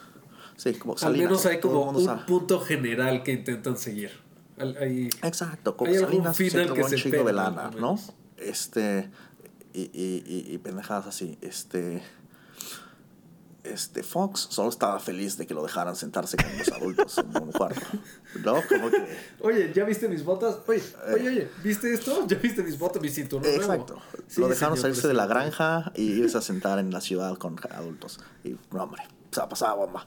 Sí, 0.57 0.75
como 0.75 0.97
Al 1.03 1.17
menos 1.17 1.47
hay 1.47 1.61
como 1.61 1.91
un 1.91 2.27
punto 2.27 2.61
general 2.61 3.23
que 3.23 3.33
intentan 3.33 3.77
seguir. 3.77 4.11
Hay, 4.57 5.11
Exacto, 5.23 5.77
como 5.77 5.91
hay 5.91 5.99
Salinas 5.99 6.37
final 6.37 6.73
que 6.73 6.83
un 6.83 6.91
chingo 6.95 7.25
de 7.25 7.33
lana, 7.33 7.71
¿no? 7.79 7.99
Este 8.37 9.11
y, 9.75 9.91
y, 9.93 10.55
y, 10.55 10.59
pendejadas 10.59 11.07
así. 11.07 11.37
Este, 11.43 12.03
este 13.65 14.03
Fox 14.03 14.47
solo 14.51 14.69
estaba 14.69 15.01
feliz 15.01 15.39
de 15.39 15.47
que 15.47 15.55
lo 15.55 15.63
dejaran 15.63 15.97
sentarse 15.97 16.37
con 16.37 16.57
los 16.57 16.69
adultos 16.69 17.19
en 17.19 17.43
un 17.43 17.51
cuarto. 17.51 17.81
¿No? 18.45 18.57
Como 18.69 18.91
que... 18.91 19.19
Oye, 19.41 19.73
¿ya 19.75 19.85
viste 19.85 20.09
mis 20.09 20.25
botas? 20.25 20.59
Oye, 20.67 20.83
oye, 21.13 21.29
oye, 21.29 21.51
¿viste 21.63 21.93
esto? 21.93 22.27
¿Ya 22.27 22.37
viste 22.37 22.63
mis 22.63 22.79
botas, 22.79 23.03
mi 23.03 23.09
cinturón 23.09 23.47
Exacto. 23.47 24.01
lo 24.37 24.49
dejaron 24.49 24.77
salirse 24.77 25.09
de 25.09 25.15
la 25.15 25.27
granja 25.27 25.93
y 25.97 26.13
irse 26.13 26.39
a 26.39 26.43
sentar 26.43 26.79
en 26.79 26.91
la 26.93 27.01
ciudad 27.01 27.37
con 27.39 27.59
adultos. 27.71 28.21
Y, 28.45 28.57
no, 28.71 28.85
hombre, 28.85 29.03
se 29.31 29.41
ha 29.41 29.49
pasado 29.49 29.79
bomba. 29.79 30.07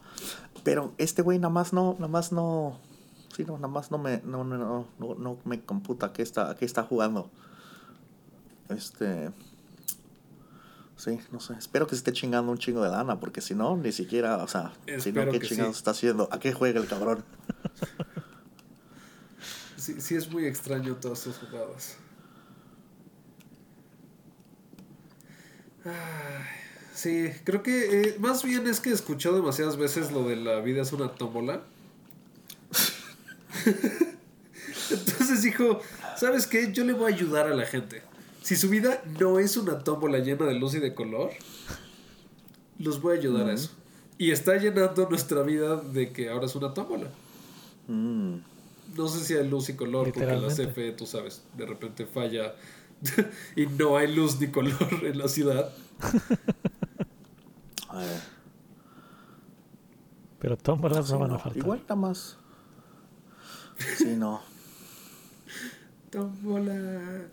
Pero 0.64 0.94
este 0.98 1.24
güey 1.24 1.40
nada 1.40 1.54
más 1.54 1.74
no, 1.74 1.94
nada 1.94 2.08
más 2.08 2.32
no... 2.32 2.80
Sí, 3.36 3.44
no, 3.44 3.56
nada 3.56 3.68
más 3.68 3.92
no 3.92 3.98
me, 3.98 4.22
no, 4.24 4.44
no, 4.44 4.58
no, 4.58 4.88
no, 5.00 5.16
no 5.16 5.38
me 5.46 5.62
computa 5.62 6.14
qué 6.14 6.22
está, 6.22 6.56
qué 6.56 6.66
está 6.66 6.84
jugando. 6.84 7.30
Este... 8.70 9.32
Sí, 10.98 11.20
no 11.32 11.40
sé. 11.40 11.54
Espero 11.54 11.86
que 11.86 11.92
se 11.92 12.00
esté 12.00 12.12
chingando 12.12 12.52
un 12.52 12.58
chingo 12.58 12.84
de 12.84 12.90
lana, 12.90 13.20
porque 13.20 13.40
si 13.40 13.54
no, 13.54 13.78
ni 13.78 13.92
siquiera, 13.92 14.38
o 14.38 14.48
sea, 14.48 14.74
si 15.00 15.12
no, 15.12 15.30
¿qué 15.32 15.40
chingados 15.40 15.78
está 15.78 15.92
haciendo? 15.92 16.28
¿A 16.32 16.40
qué 16.40 16.54
juega 16.54 16.80
el 16.80 16.88
cabrón? 16.88 17.24
sí, 19.78 20.02
sí, 20.02 20.16
es 20.16 20.30
muy 20.32 20.46
extraño 20.46 20.96
todas 20.96 21.20
sus 21.20 21.38
jugadas. 21.38 21.98
sí, 26.94 27.32
creo 27.46 27.64
que 27.64 28.02
eh, 28.02 28.18
más 28.20 28.44
bien 28.44 28.68
es 28.68 28.82
que 28.82 28.90
he 28.90 28.94
escuchado 28.94 29.38
demasiadas 29.38 29.78
veces 29.78 30.12
lo 30.12 30.28
de 30.28 30.36
la 30.36 30.60
vida 30.60 30.82
es 30.82 30.92
una 30.92 31.14
tómbola. 31.14 31.62
Entonces 34.90 35.44
dijo, 35.44 35.80
¿sabes 36.18 36.48
qué? 36.48 36.74
Yo 36.74 36.84
le 36.84 36.94
voy 36.94 37.12
a 37.12 37.16
ayudar 37.16 37.48
a 37.48 37.56
la 37.56 37.66
gente. 37.66 38.02
Si 38.48 38.56
su 38.56 38.70
vida 38.70 39.04
no 39.20 39.40
es 39.40 39.58
una 39.58 39.80
tómbola 39.80 40.20
llena 40.20 40.46
de 40.46 40.54
luz 40.54 40.74
y 40.76 40.80
de 40.80 40.96
color, 40.96 41.32
los 42.80 43.02
voy 43.02 43.18
a 43.18 43.20
ayudar 43.20 43.50
a 43.50 43.54
eso. 43.54 43.72
Y 44.18 44.32
está 44.32 44.56
llenando 44.56 45.10
nuestra 45.10 45.42
vida 45.42 45.76
de 45.76 46.14
que 46.14 46.30
ahora 46.30 46.46
es 46.46 46.56
una 46.56 46.74
tómbola. 46.74 47.10
Mm. 47.90 48.36
No 48.96 49.10
sé 49.10 49.26
si 49.26 49.34
hay 49.34 49.46
luz 49.50 49.68
y 49.68 49.74
color, 49.76 50.14
porque 50.14 50.26
la 50.26 50.48
CFE, 50.48 50.94
tú 50.94 51.06
sabes, 51.06 51.42
de 51.58 51.66
repente 51.66 52.06
falla 52.06 52.56
y 53.58 53.66
no 53.66 53.98
hay 53.98 54.16
luz 54.16 54.40
ni 54.40 54.48
color 54.48 54.78
en 55.04 55.18
la 55.18 55.28
ciudad. 55.28 55.70
Pero 60.40 60.56
tómbolas 60.56 61.12
no 61.12 61.20
van 61.20 61.34
a 61.34 61.38
faltar. 61.38 61.58
Igual 61.58 61.82
nada 61.82 61.96
más. 61.96 62.38
Sí, 63.98 64.16
no. 64.16 64.42
tómbola. 66.12 67.28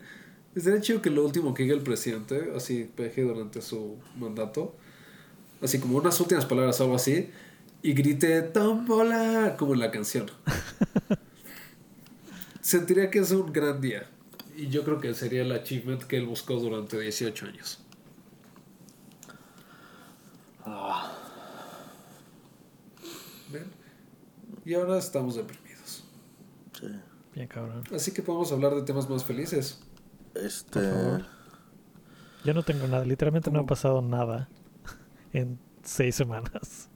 Estaría 0.55 0.79
chido 0.79 1.01
que 1.01 1.09
lo 1.09 1.25
último 1.25 1.53
que 1.53 1.63
diga 1.63 1.75
el 1.75 1.81
presidente, 1.81 2.53
así 2.55 2.89
peje 2.95 3.23
durante 3.23 3.61
su 3.61 3.97
mandato, 4.17 4.73
así 5.61 5.79
como 5.79 5.97
unas 5.97 6.17
últimas 6.21 6.45
palabras 6.45 6.79
o 6.79 6.83
algo 6.83 6.95
así, 6.95 7.29
y 7.81 7.93
grite 7.93 8.41
tómbola 8.41 9.57
como 9.59 9.73
en 9.73 9.81
la 9.81 9.91
canción. 9.91 10.31
Sentiría 12.61 13.11
que 13.11 13.19
es 13.19 13.31
un 13.31 13.51
gran 13.51 13.81
día. 13.81 14.09
Y 14.55 14.69
yo 14.69 14.85
creo 14.85 15.01
que 15.01 15.13
sería 15.13 15.41
el 15.41 15.51
achievement 15.51 16.01
que 16.03 16.15
él 16.15 16.25
buscó 16.25 16.55
durante 16.55 16.97
18 16.97 17.47
años. 17.47 17.81
Ah. 20.65 21.13
¿Ven? 23.51 23.65
Y 24.63 24.73
ahora 24.73 24.97
estamos 24.97 25.35
deprimidos. 25.35 26.05
Sí. 26.79 26.87
Bien 27.33 27.47
cabrón. 27.47 27.83
Así 27.93 28.11
que 28.11 28.23
podemos 28.23 28.53
hablar 28.53 28.73
de 28.73 28.83
temas 28.83 29.09
más 29.09 29.25
felices. 29.25 29.81
Este. 30.35 30.79
Yo 32.43 32.53
no 32.53 32.63
tengo 32.63 32.87
nada, 32.87 33.05
literalmente 33.05 33.49
no 33.49 33.61
ha 33.61 33.65
pasado 33.65 34.01
nada 34.01 34.49
en 35.33 35.57
seis 35.83 36.15
semanas. 36.15 36.89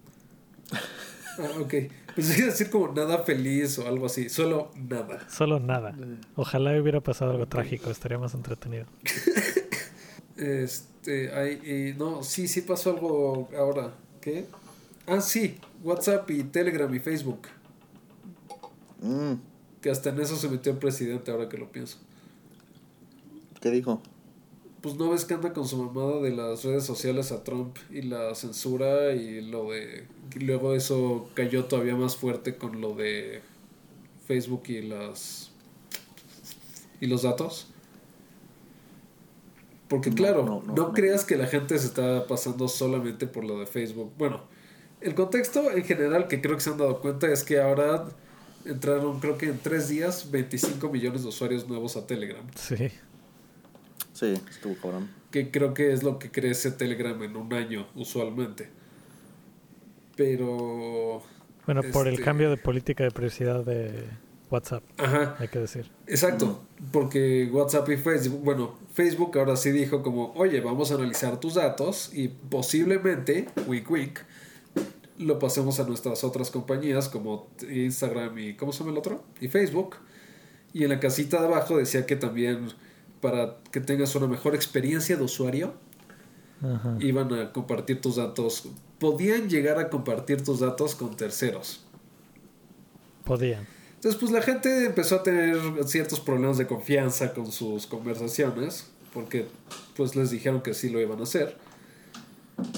Ah, 1.40 1.60
ok. 1.60 1.74
Pensé 2.16 2.36
que 2.36 2.45
decir 2.45 2.70
como 2.70 2.90
nada 2.90 3.20
feliz 3.20 3.80
o 3.80 3.88
algo 3.88 4.07
así. 4.07 4.30
Solo 4.30 4.72
nada. 4.76 5.28
Solo 5.30 5.60
nada. 5.60 5.95
Ojalá 6.36 6.80
hubiera 6.80 6.99
pasado 6.99 7.32
algo 7.32 7.48
trágico. 7.48 7.90
Estaría 7.90 8.18
más 8.18 8.34
entretenido. 8.34 8.86
este, 10.38 11.34
hay, 11.34 11.95
no, 11.98 12.24
sí, 12.24 12.48
sí 12.48 12.61
pasó 12.61 12.91
algo 12.91 13.49
ahora. 13.57 13.94
¿Qué? 14.22 14.45
Ah, 15.07 15.22
sí. 15.22 15.57
WhatsApp 15.82 16.30
y 16.30 16.44
Telegram 16.44 16.94
y 16.94 16.99
Facebook. 16.99 17.48
Mm. 19.02 19.36
Que 19.82 19.90
hasta 19.90 20.10
en 20.10 20.20
eso 20.20 20.36
se 20.36 20.49
metió 20.49 20.74
el 20.74 20.78
presidente, 20.78 21.32
ahora 21.32 21.48
que 21.48 21.57
lo 21.57 21.72
pienso. 21.72 21.98
¿Qué 23.60 23.72
dijo? 23.72 24.02
Pues 24.81 24.95
no 24.95 25.10
ves 25.10 25.26
que 25.26 25.34
anda 25.34 25.52
con 25.52 25.68
su 25.68 25.77
mamada 25.84 26.22
de 26.22 26.31
las 26.31 26.64
redes 26.64 26.86
sociales 26.86 27.31
a 27.34 27.44
Trump 27.44 27.77
y 27.90 28.02
la 28.03 28.34
censura 28.36 29.11
y 29.14 29.41
lo 29.41 29.72
de... 29.72 30.07
Y 30.36 30.40
luego 30.40 30.73
eso 30.73 31.30
cayó 31.34 31.65
todavía 31.65 31.95
más 31.95 32.15
fuerte 32.15 32.56
con 32.56 32.80
lo 32.80 32.95
de 32.95 33.41
Facebook 34.26 34.64
y 34.68 34.81
las... 34.81 35.52
y 37.02 37.07
los 37.07 37.23
datos. 37.23 37.68
Porque 39.90 40.11
No, 40.11 40.15
claro, 40.15 40.45
no, 40.45 40.61
no, 40.61 40.73
no, 40.73 40.76
no. 40.76 40.94
creas 40.94 41.26
que 41.26 41.36
la 41.36 41.48
gente 41.48 41.77
se 41.77 41.88
está 41.88 42.26
pasando 42.27 42.69
solamente 42.69 43.27
por 43.27 43.44
lo 43.44 43.60
de 43.60 43.65
Facebook. 43.65 44.14
Bueno, 44.18 44.44
el 45.02 45.15
contexto 45.15 45.72
en 45.72 45.84
general 45.84 46.27
que 46.27 46.41
creo 46.41 46.56
que 46.56 46.61
se 46.61 46.69
han 46.69 46.77
dado 46.77 47.02
cuenta 47.02 47.27
es 47.27 47.44
que 47.44 47.60
ahora 47.60 48.06
entraron 48.65 49.19
creo 49.19 49.38
que 49.38 49.48
en 49.48 49.57
tres 49.57 49.90
días 49.90 50.31
25 50.31 50.90
millones 50.90 51.23
de 51.23 51.30
usuarios 51.30 51.68
nuevos 51.68 51.98
a 51.98 52.06
Telegram. 52.07 52.45
Sí. 52.56 52.91
Sí, 54.20 54.34
estuvo 54.50 54.76
cabrón. 54.76 55.10
Que 55.32 55.50
creo 55.50 55.74
que 55.74 55.94
es 55.94 56.04
lo 56.04 56.20
que 56.20 56.30
crece 56.30 56.72
Telegram 56.72 57.22
en 57.24 57.38
un 57.38 57.54
año 57.54 57.88
usualmente. 57.96 58.68
Pero... 60.18 61.22
Bueno, 61.66 61.82
por 61.94 62.08
el 62.08 62.16
Este- 62.16 62.26
cambio 62.26 62.50
de 62.50 62.58
política 62.58 63.04
de 63.06 63.12
privacidad 63.12 63.64
de 63.64 64.08
WhatsApp, 64.50 64.84
Ajá, 64.98 65.36
hay 65.40 65.48
que 65.48 65.60
decir. 65.60 65.90
Exacto, 66.08 66.64
porque 66.91 67.48
WhatsApp 67.52 67.88
y 67.90 67.98
Facebook, 67.98 68.44
bueno, 68.44 68.76
Facebook 68.94 69.38
ahora 69.38 69.56
sí 69.56 69.72
dijo 69.72 70.02
como, 70.02 70.34
oye, 70.34 70.60
vamos 70.60 70.91
a 70.91 70.96
analizar 70.96 71.40
tus 71.40 71.54
datos 71.54 72.10
y 72.14 72.28
posiblemente, 72.28 73.48
wink 73.68 73.90
wink, 73.90 74.20
lo 75.20 75.38
pasemos 75.38 75.80
a 75.80 75.84
nuestras 75.84 76.24
otras 76.24 76.50
compañías 76.50 77.08
como 77.08 77.48
Instagram 77.70 78.38
y, 78.40 78.56
¿cómo 78.56 78.74
se 78.74 78.80
llama 78.80 78.91
el 78.91 78.98
otro? 78.98 79.24
Y 79.40 79.48
Facebook. 79.48 79.98
Y 80.74 80.84
en 80.84 80.90
la 80.90 81.00
casita 81.00 81.40
de 81.40 81.48
abajo 81.48 81.78
decía 81.78 82.06
que 82.06 82.16
también 82.16 82.70
para 83.22 83.58
que 83.72 83.82
tengas 83.82 84.16
una 84.16 84.28
mejor 84.28 84.56
experiencia 84.56 85.16
de 85.16 85.24
usuario, 85.24 85.74
Ajá. 86.62 86.98
iban 87.00 87.34
a 87.34 87.52
compartir 87.52 88.02
tus 88.02 88.18
datos, 88.18 88.70
podían 89.00 89.50
llegar 89.50 89.80
a 89.80 89.90
compartir 89.90 90.44
tus 90.44 90.60
datos 90.60 90.96
con 90.96 91.16
terceros. 91.16 91.86
Podían. 93.24 93.68
Entonces, 93.96 94.20
pues 94.20 94.32
la 94.32 94.41
gente 94.41 94.86
empezó 94.86 95.18
a 95.18 95.24
tener 95.24 95.58
ciertos 95.86 96.22
problemas 96.22 96.58
de 96.58 96.66
confianza 96.68 97.34
con 97.34 97.52
sus 97.52 97.86
conversaciones, 97.86 98.88
porque 99.14 99.48
pues 99.98 100.16
les 100.16 100.32
dijeron 100.32 100.62
que 100.62 100.74
sí 100.74 100.90
lo 100.90 101.02
iban 101.02 101.20
a 101.20 101.24
hacer. 101.24 101.58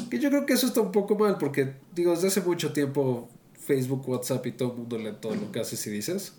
Que 0.10 0.20
yo 0.20 0.30
creo 0.30 0.46
que 0.48 0.54
eso 0.54 0.66
está 0.66 0.82
un 0.82 0.92
poco 0.92 1.16
mal, 1.16 1.38
porque 1.38 1.74
digo, 1.94 2.12
desde 2.12 2.28
hace 2.28 2.42
mucho 2.42 2.74
tiempo 2.74 3.30
Facebook, 3.54 4.08
WhatsApp 4.10 4.46
y 4.48 4.52
todo 4.52 4.72
el 4.72 4.78
mundo 4.80 4.98
lee 4.98 5.14
todo 5.22 5.36
lo 5.36 5.52
que 5.52 5.60
haces 5.60 5.86
y 5.86 5.92
dices. 5.92 6.34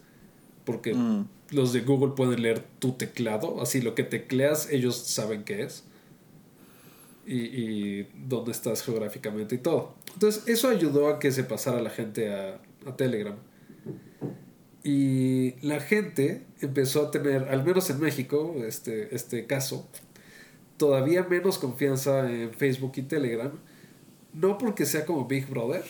Porque 0.65 0.95
Mm. 0.95 1.27
los 1.51 1.73
de 1.73 1.81
Google 1.81 2.15
pueden 2.15 2.43
leer 2.43 2.65
tu 2.79 2.93
teclado, 2.93 3.61
así 3.61 3.81
lo 3.81 3.95
que 3.95 4.05
tecleas 4.05 4.71
ellos 4.71 4.97
saben 4.97 5.45
qué 5.45 5.63
es. 5.63 5.85
Y, 7.27 7.37
y 7.39 8.09
dónde 8.29 8.51
estás 8.53 8.83
geográficamente 8.83 9.55
y 9.55 9.59
todo. 9.59 9.95
Entonces 10.15 10.43
eso 10.49 10.69
ayudó 10.69 11.09
a 11.09 11.19
que 11.21 11.31
se 11.31 11.45
pasara 11.45 11.81
la 11.81 11.91
gente 11.91 12.33
a, 12.35 12.61
a 12.87 12.97
Telegram. 12.97 13.37
Y 14.85 15.55
la 15.65 15.79
gente 15.81 16.43
empezó 16.61 17.07
a 17.07 17.11
tener, 17.13 17.45
al 17.49 17.65
menos 17.65 17.89
en 17.91 18.01
México, 18.01 18.55
este, 18.67 19.15
este 19.15 19.47
caso, 19.47 19.87
todavía 20.77 21.23
menos 21.23 21.59
confianza 21.59 22.29
en 22.31 22.53
Facebook 22.53 22.93
y 22.97 23.03
Telegram. 23.03 23.53
No 24.33 24.59
porque 24.59 24.85
sea 24.87 25.07
como 25.07 25.27
Big 25.27 25.47
Brother, 25.49 25.85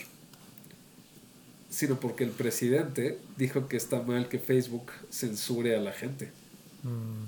sino 1.73 1.99
porque 1.99 2.23
el 2.23 2.31
presidente 2.31 3.19
dijo 3.39 3.67
que 3.67 3.79
está 3.79 4.03
mal 4.03 4.29
que 4.29 4.39
Facebook 4.39 4.93
censure 5.11 5.75
a 5.75 5.81
la 5.81 5.93
gente. 5.93 6.31
Mm, 6.83 7.25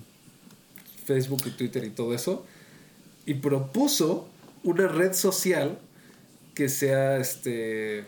Facebook 1.07 1.43
y 1.47 1.51
Twitter 1.51 1.83
y 1.83 1.91
todo 1.91 2.15
eso. 2.15 2.45
Y 3.25 3.35
propuso 3.35 4.29
una 4.63 4.87
red 4.87 5.15
social 5.15 5.79
que 6.55 6.69
sea 6.69 7.17
este, 7.17 8.05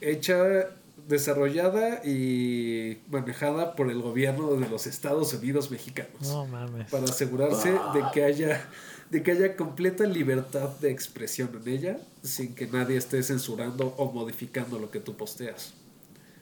hecha, 0.00 0.70
desarrollada 1.08 2.04
y 2.04 2.98
manejada 3.10 3.74
por 3.74 3.90
el 3.90 4.00
gobierno 4.00 4.54
de 4.56 4.68
los 4.68 4.86
Estados 4.86 5.32
Unidos 5.34 5.70
mexicanos. 5.70 6.12
no 6.22 6.46
mames. 6.46 6.90
Para 6.90 7.04
asegurarse 7.04 7.70
de 7.72 8.02
que 8.12 8.24
haya 8.24 8.68
de 9.10 9.22
que 9.22 9.30
haya 9.32 9.56
completa 9.56 10.04
libertad 10.04 10.68
de 10.80 10.90
expresión 10.90 11.48
en 11.64 11.68
ella 11.72 11.98
sin 12.22 12.54
que 12.54 12.66
nadie 12.66 12.98
esté 12.98 13.22
censurando 13.22 13.94
o 13.96 14.12
modificando 14.12 14.78
lo 14.78 14.90
que 14.90 15.00
tú 15.00 15.16
posteas. 15.16 15.72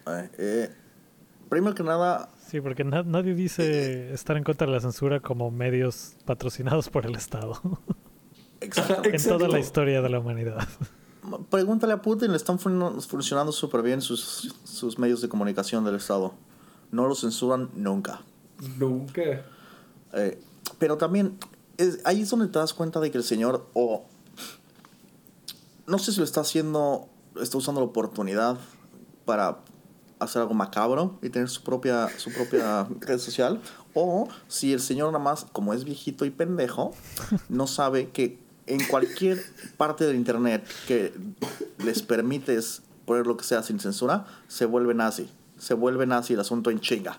Eh, 0.09 0.29
eh, 0.39 0.71
primero 1.49 1.75
que 1.77 1.85
nada, 1.85 2.29
Sí, 2.49 2.61
porque 2.61 2.83
na- 2.85 3.03
nadie 3.05 3.35
dice 3.35 4.13
estar 4.13 4.37
en 4.37 4.43
contra 4.45 4.67
de 4.67 4.73
la 4.73 4.81
censura 4.81 5.21
como 5.21 5.51
medios 5.53 6.15
patrocinados 6.25 6.89
por 6.91 7.07
el 7.07 7.15
Estado 7.15 7.61
exacto. 8.61 9.09
en 9.13 9.23
toda 9.23 9.47
la 9.49 9.59
historia 9.61 10.03
de 10.03 10.09
la 10.09 10.19
humanidad. 10.19 10.67
Pregúntale 11.51 11.93
a 11.93 12.03
Putin, 12.03 12.31
le 12.31 12.37
están 12.37 12.59
fun- 12.59 13.01
funcionando 13.03 13.53
súper 13.53 13.83
bien 13.83 14.01
sus, 14.03 14.55
sus 14.65 14.99
medios 14.99 15.21
de 15.21 15.29
comunicación 15.29 15.85
del 15.85 15.97
Estado. 15.97 16.33
No 16.91 17.07
lo 17.07 17.15
censuran 17.15 17.71
nunca. 17.75 18.23
Nunca. 18.79 19.45
Eh, 20.13 20.41
pero 20.79 20.97
también, 20.97 21.39
es- 21.79 22.01
ahí 22.05 22.23
es 22.23 22.31
donde 22.31 22.47
te 22.49 22.59
das 22.59 22.73
cuenta 22.75 23.01
de 23.01 23.11
que 23.11 23.19
el 23.19 23.25
señor, 23.25 23.67
o 23.75 24.05
no 25.87 25.99
sé 25.99 26.13
si 26.13 26.19
lo 26.19 26.25
está 26.25 26.41
haciendo, 26.41 27.09
está 27.41 27.59
usando 27.59 27.81
la 27.81 27.87
oportunidad 27.87 28.57
para 29.25 29.59
hacer 30.19 30.43
algo 30.43 30.55
macabro 30.55 31.19
y 31.23 31.29
tener 31.31 31.49
su 31.49 31.63
propia, 31.63 32.09
su 32.19 32.33
propia 32.33 32.85
red 33.01 33.19
social, 33.19 33.61
o 33.95 34.29
si 34.49 34.73
el 34.73 34.81
señor 34.81 35.13
nada 35.13 35.23
más, 35.23 35.47
como 35.53 35.75
es 35.75 35.85
viejito 35.85 36.25
y 36.25 36.31
pendejo, 36.31 36.93
no 37.49 37.67
sabe 37.67 38.09
que 38.11 38.39
en 38.67 38.85
cualquier 38.87 39.43
parte 39.77 40.05
del 40.05 40.17
internet 40.17 40.65
que 40.89 41.13
les 41.85 42.03
permites 42.03 42.83
poner 43.05 43.27
lo 43.27 43.37
que 43.37 43.45
sea 43.45 43.63
sin 43.63 43.79
censura, 43.81 44.27
se 44.49 44.65
vuelve 44.67 44.95
nazi. 44.95 45.29
Se 45.59 45.75
vuelve 45.75 46.07
nazi 46.07 46.35
el 46.35 46.41
asunto 46.41 46.71
en 46.71 46.81
chinga. 46.81 47.19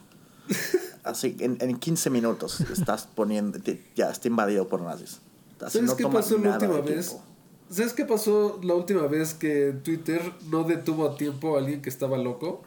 Así, 1.04 1.38
en, 1.40 1.58
en 1.62 1.78
15 1.78 2.10
minutos 2.10 2.60
estás 2.62 3.08
poniendo, 3.16 3.60
te- 3.60 3.82
ya 3.96 4.10
está 4.10 4.28
invadido 4.28 4.68
por 4.68 4.82
nazis. 4.82 5.20
Así, 5.62 5.78
¿Sabes 5.80 5.90
no 5.92 5.96
qué 5.96 6.08
pasó 6.08 6.38
la 6.38 6.52
última 6.52 6.82
vez? 6.82 7.08
tiempo. 7.08 7.24
¿Sabes 7.70 7.94
qué 7.94 8.06
pasó 8.06 8.60
la 8.64 8.74
última 8.76 9.08
vez 9.08 9.34
que 9.34 9.74
Twitter 9.84 10.22
no 10.50 10.64
detuvo 10.64 11.08
a 11.10 11.16
tiempo 11.18 11.56
a 11.56 11.60
alguien 11.60 11.82
que 11.82 11.90
estaba 11.90 12.18
loco? 12.18 12.64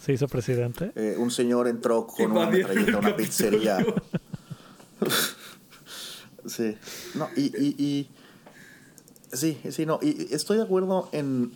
Se 0.00 0.12
hizo 0.12 0.28
presidente. 0.28 0.92
Eh, 0.96 1.14
un 1.18 1.30
señor 1.30 1.66
entró 1.68 2.06
con 2.06 2.32
una 2.32 2.50
metralleta 2.50 2.96
a 2.96 3.00
una 3.00 3.16
pizzería. 3.16 3.78
Sí, 6.46 6.76
no, 7.14 7.28
y, 7.36 7.44
y, 7.56 7.74
y 7.78 8.10
sí, 9.34 9.58
sí, 9.70 9.86
no, 9.86 9.98
y 10.02 10.28
estoy 10.34 10.56
de 10.58 10.62
acuerdo 10.64 11.08
en 11.12 11.52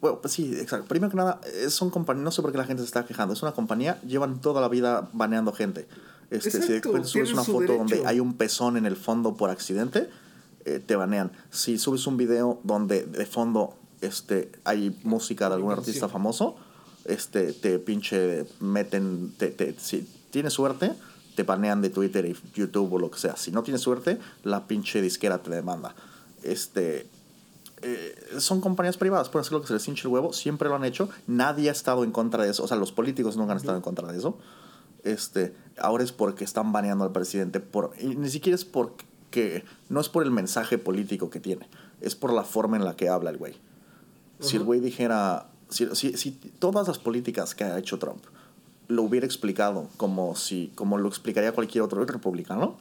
bueno, 0.00 0.20
pues 0.22 0.32
sí, 0.32 0.54
exacto. 0.58 0.86
Primero 0.88 1.10
que 1.10 1.16
nada, 1.18 1.40
eh, 1.46 1.68
son 1.68 1.90
compañías, 1.90 2.24
no 2.24 2.30
sé 2.30 2.40
por 2.40 2.52
qué 2.52 2.58
la 2.58 2.64
gente 2.64 2.82
se 2.82 2.86
está 2.86 3.04
quejando, 3.04 3.34
es 3.34 3.42
una 3.42 3.52
compañía, 3.52 4.00
llevan 4.00 4.40
toda 4.40 4.62
la 4.62 4.68
vida 4.68 5.10
baneando 5.12 5.52
gente. 5.52 5.86
Este, 6.30 6.50
si 6.52 6.58
de 6.58 6.64
Exacto, 6.78 6.88
repente 6.92 7.08
subes 7.08 7.32
una 7.34 7.42
foto 7.44 7.58
donde 7.78 7.96
hay 8.06 8.20
un 8.20 8.34
pezón 8.34 8.76
en 8.78 8.86
el 8.86 8.96
fondo 8.96 9.34
por 9.34 9.50
accidente, 9.50 10.08
eh, 10.64 10.78
te 10.84 10.96
banean. 10.96 11.32
Si 11.50 11.76
subes 11.78 12.06
un 12.06 12.16
video 12.16 12.60
donde 12.64 13.04
de 13.04 13.26
fondo 13.26 13.76
este, 14.00 14.50
hay 14.64 14.98
música 15.02 15.48
de 15.50 15.56
algún 15.56 15.72
artista 15.72 16.08
famoso, 16.08 16.56
este, 17.04 17.52
te 17.52 17.78
pinche 17.78 18.46
meten, 18.60 19.34
te, 19.36 19.48
te- 19.48 19.74
si 19.78 20.08
tienes 20.30 20.54
suerte, 20.54 20.92
te 21.34 21.42
banean 21.42 21.82
de 21.82 21.90
Twitter 21.90 22.24
y 22.26 22.36
YouTube 22.54 22.92
o 22.92 22.98
lo 22.98 23.10
que 23.10 23.18
sea. 23.18 23.36
Si 23.36 23.50
no 23.50 23.62
tienes 23.62 23.82
suerte, 23.82 24.18
la 24.44 24.66
pinche 24.66 25.00
disquera 25.00 25.42
te 25.42 25.50
demanda. 25.50 25.94
Este, 26.42 27.08
eh, 27.82 28.14
son 28.38 28.60
compañías 28.60 28.98
privadas, 28.98 29.30
pueden 29.30 29.42
hacer 29.42 29.52
lo 29.52 29.62
que 29.62 29.68
se 29.68 29.74
les 29.74 29.88
hinche 29.88 30.06
el 30.06 30.12
huevo, 30.12 30.32
siempre 30.32 30.68
lo 30.68 30.74
han 30.74 30.84
hecho, 30.84 31.08
nadie 31.26 31.70
ha 31.70 31.72
estado 31.72 32.04
en 32.04 32.12
contra 32.12 32.44
de 32.44 32.50
eso, 32.50 32.64
o 32.64 32.68
sea, 32.68 32.76
los 32.76 32.92
políticos 32.92 33.36
nunca 33.38 33.52
han 33.52 33.58
estado 33.58 33.76
en 33.76 33.82
contra 33.82 34.10
de 34.12 34.18
eso. 34.18 34.38
Este, 35.02 35.54
ahora 35.78 36.04
es 36.04 36.12
porque 36.12 36.44
están 36.44 36.72
baneando 36.72 37.04
al 37.04 37.12
presidente 37.12 37.58
por 37.58 37.92
y 37.98 38.16
ni 38.16 38.28
siquiera 38.28 38.54
es 38.54 38.66
porque 38.66 39.64
no 39.88 39.98
es 40.00 40.10
por 40.10 40.24
el 40.24 40.30
mensaje 40.30 40.76
político 40.76 41.30
que 41.30 41.40
tiene, 41.40 41.68
es 42.02 42.14
por 42.14 42.34
la 42.34 42.44
forma 42.44 42.76
en 42.76 42.84
la 42.84 42.96
que 42.96 43.08
habla 43.08 43.30
el 43.30 43.38
güey. 43.38 43.56
Si 44.40 44.56
el 44.56 44.62
güey 44.62 44.80
dijera, 44.80 45.48
si, 45.68 45.86
si, 45.94 46.16
si 46.16 46.32
todas 46.32 46.88
las 46.88 46.98
políticas 46.98 47.54
que 47.54 47.64
ha 47.64 47.78
hecho 47.78 47.98
Trump 47.98 48.24
lo 48.90 49.02
hubiera 49.02 49.24
explicado 49.26 49.88
como 49.96 50.34
si 50.36 50.72
como 50.74 50.98
lo 50.98 51.08
explicaría 51.08 51.52
cualquier 51.52 51.82
otro 51.82 52.04
republicano, 52.04 52.76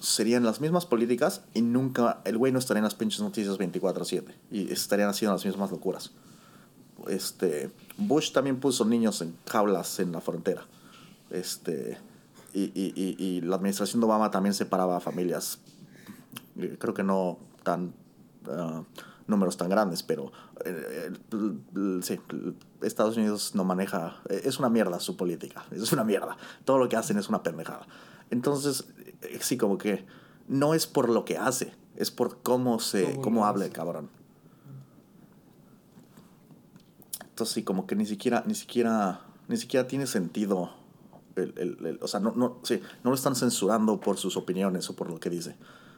serían 0.00 0.44
las 0.44 0.60
mismas 0.60 0.86
políticas 0.86 1.42
y 1.54 1.62
nunca, 1.62 2.20
el 2.24 2.38
güey 2.38 2.52
no 2.52 2.58
estaría 2.58 2.78
en 2.78 2.84
las 2.84 2.94
pinches 2.94 3.20
noticias 3.20 3.58
24/7 3.58 4.34
y 4.50 4.72
estarían 4.72 5.10
haciendo 5.10 5.34
las 5.34 5.44
mismas 5.44 5.70
locuras. 5.70 6.12
Este, 7.08 7.70
Bush 7.98 8.32
también 8.32 8.58
puso 8.58 8.84
niños 8.84 9.20
en 9.20 9.36
jaulas 9.46 10.00
en 10.00 10.12
la 10.12 10.20
frontera. 10.20 10.66
Este, 11.30 11.98
y, 12.54 12.64
y, 12.74 12.92
y, 12.96 13.22
y 13.22 13.40
la 13.42 13.56
administración 13.56 14.00
de 14.00 14.06
Obama 14.06 14.30
también 14.30 14.54
separaba 14.54 14.96
a 14.96 15.00
familias. 15.00 15.58
Eh, 16.58 16.76
creo 16.78 16.94
que 16.94 17.02
no 17.02 17.38
tan 17.62 17.92
ah, 18.48 18.82
números 19.26 19.56
tan 19.56 19.68
grandes, 19.68 20.02
pero 20.02 20.32
eh, 20.64 21.12
eh, 21.32 22.00
sí, 22.02 22.20
Estados 22.82 23.16
Unidos 23.16 23.54
no 23.54 23.64
maneja, 23.64 24.22
es 24.28 24.58
una 24.58 24.68
mierda 24.68 25.00
su 25.00 25.16
política, 25.16 25.64
es 25.70 25.92
una 25.92 26.04
mierda. 26.04 26.36
Todo 26.64 26.78
lo 26.78 26.88
que 26.88 26.96
hacen 26.96 27.18
es 27.18 27.28
una 27.28 27.42
pendejada. 27.42 27.86
Entonces, 28.30 28.84
sí, 29.40 29.56
como 29.56 29.78
que 29.78 30.04
no 30.48 30.74
es 30.74 30.86
por 30.86 31.08
lo 31.08 31.24
que 31.24 31.38
hace, 31.38 31.74
es 31.96 32.10
por 32.10 32.42
cómo 32.42 32.78
se, 32.78 33.20
cómo, 33.20 33.46
habla 33.46 33.64
el 33.64 33.72
cabrón. 33.72 34.10
Entonces 37.20 37.54
sí, 37.54 37.62
como 37.64 37.86
que 37.86 37.96
ni 37.96 38.06
siquiera, 38.06 38.44
ni 38.46 38.54
siquiera, 38.54 39.20
ni 39.48 39.56
siquiera 39.56 39.86
tiene 39.86 40.06
sentido. 40.06 40.70
El, 41.36 41.52
el, 41.58 41.98
o 42.00 42.08
sea, 42.08 42.18
no, 42.18 42.32
no, 42.34 42.60
sí, 42.62 42.80
no 43.04 43.10
lo 43.10 43.14
están 43.14 43.36
censurando 43.36 44.00
por 44.00 44.16
sus 44.16 44.38
opiniones 44.38 44.88
o 44.88 44.96
por 44.96 45.10
lo 45.10 45.20
que 45.20 45.28
dice. 45.28 45.56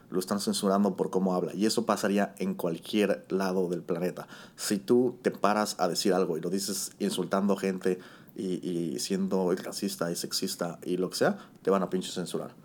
Lo 0.09 0.19
están 0.19 0.39
censurando 0.39 0.95
por 0.95 1.09
cómo 1.09 1.35
habla. 1.35 1.53
Y 1.53 1.65
eso 1.65 1.85
pasaría 1.85 2.33
en 2.39 2.55
cualquier 2.55 3.25
lado 3.29 3.69
del 3.69 3.83
planeta. 3.83 4.27
Si 4.55 4.77
tú 4.77 5.17
te 5.21 5.31
paras 5.31 5.75
a 5.79 5.87
decir 5.87 6.13
algo 6.13 6.37
y 6.37 6.41
lo 6.41 6.49
dices 6.49 6.93
insultando 6.99 7.55
gente 7.55 7.99
y, 8.35 8.67
y 8.67 8.99
siendo 8.99 9.53
racista 9.55 10.11
y 10.11 10.15
sexista 10.15 10.79
y 10.83 10.97
lo 10.97 11.09
que 11.09 11.17
sea, 11.17 11.37
te 11.61 11.69
van 11.69 11.83
a 11.83 11.89
pinche 11.89 12.11
censurar. 12.11 12.55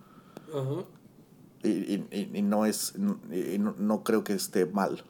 y, 1.62 1.68
y, 1.68 2.30
y, 2.32 2.42
no 2.42 2.66
es. 2.66 2.94
Y 3.30 3.58
no, 3.58 3.74
no 3.78 4.04
creo 4.04 4.24
que 4.24 4.34
esté 4.34 4.66
mal. 4.66 5.02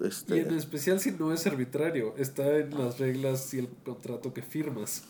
Este... 0.00 0.36
Y 0.36 0.40
en 0.40 0.54
especial 0.54 1.00
si 1.00 1.12
no 1.12 1.32
es 1.32 1.46
arbitrario, 1.46 2.14
está 2.16 2.56
en 2.56 2.76
las 2.78 2.98
reglas 2.98 3.52
y 3.54 3.60
el 3.60 3.68
contrato 3.84 4.32
que 4.32 4.42
firmas. 4.42 5.04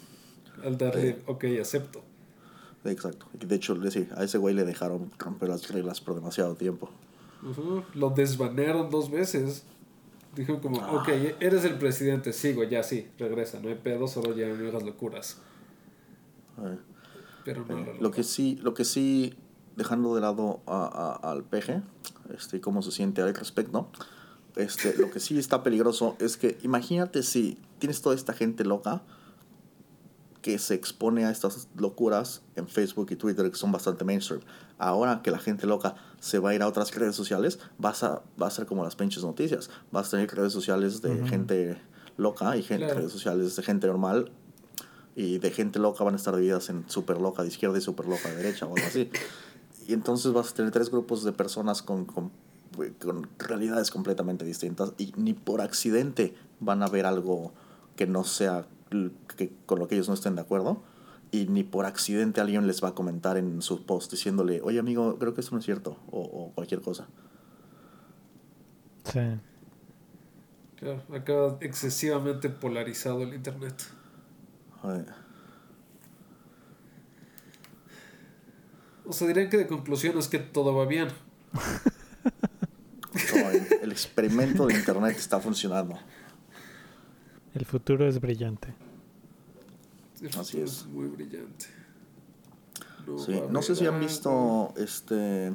Al 0.64 0.78
darle, 0.78 1.22
ok, 1.26 1.44
acepto. 1.60 2.02
Exacto. 2.90 3.26
De 3.32 3.54
hecho, 3.54 3.76
a 4.16 4.24
ese 4.24 4.38
güey 4.38 4.54
le 4.54 4.64
dejaron 4.64 5.10
romper 5.18 5.48
las 5.48 5.68
reglas 5.70 6.00
por 6.00 6.14
demasiado 6.14 6.54
tiempo. 6.54 6.90
Lo 7.94 8.10
desbanearon 8.10 8.90
dos 8.90 9.10
veces. 9.10 9.64
Dijo 10.34 10.60
como, 10.60 10.80
ah. 10.82 10.92
ok, 10.92 11.08
eres 11.40 11.64
el 11.64 11.78
presidente, 11.78 12.32
sigo, 12.32 12.62
ya 12.64 12.82
sí, 12.82 13.08
regresa, 13.18 13.58
no 13.58 13.68
hay 13.68 13.76
pedo, 13.76 14.06
solo 14.06 14.36
ya 14.36 14.46
no 14.48 14.68
hagas 14.68 14.82
locuras. 14.82 15.38
Pero 17.42 17.64
no, 17.64 17.78
eh, 17.78 17.96
lo, 18.00 18.10
que 18.10 18.22
sí, 18.22 18.58
lo 18.62 18.74
que 18.74 18.84
sí, 18.84 19.34
dejando 19.76 20.14
de 20.14 20.20
lado 20.20 20.60
a, 20.66 21.18
a, 21.22 21.30
al 21.32 21.42
peje, 21.42 21.80
este, 22.36 22.60
cómo 22.60 22.82
se 22.82 22.90
siente 22.90 23.22
al 23.22 23.34
respecto, 23.34 23.88
este, 24.56 24.94
lo 24.98 25.10
que 25.10 25.20
sí 25.20 25.38
está 25.38 25.62
peligroso 25.62 26.16
es 26.18 26.36
que 26.36 26.58
imagínate 26.62 27.22
si 27.22 27.58
tienes 27.78 28.02
toda 28.02 28.14
esta 28.14 28.34
gente 28.34 28.64
loca 28.64 29.02
que 30.46 30.60
se 30.60 30.74
expone 30.74 31.24
a 31.24 31.32
estas 31.32 31.66
locuras 31.76 32.40
en 32.54 32.68
Facebook 32.68 33.08
y 33.10 33.16
Twitter 33.16 33.50
que 33.50 33.56
son 33.56 33.72
bastante 33.72 34.04
mainstream. 34.04 34.42
Ahora 34.78 35.20
que 35.20 35.32
la 35.32 35.40
gente 35.40 35.66
loca 35.66 35.96
se 36.20 36.38
va 36.38 36.50
a 36.50 36.54
ir 36.54 36.62
a 36.62 36.68
otras 36.68 36.94
redes 36.94 37.16
sociales, 37.16 37.58
vas 37.78 38.04
a, 38.04 38.22
va 38.40 38.46
a 38.46 38.50
ser 38.52 38.64
como 38.64 38.84
las 38.84 38.94
pinches 38.94 39.24
noticias. 39.24 39.70
Vas 39.90 40.06
a 40.06 40.10
tener 40.12 40.32
redes 40.32 40.52
sociales 40.52 41.02
de 41.02 41.26
gente 41.26 41.76
loca 42.16 42.56
y 42.56 42.62
gente, 42.62 42.94
redes 42.94 43.10
sociales 43.10 43.56
de 43.56 43.62
gente 43.64 43.88
normal. 43.88 44.30
Y 45.16 45.38
de 45.38 45.50
gente 45.50 45.80
loca 45.80 46.04
van 46.04 46.14
a 46.14 46.16
estar 46.16 46.36
divididas 46.36 46.70
en 46.70 46.88
super 46.88 47.20
loca 47.20 47.42
de 47.42 47.48
izquierda 47.48 47.78
y 47.78 47.80
super 47.80 48.06
loca 48.06 48.28
de 48.28 48.36
derecha 48.36 48.66
o 48.66 48.76
algo 48.76 48.86
así. 48.86 49.10
Y 49.88 49.94
entonces 49.94 50.32
vas 50.32 50.52
a 50.52 50.54
tener 50.54 50.70
tres 50.70 50.92
grupos 50.92 51.24
de 51.24 51.32
personas 51.32 51.82
con, 51.82 52.04
con 52.04 52.30
con 53.02 53.26
realidades 53.38 53.90
completamente 53.90 54.44
distintas 54.44 54.92
y 54.98 55.12
ni 55.16 55.32
por 55.32 55.62
accidente 55.62 56.34
van 56.60 56.82
a 56.82 56.88
ver 56.88 57.06
algo 57.06 57.52
que 57.96 58.06
no 58.06 58.22
sea 58.22 58.66
que, 59.36 59.52
con 59.66 59.78
lo 59.78 59.88
que 59.88 59.96
ellos 59.96 60.08
no 60.08 60.14
estén 60.14 60.34
de 60.34 60.42
acuerdo 60.42 60.82
y 61.30 61.46
ni 61.46 61.64
por 61.64 61.86
accidente 61.86 62.40
alguien 62.40 62.66
les 62.66 62.82
va 62.82 62.88
a 62.88 62.94
comentar 62.94 63.36
en 63.36 63.62
su 63.62 63.84
post 63.84 64.10
diciéndole, 64.10 64.60
oye 64.62 64.78
amigo, 64.78 65.18
creo 65.18 65.34
que 65.34 65.40
esto 65.40 65.54
no 65.54 65.58
es 65.58 65.64
cierto 65.64 65.98
o, 66.10 66.20
o 66.20 66.52
cualquier 66.54 66.80
cosa. 66.80 67.08
Sí. 69.04 69.20
Claro, 70.76 71.02
acaba 71.12 71.58
excesivamente 71.60 72.50
polarizado 72.50 73.22
el 73.22 73.34
Internet. 73.34 73.74
O 79.04 79.12
sea, 79.12 79.28
dirían 79.28 79.48
que 79.48 79.56
de 79.56 79.66
conclusión 79.66 80.18
es 80.18 80.28
que 80.28 80.38
todo 80.38 80.74
va 80.74 80.84
bien. 80.84 81.08
el, 83.82 83.92
experimento 83.92 84.66
de 84.66 84.74
Internet 84.74 85.16
está 85.16 85.40
funcionando. 85.40 85.98
El 87.56 87.64
futuro 87.64 88.06
es 88.06 88.20
brillante. 88.20 88.74
Así 90.38 90.60
es. 90.60 90.84
muy 90.84 91.08
brillante. 91.08 91.64
No, 93.50 93.62
sé 93.62 93.74
si 93.74 93.86
han 93.86 93.98
visto 93.98 94.74
este. 94.76 95.54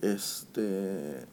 Este. 0.00 1.26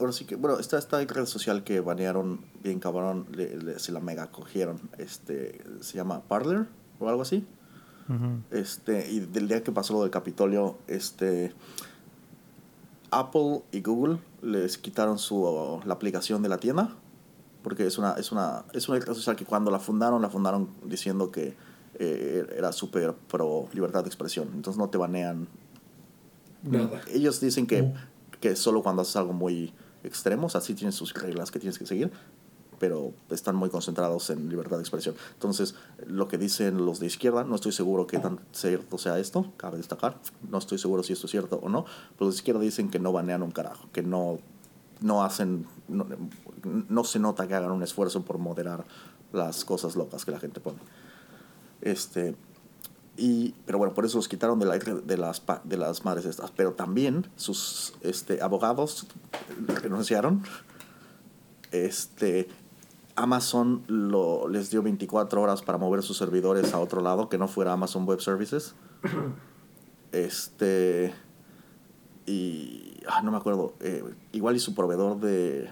Ahora 0.00 0.10
sí 0.10 0.24
que, 0.24 0.34
bueno, 0.34 0.58
está 0.58 0.76
esta 0.76 0.98
red 1.04 1.26
social 1.26 1.62
que 1.62 1.78
banearon 1.78 2.44
bien 2.64 2.80
cabrón, 2.80 3.28
se 3.76 3.92
la 3.92 4.00
mega 4.00 4.32
cogieron. 4.32 4.80
Este, 4.98 5.62
se 5.80 5.98
llama 5.98 6.22
Parler 6.22 6.66
o 6.98 7.08
algo 7.08 7.22
así. 7.22 7.46
Este, 8.50 9.08
y 9.08 9.20
del 9.20 9.46
día 9.46 9.62
que 9.62 9.70
pasó 9.70 9.92
lo 9.92 10.02
del 10.02 10.10
Capitolio, 10.10 10.78
este 10.88 11.52
Apple 13.12 13.62
y 13.70 13.82
Google 13.82 14.18
les 14.42 14.78
quitaron 14.78 15.20
su, 15.20 15.80
la 15.84 15.94
aplicación 15.94 16.42
de 16.42 16.48
la 16.48 16.58
tienda 16.58 16.96
porque 17.62 17.86
es 17.86 17.98
una, 17.98 18.12
es 18.12 18.32
una, 18.32 18.64
es 18.72 18.88
una 18.88 19.00
social 19.00 19.36
que 19.36 19.44
cuando 19.44 19.70
la 19.70 19.78
fundaron, 19.78 20.22
la 20.22 20.30
fundaron 20.30 20.68
diciendo 20.84 21.30
que 21.30 21.56
eh, 21.98 22.46
era 22.56 22.72
súper 22.72 23.14
pro 23.14 23.68
libertad 23.72 24.02
de 24.02 24.08
expresión. 24.08 24.48
Entonces 24.54 24.78
no 24.78 24.88
te 24.88 24.98
banean. 24.98 25.48
Nada. 26.62 27.00
Ellos 27.12 27.40
dicen 27.40 27.66
que, 27.66 27.92
que 28.40 28.56
solo 28.56 28.82
cuando 28.82 29.02
haces 29.02 29.16
algo 29.16 29.32
muy 29.32 29.72
extremo, 30.04 30.46
o 30.46 30.50
sea, 30.50 30.60
sí 30.60 30.74
tienen 30.74 30.92
sus 30.92 31.14
reglas 31.14 31.50
que 31.50 31.58
tienes 31.58 31.78
que 31.78 31.86
seguir, 31.86 32.12
pero 32.78 33.12
están 33.30 33.56
muy 33.56 33.70
concentrados 33.70 34.30
en 34.30 34.48
libertad 34.48 34.76
de 34.76 34.82
expresión. 34.82 35.14
Entonces, 35.34 35.74
lo 36.06 36.28
que 36.28 36.38
dicen 36.38 36.84
los 36.84 37.00
de 37.00 37.06
izquierda, 37.06 37.44
no 37.44 37.54
estoy 37.54 37.72
seguro 37.72 38.06
que 38.06 38.18
tan 38.18 38.40
cierto 38.52 38.98
sea 38.98 39.18
esto, 39.18 39.52
cabe 39.56 39.78
destacar, 39.78 40.18
no 40.48 40.58
estoy 40.58 40.78
seguro 40.78 41.02
si 41.02 41.12
esto 41.12 41.26
es 41.26 41.30
cierto 41.30 41.56
o 41.62 41.68
no, 41.68 41.84
pero 42.16 42.26
los 42.26 42.34
de 42.34 42.38
izquierda 42.38 42.60
dicen 42.60 42.90
que 42.90 42.98
no 42.98 43.12
banean 43.12 43.42
un 43.42 43.50
carajo, 43.50 43.88
que 43.92 44.02
no, 44.02 44.38
no 45.00 45.24
hacen, 45.24 45.66
no, 45.88 47.04
se 47.04 47.18
nota 47.18 47.46
que 47.48 47.54
hagan 47.54 47.70
un 47.70 47.82
esfuerzo 47.82 48.22
por 48.22 48.38
moderar 48.38 48.84
las 49.32 49.64
cosas 49.64 49.96
locas 49.96 50.24
que 50.24 50.30
la 50.30 50.40
gente 50.40 50.60
pone. 50.60 50.78
Este, 51.80 52.34
y, 53.16 53.54
pero 53.66 53.78
bueno, 53.78 53.94
por 53.94 54.04
eso 54.04 54.18
los 54.18 54.28
quitaron 54.28 54.58
de, 54.58 54.66
la, 54.66 54.78
de, 54.78 55.16
las, 55.16 55.42
de 55.64 55.76
las 55.76 56.04
madres 56.04 56.24
estas. 56.24 56.50
Pero 56.52 56.72
también 56.72 57.26
sus 57.36 57.94
este, 58.02 58.40
abogados 58.40 59.06
renunciaron. 59.82 60.42
Este, 61.72 62.48
Amazon 63.16 63.82
lo, 63.88 64.48
les 64.48 64.70
dio 64.70 64.82
24 64.82 65.42
horas 65.42 65.62
para 65.62 65.78
mover 65.78 66.02
sus 66.02 66.16
servidores 66.16 66.72
a 66.72 66.78
otro 66.78 67.02
lado 67.02 67.28
que 67.28 67.36
no 67.36 67.48
fuera 67.48 67.72
Amazon 67.72 68.06
Web 68.06 68.20
Services. 68.20 68.74
Este. 70.12 71.12
Y. 72.24 72.94
Ah, 73.06 73.20
no 73.22 73.30
me 73.30 73.36
acuerdo. 73.36 73.74
Eh, 73.80 74.02
igual 74.32 74.56
y 74.56 74.58
su 74.58 74.74
proveedor 74.74 75.20
de. 75.20 75.70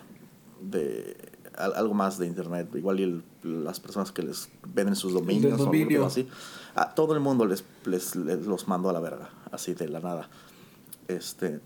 De 0.70 1.16
algo 1.56 1.94
más 1.94 2.18
de 2.18 2.26
internet. 2.26 2.68
Igual 2.74 3.00
y 3.00 3.22
las 3.42 3.80
personas 3.80 4.12
que 4.12 4.22
les 4.22 4.48
venden 4.66 4.96
sus 4.96 5.12
dominios 5.12 5.60
o 5.60 5.70
algo 5.70 6.06
así. 6.06 6.28
A 6.74 6.94
todo 6.94 7.14
el 7.14 7.20
mundo 7.20 7.46
les, 7.46 7.64
les, 7.84 8.14
los 8.16 8.68
mandó 8.68 8.90
a 8.90 8.92
la 8.92 9.00
verga. 9.00 9.30
Así 9.50 9.74
de 9.74 9.88
la 9.88 10.00
nada. 10.00 10.28
Este. 11.08 11.60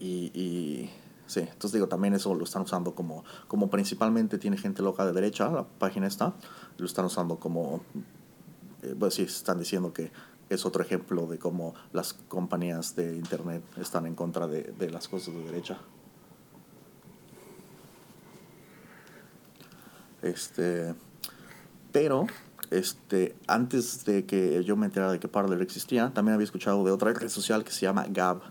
Y. 0.00 0.30
y 0.34 0.90
Sí, 1.26 1.40
entonces 1.40 1.72
digo, 1.72 1.88
también 1.88 2.14
eso 2.14 2.32
lo 2.36 2.44
están 2.44 2.62
usando 2.62 2.94
como, 2.94 3.24
como 3.48 3.68
principalmente 3.68 4.38
tiene 4.38 4.56
gente 4.56 4.80
loca 4.80 5.04
de 5.04 5.12
derecha, 5.12 5.50
la 5.50 5.64
página 5.64 6.06
está, 6.06 6.34
lo 6.78 6.86
están 6.86 7.06
usando 7.06 7.40
como, 7.40 7.80
eh, 8.82 8.94
pues 8.96 9.14
sí, 9.14 9.22
están 9.22 9.58
diciendo 9.58 9.92
que 9.92 10.12
es 10.48 10.64
otro 10.64 10.84
ejemplo 10.84 11.26
de 11.26 11.40
cómo 11.40 11.74
las 11.92 12.12
compañías 12.12 12.94
de 12.94 13.16
internet 13.16 13.64
están 13.76 14.06
en 14.06 14.14
contra 14.14 14.46
de, 14.46 14.72
de 14.78 14.90
las 14.90 15.08
cosas 15.08 15.34
de 15.34 15.42
derecha. 15.42 15.78
Este, 20.22 20.94
pero, 21.92 22.26
este, 22.70 23.36
antes 23.46 24.04
de 24.04 24.24
que 24.24 24.62
yo 24.64 24.76
me 24.76 24.86
enterara 24.86 25.12
de 25.12 25.20
que 25.20 25.28
Parler 25.28 25.62
existía, 25.62 26.12
también 26.14 26.34
había 26.34 26.44
escuchado 26.44 26.84
de 26.84 26.90
otra 26.90 27.12
red 27.12 27.28
social 27.28 27.64
que 27.64 27.70
se 27.70 27.82
llama 27.82 28.06
Gab 28.08 28.42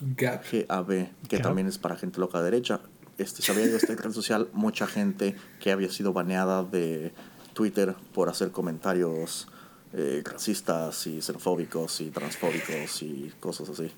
GAB, 0.00 1.08
que 1.28 1.38
también 1.38 1.66
es 1.66 1.78
para 1.78 1.96
gente 1.96 2.20
loca 2.20 2.40
derecha. 2.42 2.80
Este, 3.18 3.42
sabía 3.42 3.66
de 3.66 3.76
esta 3.76 3.94
red 3.94 4.12
social 4.12 4.48
mucha 4.52 4.86
gente 4.86 5.36
que 5.60 5.72
había 5.72 5.90
sido 5.90 6.12
baneada 6.12 6.64
de 6.64 7.12
Twitter 7.52 7.94
por 8.14 8.30
hacer 8.30 8.50
comentarios 8.50 9.46
eh, 9.92 10.22
racistas 10.24 11.06
y 11.06 11.20
xenofóbicos 11.20 12.00
y 12.00 12.10
transfóbicos 12.10 13.02
y 13.02 13.32
cosas 13.40 13.68
así. 13.68 13.90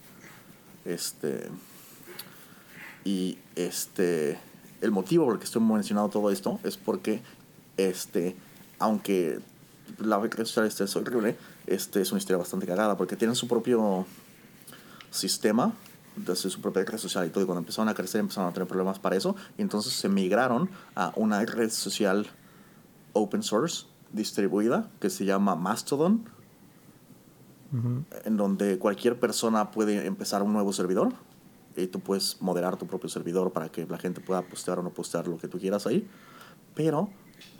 Este. 0.84 1.48
Y 3.04 3.38
este. 3.54 4.38
El 4.82 4.90
motivo 4.90 5.24
por 5.24 5.34
el 5.34 5.38
que 5.38 5.46
estoy 5.46 5.62
mencionando 5.62 6.10
todo 6.10 6.30
esto 6.30 6.60
es 6.64 6.76
porque, 6.76 7.22
este, 7.78 8.36
aunque 8.78 9.40
la 9.98 10.18
red 10.18 10.44
social 10.44 10.66
este 10.66 10.84
es 10.84 10.96
horrible, 10.96 11.36
este 11.66 12.02
es 12.02 12.10
una 12.12 12.18
historia 12.18 12.38
bastante 12.38 12.66
cagada 12.66 12.96
porque 12.96 13.16
tienen 13.16 13.36
su 13.36 13.48
propio 13.48 14.04
sistema 15.10 15.72
desde 16.16 16.50
su 16.50 16.60
propia 16.60 16.84
red 16.84 16.98
social 16.98 17.26
y 17.26 17.30
todo. 17.30 17.44
Y 17.44 17.46
cuando 17.46 17.60
empezaron 17.60 17.88
a 17.88 17.94
crecer 17.94 18.20
empezaron 18.20 18.50
a 18.50 18.52
tener 18.52 18.68
problemas 18.68 18.98
para 18.98 19.16
eso. 19.16 19.36
Y 19.56 19.62
entonces 19.62 19.92
se 19.92 20.08
migraron 20.08 20.68
a 20.94 21.12
una 21.16 21.44
red 21.44 21.70
social 21.70 22.26
open 23.12 23.42
source 23.42 23.86
distribuida 24.12 24.90
que 25.00 25.10
se 25.10 25.24
llama 25.24 25.54
Mastodon. 25.54 26.24
En 28.26 28.36
donde 28.36 28.78
cualquier 28.78 29.18
persona 29.18 29.70
puede 29.70 30.06
empezar 30.06 30.42
un 30.42 30.52
nuevo 30.52 30.74
servidor. 30.74 31.14
Y 31.76 31.86
tú 31.86 32.00
puedes 32.00 32.40
moderar 32.40 32.76
tu 32.76 32.86
propio 32.86 33.08
servidor 33.08 33.52
para 33.52 33.70
que 33.70 33.86
la 33.86 33.98
gente 33.98 34.20
pueda 34.20 34.42
postear 34.42 34.78
o 34.78 34.82
no 34.82 34.90
postear 34.90 35.26
lo 35.26 35.38
que 35.38 35.48
tú 35.48 35.58
quieras 35.58 35.86
ahí. 35.86 36.08
Pero 36.74 37.10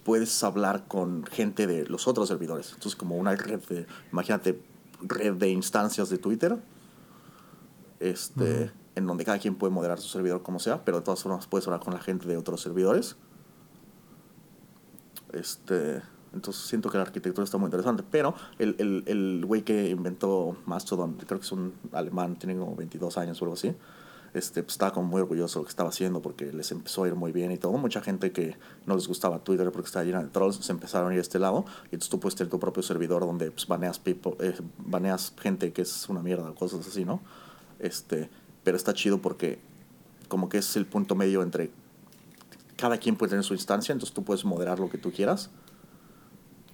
puedes 0.05 0.43
hablar 0.45 0.87
con 0.89 1.25
gente 1.25 1.67
de 1.67 1.87
los 1.87 2.09
otros 2.09 2.29
servidores. 2.29 2.69
Entonces, 2.69 2.97
como 2.97 3.17
una 3.17 3.35
red 3.35 3.61
de, 3.69 3.87
imagínate, 4.11 4.61
red 5.01 5.35
de 5.35 5.51
instancias 5.51 6.11
de 6.11 6.19
Twitter, 6.19 6.59
este, 8.01 8.73
en 8.95 9.07
donde 9.07 9.25
cada 9.25 9.39
quien 9.39 9.55
puede 9.55 9.73
moderar 9.73 10.01
su 10.01 10.09
servidor 10.09 10.43
como 10.43 10.59
sea, 10.59 10.85
pero 10.85 10.99
de 10.99 11.05
todas 11.05 11.23
formas 11.23 11.47
puedes 11.47 11.67
hablar 11.67 11.81
con 11.81 11.95
la 11.95 12.01
gente 12.01 12.27
de 12.27 12.37
otros 12.37 12.61
servidores. 12.61 13.17
Este, 15.33 16.03
entonces 16.35 16.65
siento 16.65 16.91
que 16.91 16.99
la 16.99 17.05
arquitectura 17.05 17.45
está 17.45 17.59
muy 17.59 17.67
interesante, 17.67 18.03
pero 18.11 18.35
el, 18.59 18.75
el, 18.79 19.05
el 19.07 19.45
güey 19.47 19.63
que 19.63 19.91
inventó 19.91 20.57
Mastodon, 20.67 21.15
creo 21.15 21.39
que 21.39 21.47
es 21.47 21.53
un 21.53 21.75
alemán, 21.93 22.37
tiene 22.37 22.59
como 22.59 22.75
22 22.75 23.19
años 23.19 23.41
o 23.41 23.45
algo 23.45 23.55
así, 23.55 23.75
este, 24.35 24.63
pues, 24.63 24.75
estaba 24.75 24.93
como 24.93 25.09
muy 25.09 25.21
orgulloso 25.21 25.59
de 25.59 25.63
lo 25.63 25.67
que 25.67 25.71
estaba 25.71 25.91
haciendo 25.91 26.23
porque 26.23 26.53
les 26.53 26.73
empezó 26.73 27.05
a 27.05 27.09
ir 27.09 27.15
muy 27.15 27.33
bien 27.33 27.53
y 27.53 27.59
todo. 27.59 27.73
Mucha 27.73 28.01
gente 28.01 28.33
que 28.33 28.57
no 28.87 28.95
les 28.95 29.07
gustaba 29.07 29.39
Twitter 29.41 29.71
porque 29.71 29.87
estaba 29.87 30.05
llena 30.05 30.23
de 30.23 30.29
trolls 30.29 30.57
se 30.57 30.73
empezaron 30.73 31.11
a 31.11 31.15
ir 31.15 31.19
a 31.19 31.23
este 31.23 31.39
lado 31.39 31.65
y 31.85 31.97
entonces 31.97 32.09
tú 32.09 32.19
puedes 32.19 32.37
tener 32.37 32.51
tu 32.51 32.59
propio 32.59 32.83
servidor 32.83 33.21
donde 33.23 33.51
pues, 33.51 33.67
baneas, 33.67 33.99
people, 33.99 34.33
eh, 34.41 34.55
baneas 34.79 35.33
gente 35.41 35.73
que 35.73 35.83
es 35.83 36.09
una 36.09 36.23
mierda, 36.23 36.53
cosas 36.55 36.87
así, 36.87 37.05
¿no? 37.05 37.21
Este, 37.79 38.31
pero 38.65 38.77
está 38.77 38.95
chido 38.95 39.19
porque 39.19 39.59
como 40.29 40.49
que 40.49 40.59
es 40.59 40.77
el 40.77 40.87
punto 40.87 41.15
medio 41.15 41.43
entre 41.43 41.71
cada 42.77 42.97
quien 42.97 43.17
puede 43.17 43.31
tener 43.31 43.45
su 43.45 43.55
instancia, 43.55 43.93
entonces 43.93 44.15
tú 44.15 44.25
puedes 44.25 44.45
moderar 44.45 44.81
lo 44.81 44.89
que 44.89 44.99
tú 44.99 45.13
quieras, 45.13 45.51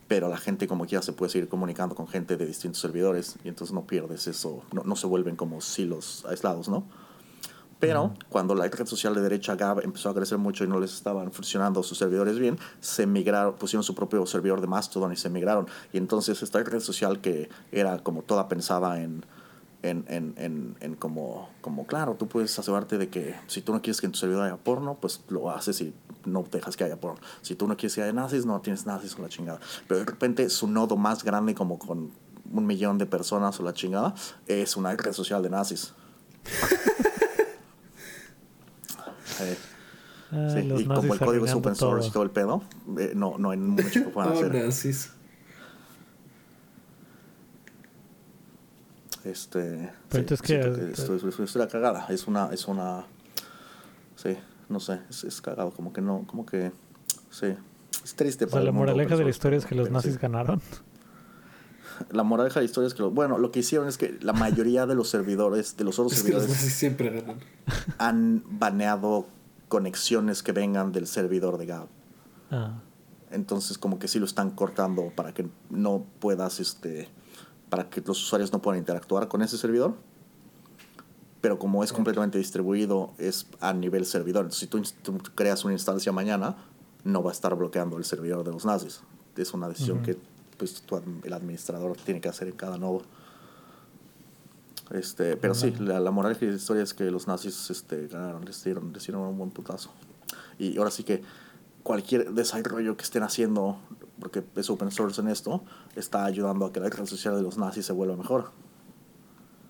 pero 0.07 0.29
la 0.29 0.39
gente 0.39 0.69
como 0.69 0.87
quiera 0.87 1.03
se 1.03 1.13
puede 1.13 1.31
seguir 1.31 1.49
comunicando 1.49 1.95
con 1.95 2.07
gente 2.07 2.37
de 2.37 2.47
distintos 2.47 2.81
servidores 2.81 3.37
y 3.45 3.49
entonces 3.49 3.75
no 3.75 3.87
pierdes 3.87 4.27
eso, 4.27 4.63
no, 4.73 4.85
no 4.85 4.97
se 4.97 5.07
vuelven 5.07 5.35
como 5.35 5.61
silos 5.61 6.25
aislados, 6.27 6.69
¿no? 6.69 6.85
Pero 7.81 8.15
cuando 8.29 8.55
la 8.55 8.67
red 8.67 8.87
social 8.87 9.15
de 9.15 9.21
derecha 9.21 9.55
Gab 9.55 9.81
empezó 9.81 10.11
a 10.11 10.15
crecer 10.15 10.39
mucho 10.39 10.65
y 10.65 10.67
no 10.67 10.81
les 10.81 10.95
estaban 10.95 11.31
funcionando 11.33 11.83
sus 11.83 11.97
servidores 11.97 12.39
bien, 12.39 12.59
se 12.81 13.07
migraron, 13.07 13.55
pusieron 13.55 13.85
su 13.85 13.95
propio 13.95 14.27
servidor 14.27 14.61
de 14.61 14.67
Mastodon 14.67 15.13
y 15.13 15.17
se 15.17 15.31
migraron. 15.31 15.67
Y 15.93 15.99
entonces 15.99 16.43
esta 16.43 16.63
red 16.63 16.81
social 16.81 17.21
que 17.21 17.49
era 17.71 17.99
como 17.99 18.23
toda 18.23 18.49
pensada 18.49 19.01
en 19.01 19.25
en, 19.83 20.05
en, 20.09 20.35
en, 20.39 20.77
en, 20.81 20.95
como, 20.97 21.51
como, 21.61 21.87
claro, 21.87 22.17
tú 22.19 22.27
puedes 22.27 22.59
asegurarte 22.59 22.99
de 22.99 23.09
que 23.09 23.37
si 23.47 23.63
tú 23.63 23.73
no 23.73 23.81
quieres 23.81 24.01
que 24.01 24.07
en 24.07 24.13
tu 24.13 24.19
servidor 24.19 24.45
haya 24.45 24.57
porno, 24.57 24.97
pues 25.01 25.21
lo 25.29 25.51
haces 25.51 25.81
y 25.81 25.95
no 26.25 26.45
dejas 26.51 26.77
que 26.77 26.85
haya 26.85 27.01
porno. 27.01 27.21
Si 27.43 27.55
tú 27.55 27.69
no 27.69 27.77
quieres 27.77 27.95
que 27.95 28.03
haya 28.03 28.13
nazis, 28.13 28.45
no 28.45 28.61
tienes 28.61 28.87
nazis 28.87 29.17
o 29.17 29.23
la 29.23 29.29
chingada. 29.29 29.61
Pero 29.87 30.01
de 30.01 30.07
repente 30.07 30.51
su 30.51 30.67
nodo 30.67 30.97
más 30.97 31.23
grande, 31.23 31.55
como 31.55 31.79
con 31.79 32.11
un 32.53 32.67
millón 32.67 32.99
de 32.99 33.07
personas 33.07 33.61
o 33.61 33.63
la 33.63 33.73
chingada, 33.73 34.15
es 34.47 34.77
una 34.77 34.95
red 34.95 35.13
social 35.13 35.43
de 35.43 35.51
nazis. 35.51 35.93
Sí, 39.39 40.59
y 40.59 40.85
como 40.85 41.15
el 41.15 41.21
código 41.21 41.47
es 41.47 41.55
open 41.55 41.75
source 41.75 42.09
y 42.09 42.11
todo 42.11 42.23
el 42.23 42.31
pedo, 42.31 42.63
eh, 42.99 43.13
no, 43.15 43.39
no 43.39 43.51
hay 43.51 43.59
mucho 43.59 44.05
que 44.05 44.11
puedan 44.11 44.33
hacer. 44.35 44.55
Nazis. 44.55 45.13
Este. 49.25 49.91
Pero 50.11 50.35
es 50.35 50.43
que. 50.43 50.59
esto 50.93 51.15
es, 51.15 51.39
es, 51.39 51.57
una 51.57 51.67
cagada. 51.67 52.07
Es 52.09 52.27
una. 52.27 52.51
Es 52.53 52.67
una. 52.69 53.05
Sí, 54.17 54.37
no 54.69 54.81
sé. 54.81 55.01
Es, 55.09 55.25
es 55.25 55.41
cagado. 55.41 55.71
Como 55.71 55.93
que 55.93 56.01
no. 56.01 56.25
Como 56.27 56.45
que. 56.45 56.73
Sí. 57.31 57.55
Es 58.05 58.15
triste. 58.15 58.45
O 58.45 58.49
sea, 58.49 58.61
la 58.61 58.73
moraleja 58.73 59.17
de 59.17 59.25
la 59.25 59.31
historia 59.31 59.59
es 59.59 59.67
que 59.67 59.75
los 59.75 59.91
nazis 59.91 60.19
ganaron. 60.19 60.61
La 62.11 62.23
moraleja 62.23 62.61
de 62.61 62.61
la 62.61 62.67
historia 62.67 62.89
es 62.89 62.95
que. 62.95 63.03
bueno, 63.03 63.39
lo 63.39 63.51
que 63.51 63.61
hicieron 63.61 63.89
es 63.89 63.99
que 63.99 64.19
la 64.21 64.33
mayoría 64.33 64.87
de 64.87 64.95
los 64.95 65.09
servidores. 65.09 65.77
De 65.77 65.85
los 65.85 65.99
otros 65.99 66.13
es 66.15 66.19
servidores. 66.21 66.47
Que 66.47 66.53
los 66.53 66.61
nazis 66.61 66.75
siempre 66.75 67.11
ganan. 67.11 67.39
Han 67.99 68.45
baneado 68.49 69.27
conexiones 69.69 70.43
que 70.43 70.53
vengan 70.53 70.93
del 70.93 71.07
servidor 71.07 71.59
de 71.59 71.67
Gab. 71.67 71.87
Ah. 72.51 72.81
Entonces, 73.31 73.77
como 73.79 73.99
que 73.99 74.09
sí 74.09 74.19
lo 74.19 74.25
están 74.25 74.51
cortando 74.51 75.13
para 75.15 75.35
que 75.35 75.47
no 75.71 76.05
puedas. 76.21 76.61
Este 76.61 77.09
para 77.69 77.89
que 77.89 78.01
los 78.01 78.23
usuarios 78.23 78.53
no 78.53 78.61
puedan 78.61 78.79
interactuar 78.79 79.29
con 79.29 79.43
ese 79.43 79.59
servidor. 79.59 79.95
Pero 81.41 81.59
como 81.59 81.85
es 81.85 81.93
completamente 81.93 82.39
distribuido, 82.39 83.13
es 83.19 83.47
a 83.61 83.73
nivel 83.73 84.05
servidor. 84.07 84.45
Entonces, 84.45 84.61
si 84.61 85.03
tú, 85.03 85.19
creas 85.35 85.65
una 85.65 85.75
instancia 85.75 86.11
mañana, 86.11 86.57
no 87.05 87.23
va 87.23 87.31
a 87.31 87.33
estar 87.33 87.55
bloqueando 87.55 87.97
el 87.97 88.05
servidor 88.05 88.45
de 88.45 88.53
los 88.53 88.65
nazis. 88.65 89.03
Es 89.37 89.55
una 89.55 89.69
decisión 89.69 90.03
que 90.03 90.19
pues, 90.59 90.83
el 91.25 91.33
administrador 91.33 91.97
tiene 91.97 92.21
que 92.21 92.29
hacer 92.29 92.49
en 92.49 92.57
cada 92.57 92.77
nodo. 92.77 93.03
Este, 94.91 95.37
pero 95.37 95.55
sí, 95.55 95.73
la, 95.79 96.11
moral 96.11 96.37
de 96.39 96.47
la 96.47 96.55
historia 96.55 96.83
es 96.83 96.95
que 96.95 97.11
los 97.11 97.27
nazis 97.27 97.71
este, 97.71 98.09
ganaron, 98.09 98.45
les 98.45 98.63
dieron, 98.65 98.93
les 98.93 99.07
dieron 99.07 99.23
un 99.23 99.39
buen 99.39 99.51
putazo. 99.51 99.91
Y 100.59 100.77
ahora 100.79 100.91
sí 100.91 101.05
que 101.05 101.23
cualquier 101.83 102.33
desarrollo 102.33 102.97
que 102.97 103.05
estén 103.05 103.23
haciendo 103.23 103.79
porque 104.21 104.45
es 104.57 104.71
open 104.71 104.91
source 104.91 105.21
en 105.21 105.29
esto, 105.29 105.63
está 105.97 106.25
ayudando 106.25 106.67
a 106.67 106.73
que 106.73 106.81
la 106.81 106.89
red 106.89 107.07
social 107.07 107.37
de 107.37 107.43
los 107.43 107.59
nazis 107.59 107.87
se 107.87 107.93
vuelva 107.93 108.17
mejor. 108.17 108.51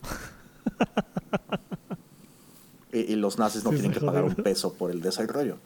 y, 2.92 3.16
los 3.16 3.38
nazis 3.38 3.64
no 3.64 3.70
tienen 3.70 3.92
que 3.92 4.00
pagar 4.00 4.24
un 4.24 4.34
peso 4.34 4.74
por 4.74 4.90
el 4.90 5.00
desarrollo. 5.00 5.58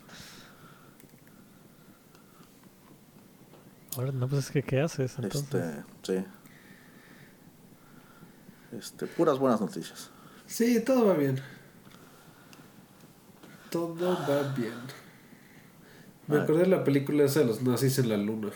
Ahora, 3.97 4.13
no, 4.13 4.29
pues 4.29 4.47
es 4.47 4.51
que, 4.51 4.63
¿qué 4.63 4.81
haces 4.81 5.19
entonces? 5.19 5.55
Este, 5.55 5.85
sí. 6.03 6.25
Este, 8.73 9.07
puras 9.07 9.39
buenas 9.39 9.61
noticias. 9.61 10.11
Sí, 10.47 10.81
todo 10.81 11.07
va 11.07 11.15
bien. 11.15 11.41
Todo 13.71 14.19
va 14.29 14.55
bien. 14.55 14.73
Me 16.27 16.41
acordé 16.41 16.61
de 16.61 16.69
la 16.69 16.85
película 16.85 17.25
esa 17.25 17.41
de 17.41 17.47
los 17.47 17.63
nazis 17.63 17.99
en 17.99 18.09
la 18.09 18.17
luna 18.17 18.51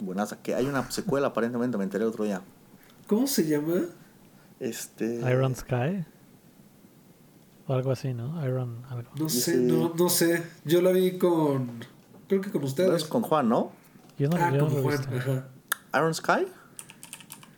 buenaza, 0.00 0.40
que 0.42 0.54
hay 0.54 0.66
una 0.66 0.90
secuela 0.90 1.28
aparentemente, 1.28 1.78
me 1.78 1.84
enteré 1.84 2.04
el 2.04 2.10
otro 2.10 2.24
día. 2.24 2.42
¿Cómo 3.06 3.26
se 3.26 3.46
llama? 3.46 3.82
Este... 4.58 5.16
Iron 5.30 5.54
Sky. 5.54 6.04
O 7.66 7.74
algo 7.74 7.92
así, 7.92 8.14
¿no? 8.14 8.44
Iron 8.44 8.84
algo. 8.88 9.10
No 9.18 9.28
sé, 9.28 9.56
no, 9.56 9.94
no 9.96 10.08
sé. 10.08 10.42
Yo 10.64 10.82
la 10.82 10.90
vi 10.90 11.18
con... 11.18 11.84
Creo 12.28 12.40
que 12.40 12.50
con 12.50 12.64
ustedes. 12.64 13.04
con 13.04 13.22
Juan, 13.22 13.48
¿no? 13.48 13.72
Yo 14.20 14.28
no, 14.28 14.36
ah, 14.36 14.50
¿Iron 15.94 16.14
Sky? 16.14 16.46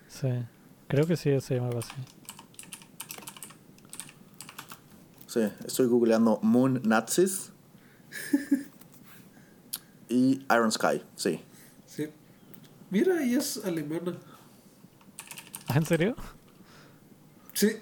Sí. 0.07 0.29
Creo 0.87 1.05
que 1.09 1.17
sí 1.17 1.41
se 1.41 1.57
llamaba 1.57 1.81
así. 1.81 1.93
Sí, 5.27 5.41
estoy 5.67 5.87
googleando 5.87 6.39
Moon 6.41 6.81
Nazis. 6.85 7.51
y 10.09 10.47
Iron 10.49 10.71
Sky, 10.71 11.03
sí. 11.17 11.41
Mira, 12.91 13.21
ella 13.21 13.39
es 13.39 13.65
alemana. 13.65 14.17
¿Ah, 15.67 15.79
¿En 15.79 15.85
serio? 15.85 16.15
Sí. 17.55 17.73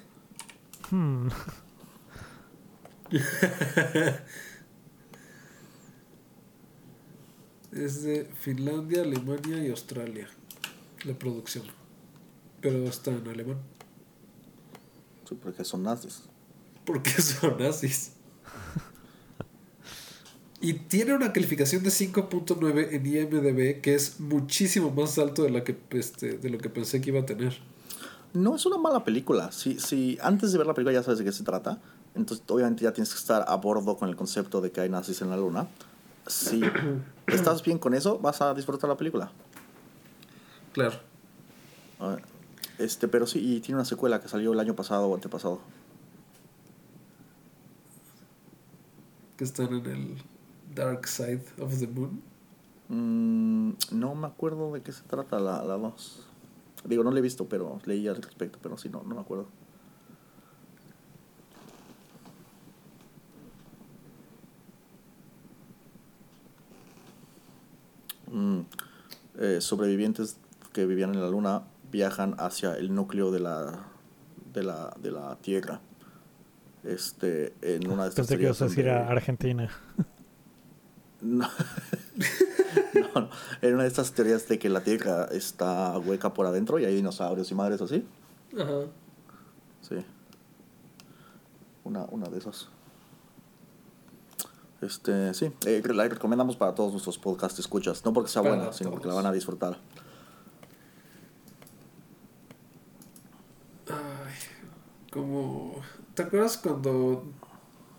Hmm. 0.91 1.29
es 7.73 8.03
de 8.03 8.25
Finlandia, 8.25 9.03
Alemania 9.03 9.65
y 9.65 9.71
Australia. 9.71 10.29
La 11.05 11.15
producción. 11.15 11.65
Pero 12.61 12.85
está 12.85 13.11
en 13.11 13.27
alemán. 13.27 13.59
Sí, 15.29 15.39
porque 15.41 15.65
son 15.65 15.83
nazis. 15.83 16.23
Porque 16.85 17.11
son 17.23 17.59
nazis. 17.59 18.13
Y 20.63 20.75
tiene 20.75 21.15
una 21.15 21.33
calificación 21.33 21.83
de 21.83 21.89
5.9 21.89 22.89
en 22.91 23.07
IMDB, 23.07 23.81
que 23.81 23.95
es 23.95 24.21
muchísimo 24.21 24.91
más 24.91 25.19
alto 25.19 25.43
de, 25.43 25.51
la 25.51 25.65
que, 25.65 25.79
este, 25.93 26.37
de 26.37 26.51
lo 26.51 26.59
que 26.59 26.69
pensé 26.69 27.01
que 27.01 27.11
iba 27.11 27.21
a 27.21 27.27
tener. 27.27 27.57
No 28.35 28.55
es 28.55 28.67
una 28.67 28.77
mala 28.77 29.03
película. 29.03 29.53
Si, 29.53 29.81
si 29.81 30.19
antes 30.21 30.53
de 30.53 30.59
ver 30.59 30.67
la 30.67 30.75
película 30.75 30.93
ya 30.93 31.03
sabes 31.03 31.19
de 31.19 31.25
qué 31.25 31.33
se 31.33 31.45
trata, 31.45 31.81
entonces 32.15 32.45
obviamente 32.49 32.85
ya 32.85 32.93
tienes 32.93 33.11
que 33.11 33.19
estar 33.19 33.45
a 33.49 33.57
bordo 33.57 33.97
con 33.97 34.11
el 34.11 34.17
concepto 34.17 34.61
de 34.61 34.71
que 34.71 34.83
hay 34.83 34.91
nazis 34.91 35.23
en 35.23 35.31
la 35.31 35.39
luna. 35.39 35.67
Si 36.31 36.63
estás 37.27 37.63
bien 37.63 37.79
con 37.79 37.93
eso, 37.93 38.19
vas 38.19 38.41
a 38.41 38.55
disfrutar 38.55 38.89
la 38.89 38.97
película. 38.97 39.33
Claro. 40.73 40.97
Ah, 41.99 42.17
este, 42.79 43.09
pero 43.09 43.27
sí, 43.27 43.57
y 43.57 43.61
tiene 43.61 43.77
una 43.77 43.85
secuela 43.85 44.21
que 44.21 44.29
salió 44.29 44.53
el 44.53 44.61
año 44.61 44.75
pasado 44.75 45.09
o 45.09 45.15
antepasado. 45.15 45.61
Que 49.37 49.45
están 49.45 49.73
en 49.75 49.87
el 49.87 50.23
Dark 50.75 51.07
Side 51.09 51.45
of 51.59 51.79
the 51.79 51.87
Moon. 51.89 52.23
Mm, 52.89 53.73
no 53.93 54.15
me 54.15 54.27
acuerdo 54.27 54.73
de 54.73 54.83
qué 54.83 54.93
se 54.93 55.03
trata 55.03 55.41
la 55.41 55.61
2. 55.63 56.27
Digo, 56.85 57.05
no 57.05 57.11
la 57.11 57.19
he 57.19 57.23
visto, 57.23 57.47
pero 57.49 57.81
leí 57.85 58.09
al 58.09 58.17
respecto, 58.17 58.59
pero 58.63 58.79
sí, 58.79 58.89
no, 58.89 59.03
no 59.03 59.17
me 59.17 59.21
acuerdo. 59.21 59.49
Mm, 68.31 68.61
eh, 69.39 69.61
sobrevivientes 69.61 70.37
que 70.73 70.87
vivían 70.87 71.15
en 71.15 71.21
la 71.21 71.29
luna 71.29 71.63
viajan 71.91 72.35
hacia 72.39 72.77
el 72.77 72.95
núcleo 72.95 73.31
de 73.31 73.41
la 73.41 73.91
de 74.53 74.63
la, 74.63 74.95
de 75.01 75.11
la 75.11 75.37
Tierra. 75.37 75.81
Este, 76.85 77.53
en 77.61 77.91
una 77.91 78.05
de 78.05 78.09
estas 78.11 78.27
Pensé 78.27 78.39
que 78.39 78.45
ibas 78.45 78.63
a 78.63 78.65
decir 78.67 78.89
a 78.89 79.09
Argentina. 79.09 79.71
No. 81.23 81.47
no, 83.15 83.29
En 83.61 83.75
una 83.75 83.83
de 83.83 83.89
estas 83.91 84.13
teorías 84.13 84.49
de 84.49 84.59
que 84.59 84.71
la 84.71 84.81
Tierra 84.81 85.27
está 85.31 85.99
hueca 85.99 86.33
por 86.33 86.47
adentro 86.47 86.79
y 86.79 86.87
hay 86.87 86.95
dinosaurios 86.95 87.51
y 87.51 87.55
madres 87.55 87.83
así. 87.83 88.07
Ajá. 88.59 88.87
Sí. 89.83 89.97
Una, 91.85 92.07
una 92.07 92.27
de 92.31 92.39
esas. 92.39 92.71
Este, 94.83 95.35
sí, 95.35 95.53
eh, 95.67 95.83
la 95.93 96.09
recomendamos 96.09 96.57
para 96.57 96.75
todos 96.75 96.93
nuestros 96.93 97.19
podcast 97.19 97.59
escuchas. 97.59 98.05
No 98.05 98.13
porque 98.13 98.31
sea 98.31 98.41
buena, 98.41 98.73
sino 98.73 98.91
porque 98.91 99.09
la 99.09 99.15
van 99.15 99.27
a 99.27 99.33
disfrutar. 99.33 99.79
Ay, 103.89 104.35
como. 105.13 105.75
¿Te 106.15 106.23
acuerdas 106.23 106.57
cuando 106.57 107.25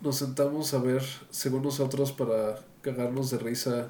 nos 0.00 0.16
sentamos 0.16 0.74
a 0.74 0.78
ver, 0.78 1.02
según 1.30 1.62
nosotros, 1.62 2.10
para 2.10 2.58
cagarnos 2.80 3.30
de 3.30 3.38
risa, 3.38 3.86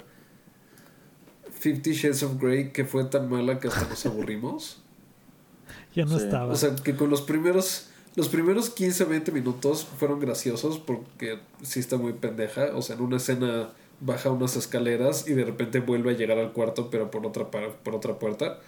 Fifty 1.50 1.94
Shades 1.94 2.22
of 2.22 2.38
Grey, 2.38 2.72
que 2.72 2.84
fue 2.84 3.04
tan 3.04 3.30
mala 3.30 3.58
que 3.58 3.68
hasta 3.68 3.88
nos 3.88 4.04
aburrimos? 4.04 4.82
Yo 5.94 6.04
no 6.04 6.18
estaba. 6.18 6.52
O 6.52 6.56
sea, 6.56 6.76
que 6.76 6.94
con 6.94 7.08
los 7.08 7.22
primeros 7.22 7.88
los 8.14 8.28
primeros 8.28 8.70
15 8.70 9.04
20 9.04 9.32
minutos 9.32 9.86
fueron 9.98 10.20
graciosos 10.20 10.78
porque 10.78 11.38
sí 11.62 11.80
está 11.80 11.96
muy 11.96 12.12
pendeja. 12.12 12.76
O 12.76 12.82
sea, 12.82 12.96
en 12.96 13.02
una 13.02 13.16
escena 13.16 13.70
baja 14.00 14.30
unas 14.30 14.56
escaleras 14.56 15.28
y 15.28 15.34
de 15.34 15.44
repente 15.44 15.80
vuelve 15.80 16.10
a 16.10 16.16
llegar 16.16 16.38
al 16.38 16.52
cuarto, 16.52 16.90
pero 16.90 17.10
por 17.10 17.24
otra, 17.26 17.50
por 17.50 17.94
otra 17.94 18.18
puerta. 18.18 18.58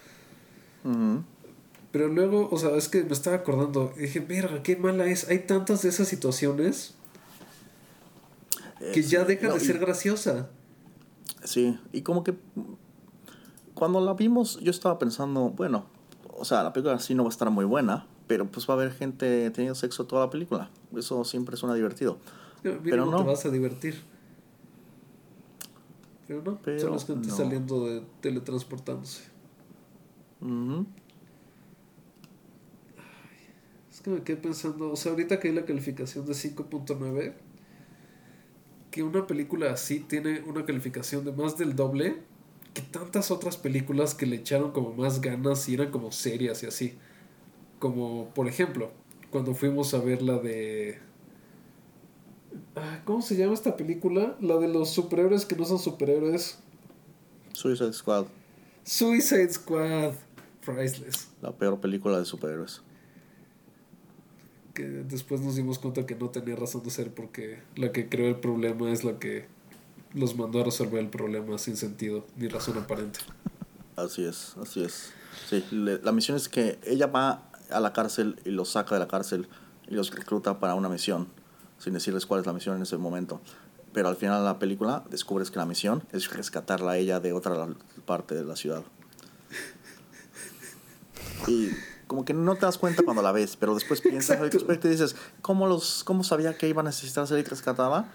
Pero 1.91 2.09
luego, 2.09 2.49
o 2.51 2.59
sea, 2.59 2.77
es 2.77 2.89
que 2.89 3.05
me 3.05 3.13
estaba 3.13 3.37
acordando. 3.37 3.93
Y 3.97 4.01
dije, 4.01 4.25
mira, 4.27 4.63
qué 4.63 4.77
mala 4.77 5.07
es. 5.07 5.29
Hay 5.29 5.41
tantas 5.41 5.83
de 5.83 5.91
esas 5.91 6.09
situaciones 6.09 6.95
que 8.93 9.03
ya 9.03 9.25
deja 9.25 9.53
de 9.53 9.61
ser 9.61 9.79
graciosa. 9.79 10.49
Sí, 11.43 11.79
y 11.93 12.03
como 12.03 12.25
que 12.25 12.35
cuando 13.75 14.01
la 14.01 14.15
vimos, 14.15 14.59
yo 14.61 14.71
estaba 14.71 14.99
pensando, 14.99 15.51
bueno, 15.51 15.87
o 16.37 16.45
sea, 16.45 16.63
la 16.63 16.73
película 16.73 16.99
sí 16.99 17.15
no 17.15 17.25
va 17.25 17.29
a 17.29 17.33
estar 17.33 17.51
muy 17.51 17.65
buena, 17.65 18.07
pero 18.27 18.47
pues 18.47 18.69
va 18.69 18.75
a 18.75 18.77
haber 18.77 18.93
gente 18.93 19.51
teniendo 19.51 19.75
sexo 19.75 20.07
toda 20.07 20.27
la 20.27 20.31
película. 20.31 20.71
Eso 20.97 21.25
siempre 21.25 21.57
suena 21.57 21.75
divertido. 21.75 22.19
Pero, 22.63 23.07
no 23.07 23.19
te 23.19 23.25
vas 23.25 23.45
a 23.45 23.51
divertir. 23.51 24.03
Pero 26.27 26.43
no, 26.43 26.59
pero 26.63 26.81
son 26.81 26.93
las 26.93 27.07
gente 27.07 27.31
saliendo 27.31 27.87
de 27.87 28.03
teletransportándose. 28.21 29.25
Es 33.91 34.01
que 34.01 34.11
me 34.11 34.23
quedé 34.23 34.37
pensando, 34.37 34.91
o 34.91 34.97
sea, 34.97 35.13
ahorita 35.13 35.39
que 35.39 35.49
hay 35.49 35.55
la 35.55 35.65
calificación 35.65 36.25
de 36.25 36.33
5.9, 36.33 37.35
que 38.91 39.03
una 39.03 39.27
película 39.27 39.73
así 39.73 40.01
tiene 40.01 40.41
una 40.47 40.65
calificación 40.65 41.25
de 41.25 41.33
más 41.33 41.59
del 41.59 41.77
doble 41.77 42.23
que 42.73 42.83
tantas 42.83 43.31
otras 43.31 43.57
películas 43.57 44.15
que 44.15 44.27
le 44.27 44.37
echaron 44.37 44.73
como 44.73 44.93
más 44.95 45.21
ganas 45.21 45.69
y 45.69 45.75
eran 45.75 45.91
como 45.91 46.11
serias 46.13 46.63
y 46.63 46.67
así. 46.67 46.99
Como, 47.79 48.31
por 48.35 48.49
ejemplo, 48.49 48.91
cuando 49.31 49.55
fuimos 49.55 49.95
a 49.95 49.99
ver 49.99 50.23
la 50.23 50.39
de... 50.39 50.99
Ah, 52.77 53.01
¿Cómo 53.05 53.21
se 53.21 53.37
llama 53.37 53.55
esta 53.55 53.77
película? 53.77 54.37
La 54.41 54.57
de 54.59 54.69
los 54.69 54.91
superhéroes 54.91 55.45
que 55.45 55.57
no 55.57 55.65
son 55.65 55.79
superhéroes. 55.79 56.59
Suicide 57.53 57.93
Squad. 57.93 58.27
Suicide 58.85 59.53
Squad. 59.53 60.15
Priceless. 60.65 61.29
La 61.43 61.53
peor 61.53 61.81
película 61.81 62.19
de 62.19 62.25
superhéroes. 62.25 62.83
Que 64.73 64.85
después 64.85 65.41
nos 65.41 65.57
dimos 65.57 65.79
cuenta 65.79 66.07
que 66.07 66.15
no 66.15 66.31
tenía 66.31 66.57
razón 66.57 66.83
de 66.83 66.91
ser 66.91 67.13
porque 67.13 67.61
la 67.77 67.93
que 67.93 68.09
creó 68.09 68.29
el 68.29 68.37
problema 68.37 68.91
es 68.91 69.05
la 69.05 69.19
que 69.19 69.47
los 70.15 70.37
mandó 70.37 70.61
a 70.61 70.65
resolver 70.65 71.01
el 71.01 71.11
problema 71.11 71.59
sin 71.59 71.77
sentido 71.77 72.25
ni 72.37 72.49
razón 72.49 72.79
aparente. 72.79 73.21
Así 73.97 74.25
es, 74.25 74.57
así 74.61 74.83
es. 74.83 75.13
Sí, 75.49 75.65
la 75.71 76.13
misión 76.13 76.37
es 76.37 76.49
que 76.49 76.79
ella 76.85 77.07
va 77.07 77.51
a 77.71 77.81
la 77.81 77.93
cárcel 77.93 78.41
y 78.45 78.51
los 78.51 78.71
saca 78.71 78.95
de 78.95 79.01
la 79.01 79.09
cárcel 79.09 79.49
y 79.89 79.95
los 79.95 80.15
recluta 80.15 80.61
para 80.61 80.75
una 80.75 80.89
misión, 80.89 81.29
sin 81.79 81.95
decirles 81.95 82.27
cuál 82.27 82.41
es 82.41 82.47
la 82.47 82.53
misión 82.53 82.77
en 82.77 82.83
ese 82.83 82.97
momento. 82.97 83.41
Pero 83.93 84.09
al 84.09 84.17
final 84.17 84.41
de 84.41 84.45
la 84.45 84.59
película 84.59 85.05
descubres 85.11 85.51
que 85.51 85.59
la 85.59 85.67
misión 85.67 86.03
es 86.13 86.31
rescatarla 86.31 86.93
a 86.93 86.97
ella 86.97 87.21
de 87.21 87.33
otra 87.33 87.69
parte 88.07 88.35
de 88.35 88.45
la 88.45 88.57
ciudad. 88.57 88.83
Y 91.47 91.71
como 92.07 92.25
que 92.25 92.35
no 92.35 92.55
te 92.55 92.63
das 92.63 92.79
cuenta 92.79 93.03
cuando 93.03 93.23
la 93.23 93.33
ves, 93.33 93.57
pero 93.57 93.75
después 93.75 94.01
piensas 94.01 94.39
y 94.41 94.89
dices, 94.89 95.17
¿cómo, 95.43 95.67
los, 95.67 96.05
¿cómo 96.05 96.25
sabía 96.25 96.57
que 96.57 96.69
iba 96.69 96.81
a 96.81 96.85
necesitar 96.85 97.27
ser 97.27 97.47
rescatada? 97.49 98.13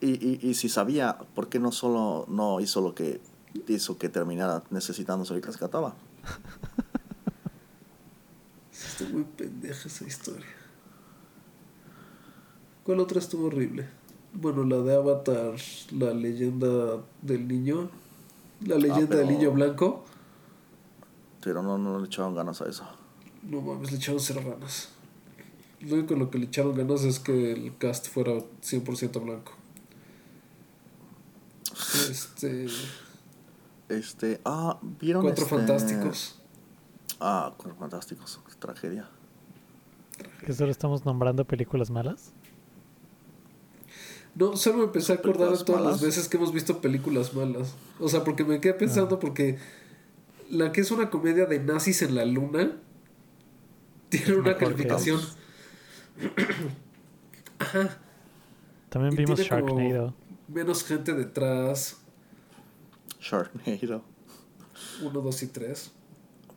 Y, 0.00 0.10
y, 0.10 0.38
y 0.42 0.54
si 0.54 0.68
sabía, 0.68 1.18
¿por 1.34 1.48
qué 1.48 1.58
no 1.58 1.72
solo 1.72 2.24
no 2.28 2.60
hizo 2.60 2.80
lo 2.80 2.94
que 2.94 3.20
hizo 3.66 3.98
que 3.98 4.08
terminara 4.08 4.62
necesitando 4.70 5.24
ser 5.24 5.44
rescatada? 5.44 5.94
Está 8.98 9.12
muy 9.12 9.22
pendeja 9.22 9.86
esa 9.86 10.04
historia. 10.04 10.44
¿Cuál 12.82 12.98
otra 12.98 13.20
estuvo 13.20 13.46
horrible? 13.46 13.88
Bueno, 14.32 14.64
la 14.64 14.78
de 14.78 14.96
Avatar, 14.96 15.54
la 15.92 16.12
leyenda 16.12 17.04
del 17.22 17.46
niño. 17.46 17.90
La 18.66 18.74
ah, 18.74 18.78
leyenda 18.78 19.18
del 19.18 19.28
niño 19.28 19.52
blanco. 19.52 20.04
Pero 21.44 21.62
no, 21.62 21.78
no 21.78 22.00
le 22.00 22.06
echaron 22.06 22.34
ganas 22.34 22.60
a 22.60 22.68
eso. 22.68 22.88
No 23.44 23.60
mames, 23.60 23.92
le 23.92 23.98
echaron 23.98 24.18
cero 24.18 24.42
ganas. 24.44 24.88
Lo 25.80 25.94
único 25.94 26.16
lo 26.16 26.28
que 26.28 26.38
le 26.38 26.46
echaron 26.46 26.74
ganas 26.74 27.04
es 27.04 27.20
que 27.20 27.52
el 27.52 27.76
cast 27.78 28.08
fuera 28.08 28.32
100% 28.32 29.22
blanco. 29.22 29.52
Este. 32.10 32.66
Este. 33.88 34.40
Ah, 34.44 34.76
¿vieron 34.82 35.22
Cuatro 35.22 35.44
este? 35.44 35.56
fantásticos. 35.56 36.40
Ah, 37.20 37.54
Cuatro 37.56 37.78
fantásticos 37.78 38.40
tragedia. 38.58 39.08
¿Que 40.44 40.52
solo 40.52 40.70
estamos 40.70 41.04
nombrando 41.04 41.44
películas 41.44 41.90
malas? 41.90 42.32
No, 44.34 44.56
solo 44.56 44.78
me 44.78 44.84
empecé 44.84 45.12
a 45.12 45.16
acordar 45.16 45.56
de 45.56 45.64
todas 45.64 45.82
las 45.82 46.00
veces 46.00 46.28
que 46.28 46.36
hemos 46.36 46.52
visto 46.52 46.80
películas 46.80 47.34
malas. 47.34 47.74
O 47.98 48.08
sea, 48.08 48.24
porque 48.24 48.44
me 48.44 48.60
quedé 48.60 48.74
pensando 48.74 49.16
ah. 49.16 49.20
porque 49.20 49.58
la 50.50 50.70
que 50.72 50.80
es 50.80 50.90
una 50.90 51.10
comedia 51.10 51.46
de 51.46 51.58
nazis 51.58 52.02
en 52.02 52.14
la 52.14 52.24
luna 52.24 52.72
tiene 54.08 54.36
una 54.36 54.56
calificación. 54.56 55.20
Ajá. 57.58 57.98
También 58.88 59.16
vimos 59.16 59.40
Sharknado. 59.40 60.14
Menos 60.46 60.84
gente 60.84 61.14
detrás. 61.14 61.98
Sharknado. 63.20 64.04
Uno, 65.02 65.20
dos 65.20 65.42
y 65.42 65.48
tres 65.48 65.92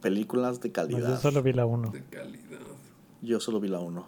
películas 0.02 0.60
de 0.62 0.72
calidad. 0.72 1.10
yo 1.10 1.18
solo 1.18 1.44
vi 1.44 1.54
la 1.54 1.66
1. 1.66 1.92
De 1.92 2.04
calidad. 2.06 2.60
Yo 3.22 3.40
solo 3.40 3.60
vi 3.60 3.68
la 3.68 3.80
1. 3.80 4.06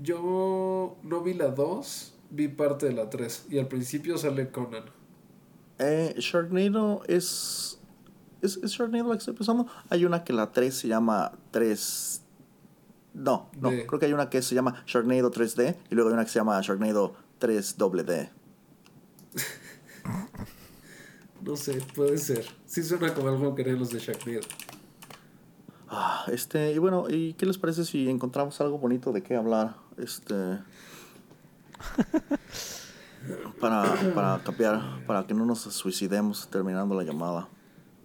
Yo 0.00 0.96
no 1.02 1.22
vi 1.22 1.34
la 1.34 1.48
2, 1.48 2.14
vi 2.30 2.48
parte 2.48 2.86
de 2.86 2.92
la 2.92 3.10
3. 3.10 3.46
Y 3.50 3.58
al 3.58 3.68
principio 3.68 4.16
sale 4.18 4.50
Conan. 4.50 4.84
Eh, 5.78 6.14
Sharknado 6.18 7.02
es, 7.06 7.80
es. 8.40 8.56
¿Es 8.58 8.72
Sharknado 8.72 9.08
la 9.08 9.14
que 9.14 9.18
estoy 9.18 9.34
pensando? 9.34 9.66
Hay 9.90 10.04
una 10.04 10.24
que 10.24 10.32
la 10.32 10.52
3 10.52 10.74
se 10.74 10.88
llama 10.88 11.32
3. 11.50 12.22
No, 13.14 13.50
no, 13.60 13.68
creo 13.68 13.98
que 13.98 14.06
hay 14.06 14.12
una 14.14 14.30
que 14.30 14.40
se 14.40 14.54
llama 14.54 14.82
Sharknado 14.86 15.30
3D 15.30 15.76
y 15.90 15.94
luego 15.94 16.08
hay 16.08 16.14
una 16.14 16.24
que 16.24 16.30
se 16.30 16.38
llama 16.38 16.58
Sharknado 16.62 17.14
3 17.38 17.76
D. 18.06 18.30
No 21.44 21.56
sé, 21.56 21.80
puede 21.94 22.18
ser. 22.18 22.44
Sí 22.66 22.82
suena 22.82 23.12
como 23.14 23.28
algo 23.28 23.54
que 23.54 23.64
los 23.64 23.90
de 23.90 23.98
Sharknado. 23.98 24.40
Ah, 25.88 26.24
este, 26.28 26.72
y 26.72 26.78
bueno, 26.78 27.06
¿y 27.08 27.34
qué 27.34 27.46
les 27.46 27.58
parece 27.58 27.84
si 27.84 28.08
encontramos 28.08 28.60
algo 28.60 28.78
bonito 28.78 29.12
de 29.12 29.22
qué 29.22 29.36
hablar? 29.36 29.76
Este. 29.98 30.34
para, 33.60 33.94
para 34.14 34.42
para 35.06 35.26
que 35.26 35.34
no 35.34 35.44
nos 35.44 35.60
suicidemos 35.60 36.48
terminando 36.48 36.94
la 36.94 37.02
llamada. 37.02 37.48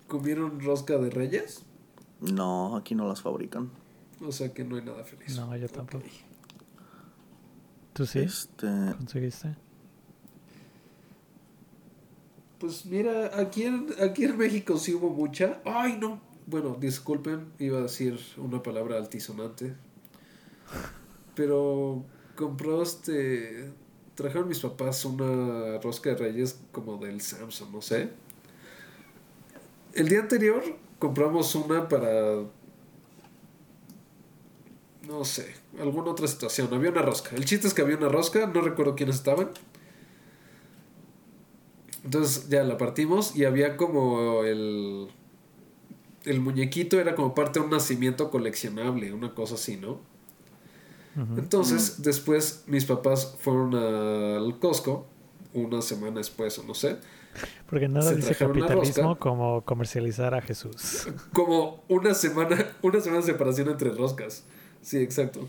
¿Comieron 0.07 0.59
rosca 0.59 0.97
de 0.97 1.09
reyes? 1.09 1.63
No, 2.19 2.75
aquí 2.75 2.95
no 2.95 3.07
las 3.07 3.21
fabrican. 3.21 3.69
O 4.19 4.31
sea 4.31 4.53
que 4.53 4.63
no 4.63 4.77
hay 4.77 4.83
nada 4.83 5.03
feliz. 5.03 5.37
No, 5.37 5.55
yo 5.55 5.69
tampoco. 5.69 6.05
¿Tú 7.93 8.05
sí? 8.05 8.19
Este, 8.19 8.67
¿Conseguiste? 8.97 9.55
Pues 12.59 12.85
mira, 12.85 13.39
aquí 13.39 13.63
en, 13.63 13.87
aquí 14.01 14.25
en 14.25 14.37
México 14.37 14.77
sí 14.77 14.93
hubo 14.93 15.09
mucha. 15.09 15.61
Ay, 15.63 15.97
no. 15.99 16.19
Bueno, 16.47 16.77
disculpen, 16.79 17.51
iba 17.59 17.77
a 17.77 17.81
decir 17.83 18.19
una 18.37 18.63
palabra 18.63 18.97
altisonante. 18.97 19.75
Pero 21.35 22.03
compró 22.35 22.81
este. 22.81 23.71
Trajeron 24.15 24.47
mis 24.47 24.59
papás 24.59 25.05
una 25.05 25.77
rosca 25.79 26.09
de 26.11 26.15
reyes 26.15 26.59
como 26.71 26.97
del 26.97 27.21
Samsung, 27.21 27.71
no 27.71 27.81
sé. 27.81 28.09
El 29.93 30.09
día 30.09 30.21
anterior 30.21 30.63
compramos 30.97 31.53
una 31.53 31.87
para. 31.87 32.43
No 35.07 35.23
sé, 35.23 35.53
alguna 35.79 36.11
otra 36.11 36.27
situación. 36.27 36.73
Había 36.73 36.89
una 36.89 37.03
rosca. 37.03 37.35
El 37.35 37.45
chiste 37.45 37.67
es 37.67 37.73
que 37.73 37.83
había 37.83 37.97
una 37.97 38.09
rosca, 38.09 38.47
no 38.47 38.61
recuerdo 38.61 38.95
quiénes 38.95 39.17
estaban. 39.17 39.51
Entonces 42.03 42.49
ya 42.49 42.63
la 42.63 42.77
partimos 42.77 43.35
y 43.35 43.45
había 43.45 43.77
como 43.77 44.43
el. 44.43 45.07
El 46.25 46.41
muñequito 46.41 46.99
era 46.99 47.15
como 47.15 47.33
parte 47.33 47.59
de 47.59 47.65
un 47.65 47.71
nacimiento 47.71 48.29
coleccionable, 48.29 49.13
una 49.13 49.33
cosa 49.33 49.55
así, 49.55 49.77
¿no? 49.77 49.99
Entonces, 51.35 52.03
después 52.03 52.63
mis 52.67 52.85
papás 52.85 53.35
fueron 53.39 53.73
al 53.73 54.59
Costco, 54.59 55.07
una 55.53 55.81
semana 55.81 56.17
después 56.17 56.59
o 56.59 56.63
no 56.63 56.75
sé, 56.75 56.97
Porque 57.67 57.87
nada 57.87 58.13
dice 58.13 58.35
capitalismo 58.35 59.17
como 59.17 59.63
comercializar 59.63 60.35
a 60.35 60.41
Jesús. 60.41 61.07
como 61.33 61.83
una 61.87 62.13
semana, 62.13 62.75
una 62.81 62.99
semana 62.99 63.21
de 63.21 63.31
separación 63.31 63.69
entre 63.69 63.89
roscas. 63.91 64.43
Sí, 64.81 64.97
exacto. 64.97 65.47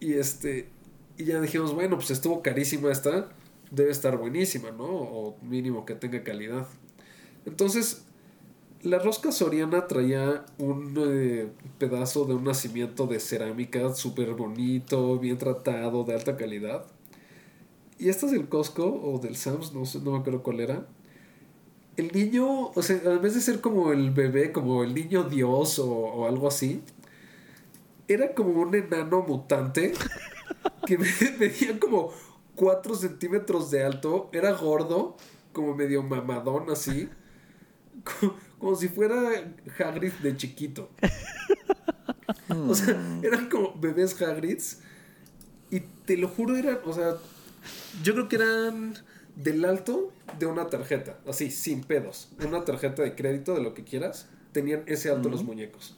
Y 0.00 0.14
este, 0.14 0.68
y 1.18 1.24
ya 1.24 1.40
dijimos, 1.40 1.74
bueno, 1.74 1.96
pues 1.96 2.10
estuvo 2.10 2.42
carísima 2.42 2.92
esta, 2.92 3.28
debe 3.70 3.90
estar 3.90 4.16
buenísima, 4.18 4.70
¿no? 4.70 4.84
O 4.86 5.36
mínimo 5.42 5.84
que 5.86 5.94
tenga 5.94 6.22
calidad. 6.22 6.66
Entonces, 7.46 8.04
la 8.82 8.98
rosca 9.00 9.32
soriana 9.32 9.86
traía 9.88 10.44
un 10.58 10.94
eh, 10.98 11.48
pedazo 11.78 12.24
de 12.26 12.34
un 12.34 12.44
nacimiento 12.44 13.06
de 13.06 13.20
cerámica 13.20 13.94
súper 13.94 14.34
bonito, 14.34 15.18
bien 15.18 15.38
tratado, 15.38 16.04
de 16.04 16.14
alta 16.14 16.36
calidad. 16.36 16.86
Y 17.98 18.08
esta 18.10 18.26
es 18.26 18.32
del 18.32 18.48
Costco 18.48 18.84
o 18.86 19.18
del 19.18 19.36
Sam's, 19.36 19.72
no 19.72 19.84
sé, 19.86 20.00
no 20.00 20.12
me 20.12 20.18
acuerdo 20.18 20.42
cuál 20.42 20.60
era. 20.60 20.86
El 21.96 22.12
niño, 22.12 22.68
o 22.68 22.82
sea, 22.82 23.00
en 23.02 23.22
vez 23.22 23.34
de 23.34 23.40
ser 23.40 23.60
como 23.62 23.90
el 23.92 24.10
bebé, 24.10 24.52
como 24.52 24.84
el 24.84 24.94
niño 24.94 25.24
Dios 25.24 25.78
o, 25.78 26.26
algo 26.26 26.48
así, 26.48 26.82
era 28.08 28.34
como 28.34 28.60
un 28.62 28.74
enano 28.74 29.22
mutante 29.22 29.92
que 30.86 30.98
me- 30.98 31.06
medía 31.38 31.78
como 31.80 32.12
4 32.56 32.94
centímetros 32.94 33.70
de 33.70 33.84
alto, 33.84 34.28
era 34.32 34.52
gordo, 34.52 35.16
como 35.52 35.74
medio 35.74 36.02
mamadón 36.02 36.70
así, 36.70 37.08
como, 38.20 38.34
como 38.58 38.76
si 38.76 38.88
fuera 38.88 39.14
Hagrid 39.78 40.12
de 40.14 40.36
chiquito. 40.36 40.90
O 42.48 42.74
sea, 42.74 42.98
eran 43.22 43.48
como 43.48 43.74
bebés 43.78 44.20
Hagrids 44.20 44.80
y 45.70 45.80
te 45.80 46.16
lo 46.16 46.28
juro, 46.28 46.56
eran, 46.56 46.78
o 46.84 46.92
sea, 46.92 47.16
yo 48.02 48.14
creo 48.14 48.28
que 48.28 48.36
eran 48.36 48.94
del 49.34 49.64
alto 49.64 50.12
de 50.38 50.46
una 50.46 50.68
tarjeta, 50.68 51.18
así, 51.26 51.50
sin 51.50 51.82
pedos. 51.82 52.30
Una 52.44 52.64
tarjeta 52.64 53.02
de 53.02 53.14
crédito, 53.14 53.54
de 53.54 53.62
lo 53.62 53.74
que 53.74 53.84
quieras, 53.84 54.28
tenían 54.52 54.82
ese 54.86 55.10
alto 55.10 55.28
los 55.28 55.44
muñecos. 55.44 55.96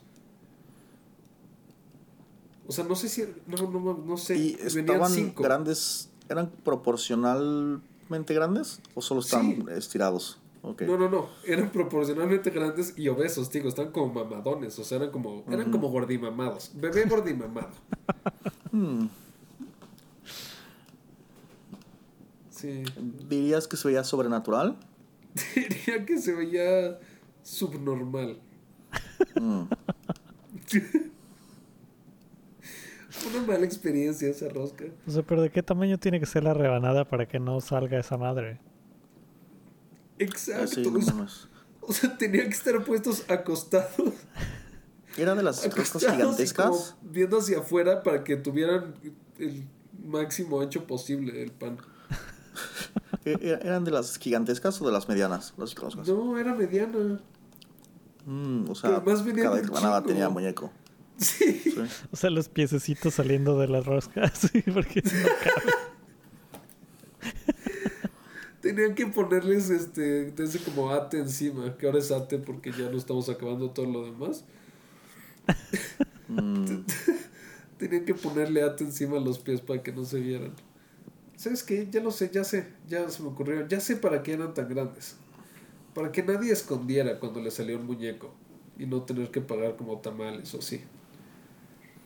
O 2.67 2.73
sea, 2.73 2.85
no 2.85 2.95
sé 2.97 3.09
si. 3.09 3.25
No, 3.47 3.57
no, 3.71 3.81
no, 3.81 3.95
no 3.97 4.17
sé. 4.17 4.37
¿Y 4.37 4.59
estaban 4.61 5.11
cinco. 5.11 5.43
grandes? 5.43 6.11
¿Eran 6.29 6.51
proporcionalmente 6.65 8.35
grandes? 8.35 8.81
¿O 8.95 9.03
solo 9.03 9.21
estaban 9.21 9.47
Sí. 9.47 9.65
estirados? 9.77 10.39
Ok. 10.63 10.83
No, 10.83 10.99
no, 10.99 11.09
no. 11.09 11.29
Eran 11.47 11.71
proporcionalmente 11.71 12.51
grandes 12.51 12.95
y 12.99 13.09
obesos, 13.09 13.51
digo. 13.51 13.69
Estaban 13.69 13.93
como 13.93 14.13
mamadones. 14.13 14.79
O 14.79 14.85
sea, 14.85 14.99
eran 14.99 15.11
como, 15.11 15.45
eran 15.51 15.71
como 15.71 15.89
gordimamados. 15.89 16.73
Bebé 16.75 17.05
gordimamado. 17.05 17.71
Hmm. 18.71 19.07
Sí. 22.51 22.83
¿Dirías 23.29 23.67
que 23.67 23.79
se 23.79 23.89
veía 23.89 24.05
sobrenatural? 24.05 24.77
Diría 25.55 26.05
que 26.05 26.19
se 26.19 26.35
veía 26.35 26.99
subnormal. 27.43 28.39
Mm. 29.41 29.63
Una 33.27 33.47
mala 33.47 33.65
experiencia 33.65 34.29
esa 34.29 34.49
rosca. 34.49 34.85
O 35.07 35.11
sea, 35.11 35.23
pero 35.23 35.43
¿de 35.43 35.51
qué 35.51 35.63
tamaño 35.63 35.99
tiene 35.99 36.21
que 36.21 36.27
ser 36.27 36.45
la 36.45 36.55
rebanada 36.55 37.05
para 37.09 37.27
que 37.27 37.41
no 37.41 37.61
salga 37.61 37.99
esa 37.99 38.17
madre? 38.17 38.61
Exacto. 40.19 40.65
Así, 40.65 40.83
no 40.91 40.99
o, 40.99 41.03
sea, 41.03 41.15
o 41.81 41.93
sea, 41.93 42.17
tenían 42.17 42.47
que 42.47 42.55
estar 42.55 42.85
puestos 42.85 43.25
acostados. 43.31 44.15
¿Era 45.17 45.35
de 45.35 45.43
las 45.43 45.65
roscas 45.75 46.05
gigantescas? 46.07 46.97
viendo 47.03 47.39
hacia 47.39 47.59
afuera 47.59 48.03
para 48.03 48.23
que 48.23 48.37
tuvieran 48.37 48.95
el 49.39 49.67
máximo 50.05 50.61
ancho 50.61 50.87
posible 50.87 51.33
del 51.33 51.51
pan. 51.51 51.79
¿E- 53.25 53.39
e- 53.41 53.59
¿Eran 53.67 53.85
de 53.85 53.91
las 53.91 54.17
gigantescas 54.17 54.81
o 54.81 54.87
de 54.87 54.93
las 54.93 55.09
medianas? 55.09 55.55
Las 55.57 55.75
roscas. 55.75 56.07
No, 56.07 56.39
era 56.39 56.55
mediana. 56.55 57.21
Mm, 58.27 58.69
o 58.69 58.75
sea, 58.75 58.91
Pero 58.91 59.03
más 59.03 59.25
venía 59.25 59.45
cada 59.45 59.61
rebanada 59.61 60.03
tenía 60.03 60.29
muñeco. 60.29 60.71
Sí. 61.19 61.61
Sí. 61.63 61.75
O 62.11 62.17
sea, 62.17 62.31
los 62.31 62.49
piececitos 62.49 63.15
saliendo 63.15 63.59
de 63.59 63.69
las 63.69 63.85
roscas. 63.85 64.33
Sí, 64.53 64.63
porque 64.63 65.03
no 65.03 65.11
cabe. 65.43 65.73
Tenían 68.61 68.95
que 68.95 69.07
ponerles 69.07 69.71
este, 69.71 70.33
como 70.65 70.91
ate 70.91 71.19
encima, 71.19 71.77
que 71.77 71.87
ahora 71.87 71.99
es 71.99 72.11
ate 72.11 72.39
porque 72.39 72.73
ya 72.73 72.91
no 72.91 72.97
estamos 72.97 73.29
acabando 73.29 73.71
todo 73.71 73.87
lo 73.87 74.05
demás. 74.05 74.45
Mm, 76.29 76.81
Tenían 77.79 78.05
que 78.05 78.15
ponerle 78.15 78.63
ate 78.63 78.85
encima 78.85 79.17
a 79.17 79.21
los 79.21 79.39
pies 79.39 79.61
para 79.61 79.83
que 79.83 79.93
no 79.93 80.05
se 80.05 80.19
vieran. 80.21 80.55
¿Sabes 81.37 81.63
qué? 81.63 81.89
Ya 81.91 82.03
lo 82.03 82.11
sé, 82.11 82.31
ya 82.33 82.43
sé, 82.43 82.67
ya 82.89 83.09
se 83.09 83.23
me 83.23 83.29
ocurrió. 83.29 83.67
Ya 83.69 83.79
sé 83.81 83.97
para 83.97 84.23
qué 84.25 84.33
eran 84.33 84.55
tan 84.55 84.69
grandes. 84.69 85.17
Para 85.95 86.11
que 86.11 86.23
nadie 86.23 86.53
escondiera 86.53 87.21
cuando 87.21 87.41
le 87.41 87.51
salió 87.53 87.79
un 87.79 87.87
muñeco 87.87 88.35
y 88.77 88.87
no 88.87 89.03
tener 89.03 89.31
que 89.31 89.41
pagar 89.41 89.77
como 89.77 89.99
tamales 90.01 90.53
o 90.55 90.59
así. 90.59 90.83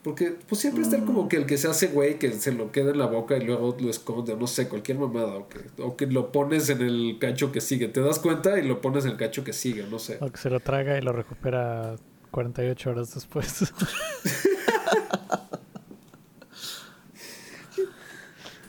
Porque 0.03 0.35
pues 0.49 0.59
siempre 0.59 0.83
está 0.83 0.99
como 1.05 1.29
que 1.29 1.37
el 1.37 1.45
que 1.45 1.57
se 1.57 1.69
hace 1.69 1.87
güey 1.87 2.19
que 2.19 2.31
se 2.33 2.51
lo 2.51 2.73
queda 2.73 2.91
en 2.91 2.97
la 2.97 3.05
boca 3.05 3.37
y 3.37 3.45
luego 3.45 3.77
lo 3.79 3.89
esconde, 3.89 4.33
o 4.33 4.37
no 4.37 4.47
sé, 4.47 4.67
cualquier 4.67 4.99
mamada, 4.99 5.35
o 5.35 5.47
que, 5.47 5.59
o 5.81 5.95
que 5.95 6.07
lo 6.07 6.31
pones 6.31 6.69
en 6.69 6.81
el 6.81 7.17
cacho 7.19 7.53
que 7.53 7.61
sigue. 7.61 7.87
Te 7.87 8.01
das 8.01 8.19
cuenta 8.19 8.59
y 8.59 8.67
lo 8.67 8.81
pones 8.81 9.05
en 9.05 9.11
el 9.11 9.17
cacho 9.17 9.45
que 9.45 9.53
sigue, 9.53 9.85
no 9.89 9.99
sé. 9.99 10.17
O 10.19 10.29
que 10.29 10.37
se 10.37 10.49
lo 10.49 10.59
traga 10.59 10.97
y 10.97 11.01
lo 11.01 11.13
recupera 11.13 11.95
48 12.31 12.89
horas 12.89 13.13
después. 13.13 13.73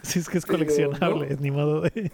Si 0.03 0.19
es 0.19 0.29
que 0.29 0.39
es 0.39 0.45
Pero 0.45 0.59
coleccionable, 0.59 1.31
no. 1.31 1.41
ni 1.41 1.51
modo 1.51 1.81
de... 1.81 2.13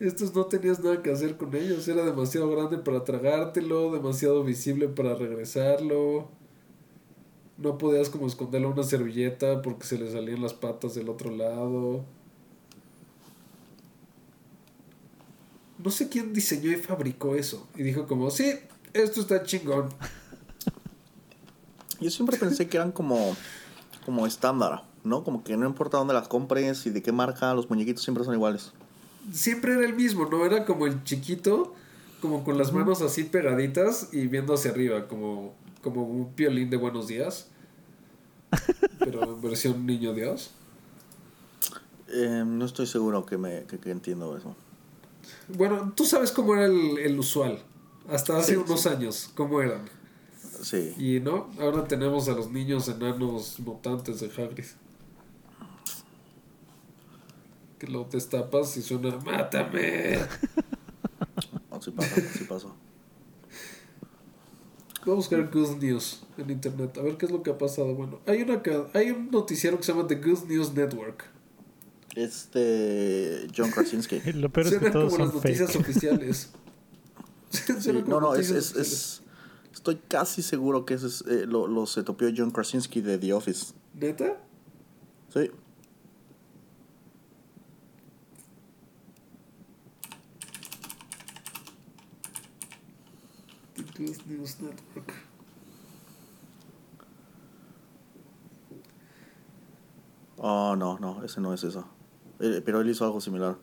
Estos 0.00 0.34
no 0.34 0.46
tenías 0.46 0.80
nada 0.80 1.00
que 1.00 1.10
hacer 1.10 1.36
con 1.36 1.54
ellos. 1.54 1.88
Era 1.88 2.04
demasiado 2.04 2.50
grande 2.50 2.78
para 2.78 3.04
tragártelo, 3.04 3.92
demasiado 3.92 4.44
visible 4.44 4.88
para 4.88 5.14
regresarlo. 5.14 6.28
No 7.58 7.76
podías 7.76 8.08
como 8.08 8.26
esconderlo 8.26 8.68
en 8.68 8.74
una 8.74 8.84
servilleta 8.84 9.62
porque 9.62 9.84
se 9.84 9.98
le 9.98 10.10
salían 10.10 10.40
las 10.40 10.54
patas 10.54 10.94
del 10.94 11.08
otro 11.08 11.30
lado. 11.30 12.04
No 15.82 15.90
sé 15.90 16.08
quién 16.08 16.32
diseñó 16.32 16.70
y 16.70 16.76
fabricó 16.76 17.34
eso. 17.34 17.66
Y 17.76 17.82
dijo 17.82 18.06
como, 18.06 18.30
sí, 18.30 18.54
esto 18.92 19.20
está 19.20 19.42
chingón. 19.42 19.88
Yo 22.00 22.10
siempre 22.10 22.36
pensé 22.36 22.68
que 22.68 22.76
eran 22.76 22.92
como, 22.92 23.36
como 24.04 24.26
estándar, 24.26 24.84
¿no? 25.02 25.24
Como 25.24 25.42
que 25.42 25.56
no 25.56 25.66
importa 25.66 25.98
dónde 25.98 26.14
las 26.14 26.28
compres 26.28 26.86
y 26.86 26.90
de 26.90 27.02
qué 27.02 27.10
marca, 27.10 27.52
los 27.54 27.68
muñequitos 27.68 28.04
siempre 28.04 28.24
son 28.24 28.34
iguales. 28.34 28.72
Siempre 29.32 29.72
era 29.72 29.84
el 29.84 29.94
mismo, 29.94 30.26
¿no? 30.26 30.46
Era 30.46 30.64
como 30.64 30.86
el 30.86 31.02
chiquito, 31.02 31.74
como 32.20 32.44
con 32.44 32.56
las 32.56 32.72
manos 32.72 33.02
así 33.02 33.24
pegaditas 33.24 34.10
y 34.12 34.28
viendo 34.28 34.54
hacia 34.54 34.70
arriba, 34.70 35.08
como, 35.08 35.54
como 35.82 36.02
un 36.04 36.34
violín 36.34 36.70
de 36.70 36.76
buenos 36.76 37.06
días. 37.08 37.48
Pero 38.98 39.24
en 39.24 39.40
versión 39.40 39.84
niño 39.86 40.14
Dios. 40.14 40.52
Eh, 42.08 42.44
no 42.46 42.64
estoy 42.64 42.86
seguro 42.86 43.26
que, 43.26 43.36
me, 43.36 43.64
que, 43.64 43.78
que 43.78 43.90
entiendo 43.90 44.36
eso. 44.36 44.56
Bueno, 45.48 45.92
tú 45.94 46.04
sabes 46.04 46.32
cómo 46.32 46.54
era 46.54 46.66
el, 46.66 46.98
el 46.98 47.18
usual. 47.18 47.62
Hasta 48.08 48.38
hace 48.38 48.52
Sí, 48.54 48.56
unos 48.56 48.80
sí. 48.82 48.88
años, 48.88 49.30
cómo 49.34 49.60
eran. 49.60 49.82
Sí. 50.62 50.94
Y 50.96 51.20
no, 51.20 51.50
ahora 51.60 51.84
tenemos 51.86 52.28
a 52.28 52.32
los 52.32 52.50
niños 52.50 52.88
enanos 52.88 53.60
mutantes 53.60 54.20
de 54.20 54.26
Hagrid. 54.28 54.64
Que 57.78 57.86
lo 57.86 58.04
destapas 58.04 58.76
y 58.76 58.82
suena 58.82 59.14
¡Mátame! 59.24 60.18
Pasa, 61.70 62.16
sí 62.32 62.44
pasó. 62.48 62.74
Vamos 65.08 65.24
a 65.24 65.36
buscar 65.36 65.50
Good 65.50 65.82
News 65.82 66.20
en 66.36 66.50
internet, 66.50 66.98
a 66.98 67.02
ver 67.02 67.16
qué 67.16 67.24
es 67.24 67.32
lo 67.32 67.42
que 67.42 67.50
ha 67.50 67.56
pasado. 67.56 67.94
Bueno, 67.94 68.20
hay, 68.26 68.42
una, 68.42 68.62
hay 68.92 69.10
un 69.10 69.30
noticiero 69.30 69.78
que 69.78 69.82
se 69.82 69.92
llama 69.92 70.06
The 70.06 70.16
Good 70.16 70.44
News 70.48 70.74
Network. 70.74 71.24
Este. 72.14 73.46
John 73.56 73.70
Krasinski. 73.70 74.20
lo 74.34 74.50
peor 74.50 74.66
es 74.66 74.78
que 74.78 74.90
todos 74.90 75.14
como 75.14 75.24
las 75.24 75.34
noticias 75.34 75.74
oficiales. 75.76 76.50
no, 78.06 78.20
no, 78.20 78.34
es, 78.34 78.50
es, 78.50 79.22
Estoy 79.72 79.98
casi 80.08 80.42
seguro 80.42 80.84
que 80.84 80.92
ese 80.92 81.06
es, 81.06 81.24
eh, 81.26 81.46
lo, 81.46 81.66
lo 81.66 81.86
se 81.86 82.02
topió 82.02 82.30
John 82.36 82.50
Krasinski 82.50 83.00
de 83.00 83.16
The 83.16 83.32
Office. 83.32 83.72
¿Neta? 83.94 84.36
Sí. 85.32 85.50
News 93.98 94.60
Network. 94.60 95.12
Oh, 100.36 100.76
no, 100.76 100.98
no, 100.98 101.24
ese 101.24 101.40
no 101.40 101.52
es 101.52 101.64
eso. 101.64 101.84
Eh, 102.38 102.62
pero 102.64 102.80
él 102.80 102.88
hizo 102.88 103.04
algo 103.04 103.20
similar. 103.20 103.56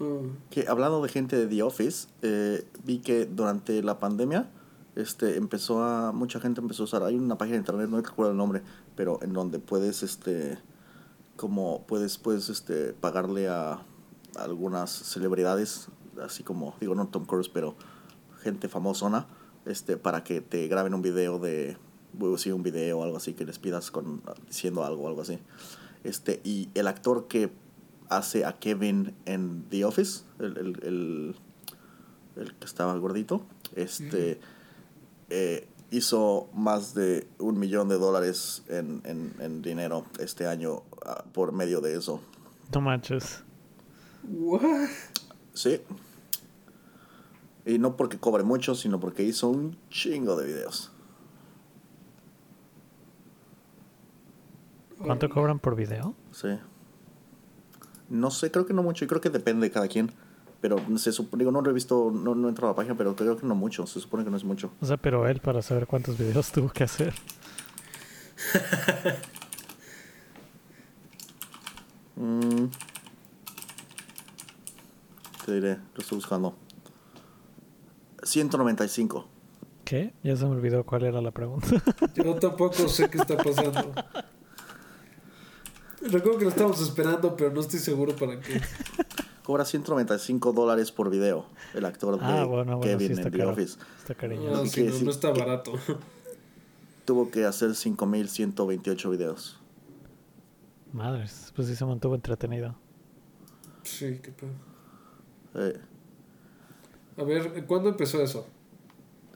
Mm. 0.00 0.48
Que 0.50 0.66
hablando 0.66 1.02
de 1.02 1.08
gente 1.08 1.36
de 1.36 1.46
The 1.46 1.62
Office, 1.62 2.08
eh, 2.22 2.66
vi 2.84 2.98
que 2.98 3.26
durante 3.26 3.82
la 3.82 3.98
pandemia 3.98 4.50
este 4.96 5.36
empezó 5.36 5.84
a 5.84 6.12
mucha 6.12 6.40
gente 6.40 6.60
empezó 6.60 6.82
a 6.82 6.84
usar 6.84 7.02
hay 7.04 7.16
una 7.16 7.38
página 7.38 7.54
de 7.54 7.60
internet 7.60 7.88
no 7.88 8.00
recuerdo 8.00 8.32
el 8.32 8.36
nombre 8.36 8.62
pero 8.96 9.20
en 9.22 9.32
donde 9.32 9.60
puedes 9.60 10.02
este 10.02 10.58
como 11.36 11.86
puedes 11.86 12.18
puedes 12.18 12.48
este 12.48 12.92
pagarle 12.92 13.48
a, 13.48 13.82
algunas 14.36 14.90
celebridades 14.90 15.88
así 16.22 16.42
como 16.42 16.74
digo 16.80 16.96
no 16.96 17.06
Tom 17.06 17.24
Cruise 17.24 17.48
pero 17.48 17.76
gente 18.42 18.68
famosona 18.68 19.26
este, 19.66 19.96
para 19.96 20.24
que 20.24 20.40
te 20.40 20.66
graben 20.68 20.94
un 20.94 21.02
video 21.02 21.38
de, 21.38 21.76
sí, 22.36 22.50
un 22.50 22.62
video 22.62 22.98
o 22.98 23.04
algo 23.04 23.16
así 23.16 23.34
que 23.34 23.44
les 23.44 23.58
pidas 23.58 23.90
con, 23.90 24.22
diciendo 24.46 24.84
algo 24.84 25.04
o 25.04 25.08
algo 25.08 25.22
así. 25.22 25.38
Este, 26.04 26.40
y 26.44 26.68
el 26.74 26.88
actor 26.88 27.28
que 27.28 27.50
hace 28.08 28.44
a 28.44 28.58
Kevin 28.58 29.14
en 29.26 29.64
The 29.68 29.84
Office, 29.84 30.24
el, 30.38 30.56
el, 30.56 31.36
el, 32.36 32.54
que 32.54 32.64
estaba 32.64 32.96
gordito, 32.96 33.44
este, 33.76 34.40
eh, 35.28 35.68
hizo 35.90 36.48
más 36.54 36.94
de 36.94 37.28
un 37.38 37.58
millón 37.58 37.88
de 37.88 37.98
dólares 37.98 38.64
en, 38.68 39.02
en, 39.04 39.34
en 39.40 39.62
dinero 39.62 40.06
este 40.18 40.46
año 40.46 40.82
ah, 41.04 41.24
por 41.32 41.52
medio 41.52 41.80
de 41.80 41.96
eso. 41.96 42.20
No 42.72 42.80
manches. 42.80 43.42
What? 44.28 44.88
Sí. 45.54 45.80
Y 47.66 47.78
no 47.78 47.96
porque 47.96 48.18
cobre 48.18 48.42
mucho, 48.42 48.74
sino 48.74 49.00
porque 49.00 49.22
hizo 49.22 49.48
un 49.48 49.76
chingo 49.90 50.36
de 50.36 50.46
videos. 50.46 50.90
¿Cuánto 54.98 55.28
cobran 55.30 55.58
por 55.58 55.76
video? 55.76 56.14
Sí. 56.32 56.58
No 58.08 58.30
sé, 58.30 58.50
creo 58.50 58.66
que 58.66 58.74
no 58.74 58.82
mucho. 58.82 59.04
Y 59.04 59.08
creo 59.08 59.20
que 59.20 59.30
depende 59.30 59.66
de 59.66 59.72
cada 59.72 59.88
quien. 59.88 60.12
Pero 60.60 60.78
se 60.98 61.12
supone, 61.12 61.40
digo, 61.40 61.52
no 61.52 61.62
lo 61.62 61.70
he 61.70 61.72
visto, 61.72 62.10
no, 62.12 62.34
no 62.34 62.48
he 62.48 62.50
entrado 62.50 62.68
a 62.68 62.72
la 62.72 62.76
página, 62.76 62.94
pero 62.94 63.16
creo 63.16 63.38
que 63.38 63.46
no 63.46 63.54
mucho. 63.54 63.86
Se 63.86 64.00
supone 64.00 64.24
que 64.24 64.30
no 64.30 64.36
es 64.36 64.44
mucho. 64.44 64.70
O 64.80 64.86
sea, 64.86 64.98
pero 64.98 65.26
él 65.26 65.40
para 65.40 65.62
saber 65.62 65.86
cuántos 65.86 66.18
videos 66.18 66.52
tuvo 66.52 66.68
que 66.68 66.84
hacer. 66.84 67.14
mm. 72.16 72.66
Te 75.46 75.54
diré, 75.54 75.76
lo 75.76 76.00
estoy 76.00 76.16
buscando. 76.16 76.54
195. 78.22 79.26
¿Qué? 79.84 80.12
Ya 80.22 80.36
se 80.36 80.44
me 80.44 80.52
olvidó 80.52 80.84
cuál 80.84 81.04
era 81.04 81.20
la 81.20 81.30
pregunta. 81.30 81.66
Yo 82.14 82.34
tampoco 82.36 82.88
sé 82.88 83.08
qué 83.10 83.18
está 83.18 83.36
pasando. 83.36 83.92
Recuerdo 86.02 86.38
que 86.38 86.44
lo 86.44 86.50
estábamos 86.50 86.80
esperando, 86.80 87.36
pero 87.36 87.52
no 87.52 87.60
estoy 87.60 87.78
seguro 87.78 88.14
para 88.16 88.40
qué. 88.40 88.60
Cobra 89.44 89.64
195 89.64 90.52
dólares 90.52 90.92
por 90.92 91.10
video 91.10 91.46
el 91.74 91.84
actor 91.84 92.18
de 92.18 92.24
ah, 92.24 92.78
Kevin 92.80 93.18
en 93.18 93.30
The 93.30 93.44
Office. 93.44 93.78
Está 93.98 94.14
cariñoso. 94.14 94.62
No, 94.62 94.66
sí, 94.66 94.84
no, 94.84 95.00
no, 95.00 95.10
está 95.10 95.30
barato. 95.30 95.72
Tuvo 97.04 97.30
que 97.30 97.44
hacer 97.44 97.74
5128 97.74 99.10
videos. 99.10 99.60
Madres, 100.92 101.52
pues 101.54 101.68
sí 101.68 101.76
se 101.76 101.84
mantuvo 101.84 102.14
entretenido. 102.14 102.76
Sí, 103.82 104.20
qué 104.22 104.30
pedo. 104.30 104.52
Eh, 105.54 105.80
a 107.20 107.24
ver, 107.24 107.66
¿cuándo 107.66 107.90
empezó 107.90 108.22
eso? 108.22 108.46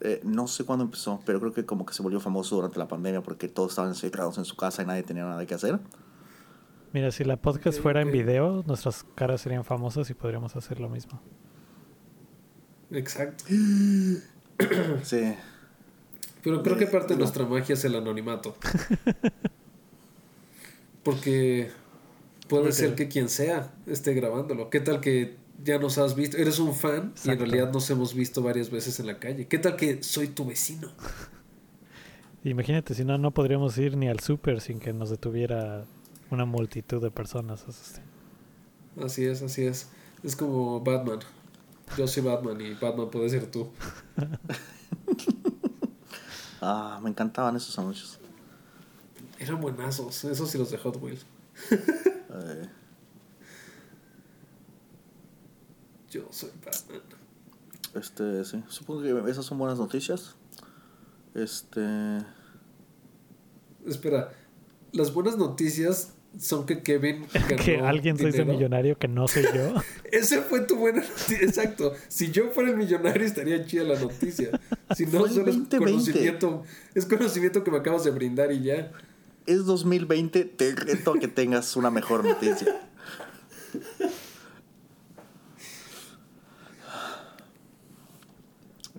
Eh, 0.01 0.20
no 0.24 0.47
sé 0.47 0.65
cuándo 0.65 0.85
empezó, 0.85 1.20
pero 1.27 1.39
creo 1.39 1.52
que 1.52 1.66
como 1.66 1.85
que 1.85 1.93
se 1.93 2.02
volvió 2.02 2.19
famoso 2.19 2.56
durante 2.56 2.78
la 2.78 2.89
pandemia 2.89 3.23
porque 3.23 3.47
todos 3.47 3.73
estaban 3.73 3.90
encerrados 3.90 4.39
en 4.39 4.44
su 4.44 4.56
casa 4.56 4.82
y 4.82 4.86
nadie 4.86 5.02
tenía 5.02 5.24
nada 5.24 5.44
que 5.44 5.55
hacer. 5.55 5.78
Mira, 6.93 7.11
si 7.11 7.24
la 7.24 7.36
podcast 7.36 7.81
fuera 7.81 8.01
en 8.01 8.11
video, 8.11 8.65
nuestras 8.66 9.05
caras 9.15 9.40
serían 9.43 9.65
famosas 9.65 10.09
y 10.11 10.15
podríamos 10.15 10.56
hacer 10.56 10.81
lo 10.81 10.89
mismo. 10.89 11.20
Exacto. 12.90 13.44
sí. 15.02 15.35
Pero 16.43 16.62
creo 16.62 16.77
que 16.77 16.86
parte 16.86 17.15
de 17.15 17.19
nuestra 17.19 17.44
magia 17.44 17.74
es 17.74 17.85
el 17.85 17.97
anonimato. 17.97 18.56
Porque 21.02 21.70
puede 22.48 22.73
ser 22.73 22.94
que 22.94 23.09
quien 23.09 23.28
sea 23.28 23.73
esté 23.86 24.15
grabándolo. 24.15 24.70
¿Qué 24.70 24.81
tal 24.81 25.01
que 25.01 25.44
ya 25.65 25.78
nos 25.78 25.99
has 25.99 26.15
visto, 26.15 26.36
eres 26.36 26.59
un 26.59 26.74
fan 26.74 27.15
y 27.24 27.31
en 27.31 27.39
realidad 27.39 27.73
nos 27.73 27.89
hemos 27.91 28.15
visto 28.15 28.43
varias 28.43 28.70
veces 28.70 29.01
en 29.01 29.07
la 29.07 29.19
calle. 29.19 29.49
¿Qué 29.49 29.59
tal 29.59 29.77
que 29.77 30.03
soy 30.03 30.28
tu 30.28 30.45
vecino? 30.45 30.89
Imagínate, 32.45 32.95
si 32.95 33.05
no, 33.05 33.16
no 33.16 33.32
podríamos 33.32 33.77
ir 33.78 33.97
ni 33.97 34.09
al 34.09 34.20
súper 34.20 34.61
sin 34.61 34.78
que 34.78 34.93
nos 34.93 35.09
detuviera 35.09 35.86
una 36.31 36.45
multitud 36.45 37.03
de 37.03 37.11
personas. 37.11 37.65
Así 39.03 39.24
es, 39.24 39.41
así 39.41 39.65
es. 39.65 39.89
Es 40.23 40.36
como 40.36 40.81
Batman. 40.81 41.20
Yo 41.97 42.07
soy 42.07 42.23
Batman 42.23 42.61
y 42.61 42.74
Batman 42.74 43.11
puede 43.11 43.31
ser 43.31 43.51
tú. 43.51 43.70
ah, 46.61 47.01
me 47.03 47.09
encantaban 47.09 47.57
esos 47.57 47.78
anuncios. 47.78 48.19
Eran 49.39 49.61
buenazos, 49.61 50.24
esos 50.24 50.55
y 50.55 50.59
los 50.59 50.70
de 50.70 50.78
Hot 50.78 50.99
Wheels. 51.01 51.24
eh. 51.70 52.69
Yo 56.15 56.28
soy 56.31 56.51
Batman. 56.65 57.03
Este, 57.97 58.45
sí. 58.45 58.62
Supongo 58.69 59.03
que 59.03 59.31
esas 59.32 59.45
son 59.45 59.59
buenas 59.59 59.78
noticias. 59.78 60.36
Este. 61.35 61.81
Espera. 63.85 64.32
Las 64.93 65.12
buenas 65.12 65.36
noticias 65.36 66.12
son 66.39 66.66
que 66.66 66.85
Kevin. 66.85 67.27
que 67.65 67.78
alguien 67.81 68.16
se 68.16 68.28
hizo 68.28 68.45
millonario 68.45 68.97
que 68.97 69.09
no 69.09 69.27
soy 69.27 69.43
yo. 69.53 69.74
Ese 70.12 70.41
fue 70.43 70.61
tu 70.61 70.77
buena 70.77 71.03
noticia. 71.03 71.39
Exacto. 71.41 71.95
Si 72.07 72.31
yo 72.31 72.51
fuera 72.51 72.70
el 72.70 72.77
millonario, 72.77 73.27
estaría 73.27 73.66
chida 73.66 73.82
la 73.82 73.99
noticia. 73.99 74.61
Si 74.95 75.07
no, 75.07 75.27
solo 75.27 75.51
es 75.51 75.57
conocimiento. 75.69 76.62
Es 76.95 77.07
conocimiento 77.07 77.65
que 77.65 77.73
me 77.73 77.78
acabas 77.78 78.05
de 78.05 78.12
brindar 78.12 78.53
y 78.53 78.62
ya. 78.62 78.93
Es 79.47 79.65
2020. 79.65 80.45
Te 80.45 80.77
reto 80.77 81.15
que 81.15 81.27
tengas 81.27 81.74
una 81.74 81.91
mejor 81.91 82.24
noticia. 82.24 82.89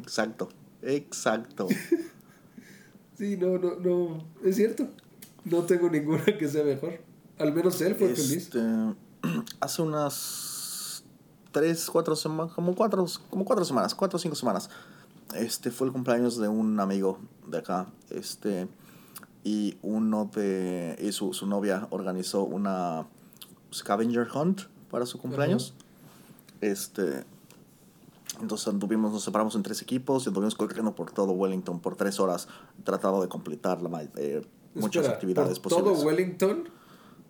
Exacto, 0.06 0.50
exacto. 0.84 1.68
sí, 3.18 3.38
no, 3.38 3.58
no, 3.58 3.76
no, 3.78 4.24
es 4.44 4.56
cierto. 4.56 4.88
No 5.44 5.64
tengo 5.64 5.90
ninguna 5.90 6.24
que 6.26 6.48
sea 6.48 6.64
mejor. 6.64 7.00
Al 7.40 7.54
menos 7.54 7.82
él 7.82 7.96
fue 7.96 8.10
feliz. 8.10 8.32
Este, 8.32 8.60
hace 9.60 9.82
unas 9.82 11.04
tres, 11.52 11.90
cuatro 11.90 12.16
semanas, 12.16 12.54
como 12.54 12.76
cuatro, 12.76 13.04
como 13.32 13.46
cuatro 13.46 13.66
semanas, 13.66 13.96
cuatro 13.96 14.18
o 14.18 14.20
cinco 14.20 14.36
semanas. 14.36 14.70
Este 15.34 15.72
fue 15.72 15.88
el 15.88 15.94
cumpleaños 15.94 16.38
de 16.38 16.48
un 16.48 16.80
amigo 16.80 17.18
de 17.48 17.58
acá. 17.58 17.88
Este, 18.12 18.68
y 19.44 19.78
uno 19.82 20.30
de. 20.36 20.98
Y 21.02 21.12
su, 21.14 21.34
su 21.34 21.48
novia 21.48 21.88
organizó 21.90 22.44
una 22.44 23.08
scavenger 23.74 24.28
hunt 24.32 24.62
para 24.92 25.08
su 25.08 25.18
cumpleaños. 25.18 25.74
Este 26.62 27.26
entonces 28.42 28.68
anduvimos, 28.68 29.12
nos 29.12 29.24
separamos 29.24 29.56
en 29.56 29.64
tres 29.64 29.82
equipos 29.82 30.26
y 30.26 30.30
anduvimos 30.30 30.56
corriendo 30.56 30.96
por 30.96 31.12
todo 31.12 31.32
Wellington 31.32 31.80
por 31.80 31.96
tres 31.96 32.20
horas, 32.20 32.48
tratando 32.84 33.22
de 33.22 33.28
completar 33.28 33.82
la, 33.82 34.08
eh, 34.18 34.46
muchas 34.74 35.08
actividades 35.08 35.60
¿por 35.60 35.72
¿Todo 35.72 35.94
Wellington? 35.94 36.70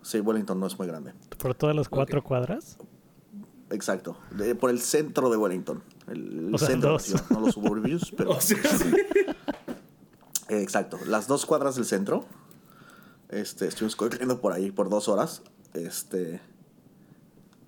Sí, 0.02 0.20
Wellington 0.20 0.60
no 0.60 0.68
es 0.68 0.78
muy 0.78 0.88
grande. 0.88 1.14
¿Por 1.38 1.56
todas 1.56 1.76
las 1.76 1.90
cuatro 1.90 2.24
cuadras? 2.24 2.78
Exacto, 3.72 4.18
por 4.60 4.70
el 4.70 4.80
centro 4.80 5.30
de 5.30 5.38
Wellington. 5.38 5.82
El, 6.08 6.54
centro, 6.60 6.98
no 7.32 7.40
los 7.40 7.54
suburbios, 7.54 8.14
pero. 8.18 8.38
Exacto, 10.50 11.00
las 11.08 11.28
dos 11.28 11.46
cuadras 11.46 11.76
del 11.76 11.86
centro. 11.86 12.26
Este, 13.30 13.68
estuvimos 13.68 13.96
corriendo 13.96 14.40
por 14.40 14.54
ahí 14.54 14.70
por 14.70 14.90
dos 14.90 15.08
horas. 15.08 15.42
Este, 15.74 16.40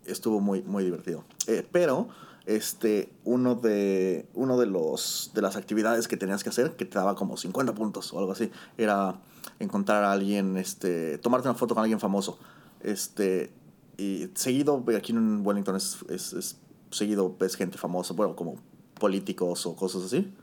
estuvo 0.06 0.40
muy, 0.40 0.62
muy 0.62 0.84
divertido. 0.84 1.24
Eh, 1.48 1.68
pero 1.72 2.10
este, 2.48 3.14
uno 3.26 3.56
de, 3.56 4.26
uno 4.34 4.58
de 4.58 4.66
los, 4.66 5.32
de 5.36 5.42
las 5.42 5.58
actividades 5.58 6.08
que 6.08 6.16
tenías 6.16 6.44
que 6.44 6.50
hacer, 6.50 6.78
que 6.78 6.86
te 6.86 6.98
daba 6.98 7.14
como 7.16 7.36
50 7.36 7.76
puntos 7.76 8.14
o 8.14 8.20
algo 8.20 8.32
así, 8.32 8.50
era 8.78 9.20
encontrar 9.60 10.06
a 10.06 10.14
alguien, 10.14 10.56
este, 10.56 11.18
tomarte 11.18 11.50
una 11.50 11.58
foto 11.58 11.76
con 11.76 11.84
alguien 11.84 12.00
famoso. 12.00 12.40
Este, 12.80 13.52
y 13.98 14.30
seguido, 14.34 14.82
aquí 14.98 15.12
en 15.12 15.46
Wellington 15.46 15.76
es, 15.76 15.98
es, 16.10 16.32
es 16.34 16.58
seguido 16.90 17.36
ves 17.38 17.56
gente 17.56 17.78
famosa, 17.78 18.14
bueno, 18.14 18.34
como 18.38 18.56
políticos 18.98 19.66
o 19.66 19.76
cosas 19.76 20.06
así. 20.06 20.34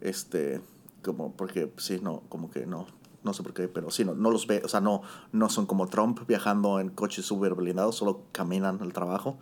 Este, 0.00 0.60
como 1.04 1.32
porque 1.36 1.72
sí, 1.76 2.00
no, 2.02 2.22
como 2.28 2.50
que 2.50 2.66
no, 2.66 2.88
no 3.22 3.34
sé 3.34 3.44
por 3.44 3.54
qué, 3.54 3.68
pero 3.68 3.92
sí, 3.92 4.04
no, 4.04 4.16
no 4.16 4.32
los 4.32 4.48
ve, 4.48 4.62
o 4.64 4.68
sea, 4.68 4.80
no, 4.80 5.02
no 5.30 5.48
son 5.48 5.66
como 5.66 5.86
Trump 5.86 6.26
viajando 6.26 6.80
en 6.80 6.90
coches 6.90 7.24
súper 7.24 7.54
blindados, 7.54 7.94
solo 7.94 8.22
caminan 8.32 8.80
al 8.82 8.92
trabajo 8.92 9.38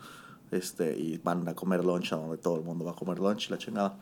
este, 0.51 0.97
y 0.97 1.19
van 1.19 1.49
a 1.49 1.55
comer 1.55 1.85
lunch 1.85 2.13
a 2.13 2.17
donde 2.17 2.39
todo 2.39 2.57
el 2.57 2.63
mundo 2.63 2.85
va 2.85 2.93
a 2.93 2.95
comer 2.95 3.19
lunch, 3.19 3.51
la 3.51 3.59
chingada. 3.59 3.99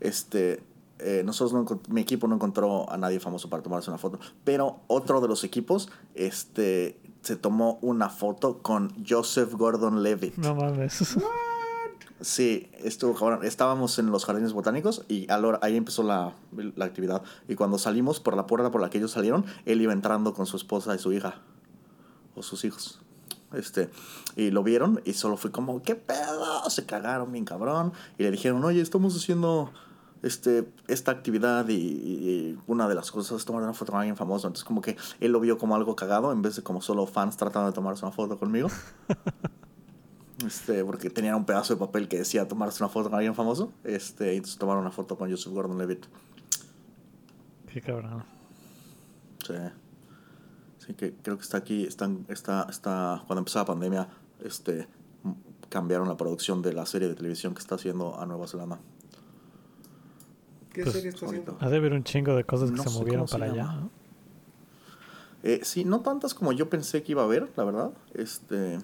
Este, 0.00 0.62
eh, 0.98 1.22
nosotros 1.24 1.78
mi 1.88 2.00
equipo 2.00 2.28
no 2.28 2.36
encontró 2.36 2.90
a 2.90 2.96
nadie 2.96 3.20
famoso 3.20 3.50
para 3.50 3.62
tomarse 3.62 3.90
una 3.90 3.98
foto, 3.98 4.18
pero 4.44 4.80
otro 4.86 5.20
de 5.20 5.28
los 5.28 5.44
equipos 5.44 5.90
este, 6.14 6.98
se 7.22 7.36
tomó 7.36 7.78
una 7.82 8.10
foto 8.10 8.62
con 8.62 8.92
Joseph 9.06 9.54
Gordon-Levitt. 9.54 10.36
No 10.36 10.54
mames. 10.54 11.16
Sí, 12.20 12.70
estuvo 12.78 13.42
Estábamos 13.42 13.98
en 13.98 14.10
los 14.10 14.24
jardines 14.24 14.54
botánicos 14.54 15.04
y 15.08 15.26
ahí 15.60 15.76
empezó 15.76 16.02
la, 16.02 16.32
la, 16.76 16.84
actividad. 16.86 17.22
Y 17.48 17.54
cuando 17.54 17.76
salimos 17.76 18.18
por 18.18 18.34
la 18.34 18.46
puerta 18.46 18.70
por 18.70 18.80
la 18.80 18.88
que 18.88 18.96
ellos 18.96 19.10
salieron, 19.10 19.44
él 19.66 19.82
iba 19.82 19.92
entrando 19.92 20.32
con 20.32 20.46
su 20.46 20.56
esposa 20.56 20.94
y 20.94 20.98
su 20.98 21.12
hija. 21.12 21.42
O 22.34 22.42
sus 22.42 22.64
hijos. 22.64 23.03
Este, 23.56 23.90
y 24.36 24.50
lo 24.50 24.62
vieron 24.62 25.00
y 25.04 25.14
solo 25.14 25.36
fue 25.36 25.50
como, 25.50 25.82
¿qué 25.82 25.94
pedo? 25.94 26.68
Se 26.70 26.86
cagaron 26.86 27.32
bien 27.32 27.44
cabrón. 27.44 27.92
Y 28.18 28.22
le 28.22 28.30
dijeron, 28.30 28.64
oye, 28.64 28.80
estamos 28.80 29.16
haciendo 29.16 29.72
este, 30.22 30.66
esta 30.88 31.12
actividad 31.12 31.68
y, 31.68 32.58
una 32.66 32.88
de 32.88 32.94
las 32.94 33.10
cosas 33.10 33.38
es 33.38 33.44
tomar 33.44 33.62
una 33.62 33.74
foto 33.74 33.92
con 33.92 34.00
alguien 34.00 34.16
famoso. 34.16 34.46
Entonces 34.46 34.64
como 34.64 34.80
que 34.80 34.96
él 35.20 35.32
lo 35.32 35.40
vio 35.40 35.58
como 35.58 35.76
algo 35.76 35.94
cagado 35.94 36.32
en 36.32 36.42
vez 36.42 36.56
de 36.56 36.62
como 36.62 36.80
solo 36.80 37.06
fans 37.06 37.36
tratando 37.36 37.70
de 37.70 37.74
tomarse 37.74 38.04
una 38.04 38.12
foto 38.12 38.38
conmigo. 38.38 38.68
Este, 40.44 40.84
porque 40.84 41.08
tenían 41.08 41.36
un 41.36 41.46
pedazo 41.46 41.74
de 41.74 41.80
papel 41.80 42.06
que 42.06 42.18
decía 42.18 42.46
tomarse 42.46 42.82
una 42.82 42.90
foto 42.90 43.08
con 43.08 43.16
alguien 43.16 43.34
famoso. 43.34 43.72
Este, 43.82 44.34
y 44.34 44.36
entonces 44.36 44.58
tomaron 44.58 44.82
una 44.82 44.90
foto 44.90 45.16
con 45.16 45.30
Joseph 45.30 45.52
Gordon 45.54 45.78
Levitt. 45.78 46.04
Qué 47.72 47.80
cabrón. 47.80 48.24
Sí. 49.46 49.54
Sí, 50.86 50.94
que 50.94 51.14
creo 51.14 51.36
que 51.36 51.42
está 51.42 51.58
aquí, 51.58 51.84
están, 51.84 52.26
está, 52.28 52.66
está, 52.68 53.22
cuando 53.26 53.40
empezó 53.40 53.58
la 53.58 53.64
pandemia, 53.64 54.08
este, 54.44 54.86
cambiaron 55.68 56.08
la 56.08 56.16
producción 56.16 56.62
de 56.62 56.72
la 56.72 56.84
serie 56.86 57.08
de 57.08 57.14
televisión 57.14 57.54
que 57.54 57.60
está 57.60 57.76
haciendo 57.76 58.18
a 58.20 58.26
Nueva 58.26 58.46
Zelanda. 58.46 58.78
¿Qué 60.72 60.82
pues, 60.82 60.94
serie 60.94 61.10
está 61.10 61.26
haciendo? 61.26 61.56
Ha 61.60 61.68
de 61.68 61.76
haber 61.76 61.92
un 61.92 62.04
chingo 62.04 62.34
de 62.34 62.44
cosas 62.44 62.70
que 62.70 62.78
se 62.78 62.90
movieron 62.90 63.26
para 63.26 63.46
allá. 63.46 63.80
Eh, 65.42 65.60
sí, 65.62 65.84
no 65.84 66.00
tantas 66.00 66.34
como 66.34 66.52
yo 66.52 66.68
pensé 66.68 67.02
que 67.02 67.12
iba 67.12 67.22
a 67.22 67.26
haber, 67.26 67.50
la 67.56 67.64
verdad. 67.64 67.90
Este, 68.14 68.78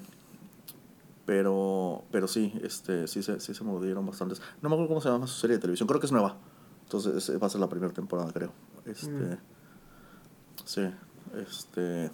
pero, 1.27 2.05
pero 2.11 2.29
sí, 2.29 2.53
este, 2.63 3.09
sí, 3.09 3.23
se, 3.23 3.41
sí 3.41 3.55
se 3.55 3.65
movieron 3.65 4.07
bastantes. 4.07 4.41
No 4.63 4.69
me 4.69 4.75
acuerdo 4.75 4.89
cómo 4.89 5.01
se 5.01 5.09
llama 5.09 5.27
su 5.27 5.39
serie 5.39 5.57
de 5.57 5.61
televisión. 5.61 5.87
Creo 5.89 6.01
que 6.01 6.07
es 6.07 6.13
nueva. 6.13 6.37
Entonces 6.85 7.41
va 7.41 7.47
a 7.47 7.51
ser 7.51 7.61
la 7.61 7.69
primera 7.69 7.93
temporada, 7.93 8.33
creo. 8.33 8.53
Este, 8.85 9.11
mm. 9.11 9.39
Sí, 10.65 10.83
este... 11.37 12.11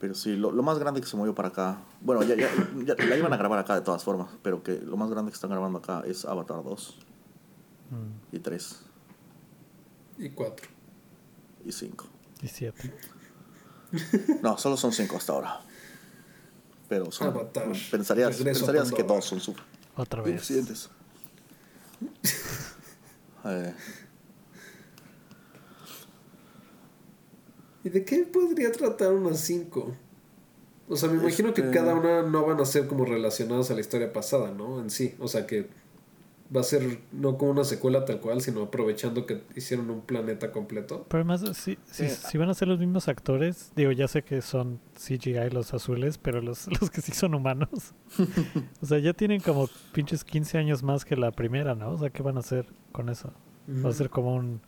Pero 0.00 0.14
sí, 0.14 0.36
lo, 0.36 0.52
lo, 0.52 0.62
más 0.62 0.78
grande 0.78 1.00
que 1.00 1.08
se 1.08 1.16
movió 1.16 1.34
para 1.34 1.48
acá. 1.48 1.78
Bueno, 2.00 2.22
ya, 2.22 2.36
ya, 2.36 2.48
ya, 2.84 2.94
la 3.04 3.16
iban 3.16 3.32
a 3.32 3.36
grabar 3.36 3.58
acá 3.58 3.74
de 3.74 3.80
todas 3.80 4.04
formas. 4.04 4.28
Pero 4.42 4.62
que 4.62 4.78
lo 4.78 4.96
más 4.96 5.10
grande 5.10 5.32
que 5.32 5.34
están 5.34 5.50
grabando 5.50 5.78
acá 5.78 6.02
es 6.06 6.24
Avatar 6.24 6.62
2. 6.62 6.98
Mm. 7.90 8.36
Y 8.36 8.38
3. 8.38 8.80
Y 10.18 10.30
4. 10.30 10.68
Y 11.64 11.72
5. 11.72 12.06
Y 12.42 12.48
7. 12.48 12.94
No, 14.42 14.56
solo 14.56 14.76
son 14.76 14.92
5 14.92 15.16
hasta 15.16 15.32
ahora. 15.32 15.60
Pero 16.88 17.10
son, 17.12 17.50
pensarías, 17.90 18.36
pensarías 18.36 18.92
que 18.92 19.02
dos 19.02 19.24
son 19.24 19.40
super. 19.40 19.62
Otra 19.94 20.22
vez. 20.22 20.40
Suficientes. 20.40 20.88
eh. 23.44 23.74
¿Y 27.88 27.90
de 27.90 28.04
qué 28.04 28.18
podría 28.30 28.70
tratar 28.70 29.14
unas 29.14 29.40
cinco? 29.40 29.96
O 30.90 30.96
sea, 30.96 31.08
me 31.08 31.22
imagino 31.22 31.54
que 31.54 31.70
cada 31.70 31.94
este 31.94 32.06
una 32.06 32.22
no 32.22 32.44
van 32.44 32.60
a 32.60 32.66
ser 32.66 32.86
como 32.86 33.06
relacionadas 33.06 33.70
a 33.70 33.74
la 33.74 33.80
historia 33.80 34.12
pasada, 34.12 34.50
¿no? 34.50 34.78
En 34.78 34.90
sí. 34.90 35.14
O 35.18 35.26
sea, 35.26 35.46
que 35.46 35.68
va 36.54 36.60
a 36.60 36.64
ser 36.64 36.98
no 37.12 37.38
como 37.38 37.52
una 37.52 37.64
secuela 37.64 38.04
tal 38.04 38.20
cual, 38.20 38.42
sino 38.42 38.60
aprovechando 38.64 39.24
que 39.24 39.42
hicieron 39.56 39.88
un 39.88 40.02
planeta 40.02 40.52
completo. 40.52 41.06
Pero 41.08 41.22
además, 41.22 41.56
si, 41.56 41.78
si, 41.86 42.36
van 42.36 42.50
a 42.50 42.54
ser 42.54 42.68
los 42.68 42.78
mismos 42.78 43.08
actores, 43.08 43.72
digo, 43.74 43.90
ya 43.90 44.06
sé 44.06 44.22
que 44.22 44.42
son 44.42 44.80
CGI 44.94 45.48
los 45.50 45.72
azules, 45.72 46.18
pero 46.18 46.42
los, 46.42 46.66
los 46.80 46.90
que 46.90 47.00
sí 47.00 47.12
son 47.12 47.34
humanos. 47.34 47.94
o 48.82 48.86
sea, 48.86 48.98
ya 48.98 49.14
tienen 49.14 49.40
como 49.40 49.70
pinches 49.94 50.24
15 50.24 50.58
años 50.58 50.82
más 50.82 51.06
que 51.06 51.16
la 51.16 51.32
primera, 51.32 51.74
¿no? 51.74 51.92
O 51.92 51.98
sea, 51.98 52.10
¿qué 52.10 52.22
van 52.22 52.36
a 52.36 52.40
hacer 52.40 52.66
con 52.92 53.08
eso? 53.08 53.32
¿Va 53.66 53.88
a 53.88 53.92
ser 53.94 54.10
como 54.10 54.34
un... 54.34 54.60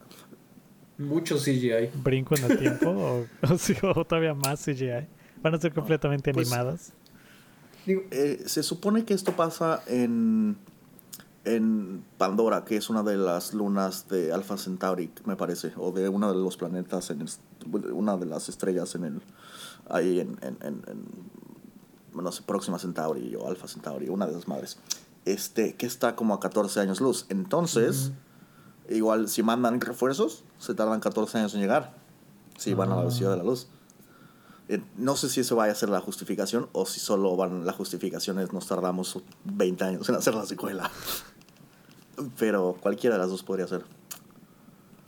Mucho 1.01 1.37
CGI. 1.37 1.91
¿Brinco 2.03 2.37
en 2.37 2.51
el 2.51 2.59
tiempo? 2.59 2.91
o, 2.91 4.05
todavía 4.05 4.35
más 4.35 4.65
CGI? 4.65 5.09
¿Van 5.43 5.55
a 5.55 5.59
ser 5.59 5.73
completamente 5.73 6.33
pues, 6.33 6.53
animadas? 6.53 6.93
Eh, 7.87 8.43
se 8.47 8.63
supone 8.63 9.05
que 9.05 9.15
esto 9.15 9.33
pasa 9.33 9.83
en 9.87 10.57
en 11.45 12.05
Pandora, 12.19 12.65
que 12.65 12.77
es 12.77 12.91
una 12.91 13.03
de 13.03 13.17
las 13.17 13.55
lunas 13.55 14.09
de 14.09 14.33
Alpha 14.33 14.59
Centauri, 14.59 15.11
me 15.25 15.37
parece, 15.37 15.73
o 15.77 15.91
de 15.91 16.09
uno 16.09 16.33
de 16.33 16.39
los 16.39 16.57
planetas, 16.57 17.11
en 17.11 17.25
una 17.93 18.17
de 18.17 18.27
las 18.27 18.49
estrellas 18.49 18.95
en 18.95 19.05
el, 19.05 19.23
ahí 19.89 20.21
en, 20.21 20.39
en, 20.43 20.59
en, 20.63 20.85
no 22.15 22.33
sé, 22.33 22.43
Próxima 22.43 22.79
Centauri 22.79 23.35
o 23.37 23.49
Alpha 23.49 23.69
Centauri, 23.69 24.09
una 24.09 24.27
de 24.27 24.33
las 24.33 24.49
madres, 24.49 24.79
este, 25.25 25.77
que 25.77 25.87
está 25.87 26.15
como 26.15 26.35
a 26.35 26.41
14 26.41 26.81
años 26.81 27.01
luz. 27.01 27.27
Entonces, 27.31 28.13
igual 28.89 29.29
si 29.29 29.43
mandan 29.43 29.81
refuerzos, 29.81 30.45
se 30.61 30.75
tardan 30.75 31.01
14 31.01 31.39
años 31.39 31.55
en 31.55 31.63
llegar, 31.63 31.95
si 32.59 32.75
van 32.75 32.93
a 32.93 32.97
la 32.97 33.01
velocidad 33.01 33.31
de 33.31 33.39
la 33.39 33.43
luz. 33.43 33.67
Eh, 34.69 34.81
no 34.97 35.17
sé 35.17 35.29
si 35.29 35.41
eso 35.41 35.57
vaya 35.57 35.73
a 35.73 35.75
ser 35.75 35.89
la 35.89 36.01
justificación 36.01 36.69
o 36.73 36.87
si 36.87 37.01
solo 37.01 37.35
van 37.35 37.67
la 37.67 37.73
justificación 37.73 38.39
es 38.39 38.53
nos 38.53 38.69
tardamos 38.69 39.19
20 39.45 39.85
años 39.85 40.09
en 40.09 40.15
hacer 40.15 40.35
la 40.35 40.47
secuela. 40.47 40.89
Pero 42.39 42.77
cualquiera 42.81 43.17
de 43.17 43.23
las 43.23 43.31
dos 43.31 43.43
podría 43.43 43.67
ser. 43.67 43.83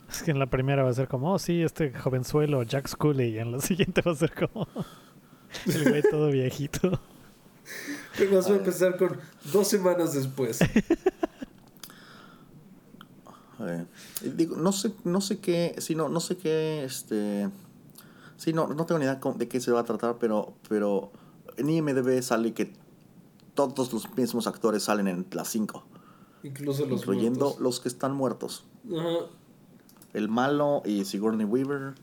Es 0.09 0.23
que 0.23 0.31
en 0.31 0.39
la 0.39 0.47
primera 0.47 0.83
va 0.83 0.89
a 0.89 0.93
ser 0.93 1.07
como, 1.07 1.33
oh 1.33 1.39
sí, 1.39 1.61
este 1.61 1.93
jovenzuelo 1.93 2.63
Jack 2.63 2.87
Scully, 2.87 3.35
y 3.35 3.39
en 3.39 3.51
la 3.51 3.59
siguiente 3.61 4.01
va 4.01 4.11
a 4.11 4.15
ser 4.15 4.33
como 4.33 4.67
el 5.67 5.89
güey 5.89 6.01
todo 6.01 6.27
viejito. 6.29 6.99
Pero 8.17 8.35
vas 8.35 8.47
a 8.47 8.55
empezar 8.55 8.97
con 8.97 9.17
dos 9.51 9.67
semanas 9.67 10.13
después. 10.13 10.59
digo, 14.29 14.55
no 14.55 14.71
sé, 14.71 14.93
no 15.03 15.21
sé 15.21 15.39
qué, 15.39 15.75
si 15.79 15.95
no, 15.95 16.09
no 16.09 16.19
sé 16.19 16.37
qué, 16.37 16.83
este, 16.83 17.49
Sí, 18.43 18.51
no, 18.51 18.67
no 18.67 18.85
tengo 18.85 18.99
ni 18.99 19.05
idea 19.05 19.21
de 19.35 19.47
qué 19.47 19.61
se 19.61 19.71
va 19.71 19.79
a 19.79 19.83
tratar, 19.85 20.17
pero, 20.19 20.53
pero 20.67 21.11
en 21.55 21.69
IMDB 21.69 22.21
sale 22.21 22.53
que 22.53 22.73
todos 23.53 23.93
los 23.93 24.17
mismos 24.17 24.47
actores 24.47 24.83
salen 24.83 25.07
en 25.07 25.25
las 25.31 25.47
5. 25.49 25.81
Incluso 26.43 26.85
los 26.85 26.99
Incluyendo 26.99 27.55
los 27.61 27.79
que 27.79 27.87
están 27.87 28.13
muertos. 28.13 28.65
Ajá. 28.93 29.27
El 30.13 30.27
malo 30.27 30.81
y 30.85 31.05
Sigourney 31.05 31.45
Weaver. 31.45 31.93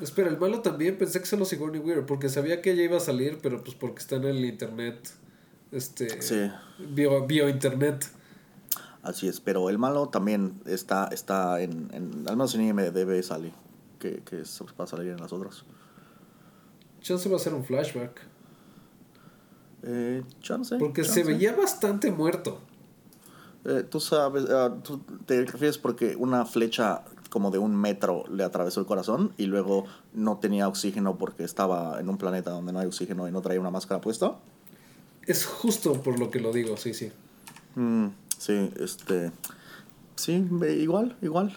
Espera, 0.00 0.30
el 0.30 0.38
malo 0.38 0.60
también 0.62 0.96
pensé 0.96 1.20
que 1.20 1.26
solo 1.26 1.44
Sigourney 1.44 1.80
Weaver, 1.80 2.06
porque 2.06 2.30
sabía 2.30 2.62
que 2.62 2.72
ella 2.72 2.84
iba 2.84 2.96
a 2.96 3.00
salir, 3.00 3.38
pero 3.42 3.62
pues 3.62 3.74
porque 3.74 3.98
está 3.98 4.16
en 4.16 4.24
el 4.24 4.44
internet. 4.44 5.10
Este. 5.72 6.22
Sí. 6.22 6.50
Bio, 6.78 7.26
bio 7.26 7.50
internet. 7.50 8.10
Así 9.02 9.28
es, 9.28 9.40
pero 9.40 9.70
el 9.70 9.78
malo 9.78 10.08
también 10.08 10.60
está, 10.66 11.08
está 11.10 11.60
en, 11.60 11.88
en. 11.92 12.28
Al 12.28 12.36
menos 12.36 12.54
en 12.54 12.62
IMDB 12.62 13.22
sale 13.22 13.52
que, 13.98 14.22
que 14.24 14.42
va 14.78 14.84
a 14.84 14.86
salir 14.86 15.12
en 15.12 15.20
las 15.20 15.32
otras. 15.32 15.64
Chance 17.00 17.28
va 17.28 17.36
a 17.36 17.38
ser 17.38 17.54
un 17.54 17.64
flashback. 17.64 18.20
Eh, 19.82 20.22
chance. 20.40 20.76
Porque 20.78 21.04
se 21.04 21.24
veía 21.24 21.54
bastante 21.54 22.10
muerto. 22.10 22.60
Eh, 23.64 23.84
tú 23.88 24.00
sabes, 24.00 24.46
ah, 24.50 24.74
tú 24.82 25.00
te 25.26 25.44
refieres 25.44 25.78
porque 25.78 26.16
una 26.16 26.44
flecha 26.44 27.02
como 27.30 27.50
de 27.50 27.58
un 27.58 27.76
metro 27.76 28.24
le 28.28 28.42
atravesó 28.42 28.80
el 28.80 28.86
corazón 28.86 29.32
y 29.36 29.46
luego 29.46 29.84
no 30.12 30.38
tenía 30.38 30.66
oxígeno 30.66 31.16
porque 31.16 31.44
estaba 31.44 32.00
en 32.00 32.08
un 32.08 32.18
planeta 32.18 32.50
donde 32.50 32.72
no 32.72 32.80
hay 32.80 32.86
oxígeno 32.86 33.28
y 33.28 33.32
no 33.32 33.40
traía 33.40 33.60
una 33.60 33.70
máscara 33.70 34.00
puesta. 34.00 34.36
Es 35.26 35.46
justo 35.46 36.02
por 36.02 36.18
lo 36.18 36.30
que 36.30 36.40
lo 36.40 36.52
digo, 36.52 36.76
sí, 36.76 36.92
sí. 36.92 37.12
Mm, 37.76 38.08
sí, 38.40 38.70
este. 38.80 39.30
Sí, 40.16 40.48
igual, 40.78 41.16
igual. 41.20 41.56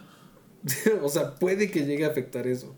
o 1.02 1.10
sea, 1.10 1.36
puede 1.36 1.72
que 1.72 1.86
llegue 1.86 2.06
a 2.06 2.10
afectar 2.10 2.46
eso. 2.46 2.76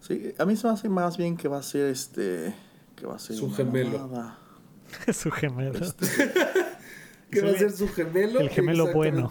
Sí, 0.00 0.34
a 0.38 0.44
mí 0.44 0.56
se 0.56 0.66
me 0.66 0.72
hace 0.74 0.88
más 0.88 1.16
bien 1.16 1.36
que 1.36 1.48
va 1.48 1.58
a 1.58 1.62
ser 1.62 1.86
este. 1.88 2.54
Que 2.96 3.06
va 3.06 3.16
a 3.16 3.18
ser 3.18 3.36
su 3.36 3.50
gemelo. 3.50 4.36
su 5.12 5.30
gemelo. 5.30 5.78
Este, 5.78 6.06
que 7.30 7.40
va 7.40 7.50
a 7.50 7.54
ser 7.54 7.72
su 7.72 7.88
gemelo. 7.88 8.40
El 8.40 8.50
gemelo 8.50 8.92
bueno. 8.92 9.30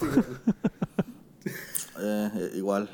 Eh, 2.02 2.32
eh, 2.34 2.52
igual. 2.56 2.90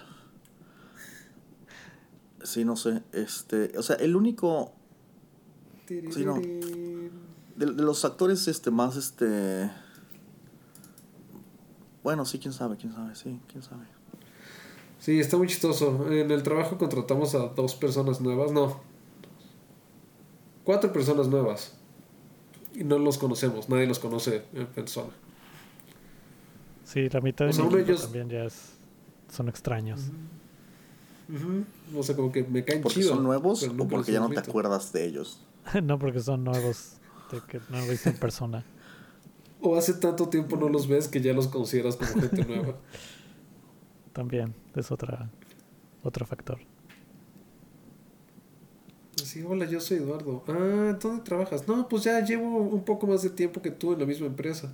Sí, 2.43 2.65
no 2.65 2.76
sé. 2.76 3.02
Este, 3.14 3.77
o 3.77 3.84
sea, 3.84 3.95
el 3.97 4.15
único. 4.15 4.73
Sí, 5.88 6.26
no. 6.26 6.35
De, 6.35 7.11
de, 7.56 7.65
los 7.68 8.03
actores, 8.03 8.47
este, 8.47 8.72
más, 8.72 8.97
este. 8.97 9.69
Bueno, 12.06 12.23
sí, 12.23 12.38
quién 12.38 12.53
sabe, 12.53 12.77
quién 12.77 12.94
sabe, 12.94 13.15
sí, 13.15 13.40
quién 13.52 13.64
sabe. 13.64 13.84
Sí, 14.99 15.19
está 15.19 15.38
muy 15.38 15.48
chistoso. 15.48 16.06
En 16.11 16.30
el 16.30 16.44
trabajo 16.44 16.77
contratamos 16.77 17.34
a 17.34 17.48
dos 17.48 17.73
personas 17.73 18.22
nuevas, 18.22 18.52
no. 18.52 18.80
Cuatro 20.64 20.94
personas 20.94 21.27
nuevas. 21.27 21.76
Y 22.76 22.84
no 22.84 22.99
los 22.99 23.18
conocemos, 23.18 23.69
nadie 23.69 23.88
los 23.88 23.98
conoce 23.98 24.44
en 24.53 24.68
persona. 24.68 25.10
Sí, 26.84 27.10
la 27.10 27.22
mitad 27.22 27.48
de 27.48 27.60
o 27.60 27.76
ellos... 27.76 28.03
también 28.03 28.30
ya 28.30 28.45
son 29.34 29.49
extraños. 29.49 30.02
O 31.95 32.03
sea, 32.03 32.15
como 32.15 32.32
que 32.32 32.44
me 32.44 32.64
caen 32.64 32.84
¿Porque 32.84 33.02
son 33.02 33.23
nuevos 33.23 33.64
o 33.64 33.88
porque 33.88 34.11
ya 34.11 34.19
no 34.19 34.30
te 34.30 34.41
acuerdas 34.41 34.94
de 34.94 35.06
ellos? 35.06 35.41
no, 35.82 35.98
porque 35.98 36.19
son 36.19 36.44
nuevos, 36.44 36.98
de 37.32 37.41
que 37.48 37.60
no 37.72 37.80
lo 37.80 37.88
viste 37.88 38.11
en 38.11 38.18
persona. 38.18 38.64
O 39.68 39.76
hace 39.76 39.96
tanto 39.96 40.30
tiempo 40.30 40.58
no 40.58 40.70
los 40.70 40.88
ves 40.88 41.08
que 41.08 41.20
ya 41.20 41.34
los 41.34 41.48
consideras 41.48 41.96
como 41.96 42.22
gente 42.22 42.46
nueva. 42.48 42.76
También, 44.14 44.54
es 44.76 44.92
otra, 44.92 45.32
otro 46.04 46.24
factor. 46.28 46.60
Sí, 49.16 49.42
hola, 49.42 49.66
yo 49.66 49.80
soy 49.80 49.98
Eduardo. 49.98 50.44
Ah, 50.48 50.96
¿dónde 51.02 51.24
trabajas? 51.24 51.68
No, 51.68 51.90
pues 51.90 52.04
ya 52.04 52.24
llevo 52.24 52.60
un 52.60 52.86
poco 52.86 53.08
más 53.08 53.24
de 53.24 53.32
tiempo 53.32 53.60
que 53.60 53.72
tú 53.72 53.94
en 53.94 54.00
la 54.00 54.06
misma 54.06 54.28
empresa. 54.28 54.72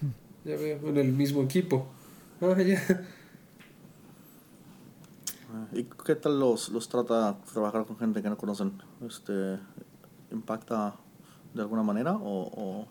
Ya 0.44 0.56
veo, 0.56 0.78
en 0.88 0.98
el 0.98 1.10
mismo 1.10 1.42
equipo. 1.42 1.86
Ah, 2.40 2.60
ya. 2.60 2.78
¿Y 5.72 5.84
qué 5.84 6.14
tal 6.16 6.38
los, 6.38 6.68
los 6.68 6.86
trata 6.86 7.38
trabajar 7.50 7.86
con 7.86 7.96
gente 7.96 8.22
que 8.22 8.28
no 8.28 8.36
conocen? 8.36 8.72
Este, 9.06 9.58
¿Impacta 10.30 10.96
de 11.54 11.62
alguna 11.62 11.82
manera 11.82 12.12
o, 12.12 12.50
o, 12.52 12.86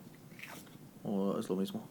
es 1.38 1.48
lo 1.48 1.56
mismo? 1.56 1.86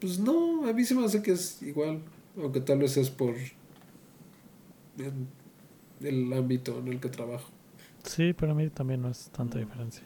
Pues 0.00 0.18
no, 0.18 0.66
a 0.68 0.72
mí 0.72 0.84
se 0.84 0.94
me 0.94 1.04
hace 1.04 1.22
que 1.22 1.32
es 1.32 1.62
igual, 1.62 2.00
aunque 2.36 2.60
tal 2.60 2.78
vez 2.78 2.96
es 2.96 3.10
por 3.10 3.34
el 6.00 6.32
ámbito 6.32 6.78
en 6.78 6.88
el 6.88 7.00
que 7.00 7.08
trabajo. 7.08 7.48
Sí, 8.04 8.32
pero 8.32 8.52
a 8.52 8.54
mí 8.54 8.68
también 8.68 9.02
no 9.02 9.08
es 9.08 9.30
tanta 9.30 9.58
diferencia. 9.58 10.02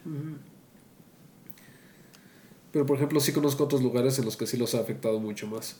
Pero 2.71 2.85
por 2.85 2.97
ejemplo, 2.97 3.19
sí 3.19 3.33
conozco 3.33 3.63
otros 3.63 3.81
lugares 3.81 4.19
en 4.19 4.25
los 4.25 4.37
que 4.37 4.45
sí 4.45 4.55
los 4.55 4.75
ha 4.75 4.79
afectado 4.79 5.19
mucho 5.19 5.47
más. 5.47 5.79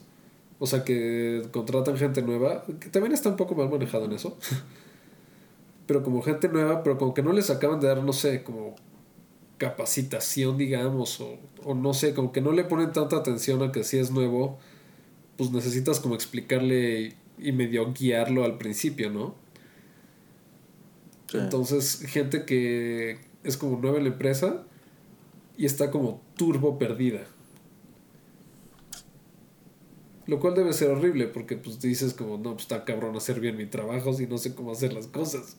O 0.58 0.66
sea, 0.66 0.82
que 0.82 1.46
contratan 1.52 1.96
gente 1.96 2.20
nueva, 2.22 2.64
que 2.80 2.88
también 2.88 3.12
está 3.12 3.28
un 3.28 3.36
poco 3.36 3.54
mal 3.54 3.70
manejado 3.70 4.06
en 4.06 4.12
eso. 4.12 4.36
pero 5.86 6.02
como 6.02 6.20
gente 6.22 6.48
nueva, 6.48 6.82
pero 6.82 6.98
como 6.98 7.14
que 7.14 7.22
no 7.22 7.32
les 7.32 7.48
acaban 7.50 7.80
de 7.80 7.86
dar, 7.86 8.02
no 8.02 8.12
sé, 8.12 8.42
como 8.42 8.74
capacitación, 9.58 10.56
digamos, 10.56 11.20
o, 11.20 11.38
o 11.64 11.74
no 11.74 11.92
sé, 11.92 12.14
como 12.14 12.32
que 12.32 12.40
no 12.40 12.52
le 12.52 12.64
ponen 12.64 12.92
tanta 12.92 13.16
atención 13.16 13.62
a 13.62 13.72
que 13.72 13.84
si 13.84 13.98
es 13.98 14.10
nuevo, 14.10 14.58
pues 15.36 15.50
necesitas 15.50 16.00
como 16.00 16.14
explicarle 16.14 17.14
y 17.38 17.52
medio 17.52 17.92
guiarlo 17.92 18.44
al 18.44 18.58
principio, 18.58 19.10
¿no? 19.10 19.34
Entonces, 21.34 22.00
gente 22.06 22.44
que 22.44 23.18
es 23.44 23.56
como 23.56 23.78
nueva 23.78 23.98
en 23.98 24.04
la 24.04 24.10
empresa 24.10 24.64
y 25.56 25.66
está 25.66 25.90
como 25.90 26.22
turbo 26.36 26.78
perdida. 26.78 27.26
Lo 30.26 30.40
cual 30.40 30.54
debe 30.54 30.72
ser 30.72 30.90
horrible 30.90 31.26
porque 31.26 31.56
pues 31.56 31.80
dices 31.80 32.14
como, 32.14 32.36
no, 32.38 32.52
pues 32.52 32.62
está 32.62 32.84
cabrón 32.84 33.16
hacer 33.16 33.40
bien 33.40 33.56
mi 33.56 33.66
trabajo 33.66 34.12
si 34.12 34.26
no 34.26 34.38
sé 34.38 34.54
cómo 34.54 34.72
hacer 34.72 34.92
las 34.92 35.06
cosas. 35.06 35.56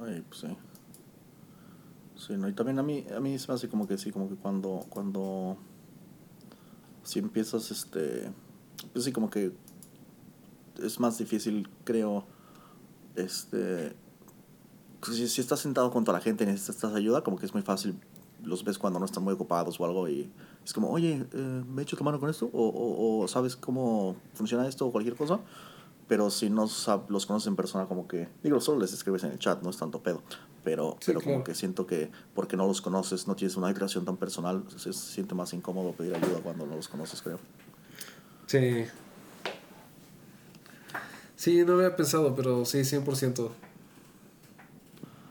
Ay, 0.00 0.24
pues 0.28 0.40
sí. 0.40 0.48
Sí, 2.20 2.34
no, 2.36 2.48
y 2.48 2.52
también 2.52 2.78
a 2.78 2.82
mí, 2.82 3.06
a 3.16 3.18
mí 3.18 3.38
se 3.38 3.48
me 3.48 3.54
hace 3.54 3.66
como 3.70 3.88
que 3.88 3.96
sí, 3.96 4.12
como 4.12 4.28
que 4.28 4.34
cuando, 4.34 4.84
cuando, 4.90 5.56
si 7.02 7.18
empiezas, 7.18 7.70
este, 7.70 8.30
pues 8.92 9.06
sí, 9.06 9.12
como 9.12 9.30
que 9.30 9.52
es 10.82 11.00
más 11.00 11.16
difícil, 11.16 11.66
creo, 11.84 12.26
este, 13.16 13.96
pues 15.00 15.16
si, 15.16 15.28
si, 15.28 15.40
estás 15.40 15.60
sentado 15.60 15.90
junto 15.90 16.10
a 16.10 16.14
la 16.14 16.20
gente 16.20 16.44
y 16.44 16.48
necesitas 16.48 16.92
ayuda, 16.92 17.24
como 17.24 17.38
que 17.38 17.46
es 17.46 17.54
muy 17.54 17.62
fácil, 17.62 17.98
los 18.44 18.64
ves 18.64 18.76
cuando 18.76 18.98
no 18.98 19.06
están 19.06 19.24
muy 19.24 19.32
ocupados 19.32 19.80
o 19.80 19.84
algo 19.86 20.06
y 20.06 20.30
es 20.62 20.74
como, 20.74 20.90
oye, 20.90 21.26
eh, 21.32 21.64
¿me 21.66 21.80
echo 21.80 21.96
tu 21.96 22.04
mano 22.04 22.20
con 22.20 22.28
esto? 22.28 22.50
O, 22.52 22.68
o, 22.68 23.22
o, 23.22 23.28
sabes 23.28 23.56
cómo 23.56 24.14
funciona 24.34 24.68
esto 24.68 24.86
o 24.86 24.92
cualquier 24.92 25.16
cosa. 25.16 25.40
Pero 26.10 26.28
si 26.28 26.50
no 26.50 26.68
los 27.08 27.26
conoces 27.26 27.46
en 27.46 27.54
persona, 27.54 27.86
como 27.86 28.08
que, 28.08 28.26
digo, 28.42 28.60
solo 28.60 28.80
les 28.80 28.92
escribes 28.92 29.22
en 29.22 29.30
el 29.30 29.38
chat, 29.38 29.62
no 29.62 29.70
es 29.70 29.76
tanto 29.76 30.02
pedo. 30.02 30.24
Pero, 30.64 30.96
pero 31.06 31.20
como 31.20 31.44
que 31.44 31.54
siento 31.54 31.86
que 31.86 32.10
porque 32.34 32.56
no 32.56 32.66
los 32.66 32.80
conoces, 32.80 33.28
no 33.28 33.36
tienes 33.36 33.56
una 33.56 33.72
relación 33.72 34.04
tan 34.04 34.16
personal, 34.16 34.64
se, 34.76 34.92
siente 34.92 35.36
más 35.36 35.52
incómodo 35.52 35.92
pedir 35.92 36.12
ayuda 36.16 36.40
cuando 36.42 36.66
no 36.66 36.74
los 36.74 36.88
conoces, 36.88 37.22
creo. 37.22 37.38
Sí. 38.46 38.86
Sí, 41.36 41.64
no 41.64 41.74
había 41.74 41.94
pensado, 41.94 42.34
pero 42.34 42.64
sí, 42.64 42.78
100%. 42.78 43.48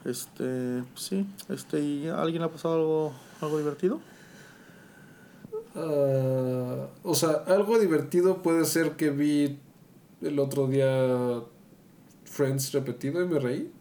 Este, 0.06 0.84
sí, 0.96 1.28
este, 1.50 1.82
¿y 1.82 2.08
alguien 2.08 2.42
ha 2.44 2.48
pasado 2.48 2.76
algo, 2.76 3.14
algo 3.42 3.58
divertido? 3.58 4.00
Uh, 5.76 6.88
o 7.04 7.16
sea, 7.16 7.44
algo 7.48 7.78
divertido 7.80 8.42
puede 8.42 8.64
ser 8.64 8.94
que 8.94 9.10
vi 9.10 9.60
el 10.22 10.40
otro 10.40 10.68
día 10.68 11.42
Friends 12.26 12.72
repetido 12.72 13.24
y 13.24 13.28
me 13.28 13.40
reí. 13.40 13.72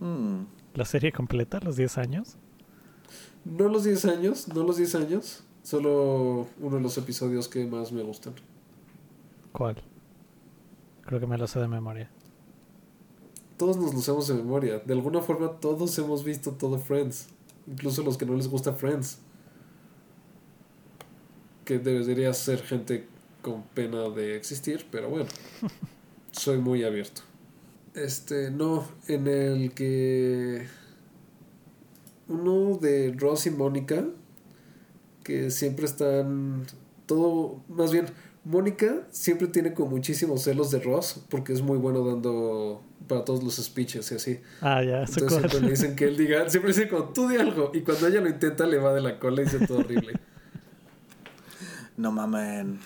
Mm. 0.00 0.42
¿La 0.74 0.84
serie 0.84 1.12
completa, 1.12 1.60
los 1.60 1.76
10 1.76 1.98
años? 1.98 2.36
No 3.44 3.68
los 3.68 3.84
10 3.84 4.04
años, 4.06 4.48
no 4.48 4.64
los 4.64 4.76
10 4.76 4.94
años, 4.96 5.44
solo 5.62 6.46
uno 6.60 6.76
de 6.76 6.82
los 6.82 6.96
episodios 6.98 7.48
que 7.48 7.64
más 7.66 7.92
me 7.92 8.02
gustan. 8.02 8.34
¿Cuál? 9.52 9.76
Creo 11.02 11.20
que 11.20 11.26
me 11.26 11.38
lo 11.38 11.46
sé 11.46 11.60
de 11.60 11.68
memoria. 11.68 12.10
Todos 13.56 13.76
nos 13.76 13.94
lo 13.94 14.00
sabemos 14.00 14.26
de 14.28 14.34
memoria. 14.34 14.78
De 14.80 14.94
alguna 14.94 15.20
forma 15.20 15.48
todos 15.60 15.96
hemos 15.98 16.24
visto 16.24 16.52
todo 16.52 16.78
Friends. 16.78 17.28
Incluso 17.66 18.02
los 18.02 18.16
que 18.16 18.26
no 18.26 18.34
les 18.34 18.48
gusta 18.48 18.72
Friends. 18.72 19.18
Que 21.64 21.78
debería 21.78 22.32
ser 22.34 22.62
gente 22.62 23.06
con 23.44 23.62
pena 23.62 24.08
de 24.08 24.36
existir, 24.36 24.86
pero 24.90 25.10
bueno. 25.10 25.28
soy 26.32 26.58
muy 26.58 26.82
abierto. 26.82 27.20
Este, 27.94 28.50
no, 28.50 28.88
en 29.06 29.28
el 29.28 29.72
que 29.74 30.66
uno 32.26 32.78
de 32.78 33.14
Ross 33.16 33.46
y 33.46 33.50
Mónica, 33.50 34.04
que 35.22 35.50
siempre 35.50 35.84
están 35.84 36.64
todo, 37.06 37.62
más 37.68 37.92
bien, 37.92 38.06
Mónica 38.44 39.06
siempre 39.10 39.46
tiene 39.48 39.74
como 39.74 39.90
muchísimos 39.90 40.42
celos 40.42 40.70
de 40.70 40.80
Ross 40.80 41.22
porque 41.28 41.52
es 41.52 41.60
muy 41.60 41.78
bueno 41.78 42.04
dando 42.04 42.82
para 43.06 43.24
todos 43.24 43.44
los 43.44 43.56
speeches 43.56 44.10
y 44.10 44.14
así. 44.14 44.40
Ah, 44.62 44.82
ya, 44.82 45.00
Entonces 45.00 45.28
siempre 45.28 45.60
le 45.60 45.70
dicen 45.70 45.94
que 45.94 46.06
él 46.06 46.16
diga, 46.16 46.48
siempre 46.48 46.72
dice 46.72 46.88
como 46.88 47.04
tú 47.10 47.28
di 47.28 47.36
algo 47.36 47.70
y 47.74 47.82
cuando 47.82 48.08
ella 48.08 48.22
lo 48.22 48.28
intenta 48.28 48.66
le 48.66 48.78
va 48.78 48.94
de 48.94 49.02
la 49.02 49.18
cola 49.18 49.42
y 49.42 49.44
dice 49.44 49.66
todo 49.66 49.78
horrible. 49.78 50.14
No 51.96 52.10
mamen. 52.10 52.80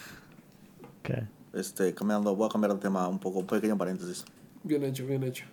¿Qué? 1.02 1.26
Este, 1.52 1.94
cambiando, 1.94 2.34
voy 2.36 2.46
a 2.46 2.50
cambiar 2.50 2.74
de 2.74 2.80
tema 2.80 3.08
un 3.08 3.18
poco, 3.18 3.38
un 3.40 3.46
pequeño 3.46 3.76
paréntesis. 3.76 4.24
Bien 4.62 4.84
hecho, 4.84 5.06
bien 5.06 5.22
hecho. 5.22 5.44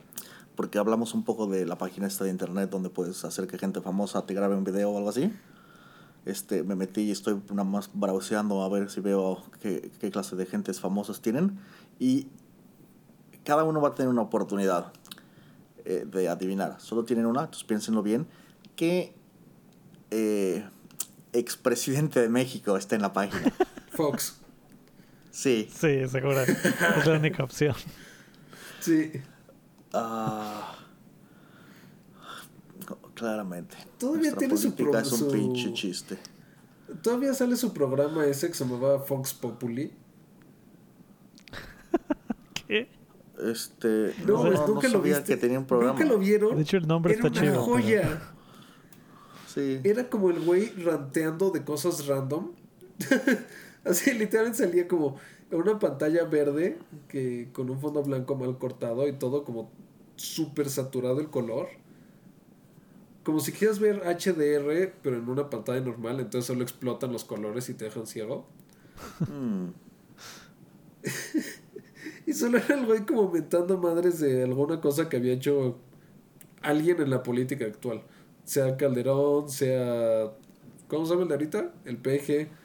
Porque 0.55 0.77
hablamos 0.77 1.13
un 1.13 1.23
poco 1.23 1.47
de 1.47 1.65
la 1.65 1.77
página 1.77 2.07
esta 2.07 2.23
de 2.23 2.29
internet 2.29 2.69
donde 2.69 2.89
puedes 2.89 3.23
hacer 3.25 3.47
que 3.47 3.57
gente 3.57 3.81
famosa 3.81 4.25
te 4.25 4.33
grabe 4.33 4.55
un 4.55 4.63
video 4.63 4.91
o 4.91 4.97
algo 4.97 5.09
así 5.09 5.31
este, 6.25 6.63
me 6.63 6.75
metí 6.75 7.01
y 7.01 7.11
estoy 7.11 7.39
nada 7.51 7.63
más 7.63 7.89
browseando 7.93 8.63
a 8.63 8.69
ver 8.69 8.89
si 8.89 8.99
veo 8.99 9.43
qué, 9.61 9.91
qué 9.99 10.11
clase 10.11 10.35
de 10.35 10.45
gentes 10.45 10.79
famosas 10.79 11.21
tienen. 11.21 11.59
Y 11.99 12.27
cada 13.43 13.63
uno 13.63 13.79
va 13.79 13.89
a 13.89 13.95
tener 13.95 14.09
una 14.09 14.23
oportunidad 14.23 14.91
eh, 15.85 16.05
de 16.05 16.27
adivinar. 16.27 16.77
Solo 16.79 17.05
tienen 17.05 17.27
una, 17.27 17.41
entonces 17.41 17.63
piénsenlo 17.63 18.01
bien. 18.01 18.27
¿Qué 18.75 19.15
eh, 20.09 20.67
expresidente 21.31 22.19
de 22.19 22.29
México 22.29 22.75
está 22.75 22.95
en 22.95 23.03
la 23.03 23.13
página? 23.13 23.53
Fox. 23.91 24.39
Sí. 25.35 25.67
Sí, 25.69 26.07
seguro. 26.07 26.39
Es 26.41 27.05
la 27.05 27.17
única 27.19 27.43
opción. 27.43 27.75
Sí. 28.79 29.11
Ah 29.91 30.75
claramente. 33.15 33.75
Todavía 33.97 34.35
tiene 34.35 34.55
su 34.57 34.75
programa. 34.75 35.07
Es 35.07 35.11
un 35.13 35.31
pinche 35.31 35.73
chiste. 35.73 36.17
Todavía 37.01 37.33
sale 37.33 37.55
su 37.55 37.73
programa 37.73 38.25
ese 38.27 38.47
que 38.49 38.53
se 38.53 38.63
llamaba 38.65 38.99
Fox 38.99 39.33
Populi. 39.33 39.91
¿Qué? 42.67 42.89
Este. 43.43 44.13
No, 44.27 44.43
no, 44.43 44.67
nunca 44.67 44.87
lo 44.89 45.01
viste. 45.01 45.23
que 45.23 45.37
tenía 45.37 45.57
un 45.57 45.65
programa. 45.65 45.93
Nunca 45.93 46.05
lo 46.05 46.19
vieron. 46.19 46.55
De 46.55 46.61
hecho, 46.61 46.77
el 46.77 46.87
nombre 46.87 47.13
Era 47.13 47.27
está 47.27 47.39
una 47.39 47.49
chido. 47.51 47.63
joya. 47.63 48.21
Sí. 49.47 49.79
Era 49.83 50.09
como 50.09 50.29
el 50.29 50.41
güey 50.41 50.69
ranteando 50.83 51.49
de 51.49 51.63
cosas 51.63 52.05
random. 52.05 52.51
Así 53.85 54.13
literalmente 54.13 54.57
salía 54.57 54.87
como 54.87 55.17
una 55.51 55.77
pantalla 55.79 56.25
verde 56.25 56.77
que 57.07 57.49
con 57.53 57.69
un 57.69 57.79
fondo 57.79 58.01
blanco 58.03 58.35
mal 58.35 58.57
cortado 58.57 59.07
y 59.07 59.13
todo 59.13 59.43
como 59.43 59.69
súper 60.15 60.69
saturado 60.69 61.19
el 61.19 61.29
color. 61.29 61.67
Como 63.23 63.39
si 63.39 63.51
quieras 63.51 63.79
ver 63.79 64.01
HDR, 64.03 64.93
pero 65.01 65.17
en 65.17 65.29
una 65.29 65.49
pantalla 65.49 65.81
normal, 65.81 66.19
entonces 66.19 66.45
solo 66.45 66.63
explotan 66.63 67.11
los 67.11 67.23
colores 67.23 67.69
y 67.69 67.73
te 67.73 67.85
dejan 67.85 68.05
ciego. 68.05 68.45
Mm. 69.27 69.69
y 72.27 72.33
solo 72.33 72.57
era 72.57 72.75
el 72.75 72.85
güey 72.85 73.05
como 73.05 73.31
mentando 73.31 73.77
madres 73.77 74.19
de 74.19 74.43
alguna 74.43 74.79
cosa 74.81 75.09
que 75.09 75.17
había 75.17 75.33
hecho 75.33 75.77
alguien 76.61 77.01
en 77.01 77.09
la 77.09 77.23
política 77.23 77.65
actual. 77.65 78.03
Sea 78.43 78.77
Calderón, 78.77 79.49
sea. 79.49 80.31
¿Cómo 80.87 81.05
se 81.05 81.11
llama 81.11 81.23
el 81.23 81.27
de 81.29 81.33
ahorita? 81.33 81.73
El 81.85 81.97
PG. 81.97 82.64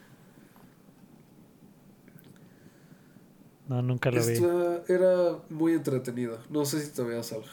No, 3.70 3.82
nunca 3.82 4.10
lo 4.10 4.24
vi. 4.26 4.32
Esta- 4.32 4.82
Era 4.88 5.38
muy 5.48 5.74
entretenido. 5.74 6.38
No 6.50 6.64
sé 6.64 6.80
si 6.84 6.90
todavía 6.90 7.22
salga. 7.22 7.46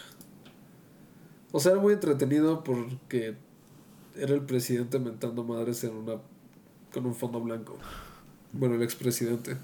O 1.52 1.60
sea, 1.60 1.74
era 1.74 1.82
muy 1.82 1.94
entretenido 1.94 2.64
porque 2.64 3.36
era 4.16 4.34
el 4.34 4.42
presidente 4.42 4.98
mentando 4.98 5.44
madres 5.44 5.84
en 5.84 5.96
una 5.96 6.16
con 6.92 7.06
un 7.06 7.14
fondo 7.14 7.40
blanco. 7.40 7.78
Bueno, 8.52 8.74
el 8.76 8.82
expresidente. 8.82 9.58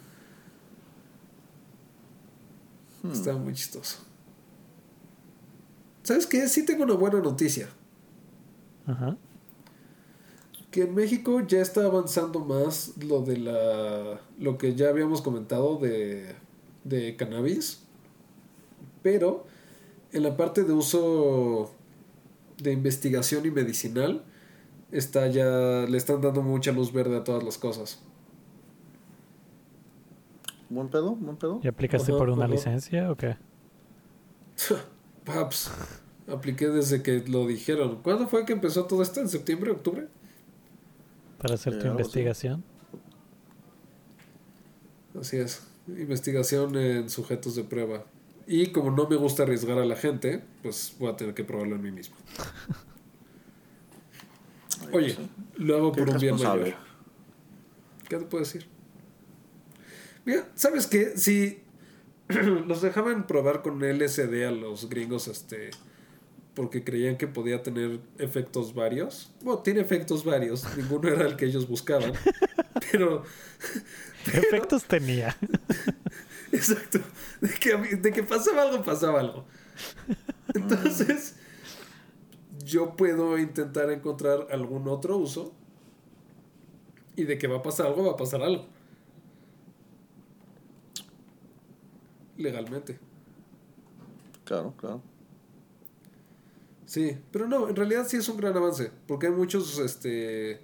Hmm. 3.02 3.12
Estaba 3.12 3.38
muy 3.40 3.54
chistoso. 3.54 4.00
¿Sabes 6.04 6.28
qué? 6.28 6.48
Sí 6.48 6.66
tengo 6.66 6.84
una 6.84 6.94
buena 6.94 7.20
noticia. 7.20 7.68
Ajá. 8.86 9.18
Que 10.70 10.84
en 10.84 10.94
México 10.94 11.42
ya 11.42 11.62
está 11.62 11.86
avanzando 11.86 12.40
más 12.42 12.94
lo 13.04 13.22
de 13.24 13.38
la. 13.38 14.20
lo 14.38 14.58
que 14.58 14.76
ya 14.76 14.90
habíamos 14.90 15.22
comentado 15.24 15.78
de. 15.78 16.36
De 16.84 17.16
cannabis. 17.16 17.84
Pero 19.02 19.46
en 20.12 20.24
la 20.24 20.38
parte 20.38 20.64
de 20.64 20.74
uso 20.74 21.72
de 22.58 22.72
investigación 22.72 23.46
y 23.46 23.52
medicinal. 23.52 24.24
Está 24.92 25.28
ya. 25.28 25.86
le 25.88 25.98
están 25.98 26.22
dando 26.22 26.42
mucha 26.42 26.72
luz 26.72 26.94
verde 26.94 27.18
a 27.18 27.24
todas 27.24 27.44
las 27.44 27.58
cosas. 27.58 28.00
¿Buen 30.70 30.90
pedo? 30.90 31.16
¿Buen 31.16 31.36
pedo? 31.38 31.60
¿Y 31.64 31.68
aplicaste 31.68 32.12
Ajá, 32.12 32.20
por 32.20 32.30
una 32.30 32.46
ajá. 32.46 32.54
licencia 32.54 33.12
o 33.12 33.16
qué? 33.16 33.36
Paps. 35.26 35.72
Apliqué 36.28 36.70
desde 36.70 37.02
que 37.04 37.24
lo 37.28 37.48
dijeron. 37.48 38.02
¿Cuándo 38.02 38.28
fue 38.28 38.46
que 38.46 38.54
empezó 38.54 38.86
todo 38.86 39.02
esto? 39.02 39.20
¿En 39.20 39.30
septiembre, 39.30 39.72
octubre? 39.72 40.08
Para 41.40 41.56
hacer 41.56 41.74
tu 41.74 41.80
así. 41.80 41.88
investigación. 41.90 42.64
Así 45.20 45.38
es. 45.38 45.68
Investigación 45.88 46.76
en 46.78 47.10
sujetos 47.10 47.56
de 47.56 47.64
prueba. 47.64 48.06
Y 48.48 48.68
como 48.68 48.92
no 48.92 49.08
me 49.08 49.16
gusta 49.16 49.44
arriesgar 49.44 49.78
a 49.78 49.86
la 49.86 49.96
gente, 49.96 50.44
pues 50.62 50.96
voy 51.00 51.10
a 51.10 51.16
tener 51.16 51.34
que 51.34 51.44
probarlo 51.44 51.76
en 51.76 51.82
mí 51.82 51.92
mismo. 51.92 52.16
Oye, 54.92 55.18
lo 55.56 55.78
hago 55.78 55.92
por 55.92 56.10
un 56.10 56.18
bien 56.18 56.36
mayor. 56.36 56.76
¿Qué 58.10 58.18
te 58.18 58.26
puedo 58.26 58.44
decir? 58.44 58.68
Mira, 60.26 60.48
¿sabes 60.56 60.88
qué? 60.88 61.18
Si 61.18 61.62
los 62.28 62.82
dejaban 62.82 63.28
probar 63.28 63.62
con 63.62 63.80
LSD 63.80 64.46
a 64.46 64.52
los 64.52 64.90
gringos, 64.90 65.28
este, 65.28 65.72
porque 66.54 66.84
creían 66.84 67.18
que 67.18 67.28
podía 67.28 67.64
tener 67.64 68.00
efectos 68.18 68.74
varios. 68.74 69.32
Bueno, 69.42 69.62
tiene 69.62 69.82
efectos 69.82 70.24
varios, 70.24 70.66
ninguno 70.78 71.10
era 71.10 71.26
el 71.26 71.36
que 71.36 71.46
ellos 71.46 71.68
buscaban. 71.68 72.14
Pero, 72.92 73.24
¿Qué 74.32 74.38
efectos 74.38 74.86
tenía? 74.86 75.36
exacto, 76.52 77.00
de 77.42 77.50
que, 77.50 77.78
de 77.98 78.12
que 78.12 78.24
pasaba 78.24 78.64
algo, 78.64 78.84
pasaba 78.84 79.20
algo. 79.20 79.46
Entonces, 80.54 81.36
yo 82.64 82.96
puedo 82.96 83.38
intentar 83.38 83.92
encontrar 83.92 84.48
algún 84.52 84.88
otro 84.88 85.18
uso. 85.18 85.54
Y 87.16 87.26
de 87.26 87.38
que 87.38 87.48
va 87.48 87.58
a 87.58 87.62
pasar 87.62 87.88
algo, 87.88 88.06
va 88.06 88.14
a 88.14 88.18
pasar 88.18 88.42
algo. 88.42 88.66
Legalmente. 92.38 93.00
Claro, 94.46 94.74
claro. 94.78 95.02
Sí, 96.86 97.18
pero 97.32 97.48
no, 97.48 97.70
en 97.70 97.76
realidad 97.76 98.06
sí 98.08 98.18
es 98.18 98.30
un 98.30 98.38
gran 98.38 98.56
avance, 98.56 98.92
porque 99.08 99.28
hay 99.28 99.34
muchos, 99.34 99.80
este, 99.80 100.62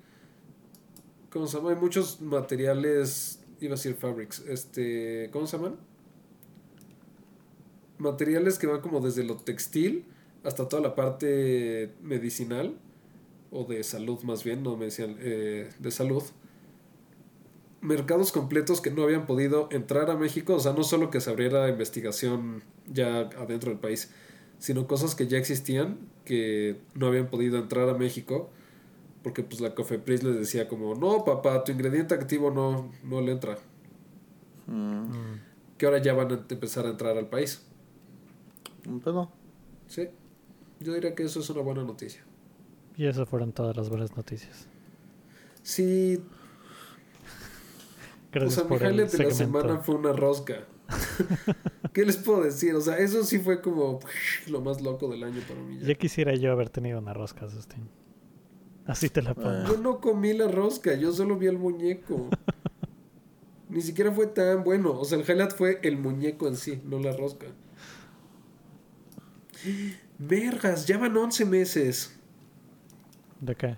¿cómo 1.31 1.47
se 1.47 1.57
llama? 1.57 1.71
Hay 1.71 1.75
muchos 1.75 2.21
materiales, 2.21 3.38
iba 3.61 3.73
a 3.73 3.77
decir 3.77 3.95
fabrics, 3.95 4.43
este, 4.47 5.29
¿cómo 5.31 5.47
se 5.47 5.57
llaman? 5.57 5.77
Materiales 7.97 8.57
que 8.57 8.67
van 8.67 8.81
como 8.81 9.01
desde 9.01 9.23
lo 9.23 9.37
textil 9.37 10.05
hasta 10.43 10.67
toda 10.69 10.81
la 10.81 10.95
parte 10.95 11.93
medicinal, 12.01 12.77
o 13.51 13.65
de 13.65 13.83
salud 13.83 14.21
más 14.23 14.43
bien, 14.43 14.63
no 14.63 14.77
medicinal, 14.77 15.17
eh, 15.19 15.69
de 15.79 15.91
salud. 15.91 16.23
Mercados 17.81 18.31
completos 18.31 18.81
que 18.81 18.91
no 18.91 19.03
habían 19.03 19.25
podido 19.25 19.69
entrar 19.71 20.09
a 20.09 20.15
México, 20.15 20.55
o 20.55 20.59
sea, 20.59 20.73
no 20.73 20.83
solo 20.83 21.09
que 21.09 21.21
se 21.21 21.29
abriera 21.29 21.69
investigación 21.69 22.63
ya 22.87 23.21
adentro 23.37 23.71
del 23.71 23.79
país, 23.79 24.11
sino 24.59 24.87
cosas 24.87 25.15
que 25.15 25.27
ya 25.27 25.37
existían 25.37 25.97
que 26.25 26.77
no 26.93 27.07
habían 27.07 27.27
podido 27.27 27.57
entrar 27.57 27.89
a 27.89 27.93
México 27.93 28.49
porque 29.29 29.43
pues 29.43 29.61
la 29.61 29.75
Cofepris 29.75 30.23
les 30.23 30.35
decía 30.37 30.67
como 30.67 30.95
no 30.95 31.23
papá 31.23 31.63
tu 31.63 31.71
ingrediente 31.71 32.15
activo 32.15 32.49
no 32.49 32.91
no 33.03 33.21
le 33.21 33.31
entra 33.33 33.57
Mm, 34.67 35.39
que 35.79 35.85
ahora 35.87 35.97
ya 35.99 36.13
van 36.13 36.31
a 36.31 36.45
empezar 36.47 36.85
a 36.85 36.89
entrar 36.89 37.17
al 37.17 37.27
país 37.27 37.65
¿Un 38.87 38.99
pedo? 38.99 39.31
sí 39.87 40.07
yo 40.79 40.93
diría 40.93 41.15
que 41.15 41.23
eso 41.23 41.39
es 41.39 41.49
una 41.49 41.61
buena 41.61 41.83
noticia 41.83 42.23
Y 42.95 43.05
esas 43.07 43.27
fueron 43.27 43.51
todas 43.51 43.75
las 43.75 43.89
buenas 43.89 44.15
noticias. 44.15 44.67
sí 45.63 46.21
Gracias 48.31 48.53
o 48.53 48.61
sea 48.61 48.63
mi 48.65 48.69
por 48.77 48.87
highlight 48.87 49.11
de 49.11 49.23
la 49.23 49.31
semana 49.31 49.77
fue 49.79 49.95
una 49.95 50.11
rosca 50.13 50.65
¿Qué 51.93 52.05
les 52.05 52.17
puedo 52.17 52.43
decir? 52.43 52.75
O 52.75 52.81
sea, 52.81 52.97
eso 52.99 53.23
sí 53.23 53.39
fue 53.39 53.61
como 53.61 53.99
lo 54.47 54.61
más 54.61 54.81
loco 54.81 55.07
del 55.07 55.23
año 55.23 55.41
para 55.47 55.59
mí. 55.61 55.79
ya. 55.79 55.87
Ya 55.87 55.95
quisiera 55.95 56.35
yo 56.35 56.51
haber 56.51 56.69
tenido 56.69 56.97
una 56.99 57.13
rosca, 57.13 57.47
Justin. 57.49 57.89
Así 58.89 59.07
te 59.09 59.21
la 59.21 59.35
pongo. 59.35 59.67
Yo 59.67 59.77
no 59.77 60.01
comí 60.01 60.33
la 60.33 60.47
rosca, 60.47 60.95
yo 60.95 61.11
solo 61.13 61.37
vi 61.37 61.45
el 61.45 61.59
muñeco. 61.59 62.29
Ni 63.69 63.81
siquiera 63.81 64.11
fue 64.11 64.25
tan 64.25 64.63
bueno. 64.63 64.99
O 64.99 65.05
sea, 65.05 65.19
el 65.19 65.29
highlight 65.29 65.51
fue 65.51 65.79
el 65.83 65.95
muñeco 65.95 66.47
en 66.47 66.55
sí, 66.55 66.81
no 66.85 66.97
la 66.97 67.15
rosca. 67.15 67.45
Vergas, 70.17 70.87
ya 70.87 70.97
van 70.97 71.15
11 71.15 71.45
meses 71.45 72.17
¿De 73.41 73.55
qué? 73.55 73.77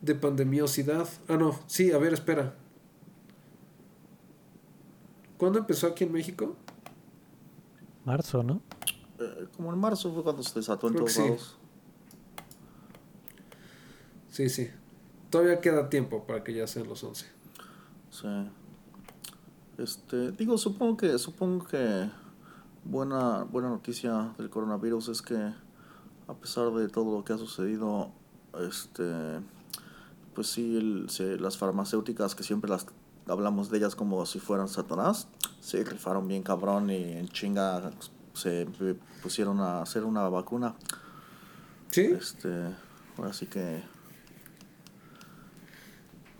de 0.00 0.14
pandemiosidad. 0.14 1.06
Ah, 1.28 1.36
no, 1.36 1.58
sí, 1.66 1.92
a 1.92 1.98
ver, 1.98 2.14
espera. 2.14 2.54
¿Cuándo 5.36 5.58
empezó 5.58 5.86
aquí 5.86 6.04
en 6.04 6.12
México? 6.12 6.56
Marzo, 8.06 8.42
¿no? 8.42 8.62
Eh, 9.18 9.48
como 9.54 9.70
en 9.72 9.78
marzo 9.78 10.12
fue 10.14 10.22
cuando 10.22 10.42
se 10.42 10.58
desató 10.58 10.88
en 10.88 10.94
todos 10.94 11.16
lados. 11.18 11.58
Sí, 11.58 11.63
sí. 14.48 14.70
Todavía 15.30 15.60
queda 15.60 15.88
tiempo 15.90 16.26
para 16.26 16.42
que 16.44 16.54
ya 16.54 16.66
sean 16.66 16.88
los 16.88 17.02
11. 17.04 17.26
Sí. 18.10 18.28
Este, 19.78 20.30
digo, 20.32 20.56
supongo 20.58 20.96
que, 20.96 21.18
supongo 21.18 21.66
que 21.66 22.08
buena, 22.84 23.42
buena 23.44 23.68
noticia 23.68 24.32
del 24.38 24.50
coronavirus 24.50 25.08
es 25.08 25.22
que 25.22 25.34
a 26.28 26.34
pesar 26.34 26.70
de 26.72 26.88
todo 26.88 27.16
lo 27.18 27.24
que 27.24 27.32
ha 27.32 27.38
sucedido, 27.38 28.10
este, 28.60 29.40
pues 30.34 30.46
sí, 30.48 30.76
el- 30.76 31.10
se- 31.10 31.36
las 31.38 31.58
farmacéuticas 31.58 32.34
que 32.34 32.44
siempre 32.44 32.70
las 32.70 32.86
hablamos 33.26 33.70
de 33.70 33.78
ellas 33.78 33.96
como 33.96 34.24
si 34.26 34.38
fueran 34.38 34.68
Satanás, 34.68 35.26
se 35.60 35.82
rifaron 35.82 36.28
bien 36.28 36.42
cabrón 36.42 36.90
y 36.90 37.12
en 37.14 37.28
chinga 37.28 37.90
se 38.32 38.66
pusieron 39.22 39.60
a 39.60 39.82
hacer 39.82 40.04
una 40.04 40.28
vacuna. 40.28 40.74
¿Sí? 41.90 42.02
Este, 42.02 42.48
ahora 43.18 43.32
sí 43.32 43.46
que. 43.46 43.82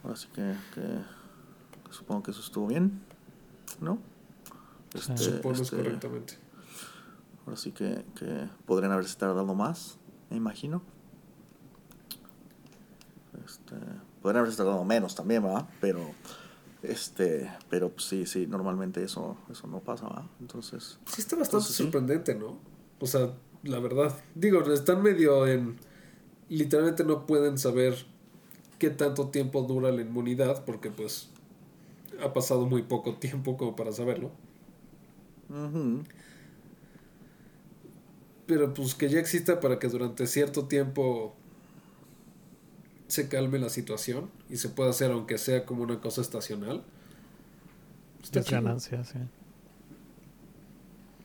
Ahora 0.05 0.17
sí 0.17 0.29
que, 0.35 0.55
que 0.75 0.83
supongo 1.91 2.23
que 2.23 2.31
eso 2.31 2.41
estuvo 2.41 2.67
bien, 2.67 3.01
¿no? 3.81 3.99
Este, 4.95 5.17
Supones 5.17 5.61
este, 5.63 5.77
correctamente. 5.77 6.35
ahora 7.47 7.57
sí 7.57 7.73
que, 7.73 8.05
que 8.15 8.49
podrían 8.67 8.93
haberse 8.93 9.17
tardado 9.17 9.55
más, 9.55 9.99
me 10.31 10.37
imagino. 10.37 10.83
Este, 13.45 13.75
podrían 14.23 14.41
haberse 14.43 14.59
tardado 14.59 14.85
menos 14.85 15.15
también, 15.15 15.43
¿verdad? 15.43 15.69
Pero, 15.81 16.01
este, 16.83 17.51
pero 17.71 17.89
pues, 17.91 18.05
sí, 18.05 18.27
sí, 18.27 18.47
normalmente 18.47 19.03
eso, 19.03 19.37
eso 19.51 19.67
no 19.67 19.81
pasa, 19.81 20.07
¿verdad? 20.07 20.25
Entonces, 20.41 20.99
Sí 21.07 21.21
está 21.23 21.37
bastante 21.37 21.65
Entonces, 21.65 21.77
sí. 21.77 21.83
sorprendente, 21.83 22.35
¿no? 22.35 22.59
O 23.01 23.07
sea, 23.07 23.31
la 23.63 23.81
verdad. 23.81 24.15
Digo, 24.35 24.61
están 24.73 25.03
medio 25.03 25.47
en... 25.47 25.77
literalmente 26.49 27.05
no 27.05 27.27
pueden 27.27 27.59
saber 27.59 28.07
qué 28.85 28.91
tanto 28.91 29.29
tiempo 29.29 29.63
dura 29.63 29.91
la 29.91 30.03
inmunidad 30.03 30.63
porque 30.67 30.91
pues 30.91 31.31
ha 32.23 32.35
pasado 32.35 32.67
muy 32.67 32.83
poco 32.83 33.15
tiempo 33.15 33.57
como 33.57 33.75
para 33.75 33.93
saberlo. 33.93 34.31
Pero 38.47 38.75
pues 38.75 38.95
que 38.95 39.09
ya 39.09 39.21
exista 39.21 39.59
para 39.59 39.79
que 39.79 39.89
durante 39.89 40.27
cierto 40.27 40.67
tiempo 40.67 41.35
se 43.09 43.27
calme 43.31 43.59
la 43.59 43.71
situación 43.71 44.29
y 44.51 44.59
se 44.59 44.69
pueda 44.69 44.91
hacer 44.91 45.11
aunque 45.13 45.39
sea 45.39 45.65
como 45.65 45.83
una 45.83 45.99
cosa 46.03 46.21
estacional. 46.21 46.85
Está 48.23 48.43
ganancia, 48.43 49.03
sí. 49.03 49.19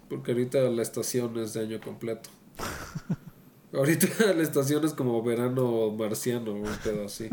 Porque 0.07 0.31
ahorita 0.31 0.61
la 0.69 0.81
estación 0.81 1.37
es 1.39 1.53
de 1.53 1.59
año 1.59 1.81
completo. 1.81 2.29
ahorita 3.73 4.07
la 4.35 4.43
estación 4.43 4.83
es 4.85 4.93
como 4.93 5.21
verano 5.23 5.91
marciano, 5.91 6.53
un 6.53 6.77
pedo 6.83 7.05
así. 7.05 7.29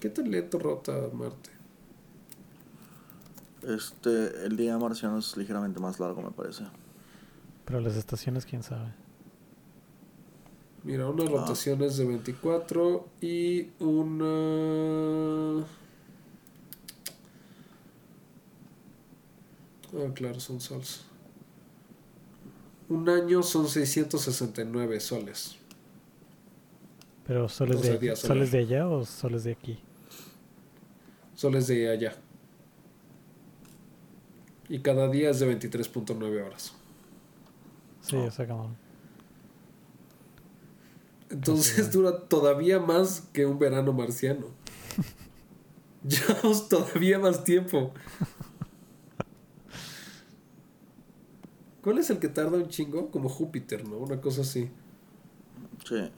¿Qué 0.00 0.10
tan 0.10 0.30
lento 0.30 0.58
rota 0.58 0.92
Marte? 1.12 1.50
Este, 3.62 4.46
el 4.46 4.56
día 4.56 4.76
marciano 4.76 5.18
es 5.18 5.36
ligeramente 5.36 5.80
más 5.80 5.98
largo, 5.98 6.20
me 6.20 6.30
parece. 6.30 6.64
Pero 7.64 7.80
las 7.80 7.96
estaciones, 7.96 8.44
quién 8.44 8.62
sabe. 8.62 8.92
Mira, 10.82 11.08
una 11.08 11.24
ah. 11.24 11.28
rotación 11.28 11.82
es 11.82 11.96
de 11.96 12.04
24 12.04 13.08
y 13.22 13.70
una... 13.78 15.64
Ah, 19.94 20.12
claro, 20.12 20.40
son 20.40 20.60
soles. 20.60 21.06
Un 22.88 23.08
año 23.08 23.42
son 23.42 23.68
669 23.68 25.00
soles. 25.00 25.56
¿Pero 27.26 27.48
soles, 27.48 27.80
de, 27.80 28.16
soles 28.16 28.52
de 28.52 28.58
allá 28.58 28.86
o 28.86 29.04
soles 29.04 29.44
de 29.44 29.52
aquí? 29.52 29.78
Soles 31.34 31.66
de 31.66 31.88
allá. 31.90 32.14
Y 34.68 34.80
cada 34.80 35.08
día 35.08 35.30
es 35.30 35.40
de 35.40 35.58
23.9 35.58 36.44
horas. 36.44 36.74
Sí, 38.02 38.16
oh. 38.16 38.46
como... 38.46 38.76
Entonces 41.30 41.90
dura 41.92 42.28
todavía 42.28 42.78
más 42.78 43.22
que 43.32 43.46
un 43.46 43.58
verano 43.58 43.92
marciano. 43.92 44.46
Llevamos 46.06 46.68
todavía 46.68 47.18
más 47.18 47.44
tiempo. 47.44 47.92
¿Cuál 51.84 51.98
es 51.98 52.08
el 52.08 52.18
que 52.18 52.28
tarda 52.28 52.56
un 52.56 52.68
chingo? 52.68 53.10
Como 53.10 53.28
Júpiter, 53.28 53.86
¿no? 53.86 53.98
Una 53.98 54.18
cosa 54.18 54.40
así. 54.40 54.70
Sí. 55.86 56.10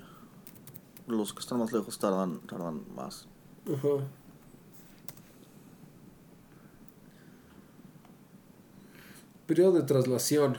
Los 1.08 1.34
que 1.34 1.40
están 1.40 1.58
más 1.58 1.72
lejos 1.72 1.98
tardan, 1.98 2.38
tardan 2.46 2.82
más. 2.94 3.26
Ajá. 3.66 4.06
Periodo 9.48 9.72
de 9.72 9.82
traslación. 9.82 10.56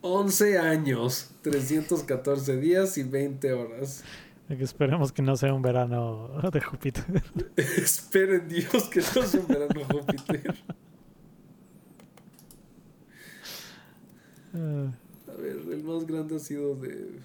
11 0.00 0.58
años, 0.58 1.30
314 1.42 2.56
días 2.56 2.98
y 2.98 3.04
20 3.04 3.52
horas. 3.52 4.02
Esperemos 4.48 5.12
que 5.12 5.22
no 5.22 5.36
sea 5.36 5.54
un 5.54 5.62
verano 5.62 6.30
de 6.52 6.60
Júpiter. 6.60 7.04
Esperen 7.56 8.48
Dios 8.48 8.88
que 8.90 9.00
no 9.14 9.22
sea 9.22 9.40
un 9.40 9.46
verano 9.46 9.68
de 9.68 9.84
Júpiter. 9.84 10.56
A 14.58 15.40
ver, 15.40 15.56
el 15.70 15.84
más 15.84 16.06
grande 16.06 16.36
ha 16.36 16.38
sido 16.38 16.74
de... 16.76 17.20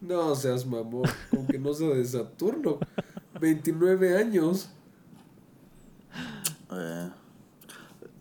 No 0.00 0.34
seas 0.34 0.66
mamón, 0.66 1.08
aunque 1.32 1.58
no 1.58 1.72
sea 1.72 1.88
de 1.88 2.04
Saturno. 2.04 2.78
29 3.40 4.16
años. 4.16 4.70
Eh, 6.70 7.10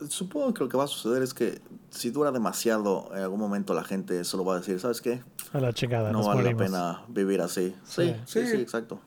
supongo 0.10 0.54
que 0.54 0.64
lo 0.64 0.70
que 0.70 0.78
va 0.78 0.86
a 0.86 0.88
suceder 0.88 1.24
es 1.24 1.34
que 1.34 1.62
si 1.90 2.10
dura 2.10 2.32
demasiado, 2.32 3.10
en 3.14 3.22
algún 3.22 3.40
momento 3.40 3.74
la 3.74 3.84
gente 3.84 4.24
solo 4.24 4.46
va 4.46 4.56
a 4.56 4.60
decir, 4.60 4.80
¿sabes 4.80 5.02
qué? 5.02 5.22
A 5.52 5.60
la 5.60 5.74
chingada, 5.74 6.12
no 6.12 6.24
vale 6.24 6.44
la 6.44 6.58
pena 6.58 7.04
vivir 7.08 7.42
así. 7.42 7.76
Sí, 7.84 8.16
sí, 8.26 8.46
sí, 8.48 8.58
exacto. 8.58 9.00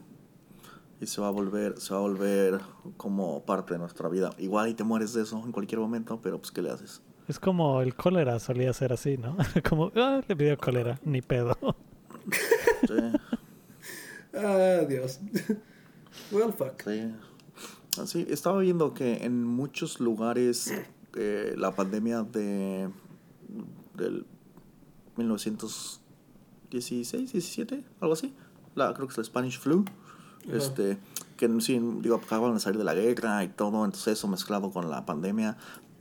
Y 1.01 1.07
se 1.07 1.21
va 1.21 1.29
a 1.29 1.31
volver, 1.31 1.79
se 1.81 1.93
va 1.93 1.99
a 1.99 2.03
volver 2.03 2.61
como 2.97 3.45
parte 3.45 3.75
de 3.75 3.81
nuestra 3.81 4.09
vida. 4.09 4.31
Igual 4.39 4.69
y 4.69 4.75
te 4.75 4.85
mueres 4.85 5.13
de 5.13 5.23
eso 5.23 5.43
en 5.45 5.53
cualquier 5.53 5.81
momento, 5.81 6.21
pero 6.23 6.39
pues 6.39 6.53
¿qué 6.53 6.63
le 6.63 6.71
haces? 6.71 7.03
Es 7.29 7.41
como 7.41 7.83
el 7.83 7.95
cólera 7.95 8.39
solía 8.39 8.73
ser 8.73 8.93
así, 8.93 9.19
¿no? 9.19 9.37
como, 9.69 9.91
ah, 9.97 10.21
le 10.27 10.37
pidió 10.37 10.57
cólera, 10.59 10.99
ni 11.05 11.23
pedo. 11.23 11.57
sí. 12.87 12.95
Ah, 14.39 14.85
Dios. 14.87 15.21
well, 16.31 16.53
fuck. 16.53 16.83
Sí. 16.85 17.11
Así, 17.99 18.27
estaba 18.29 18.59
viendo 18.59 18.93
que 18.93 19.25
en 19.25 19.45
muchos 19.45 19.99
lugares 19.99 20.75
eh, 21.17 21.55
la 21.57 21.75
pandemia 21.75 22.23
de 22.23 22.91
del 23.95 24.27
1916, 25.17 27.33
17, 27.33 27.83
algo 28.01 28.13
así. 28.13 28.35
La, 28.75 28.93
creo 28.93 29.07
que 29.07 29.13
es 29.13 29.19
la 29.19 29.25
Spanish 29.25 29.59
flu. 29.59 29.87
Este, 30.53 30.99
que 31.37 31.49
sí, 31.61 31.81
digo, 32.01 32.17
acaban 32.17 32.55
de 32.55 32.61
salir 32.61 32.79
de 32.79 32.85
la 32.85 32.95
guerra 32.95 33.43
y 33.43 33.49
todo, 33.49 33.85
entonces 33.85 34.19
eso 34.19 34.29
mezclado 34.29 34.71
con 34.71 34.91
la 34.91 35.05
pandemia, 35.05 35.57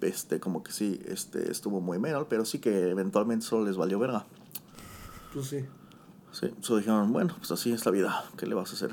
este, 0.07 0.39
como 0.39 0.63
que 0.63 0.71
sí, 0.71 1.01
este, 1.05 1.51
estuvo 1.51 1.81
muy 1.81 1.99
menor, 1.99 2.27
pero 2.29 2.45
sí 2.45 2.59
que 2.59 2.89
eventualmente 2.89 3.45
solo 3.45 3.65
les 3.65 3.77
valió 3.77 3.99
verga. 3.99 4.25
Pues 5.33 5.47
sí. 5.47 5.65
Sí, 6.31 6.53
so 6.59 6.77
dijeron, 6.77 7.13
bueno, 7.13 7.33
pues 7.37 7.51
así 7.51 7.71
es 7.71 7.85
la 7.85 7.91
vida, 7.91 8.25
¿qué 8.37 8.45
le 8.45 8.55
vas 8.55 8.71
a 8.71 8.73
hacer? 8.73 8.91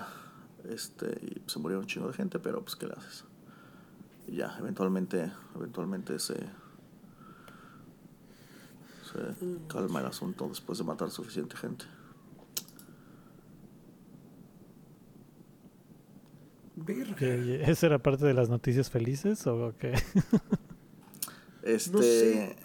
Este, 0.68 1.06
y 1.22 1.51
se 1.51 1.59
murió 1.59 1.78
un 1.80 1.86
chingo 1.86 2.06
de 2.06 2.14
gente, 2.14 2.39
pero 2.39 2.62
pues 2.62 2.76
¿qué 2.76 2.86
le 2.86 2.93
haces? 2.93 3.24
Y 4.28 4.36
ya, 4.36 4.56
eventualmente, 4.59 5.32
eventualmente 5.56 6.18
se, 6.20 6.34
se 9.12 9.59
calma 9.68 10.01
el 10.01 10.06
asunto 10.06 10.48
después 10.48 10.78
de 10.78 10.84
matar 10.84 11.10
suficiente 11.10 11.56
gente. 11.56 11.84
¿Esa 17.20 17.86
era 17.86 17.98
parte 17.98 18.24
de 18.24 18.34
las 18.34 18.48
noticias 18.48 18.90
felices 18.90 19.47
o 19.47 19.74
qué? 19.78 19.94
Este. 21.62 22.56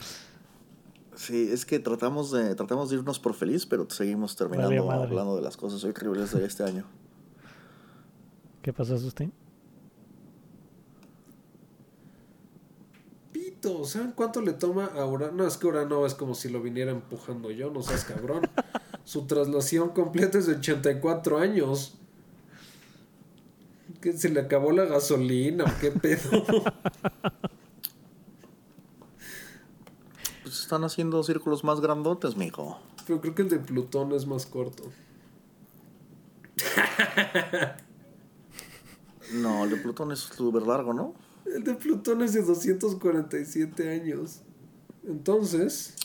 Sí, 1.16 1.50
es 1.52 1.66
que 1.66 1.80
tratamos 1.80 2.32
de, 2.32 2.54
tratamos 2.54 2.90
de 2.90 2.98
irnos 2.98 3.20
por 3.20 3.34
feliz, 3.34 3.66
pero 3.66 3.90
seguimos 3.90 4.36
terminando 4.36 4.92
hablando 4.92 5.36
de 5.36 5.42
las 5.42 5.58
cosas 5.58 5.84
increíbles 5.84 6.32
de 6.32 6.46
este 6.46 6.64
año. 6.64 6.86
¿Qué 8.62 8.72
pasó, 8.72 8.98
Sustín? 9.00 9.34
Pito, 13.32 13.84
¿saben 13.86 14.12
cuánto 14.12 14.42
le 14.42 14.54
toma 14.54 14.86
a 14.86 15.06
Urano? 15.06 15.48
Es 15.48 15.58
que 15.58 15.66
Urano 15.66 16.06
es 16.06 16.14
como 16.14 16.36
si 16.36 16.50
lo 16.50 16.62
viniera 16.62 16.92
empujando 16.92 17.50
yo, 17.50 17.72
no 17.72 17.82
seas 17.82 18.04
cabrón. 18.06 18.42
Su 19.04 19.26
traslación 19.26 19.90
completa 19.90 20.38
es 20.38 20.46
de 20.46 20.56
84 20.56 21.40
años. 21.40 21.98
¿Que 24.02 24.14
se 24.14 24.30
le 24.30 24.42
acabó 24.42 24.72
la 24.72 24.86
gasolina 24.86 25.64
o 25.64 25.80
qué 25.80 25.92
pedo? 25.92 26.44
Pues 30.48 30.57
están 30.68 30.84
haciendo 30.84 31.24
círculos 31.24 31.64
más 31.64 31.80
grandotes, 31.80 32.36
mijo. 32.36 32.78
Pero 33.08 33.22
creo 33.22 33.34
que 33.34 33.44
el 33.44 33.48
de 33.50 33.60
Plutón 33.60 34.12
es 34.12 34.28
más 34.28 34.46
corto. 34.46 34.84
No, 39.34 39.66
el 39.66 39.72
de 39.72 39.76
Plutón 39.76 40.14
es 40.14 40.20
súper 40.20 40.62
largo, 40.62 40.94
¿no? 40.94 41.14
El 41.46 41.62
de 41.66 41.74
Plutón 41.74 42.22
es 42.22 42.32
de 42.32 42.44
247 42.44 43.90
años. 43.90 44.40
Entonces, 45.06 45.96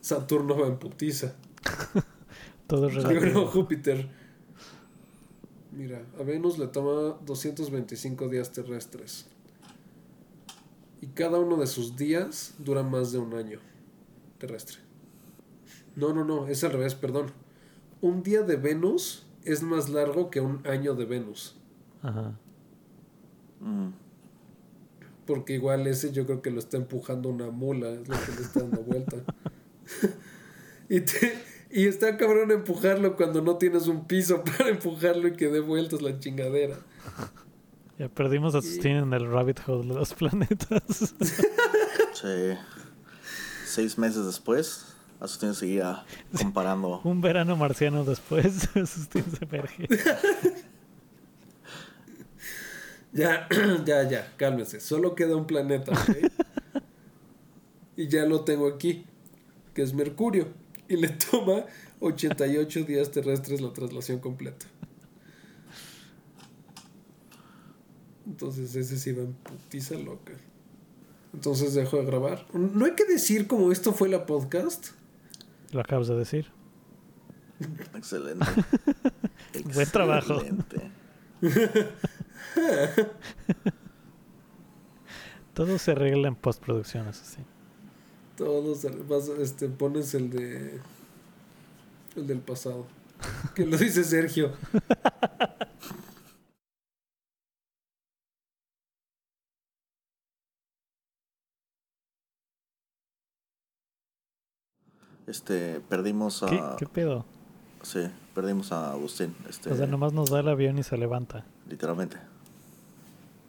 Saturno 0.00 0.58
va 0.58 0.66
en 0.66 0.76
putiza. 0.76 1.36
Todo 2.66 2.88
relativo. 2.88 3.46
Júpiter. 3.46 4.10
Mira, 5.70 6.02
a 6.18 6.24
Venus 6.24 6.58
le 6.58 6.66
toma 6.66 7.16
225 7.24 8.26
días 8.26 8.50
terrestres. 8.50 9.29
Y 11.00 11.08
cada 11.08 11.38
uno 11.38 11.56
de 11.56 11.66
sus 11.66 11.96
días 11.96 12.54
dura 12.58 12.82
más 12.82 13.12
de 13.12 13.18
un 13.18 13.34
año 13.34 13.60
terrestre. 14.38 14.78
No, 15.96 16.12
no, 16.12 16.24
no, 16.24 16.46
es 16.48 16.64
al 16.64 16.72
revés, 16.72 16.94
perdón. 16.94 17.32
Un 18.00 18.22
día 18.22 18.42
de 18.42 18.56
Venus 18.56 19.26
es 19.44 19.62
más 19.62 19.88
largo 19.88 20.30
que 20.30 20.40
un 20.40 20.66
año 20.66 20.94
de 20.94 21.04
Venus. 21.04 21.56
Ajá. 22.02 22.38
Mm. 23.60 23.90
Porque 25.26 25.54
igual 25.54 25.86
ese 25.86 26.12
yo 26.12 26.26
creo 26.26 26.42
que 26.42 26.50
lo 26.50 26.58
está 26.58 26.76
empujando 26.76 27.28
una 27.28 27.50
mula, 27.50 27.90
es 27.90 28.08
lo 28.08 28.16
que 28.16 28.32
le 28.32 28.42
está 28.42 28.60
dando 28.60 28.82
vuelta. 28.82 29.16
y, 30.88 31.00
te, 31.00 31.34
y 31.70 31.86
está 31.86 32.16
cabrón 32.16 32.50
empujarlo 32.50 33.16
cuando 33.16 33.40
no 33.42 33.56
tienes 33.56 33.86
un 33.86 34.06
piso 34.06 34.42
para 34.58 34.70
empujarlo 34.70 35.28
y 35.28 35.32
que 35.32 35.48
dé 35.48 35.60
vueltas 35.60 36.02
la 36.02 36.18
chingadera. 36.18 36.76
Ya 38.00 38.08
perdimos 38.08 38.54
a 38.54 38.62
Sustin 38.62 38.96
en 38.96 39.12
el 39.12 39.30
rabbit 39.30 39.60
hole 39.66 39.86
de 39.86 39.94
los 39.94 40.14
planetas. 40.14 40.82
sí. 42.14 42.56
Seis 43.66 43.98
meses 43.98 44.24
después. 44.24 44.86
Asustín 45.20 45.54
seguía 45.54 46.06
comparando. 46.34 47.00
Un 47.04 47.20
verano 47.20 47.56
marciano 47.56 48.02
después, 48.06 48.70
Asustín 48.74 49.24
se 49.30 49.44
emerge. 49.44 49.86
ya, 53.12 53.46
ya, 53.84 54.08
ya, 54.08 54.32
cálmese. 54.38 54.80
Solo 54.80 55.14
queda 55.14 55.36
un 55.36 55.46
planeta, 55.46 55.92
¿ok? 55.92 56.82
y 57.98 58.08
ya 58.08 58.24
lo 58.24 58.44
tengo 58.44 58.66
aquí, 58.66 59.04
que 59.74 59.82
es 59.82 59.92
Mercurio. 59.92 60.48
Y 60.88 60.96
le 60.96 61.08
toma 61.08 61.66
88 62.00 62.84
días 62.84 63.10
terrestres 63.10 63.60
la 63.60 63.74
traslación 63.74 64.20
completa. 64.20 64.64
Entonces 68.30 68.74
ese 68.76 68.96
sí 68.96 69.12
va 69.12 69.22
en 69.24 69.32
putiza 69.32 69.96
loca. 69.96 70.32
Entonces 71.34 71.74
dejo 71.74 71.96
de 71.96 72.04
grabar. 72.04 72.46
No 72.54 72.84
hay 72.84 72.92
que 72.92 73.04
decir 73.04 73.48
como 73.48 73.72
esto 73.72 73.92
fue 73.92 74.08
la 74.08 74.24
podcast. 74.24 74.90
Lo 75.72 75.80
acabas 75.80 76.06
de 76.06 76.14
decir. 76.14 76.46
Excelente. 77.94 78.46
Buen 79.74 79.90
trabajo. 79.90 80.40
Todo 85.52 85.76
se 85.78 85.90
arregla 85.90 86.28
en 86.28 86.36
postproducción, 86.36 87.08
eso 87.08 87.24
sí. 87.24 87.42
Todos 88.36 88.84
este, 89.40 89.68
pones 89.68 90.14
el 90.14 90.30
de 90.30 90.78
el 92.14 92.28
del 92.28 92.38
pasado. 92.38 92.86
Que 93.56 93.66
lo 93.66 93.76
dice 93.76 94.04
Sergio. 94.04 94.52
Este, 105.30 105.80
perdimos 105.88 106.42
a. 106.42 106.74
¿Qué, 106.76 106.86
pedo? 106.86 107.24
Sí, 107.82 108.00
perdimos 108.34 108.72
a 108.72 108.90
Agustín. 108.90 109.32
Este, 109.48 109.70
o 109.70 109.76
sea, 109.76 109.86
nomás 109.86 110.12
nos 110.12 110.28
da 110.28 110.40
el 110.40 110.48
avión 110.48 110.76
y 110.76 110.82
se 110.82 110.96
levanta. 110.96 111.44
Literalmente. 111.68 112.16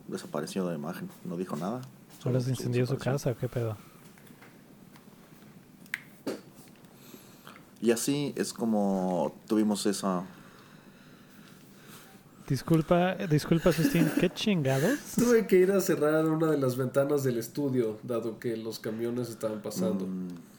Desapareció 0.07 0.63
de 0.65 0.73
la 0.73 0.77
imagen. 0.77 1.09
No 1.25 1.37
dijo 1.37 1.55
nada. 1.55 1.81
¿Solo 2.21 2.39
se 2.39 2.51
incendió 2.51 2.85
su 2.85 2.97
casa 2.97 3.33
qué 3.33 3.49
pedo? 3.49 3.77
Y 7.81 7.89
así 7.89 8.31
es 8.35 8.53
como 8.53 9.33
tuvimos 9.47 9.87
esa. 9.87 10.23
Disculpa, 12.47 13.15
disculpa, 13.15 13.71
Sustín, 13.71 14.11
¿qué 14.19 14.29
chingados? 14.29 14.99
Tuve 15.15 15.47
que 15.47 15.55
ir 15.55 15.71
a 15.71 15.81
cerrar 15.81 16.25
una 16.27 16.51
de 16.51 16.59
las 16.59 16.77
ventanas 16.77 17.23
del 17.23 17.39
estudio, 17.39 17.97
dado 18.03 18.37
que 18.37 18.55
los 18.55 18.77
camiones 18.77 19.29
estaban 19.29 19.63
pasando. 19.63 20.05
Mm. 20.05 20.50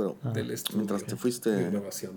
Bueno, 0.00 0.16
ah. 0.24 0.32
mientras 0.74 1.04
te 1.04 1.14
fuiste, 1.14 1.70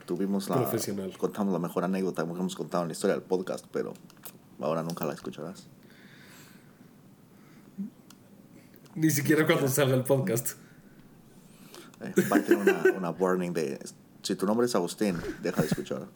tuvimos 0.05 0.47
la, 0.47 0.71
contamos 1.17 1.51
la 1.51 1.59
mejor 1.59 1.83
anécdota 1.83 2.23
que 2.23 2.31
hemos 2.31 2.55
contado 2.55 2.83
en 2.83 2.87
la 2.87 2.93
historia 2.93 3.15
del 3.15 3.25
podcast, 3.25 3.65
pero 3.73 3.93
ahora 4.61 4.83
nunca 4.83 5.03
la 5.03 5.11
escucharás. 5.11 5.67
Ni 8.95 9.09
siquiera 9.09 9.45
cuando 9.45 9.67
salga 9.67 9.95
el 9.95 10.05
podcast. 10.05 10.51
Eh, 11.99 12.13
va 12.31 12.37
a 12.37 12.41
tener 12.41 12.61
una, 12.61 12.97
una 12.97 13.09
warning 13.09 13.51
de 13.51 13.77
si 14.21 14.37
tu 14.37 14.45
nombre 14.45 14.65
es 14.65 14.75
Agustín, 14.75 15.17
deja 15.41 15.61
de 15.61 15.67
escuchar. 15.67 16.07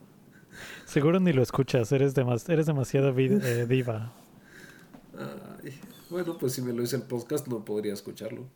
Seguro 0.85 1.19
ni 1.19 1.34
lo 1.34 1.44
escuchas, 1.44 1.91
eres, 1.91 2.15
demas 2.15 2.48
eres 2.48 2.65
demasiado 2.65 3.10
eh, 3.10 3.65
diva. 3.68 4.14
bueno, 6.10 6.38
pues 6.38 6.53
si 6.53 6.61
me 6.61 6.72
lo 6.72 6.81
dice 6.81 6.95
el 6.95 7.02
podcast 7.02 7.45
no 7.48 7.65
podría 7.65 7.91
escucharlo. 7.91 8.48